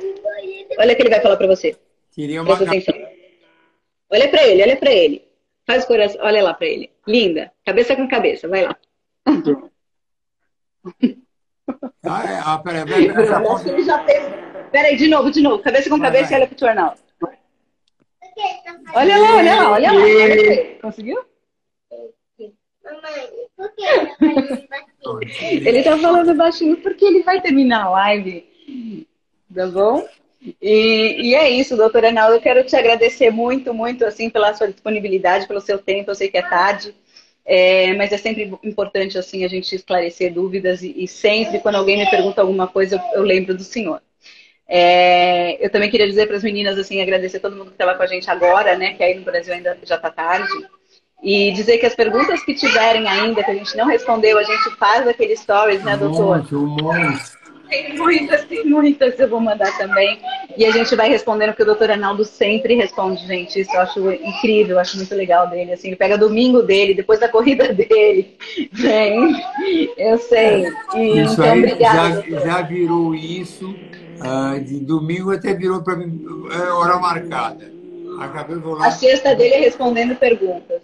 Olha 0.78 0.92
o 0.92 0.96
que 0.96 1.02
ele 1.02 1.10
vai 1.10 1.20
falar 1.20 1.36
pra 1.36 1.46
você. 1.46 1.76
Queria 2.12 2.42
uma... 2.42 2.54
Olha 4.10 4.28
pra 4.28 4.46
ele, 4.46 4.62
olha 4.62 4.76
pra 4.76 4.92
ele. 4.92 5.24
Faz 5.66 5.84
o 5.84 5.86
coração, 5.86 6.20
olha 6.22 6.42
lá 6.42 6.54
pra 6.54 6.66
ele. 6.66 6.90
Linda. 7.06 7.50
Cabeça 7.64 7.96
com 7.96 8.06
cabeça, 8.08 8.46
vai 8.46 8.64
lá. 8.64 8.76
Ah, 12.04 12.24
é, 12.24 12.42
ah, 12.44 12.58
peraí, 12.58 12.84
peraí, 12.84 13.12
peraí. 13.12 14.70
Peraí, 14.70 14.96
de 14.96 15.08
novo, 15.08 15.30
de 15.30 15.40
novo. 15.40 15.62
Cabeça 15.62 15.88
com 15.88 16.00
cabeça 16.00 16.32
e 16.32 16.36
olha 16.36 16.46
pro 16.46 16.56
tio 16.56 16.68
Arnaldo. 16.68 16.98
Olha 18.94 19.18
lá, 19.18 19.36
olha 19.36 19.54
lá, 19.54 19.70
olha 19.72 19.92
lá. 19.92 20.00
Conseguiu? 20.80 21.24
Mamãe, 22.84 23.28
por 23.56 23.70
que 23.74 23.82
ele 25.68 25.82
tá 25.82 25.96
falando 25.98 26.34
baixinho 26.34 26.76
porque 26.78 27.04
ele 27.04 27.22
vai 27.22 27.40
terminar 27.40 27.84
a 27.84 27.90
live. 27.90 28.46
Tá 29.54 29.66
bom? 29.66 30.06
E, 30.60 31.28
e, 31.28 31.34
é 31.34 31.48
isso, 31.48 31.76
doutora 31.76 32.08
Arnaldo. 32.08 32.36
Eu 32.36 32.40
quero 32.40 32.64
te 32.64 32.74
agradecer 32.74 33.30
muito, 33.30 33.72
muito, 33.72 34.04
assim, 34.04 34.28
pela 34.28 34.52
sua 34.54 34.68
disponibilidade, 34.68 35.46
pelo 35.46 35.60
seu 35.60 35.78
tempo. 35.78 36.10
Eu 36.10 36.14
sei 36.14 36.28
que 36.28 36.38
é 36.38 36.42
tarde, 36.42 36.94
é, 37.44 37.94
mas 37.94 38.12
é 38.12 38.16
sempre 38.16 38.52
importante, 38.64 39.16
assim, 39.16 39.44
a 39.44 39.48
gente 39.48 39.74
esclarecer 39.74 40.32
dúvidas. 40.32 40.82
E, 40.82 41.04
e 41.04 41.06
sempre, 41.06 41.60
quando 41.60 41.76
alguém 41.76 41.98
me 41.98 42.10
pergunta 42.10 42.40
alguma 42.40 42.66
coisa, 42.66 42.96
eu, 42.96 43.20
eu 43.20 43.22
lembro 43.22 43.54
do 43.54 43.62
senhor. 43.62 44.02
É, 44.74 45.62
eu 45.62 45.68
também 45.68 45.90
queria 45.90 46.08
dizer 46.08 46.26
para 46.26 46.34
as 46.34 46.42
meninas, 46.42 46.78
assim, 46.78 47.02
agradecer 47.02 47.40
todo 47.40 47.54
mundo 47.54 47.66
que 47.66 47.72
estava 47.72 47.94
com 47.94 48.02
a 48.04 48.06
gente 48.06 48.30
agora, 48.30 48.74
né? 48.74 48.94
Que 48.94 49.04
aí 49.04 49.14
no 49.14 49.20
Brasil 49.20 49.52
ainda 49.52 49.76
já 49.82 49.96
está 49.96 50.10
tarde. 50.10 50.48
E 51.22 51.52
dizer 51.52 51.76
que 51.76 51.84
as 51.84 51.94
perguntas 51.94 52.42
que 52.42 52.54
tiverem 52.54 53.06
ainda, 53.06 53.44
que 53.44 53.50
a 53.50 53.54
gente 53.54 53.76
não 53.76 53.86
respondeu, 53.86 54.38
a 54.38 54.42
gente 54.42 54.74
faz 54.78 55.06
aquele 55.06 55.36
stories, 55.36 55.84
né, 55.84 55.94
doutor? 55.98 56.38
Muito, 56.38 56.58
muito. 56.58 57.42
Tem 57.68 57.94
muitas, 57.98 58.44
tem 58.46 58.64
muitas, 58.64 59.20
eu 59.20 59.28
vou 59.28 59.40
mandar 59.40 59.76
também. 59.76 60.18
E 60.56 60.64
a 60.64 60.70
gente 60.70 60.96
vai 60.96 61.10
respondendo, 61.10 61.50
porque 61.50 61.64
o 61.64 61.66
doutor 61.66 61.90
Arnaldo 61.90 62.24
sempre 62.24 62.74
responde, 62.74 63.26
gente. 63.26 63.60
Isso 63.60 63.74
eu 63.74 63.80
acho 63.82 64.10
incrível, 64.10 64.76
eu 64.76 64.80
acho 64.80 64.96
muito 64.96 65.14
legal 65.14 65.50
dele. 65.50 65.72
Assim, 65.74 65.88
ele 65.88 65.96
pega 65.96 66.16
domingo 66.16 66.62
dele, 66.62 66.94
depois 66.94 67.20
da 67.20 67.28
corrida 67.28 67.68
dele. 67.74 68.38
Vem, 68.72 69.36
eu 69.98 70.16
sei. 70.16 70.64
E, 70.94 71.20
isso 71.20 71.34
então, 71.34 71.52
aí 71.52 71.58
obrigada. 71.58 72.24
Já, 72.26 72.40
já 72.40 72.62
virou 72.62 73.14
isso 73.14 73.74
ah, 74.24 74.58
de 74.58 74.80
domingo 74.80 75.32
até 75.32 75.54
virou 75.54 75.82
para 75.82 75.96
mim 75.96 76.24
é, 76.50 76.70
hora 76.70 76.98
marcada. 76.98 77.72
Acabei 78.20 78.56
vou 78.56 78.74
lá. 78.74 78.86
A 78.86 78.90
sexta 78.90 79.34
dele 79.34 79.54
é 79.54 79.60
respondendo 79.60 80.14
perguntas. 80.16 80.82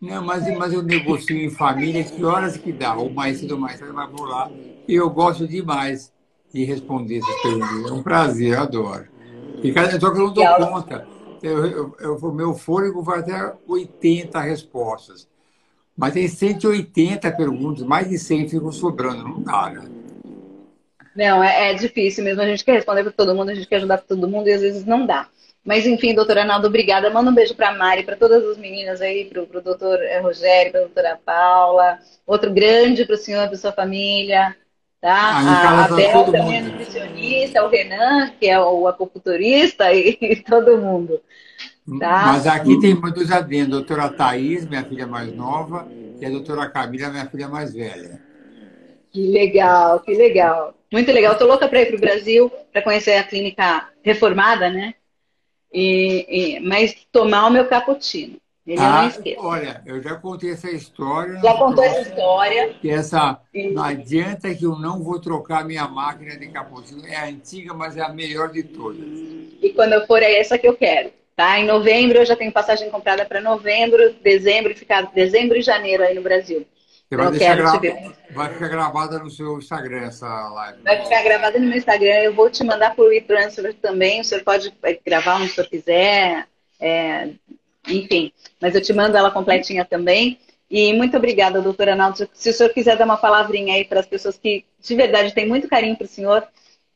Não, 0.00 0.24
mas, 0.24 0.56
mas 0.56 0.72
eu 0.72 0.82
negocio 0.82 1.36
em 1.36 1.50
família 1.50 2.02
que 2.02 2.24
horas 2.24 2.56
que 2.56 2.72
dá, 2.72 2.94
ou 2.94 3.10
mais 3.10 3.38
cedo 3.38 3.52
ou 3.52 3.60
mais 3.60 3.78
tarde, 3.78 3.94
mas 3.94 4.10
vou 4.10 4.26
lá. 4.26 4.50
E 4.88 4.94
eu 4.94 5.10
gosto 5.10 5.46
demais 5.46 6.10
de 6.52 6.64
responder 6.64 7.18
essas 7.18 7.42
perguntas. 7.42 7.90
É 7.90 7.92
um 7.92 8.02
prazer, 8.02 8.54
eu 8.54 8.60
adoro. 8.60 9.08
E 9.62 9.72
cada 9.72 10.00
só 10.00 10.10
que 10.10 10.18
eu 10.18 10.26
não 10.26 10.32
dou 10.32 10.44
conta. 10.56 11.06
Eu, 11.42 11.66
eu, 11.66 11.96
eu, 12.00 12.16
o 12.16 12.32
meu 12.32 12.54
fôlego 12.54 13.02
vai 13.02 13.20
até 13.20 13.54
80 13.66 14.40
respostas. 14.40 15.28
Mas 15.96 16.14
tem 16.14 16.26
180 16.26 17.30
perguntas, 17.32 17.84
mais 17.84 18.08
de 18.08 18.18
100 18.18 18.48
ficam 18.48 18.72
sobrando, 18.72 19.22
não 19.22 19.42
dá, 19.42 19.70
né? 19.70 19.99
Não, 21.14 21.42
é, 21.42 21.70
é, 21.70 21.74
difícil 21.74 22.24
mesmo. 22.24 22.40
A 22.40 22.46
gente 22.46 22.64
quer 22.64 22.72
responder 22.72 23.02
para 23.02 23.12
todo 23.12 23.34
mundo, 23.34 23.50
a 23.50 23.54
gente 23.54 23.66
quer 23.66 23.76
ajudar 23.76 23.98
todo 23.98 24.28
mundo 24.28 24.48
e 24.48 24.52
às 24.52 24.60
vezes 24.60 24.84
não 24.84 25.04
dá. 25.04 25.28
Mas 25.64 25.86
enfim, 25.86 26.14
doutor 26.14 26.38
Arnaldo, 26.38 26.66
obrigada. 26.66 27.10
Manda 27.10 27.30
um 27.30 27.34
beijo 27.34 27.54
para 27.54 27.68
a 27.68 27.76
Mari, 27.76 28.02
para 28.02 28.16
todas 28.16 28.42
as 28.44 28.56
meninas 28.56 29.00
aí, 29.00 29.26
para 29.26 29.42
o 29.42 29.62
doutor 29.62 30.02
eh, 30.02 30.18
Rogério, 30.20 30.72
para 30.72 30.80
a 30.80 30.84
doutora 30.84 31.20
Paula. 31.24 31.98
Outro 32.26 32.50
grande 32.50 33.04
para 33.04 33.14
o 33.14 33.18
senhor, 33.18 33.46
para 33.48 33.56
sua 33.58 33.72
família. 33.72 34.56
Tá? 35.00 35.14
Ah, 35.14 35.84
a 35.84 35.88
Bel 35.88 36.24
também 36.24 36.58
é 36.58 36.60
nutricionista, 36.60 37.64
o 37.64 37.70
Renan, 37.70 38.32
que 38.38 38.46
é 38.46 38.60
o 38.60 38.86
acupunturista, 38.86 39.92
e, 39.92 40.16
e 40.20 40.36
todo 40.36 40.76
mundo. 40.76 41.20
Tá? 41.98 42.24
Mas 42.26 42.46
aqui 42.46 42.78
tem 42.80 42.94
muitos 42.94 43.32
adendos. 43.32 43.68
A 43.68 43.76
doutora 43.78 44.08
Thais, 44.10 44.68
minha 44.68 44.84
filha 44.84 45.06
mais 45.06 45.34
nova, 45.34 45.88
e 46.20 46.24
a 46.24 46.28
doutora 46.28 46.68
Camila, 46.68 47.08
minha 47.08 47.26
filha 47.26 47.48
mais 47.48 47.72
velha. 47.72 48.20
Que 49.10 49.26
legal, 49.26 50.00
que 50.00 50.14
legal. 50.14 50.74
Muito 50.92 51.12
legal. 51.12 51.32
Estou 51.32 51.46
louca 51.46 51.68
para 51.68 51.82
ir 51.82 51.86
para 51.86 51.96
o 51.96 52.00
Brasil, 52.00 52.52
para 52.72 52.82
conhecer 52.82 53.12
a 53.12 53.24
clínica 53.24 53.88
reformada, 54.02 54.68
né? 54.68 54.94
E, 55.72 56.26
e, 56.56 56.60
mas 56.60 56.94
tomar 57.12 57.46
o 57.46 57.50
meu 57.50 57.66
cappuccino. 57.66 58.36
Ele 58.66 58.80
ah, 58.80 59.10
eu 59.24 59.42
olha, 59.42 59.82
eu 59.86 60.00
já 60.02 60.14
contei 60.16 60.52
essa 60.52 60.70
história. 60.70 61.40
Já 61.40 61.54
contou 61.54 61.82
essa 61.82 62.02
história. 62.02 62.74
Que 62.74 62.90
essa, 62.90 63.40
não 63.72 63.82
adianta 63.82 64.54
que 64.54 64.64
eu 64.64 64.78
não 64.78 65.02
vou 65.02 65.18
trocar 65.18 65.64
minha 65.64 65.88
máquina 65.88 66.36
de 66.36 66.48
cappuccino. 66.48 67.06
É 67.06 67.28
antiga, 67.28 67.72
mas 67.72 67.96
é 67.96 68.02
a 68.02 68.10
melhor 68.10 68.50
de 68.52 68.62
todas. 68.62 69.00
E 69.62 69.72
quando 69.74 69.94
eu 69.94 70.06
for, 70.06 70.22
é 70.22 70.38
essa 70.38 70.58
que 70.58 70.68
eu 70.68 70.76
quero. 70.76 71.10
Tá? 71.34 71.58
Em 71.58 71.66
novembro, 71.66 72.18
eu 72.18 72.26
já 72.26 72.36
tenho 72.36 72.52
passagem 72.52 72.90
comprada 72.90 73.24
para 73.24 73.40
novembro, 73.40 74.14
dezembro, 74.22 74.76
ficar 74.76 75.10
dezembro 75.12 75.56
e 75.56 75.62
janeiro 75.62 76.02
aí 76.02 76.14
no 76.14 76.22
Brasil. 76.22 76.66
Você 77.10 77.16
vai, 77.16 77.30
deixar 77.32 77.56
gra... 77.56 78.12
vai 78.30 78.52
ficar 78.52 78.68
gravada 78.68 79.18
no 79.18 79.28
seu 79.28 79.58
Instagram 79.58 80.06
essa 80.06 80.28
live. 80.28 80.82
Vai 80.84 81.02
ficar 81.02 81.24
gravada 81.24 81.58
no 81.58 81.66
meu 81.66 81.76
Instagram. 81.76 82.14
Eu 82.20 82.32
vou 82.32 82.48
te 82.48 82.62
mandar 82.62 82.94
por 82.94 83.12
e-transfer 83.12 83.74
também. 83.74 84.20
O 84.20 84.24
senhor 84.24 84.44
pode 84.44 84.72
gravar 85.04 85.38
onde 85.38 85.50
o 85.50 85.54
senhor 85.54 85.66
quiser. 85.66 86.46
É... 86.78 87.30
Enfim, 87.88 88.32
mas 88.60 88.76
eu 88.76 88.80
te 88.80 88.92
mando 88.92 89.16
ela 89.16 89.32
completinha 89.32 89.84
também. 89.84 90.38
E 90.70 90.92
muito 90.92 91.16
obrigada, 91.16 91.60
doutora 91.60 91.92
Arnaldo. 91.92 92.28
Se 92.32 92.50
o 92.50 92.52
senhor 92.52 92.72
quiser 92.72 92.96
dar 92.96 93.06
uma 93.06 93.16
palavrinha 93.16 93.74
aí 93.74 93.84
para 93.84 93.98
as 93.98 94.06
pessoas 94.06 94.38
que 94.38 94.64
de 94.80 94.94
verdade 94.94 95.34
têm 95.34 95.48
muito 95.48 95.66
carinho 95.66 95.96
para 95.96 96.04
o 96.04 96.08
senhor 96.08 96.46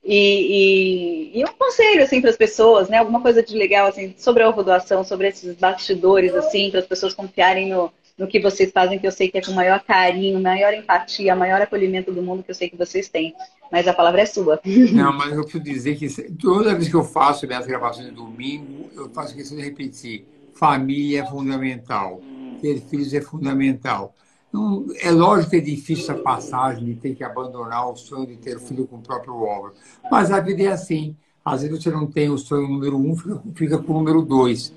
e, 0.04 1.32
e, 1.34 1.40
e, 1.40 1.44
um 1.44 1.52
conselho 1.54 2.04
assim 2.04 2.20
para 2.20 2.30
as 2.30 2.36
pessoas, 2.36 2.88
né? 2.88 2.98
Alguma 2.98 3.20
coisa 3.20 3.42
de 3.42 3.56
legal 3.56 3.88
assim 3.88 4.14
sobre 4.16 4.44
a 4.44 4.50
doação, 4.52 5.02
sobre 5.02 5.26
esses 5.26 5.56
bastidores 5.56 6.32
assim, 6.36 6.70
para 6.70 6.78
as 6.78 6.86
pessoas 6.86 7.14
confiarem 7.14 7.70
no, 7.70 7.92
no 8.16 8.28
que 8.28 8.40
vocês 8.40 8.70
fazem, 8.70 8.98
que 8.98 9.06
eu 9.06 9.12
sei 9.12 9.28
que 9.28 9.38
é 9.38 9.42
com 9.42 9.52
maior 9.52 9.80
carinho, 9.82 10.40
maior 10.40 10.72
empatia, 10.72 11.34
maior 11.34 11.60
acolhimento 11.60 12.12
do 12.12 12.22
mundo 12.22 12.42
que 12.42 12.50
eu 12.50 12.54
sei 12.54 12.70
que 12.70 12.76
vocês 12.76 13.08
têm. 13.08 13.34
Mas 13.70 13.88
a 13.88 13.94
palavra 13.94 14.22
é 14.22 14.26
sua. 14.26 14.60
Não, 14.92 15.12
mas 15.12 15.32
eu 15.32 15.42
preciso 15.42 15.64
dizer 15.64 15.96
que 15.96 16.08
toda 16.34 16.74
vez 16.74 16.88
que 16.88 16.94
eu 16.94 17.02
faço 17.02 17.46
minhas 17.46 17.66
gravações 17.66 18.06
de 18.06 18.14
domingo, 18.14 18.88
eu 18.94 19.10
faço 19.10 19.34
questão 19.34 19.56
de 19.56 19.64
repetir: 19.64 20.26
família 20.54 21.22
é 21.22 21.26
fundamental, 21.26 22.20
ter 22.60 22.80
filhos 22.80 23.12
é 23.12 23.20
fundamental. 23.20 24.14
Não, 24.52 24.86
é 25.00 25.10
lógico 25.10 25.50
que 25.50 25.56
é 25.56 25.60
difícil 25.60 26.04
essa 26.04 26.14
passagem 26.14 26.84
de 26.84 26.94
ter 26.94 27.16
que 27.16 27.24
abandonar 27.24 27.90
o 27.90 27.96
sonho 27.96 28.28
de 28.28 28.36
ter 28.36 28.60
filho 28.60 28.86
com 28.86 28.96
o 28.96 29.02
próprio 29.02 29.34
óvulo, 29.34 29.74
mas 30.08 30.30
a 30.30 30.38
vida 30.38 30.62
é 30.62 30.68
assim. 30.68 31.16
Às 31.44 31.62
vezes 31.62 31.82
você 31.82 31.90
não 31.90 32.06
tem 32.06 32.30
o 32.30 32.38
sonho 32.38 32.68
número 32.68 32.96
um, 32.96 33.16
fica, 33.16 33.42
fica 33.54 33.78
com 33.78 33.92
o 33.92 33.96
número 33.96 34.22
dois 34.22 34.72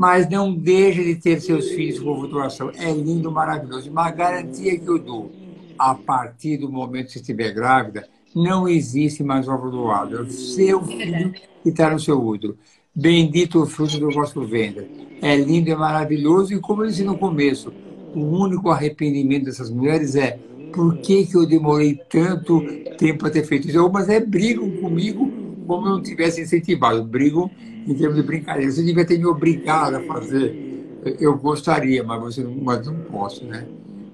mas 0.00 0.26
não 0.30 0.54
deixe 0.54 1.04
de 1.04 1.14
ter 1.16 1.42
seus 1.42 1.68
filhos 1.72 2.00
com 2.00 2.08
ovulação. 2.08 2.72
É 2.74 2.90
lindo, 2.90 3.30
maravilhoso. 3.30 3.90
Uma 3.90 4.10
garantia 4.10 4.78
que 4.78 4.88
eu 4.88 4.98
dou, 4.98 5.30
a 5.78 5.94
partir 5.94 6.56
do 6.56 6.72
momento 6.72 7.08
que 7.08 7.12
você 7.12 7.18
estiver 7.18 7.52
grávida, 7.52 8.08
não 8.34 8.66
existe 8.66 9.22
mais 9.22 9.46
óvulo 9.46 9.72
doado. 9.72 10.16
É 10.16 10.20
o 10.22 10.30
seu 10.30 10.82
filho 10.86 11.34
que 11.62 11.68
está 11.68 11.90
no 11.90 12.00
seu 12.00 12.18
útero. 12.18 12.56
Bendito 12.94 13.62
o 13.62 13.66
fruto 13.66 14.00
do 14.00 14.10
vosso 14.10 14.42
ventre. 14.42 14.90
É 15.20 15.36
lindo, 15.36 15.70
é 15.70 15.76
maravilhoso. 15.76 16.54
E 16.54 16.60
como 16.60 16.82
eu 16.82 16.88
disse 16.88 17.04
no 17.04 17.18
começo, 17.18 17.70
o 18.14 18.20
único 18.20 18.70
arrependimento 18.70 19.44
dessas 19.44 19.68
mulheres 19.68 20.16
é 20.16 20.38
por 20.72 20.96
que, 20.96 21.26
que 21.26 21.36
eu 21.36 21.44
demorei 21.44 22.00
tanto 22.08 22.62
tempo 22.96 23.18
para 23.18 23.30
ter 23.30 23.44
feito 23.44 23.68
isso? 23.68 23.90
Mas 23.92 24.08
é 24.08 24.18
brigam 24.18 24.70
comigo 24.78 25.30
como 25.66 25.86
eu 25.86 25.90
não 25.90 26.02
tivesse 26.02 26.40
incentivado. 26.40 27.04
Brigam 27.04 27.50
em 27.86 27.94
termos 27.94 28.16
de 28.16 28.22
brincadeira. 28.22 28.70
Você 28.70 28.82
devia 28.82 29.06
ter 29.06 29.18
me 29.18 29.26
obrigado 29.26 29.96
a 29.96 30.02
fazer. 30.02 30.70
Eu 31.18 31.36
gostaria, 31.36 32.02
mas, 32.02 32.20
você 32.20 32.44
mas 32.44 32.86
não 32.86 32.94
posso, 33.04 33.44
né? 33.44 33.66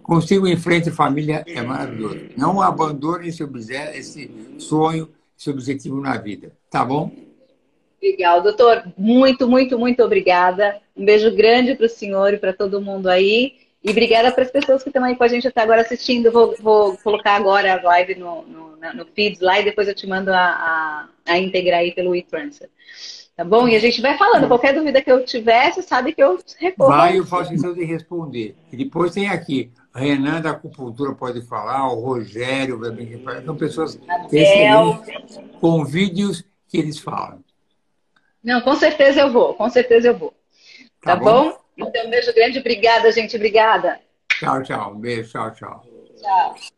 Consigo 0.02 0.46
em 0.46 0.56
frente, 0.56 0.90
família 0.90 1.42
é 1.46 1.60
maravilhoso. 1.60 2.20
Não 2.36 2.60
abandone 2.62 3.28
esse, 3.28 3.42
esse 3.94 4.30
sonho, 4.58 5.08
esse 5.36 5.50
objetivo 5.50 6.00
na 6.00 6.16
vida. 6.16 6.52
Tá 6.70 6.84
bom? 6.84 7.10
Legal, 8.00 8.40
doutor. 8.40 8.84
Muito, 8.96 9.48
muito, 9.48 9.76
muito 9.76 10.02
obrigada. 10.04 10.76
Um 10.96 11.04
beijo 11.04 11.34
grande 11.34 11.74
para 11.74 11.86
o 11.86 11.88
senhor 11.88 12.32
e 12.32 12.38
para 12.38 12.52
todo 12.52 12.80
mundo 12.80 13.08
aí. 13.08 13.54
E 13.82 13.90
obrigada 13.90 14.30
para 14.30 14.44
as 14.44 14.50
pessoas 14.50 14.82
que 14.82 14.88
estão 14.88 15.02
aí 15.02 15.16
com 15.16 15.24
a 15.24 15.28
gente 15.28 15.48
até 15.48 15.60
agora 15.60 15.80
assistindo. 15.80 16.30
Vou, 16.30 16.54
vou 16.60 16.96
colocar 16.98 17.34
agora 17.34 17.74
a 17.74 17.82
live 17.82 18.14
no, 18.14 18.42
no, 18.42 18.76
no 18.94 19.06
feeds 19.06 19.40
lá 19.40 19.60
e 19.60 19.64
depois 19.64 19.88
eu 19.88 19.94
te 19.94 20.06
mando 20.06 20.32
a, 20.32 20.38
a, 20.38 21.08
a 21.26 21.38
integrar 21.38 21.80
aí 21.80 21.92
pelo 21.92 22.14
e-transfer. 22.14 22.68
Tá 23.36 23.44
bom? 23.44 23.68
E 23.68 23.76
a 23.76 23.78
gente 23.78 24.00
vai 24.00 24.16
falando. 24.16 24.48
Qualquer 24.48 24.72
dúvida 24.72 25.02
que 25.02 25.12
eu 25.12 25.22
tiver, 25.22 25.70
você 25.70 25.82
sabe 25.82 26.14
que 26.14 26.22
eu 26.22 26.38
recorro. 26.58 26.90
Vai, 26.90 27.18
eu 27.18 27.26
faço 27.26 27.50
questão 27.50 27.74
de 27.74 27.84
responder. 27.84 28.56
E 28.72 28.76
depois 28.76 29.12
tem 29.12 29.28
aqui, 29.28 29.70
Renan 29.94 30.40
da 30.40 30.52
Acupuntura 30.52 31.14
pode 31.14 31.42
falar, 31.42 31.92
o 31.92 32.00
Rogério, 32.00 32.80
são 33.44 33.54
pessoas 33.54 34.00
excelentes, 34.32 35.38
com 35.60 35.84
vídeos 35.84 36.42
que 36.66 36.78
eles 36.78 36.98
falam. 36.98 37.44
Não, 38.42 38.62
com 38.62 38.74
certeza 38.74 39.20
eu 39.20 39.30
vou, 39.30 39.52
com 39.54 39.68
certeza 39.68 40.08
eu 40.08 40.16
vou. 40.16 40.32
Tá, 41.02 41.14
tá 41.14 41.16
bom? 41.16 41.50
bom? 41.50 41.58
Então, 41.76 42.06
um 42.06 42.10
beijo 42.10 42.32
grande. 42.34 42.58
Obrigada, 42.58 43.12
gente. 43.12 43.36
Obrigada. 43.36 44.00
Tchau, 44.28 44.62
tchau. 44.62 44.92
Um 44.92 44.98
beijo. 44.98 45.30
Tchau, 45.30 45.50
tchau. 45.52 45.84
Tchau. 46.20 46.75